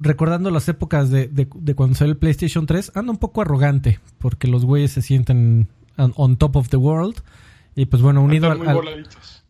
recordando 0.00 0.50
las 0.50 0.68
épocas 0.68 1.10
de, 1.10 1.46
cuando 1.76 1.94
salió 1.94 2.12
el 2.12 2.18
PlayStation 2.18 2.66
3, 2.66 2.92
anda 2.96 3.12
un 3.12 3.18
poco 3.18 3.42
arrogante 3.42 4.00
porque 4.18 4.48
los 4.48 4.64
güeyes 4.64 4.90
se 4.90 5.02
sienten 5.02 5.68
on 5.96 6.36
top 6.36 6.56
of 6.56 6.68
the 6.68 6.76
world 6.76 7.16
y 7.76 7.86
pues 7.86 8.02
bueno, 8.02 8.20
unido 8.22 8.50
al, 8.50 9.06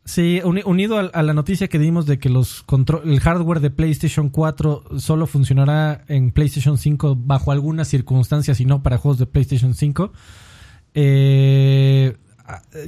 Sí, 0.06 0.43
unido 0.44 0.98
a, 0.98 1.23
la 1.23 1.32
noticia 1.32 1.69
que 1.69 1.78
dimos 1.78 2.05
de 2.05 2.19
que 2.19 2.28
los 2.28 2.66
el 3.05 3.20
hardware 3.20 3.61
de 3.61 3.70
PlayStation 3.70 4.28
4 4.28 4.98
solo 4.98 5.27
funcionará 5.27 6.05
en 6.09 6.31
PlayStation 6.31 6.77
5 6.77 7.16
bajo 7.16 7.52
algunas 7.52 7.89
circunstancias 7.89 8.61
y 8.61 8.66
no 8.66 8.82
para 8.82 8.98
juegos 8.98 9.19
de 9.19 9.24
PlayStation 9.24 9.73
5. 9.73 10.12
Eh, 10.94 12.16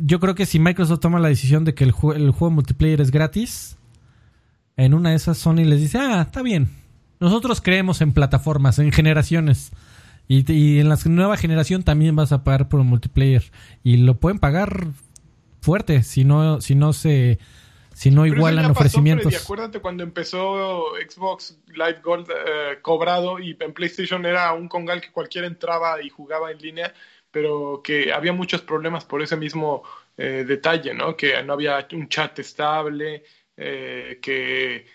yo 0.02 0.20
creo 0.20 0.34
que 0.34 0.46
si 0.46 0.58
Microsoft 0.58 1.00
toma 1.00 1.20
la 1.20 1.28
decisión 1.28 1.64
de 1.64 1.74
que 1.74 1.84
el, 1.84 1.94
el, 2.14 2.30
juego 2.30 2.50
multiplayer 2.50 3.00
es 3.00 3.10
gratis, 3.10 3.76
en 4.76 4.94
una 4.94 5.10
de 5.10 5.16
esas 5.16 5.38
Sony 5.38 5.64
les 5.64 5.80
dice, 5.80 5.98
ah, 5.98 6.22
está 6.22 6.42
bien. 6.42 6.68
Nosotros 7.18 7.60
creemos 7.60 8.00
en 8.00 8.12
plataformas, 8.12 8.78
en 8.78 8.92
generaciones. 8.92 9.70
Y, 10.28 10.50
y 10.52 10.80
en 10.80 10.88
la 10.88 10.98
nueva 11.06 11.36
generación 11.36 11.82
también 11.82 12.16
vas 12.16 12.32
a 12.32 12.44
pagar 12.44 12.68
por 12.68 12.80
el 12.80 12.86
multiplayer. 12.86 13.44
Y 13.82 13.96
lo 13.98 14.18
pueden 14.18 14.38
pagar 14.38 14.88
fuerte 15.60 16.02
si 16.02 16.24
no, 16.24 16.60
si 16.60 16.74
no 16.74 16.92
se 16.92 17.38
si 17.96 18.10
no 18.10 18.26
igualan 18.26 18.70
ofrecimientos. 18.70 19.32
Freddy, 19.32 19.42
acuérdate 19.42 19.80
cuando 19.80 20.02
empezó 20.02 20.92
Xbox 21.08 21.58
Live 21.68 22.00
Gold 22.04 22.28
eh, 22.30 22.78
cobrado 22.82 23.38
y 23.38 23.56
en 23.58 23.72
PlayStation 23.72 24.26
era 24.26 24.52
un 24.52 24.68
congal 24.68 25.00
que 25.00 25.10
cualquiera 25.10 25.46
entraba 25.46 26.02
y 26.02 26.10
jugaba 26.10 26.52
en 26.52 26.58
línea, 26.58 26.92
pero 27.36 27.82
que 27.84 28.14
había 28.14 28.32
muchos 28.32 28.62
problemas 28.62 29.04
por 29.04 29.20
ese 29.20 29.36
mismo 29.36 29.82
eh, 30.16 30.46
detalle, 30.48 30.94
¿no? 30.94 31.14
Que 31.18 31.42
no 31.42 31.52
había 31.52 31.86
un 31.92 32.08
chat 32.08 32.38
estable, 32.38 33.24
eh, 33.58 34.18
que 34.22 34.86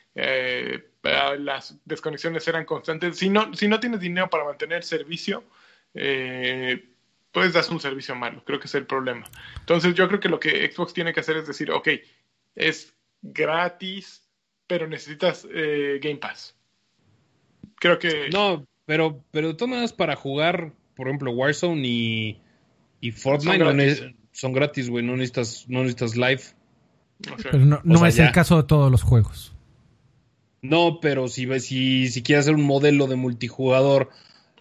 las 1.38 1.78
desconexiones 1.86 2.48
eran 2.48 2.66
constantes. 2.66 3.20
Si 3.20 3.30
no, 3.30 3.54
si 3.54 3.68
no 3.68 3.80
tienes 3.80 4.00
dinero 4.00 4.28
para 4.28 4.44
mantener 4.44 4.84
servicio, 4.84 5.44
eh, 5.94 6.84
puedes 7.32 7.54
dar 7.54 7.64
un 7.70 7.80
servicio 7.80 8.16
malo. 8.16 8.44
Creo 8.44 8.60
que 8.60 8.66
es 8.66 8.74
el 8.74 8.88
problema. 8.88 9.30
Entonces 9.60 9.94
yo 9.94 10.08
creo 10.08 10.20
que 10.20 10.30
lo 10.30 10.40
que 10.40 10.72
Xbox 10.72 10.94
tiene 10.94 11.14
que 11.14 11.20
hacer 11.20 11.38
es 11.38 11.46
decir, 11.46 11.70
ok, 11.70 11.90
es 12.56 12.92
gratis, 13.22 14.28
pero 14.66 14.88
necesitas 14.88 15.48
eh, 15.54 16.00
Game 16.02 16.18
Pass. 16.18 16.56
Creo 17.76 18.00
que... 18.00 18.32
No, 18.32 18.66
pero, 18.88 19.24
pero 19.30 19.56
maneras 19.68 19.94
para 19.94 20.16
jugar, 20.16 20.74
por 21.02 21.08
ejemplo, 21.08 21.32
Warzone 21.32 21.82
y, 21.84 22.38
y 23.02 23.10
Fortnite 23.10 24.14
son 24.32 24.54
gratis, 24.54 24.88
güey, 24.88 25.04
no, 25.04 25.18
necesitas, 25.18 25.66
no 25.68 25.80
necesitas 25.80 26.16
live. 26.16 26.42
Pero 27.42 27.82
no, 27.84 28.06
es 28.06 28.20
el 28.20 28.32
caso 28.32 28.58
de 28.58 28.68
todos 28.68 28.92
los 28.92 29.02
juegos. 29.02 29.52
No, 30.62 31.00
pero 31.02 31.28
si, 31.28 31.48
si, 31.60 32.08
si 32.10 32.22
quieres 32.22 32.46
hacer 32.46 32.54
un 32.54 32.62
modelo 32.62 33.08
de 33.08 33.16
multijugador 33.16 34.12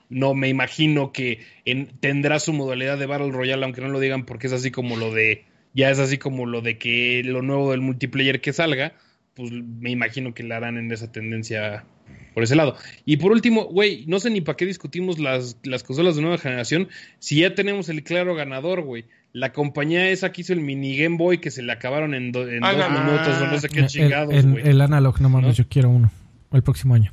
no 0.09 0.33
me 0.33 0.49
imagino 0.49 1.13
que 1.13 1.45
tendrá 2.01 2.41
su 2.41 2.55
modalidad 2.55 2.97
de 2.97 3.05
Battle 3.05 3.33
Royale, 3.33 3.63
aunque 3.63 3.83
no 3.83 3.89
lo 3.89 4.01
digan 4.01 4.25
porque 4.25 4.47
es 4.47 4.55
así 4.55 4.71
como 4.71 4.97
lo 4.97 5.13
de, 5.13 5.45
ya 5.75 5.91
es 5.91 5.99
así 5.99 6.17
como 6.17 6.47
lo 6.47 6.63
de 6.63 6.79
que 6.79 7.21
lo 7.23 7.43
nuevo 7.43 7.71
del 7.71 7.83
multiplayer 7.83 8.41
que 8.41 8.55
salga, 8.55 8.95
pues 9.35 9.53
me 9.53 9.91
imagino 9.91 10.33
que 10.33 10.43
la 10.43 10.57
harán 10.57 10.79
en 10.79 10.91
esa 10.91 11.13
tendencia 11.13 11.85
por 12.35 12.43
ese 12.43 12.57
lado. 12.57 12.77
Y 13.05 13.17
por 13.17 13.33
último, 13.33 13.65
güey, 13.67 14.05
no 14.07 14.21
sé 14.21 14.31
ni 14.31 14.41
para 14.41 14.57
qué 14.57 14.67
discutimos 14.67 15.19
las, 15.19 15.57
las 15.63 15.83
consolas 15.83 16.17
de 16.17 16.23
nueva 16.23 16.39
generación 16.39 16.89
si 17.19 17.41
ya 17.41 17.55
tenemos 17.55 17.89
el 17.89 18.03
claro 18.03 18.35
ganador, 18.35 18.83
güey. 18.83 19.05
La 19.33 19.53
compañía 19.53 20.09
esa 20.11 20.33
que 20.33 20.41
hizo 20.41 20.53
el 20.53 20.61
mini 20.61 20.97
Game 20.97 21.17
Boy 21.17 21.39
que 21.39 21.51
se 21.51 21.63
le 21.63 21.73
acabaron 21.73 22.15
en, 22.15 22.33
dos 22.33 22.49
minutos 22.49 23.41
o 23.41 23.47
no 23.47 23.59
sé 23.61 23.69
qué 23.69 23.87
chingados, 23.87 24.35
el, 24.35 24.59
el, 24.59 24.67
el, 24.67 24.81
analog, 24.81 25.21
no 25.21 25.29
mames, 25.29 25.57
yo 25.57 25.69
quiero 25.69 25.89
uno. 25.89 26.11
El 26.53 26.63
próximo 26.63 26.95
año. 26.95 27.13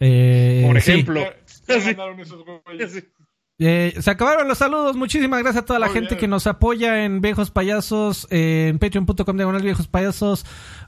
Eh, 0.00 0.64
por 0.66 0.76
ejemplo. 0.76 1.24
Eh, 3.58 3.94
se 4.00 4.10
acabaron 4.10 4.48
los 4.48 4.58
saludos. 4.58 4.96
Muchísimas 4.96 5.40
gracias 5.40 5.62
a 5.62 5.66
toda 5.66 5.78
la 5.78 5.88
gente 5.88 6.16
que 6.16 6.26
nos 6.26 6.46
apoya 6.48 7.04
en 7.04 7.20
Viejos 7.20 7.50
Payasos, 7.50 8.26
eh, 8.30 8.66
en 8.68 8.78
patreon.com 8.80 9.36
diagonal 9.36 9.62
Viejos 9.62 9.86
Payasos 9.86 10.44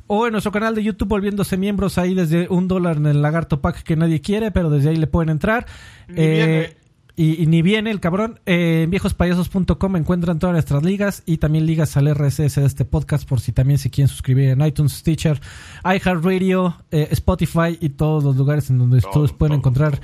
o 0.08 0.26
en 0.26 0.32
nuestro 0.32 0.50
canal 0.50 0.74
de 0.74 0.82
YouTube 0.82 1.08
volviéndose 1.08 1.56
miembros 1.56 1.96
ahí 1.96 2.14
desde 2.14 2.48
un 2.48 2.66
dólar 2.66 2.96
en 2.96 3.06
el 3.06 3.22
lagarto 3.22 3.60
pack 3.60 3.84
que 3.84 3.94
nadie 3.94 4.20
quiere, 4.20 4.50
pero 4.50 4.68
desde 4.68 4.90
ahí 4.90 4.96
le 4.96 5.06
pueden 5.06 5.28
entrar. 5.28 5.66
Eh, 6.08 6.76
y, 7.14 7.46
ni 7.46 7.62
viene 7.62 7.90
el 7.90 8.00
cabrón. 8.00 8.40
en 8.46 8.90
viejospayasos.com 8.90 9.96
encuentran 9.96 10.38
todas 10.40 10.52
nuestras 10.52 10.82
ligas 10.82 11.22
y 11.24 11.38
también 11.38 11.66
ligas 11.66 11.96
al 11.96 12.12
RSS 12.12 12.56
de 12.56 12.66
este 12.66 12.84
podcast 12.84 13.28
por 13.28 13.40
si 13.40 13.52
también 13.52 13.78
se 13.78 13.90
quieren 13.90 14.08
suscribir 14.08 14.50
en 14.50 14.60
iTunes, 14.60 14.92
Stitcher, 14.92 15.40
iHeartRadio, 15.84 16.76
Spotify 16.90 17.78
y 17.80 17.90
todos 17.90 18.24
los 18.24 18.36
lugares 18.36 18.70
en 18.70 18.78
donde 18.78 18.98
ustedes 18.98 19.32
pueden 19.32 19.58
encontrar 19.58 20.00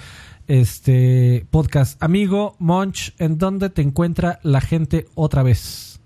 este 0.48 1.46
podcast. 1.50 2.02
Amigo 2.02 2.56
Monch, 2.58 3.12
¿en 3.18 3.38
dónde 3.38 3.70
te 3.70 3.82
encuentra 3.82 4.40
la 4.42 4.60
gente 4.60 5.06
otra 5.14 5.42
vez? 5.42 6.00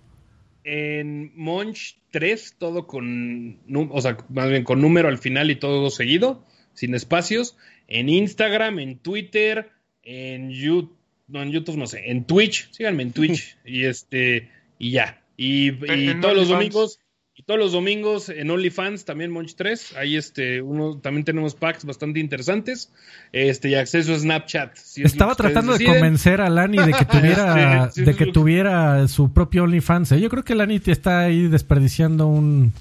En 0.64 1.32
Monch 1.36 1.98
3, 2.10 2.56
todo 2.58 2.86
con, 2.86 3.58
o 3.90 4.00
sea, 4.00 4.16
más 4.28 4.48
bien 4.50 4.64
con 4.64 4.80
número 4.80 5.08
al 5.08 5.18
final 5.18 5.50
y 5.50 5.56
todo 5.56 5.90
seguido, 5.90 6.44
sin 6.74 6.94
espacios. 6.94 7.56
En 7.88 8.08
Instagram, 8.08 8.78
en 8.78 8.98
Twitter, 8.98 9.70
en 10.02 10.50
YouTube, 10.50 10.96
no, 11.28 11.42
en 11.42 11.52
YouTube 11.52 11.76
no 11.76 11.86
sé, 11.86 12.10
en 12.10 12.24
Twitch, 12.24 12.70
síganme 12.72 13.02
en 13.04 13.12
Twitch 13.12 13.58
y 13.64 13.84
este, 13.84 14.50
y 14.78 14.90
ya. 14.92 15.22
Y, 15.36 15.72
todos 16.20 16.34
los 16.34 16.48
domingos 16.48 16.98
y 16.98 17.05
todos 17.47 17.60
los 17.60 17.73
domingos 17.73 18.28
en 18.28 18.51
OnlyFans, 18.51 19.05
también 19.05 19.31
Monch 19.31 19.55
3, 19.55 19.97
ahí 19.97 20.16
este, 20.16 20.60
uno, 20.60 20.98
también 20.98 21.24
tenemos 21.24 21.55
packs 21.55 21.85
bastante 21.85 22.18
interesantes, 22.18 22.93
este, 23.32 23.68
y 23.68 23.77
acceso 23.77 24.14
a 24.14 24.18
Snapchat. 24.18 24.77
Estaba 24.97 25.36
tratando 25.36 25.78
de 25.78 25.85
convencer 25.85 26.40
a 26.40 26.51
Lani 26.51 26.78
de 26.78 26.93
que 26.93 27.05
tuviera, 27.10 27.90
de 27.94 28.14
que 28.16 28.27
tuviera 28.27 29.06
su 29.06 29.32
propio 29.32 29.62
OnlyFans. 29.62 30.12
¿eh? 30.12 30.20
Yo 30.20 30.28
creo 30.28 30.43
que 30.43 30.56
Lani 30.56 30.81
te 30.81 30.90
está 30.90 31.20
ahí 31.20 31.47
desperdiciando 31.47 32.27
un, 32.27 32.73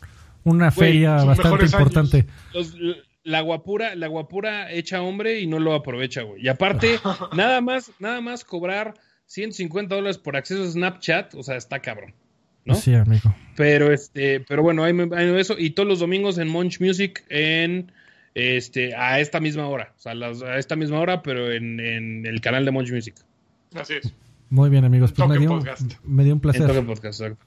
una 0.43 0.71
feria 0.71 1.23
bastante 1.23 1.65
importante. 1.65 2.25
la 3.23 3.41
guapura, 3.41 3.93
la 3.93 4.07
guapura 4.07 4.71
echa 4.71 5.03
hombre 5.03 5.41
y 5.41 5.45
no 5.45 5.59
lo 5.59 5.75
aprovecha, 5.75 6.23
güey. 6.23 6.43
Y 6.43 6.47
aparte, 6.47 6.99
nada 7.35 7.61
más, 7.61 7.91
nada 7.99 8.19
más 8.19 8.43
cobrar 8.43 8.95
150 9.27 9.93
dólares 9.93 10.17
por 10.17 10.35
acceso 10.35 10.63
a 10.63 10.67
Snapchat, 10.67 11.35
o 11.35 11.43
sea, 11.43 11.55
está 11.55 11.81
cabrón. 11.81 12.15
Sí, 12.73 12.95
amigo. 12.95 13.35
Pero 13.55 13.91
este, 13.91 14.39
pero 14.41 14.63
bueno, 14.63 14.83
hay, 14.83 14.95
eso 15.37 15.55
y 15.57 15.71
todos 15.71 15.87
los 15.87 15.99
domingos 15.99 16.37
en 16.37 16.47
Munch 16.47 16.81
Music 16.81 17.23
en 17.29 17.91
este 18.33 18.95
a 18.95 19.19
esta 19.19 19.39
misma 19.39 19.67
hora, 19.67 19.93
o 19.97 20.01
sea, 20.01 20.13
a 20.13 20.57
esta 20.57 20.75
misma 20.75 20.99
hora, 20.99 21.21
pero 21.21 21.51
en, 21.51 22.25
el 22.25 22.41
canal 22.41 22.65
de 22.65 22.71
Munch 22.71 22.91
Music. 22.91 23.15
Así 23.75 23.93
es. 23.93 24.13
Muy 24.49 24.69
bien, 24.69 24.83
amigos. 24.83 25.11
Pues 25.11 25.29
me 25.29 25.37
dio, 25.37 25.59
me 26.03 26.23
dio, 26.23 26.33
un 26.33 26.39
placer. 26.39 27.37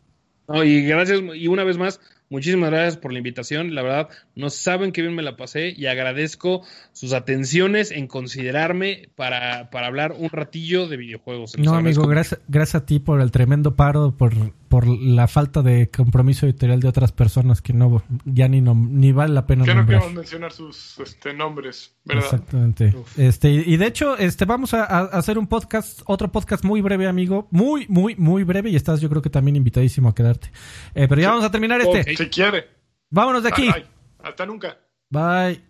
y 0.65 0.83
gracias, 0.83 1.21
y 1.35 1.49
una 1.49 1.65
vez 1.65 1.79
más, 1.79 2.01
Muchísimas 2.31 2.71
gracias 2.71 2.99
por 2.99 3.13
la 3.13 3.19
invitación. 3.19 3.75
La 3.75 3.83
verdad, 3.83 4.09
no 4.35 4.51
saben 4.51 4.93
qué 4.93 5.01
bien 5.01 5.15
me 5.15 5.23
la 5.23 5.37
pasé 5.37 5.73
y 5.75 5.87
agradezco 5.87 6.63
sus 6.93 7.13
atenciones 7.13 7.91
en 7.91 8.07
considerarme 8.07 9.09
para, 9.17 9.71
para 9.71 9.87
hablar 9.87 10.15
un 10.19 10.29
ratillo 10.29 10.89
de 10.89 10.99
videojuegos. 10.99 11.57
No, 11.59 11.75
amigo, 11.75 12.07
gracias, 12.07 12.41
gracias 12.49 12.83
a 12.83 12.87
ti 12.87 12.99
por 12.99 13.21
el 13.21 13.31
tremendo 13.31 13.77
paro, 13.77 14.15
por, 14.17 14.35
por 14.69 14.87
la 14.87 15.27
falta 15.27 15.63
de 15.63 15.91
compromiso 15.91 16.47
editorial 16.47 16.81
de 16.81 16.89
otras 16.89 17.13
personas 17.13 17.63
que 17.63 17.73
no 17.73 18.03
ya 18.25 18.49
ni 18.49 18.61
ni 18.61 19.13
vale 19.13 19.35
la 19.35 19.47
pena 19.47 19.65
nombrar. 19.65 20.11
mencionar 20.13 20.53
sus 20.53 20.99
este, 20.99 21.33
nombres, 21.35 21.97
¿verdad? 22.05 22.25
Exactamente. 22.25 22.95
Este 23.17 23.51
y 23.51 23.77
de 23.77 23.87
hecho, 23.87 24.17
este 24.17 24.45
vamos 24.45 24.75
a, 24.75 24.85
hacer 24.85 25.39
un 25.39 25.47
podcast, 25.47 26.03
otro 26.07 26.31
podcast 26.31 26.65
muy 26.65 26.81
breve, 26.81 27.07
amigo, 27.07 27.49
muy 27.51 27.87
muy 27.89 28.15
muy 28.17 28.45
breve 28.45 28.71
y 28.71 28.77
estás 28.77 29.01
yo 29.01 29.09
creo 29.09 29.23
que 29.23 29.31
también 29.31 29.57
invitadísimo 29.57 30.09
a 30.09 30.15
quedarte. 30.15 30.51
Eh, 30.95 31.07
pero 31.09 31.21
ya 31.21 31.31
vamos 31.31 31.45
a 31.45 31.51
terminar 31.51 31.81
este. 31.81 32.17
Si 32.17 32.29
quiere. 32.29 32.69
Vámonos 33.11 33.43
de 33.43 33.49
aquí. 33.49 33.71
Bye. 33.71 33.87
Hasta 34.23 34.47
nunca. 34.47 34.79
Bye. 35.11 35.63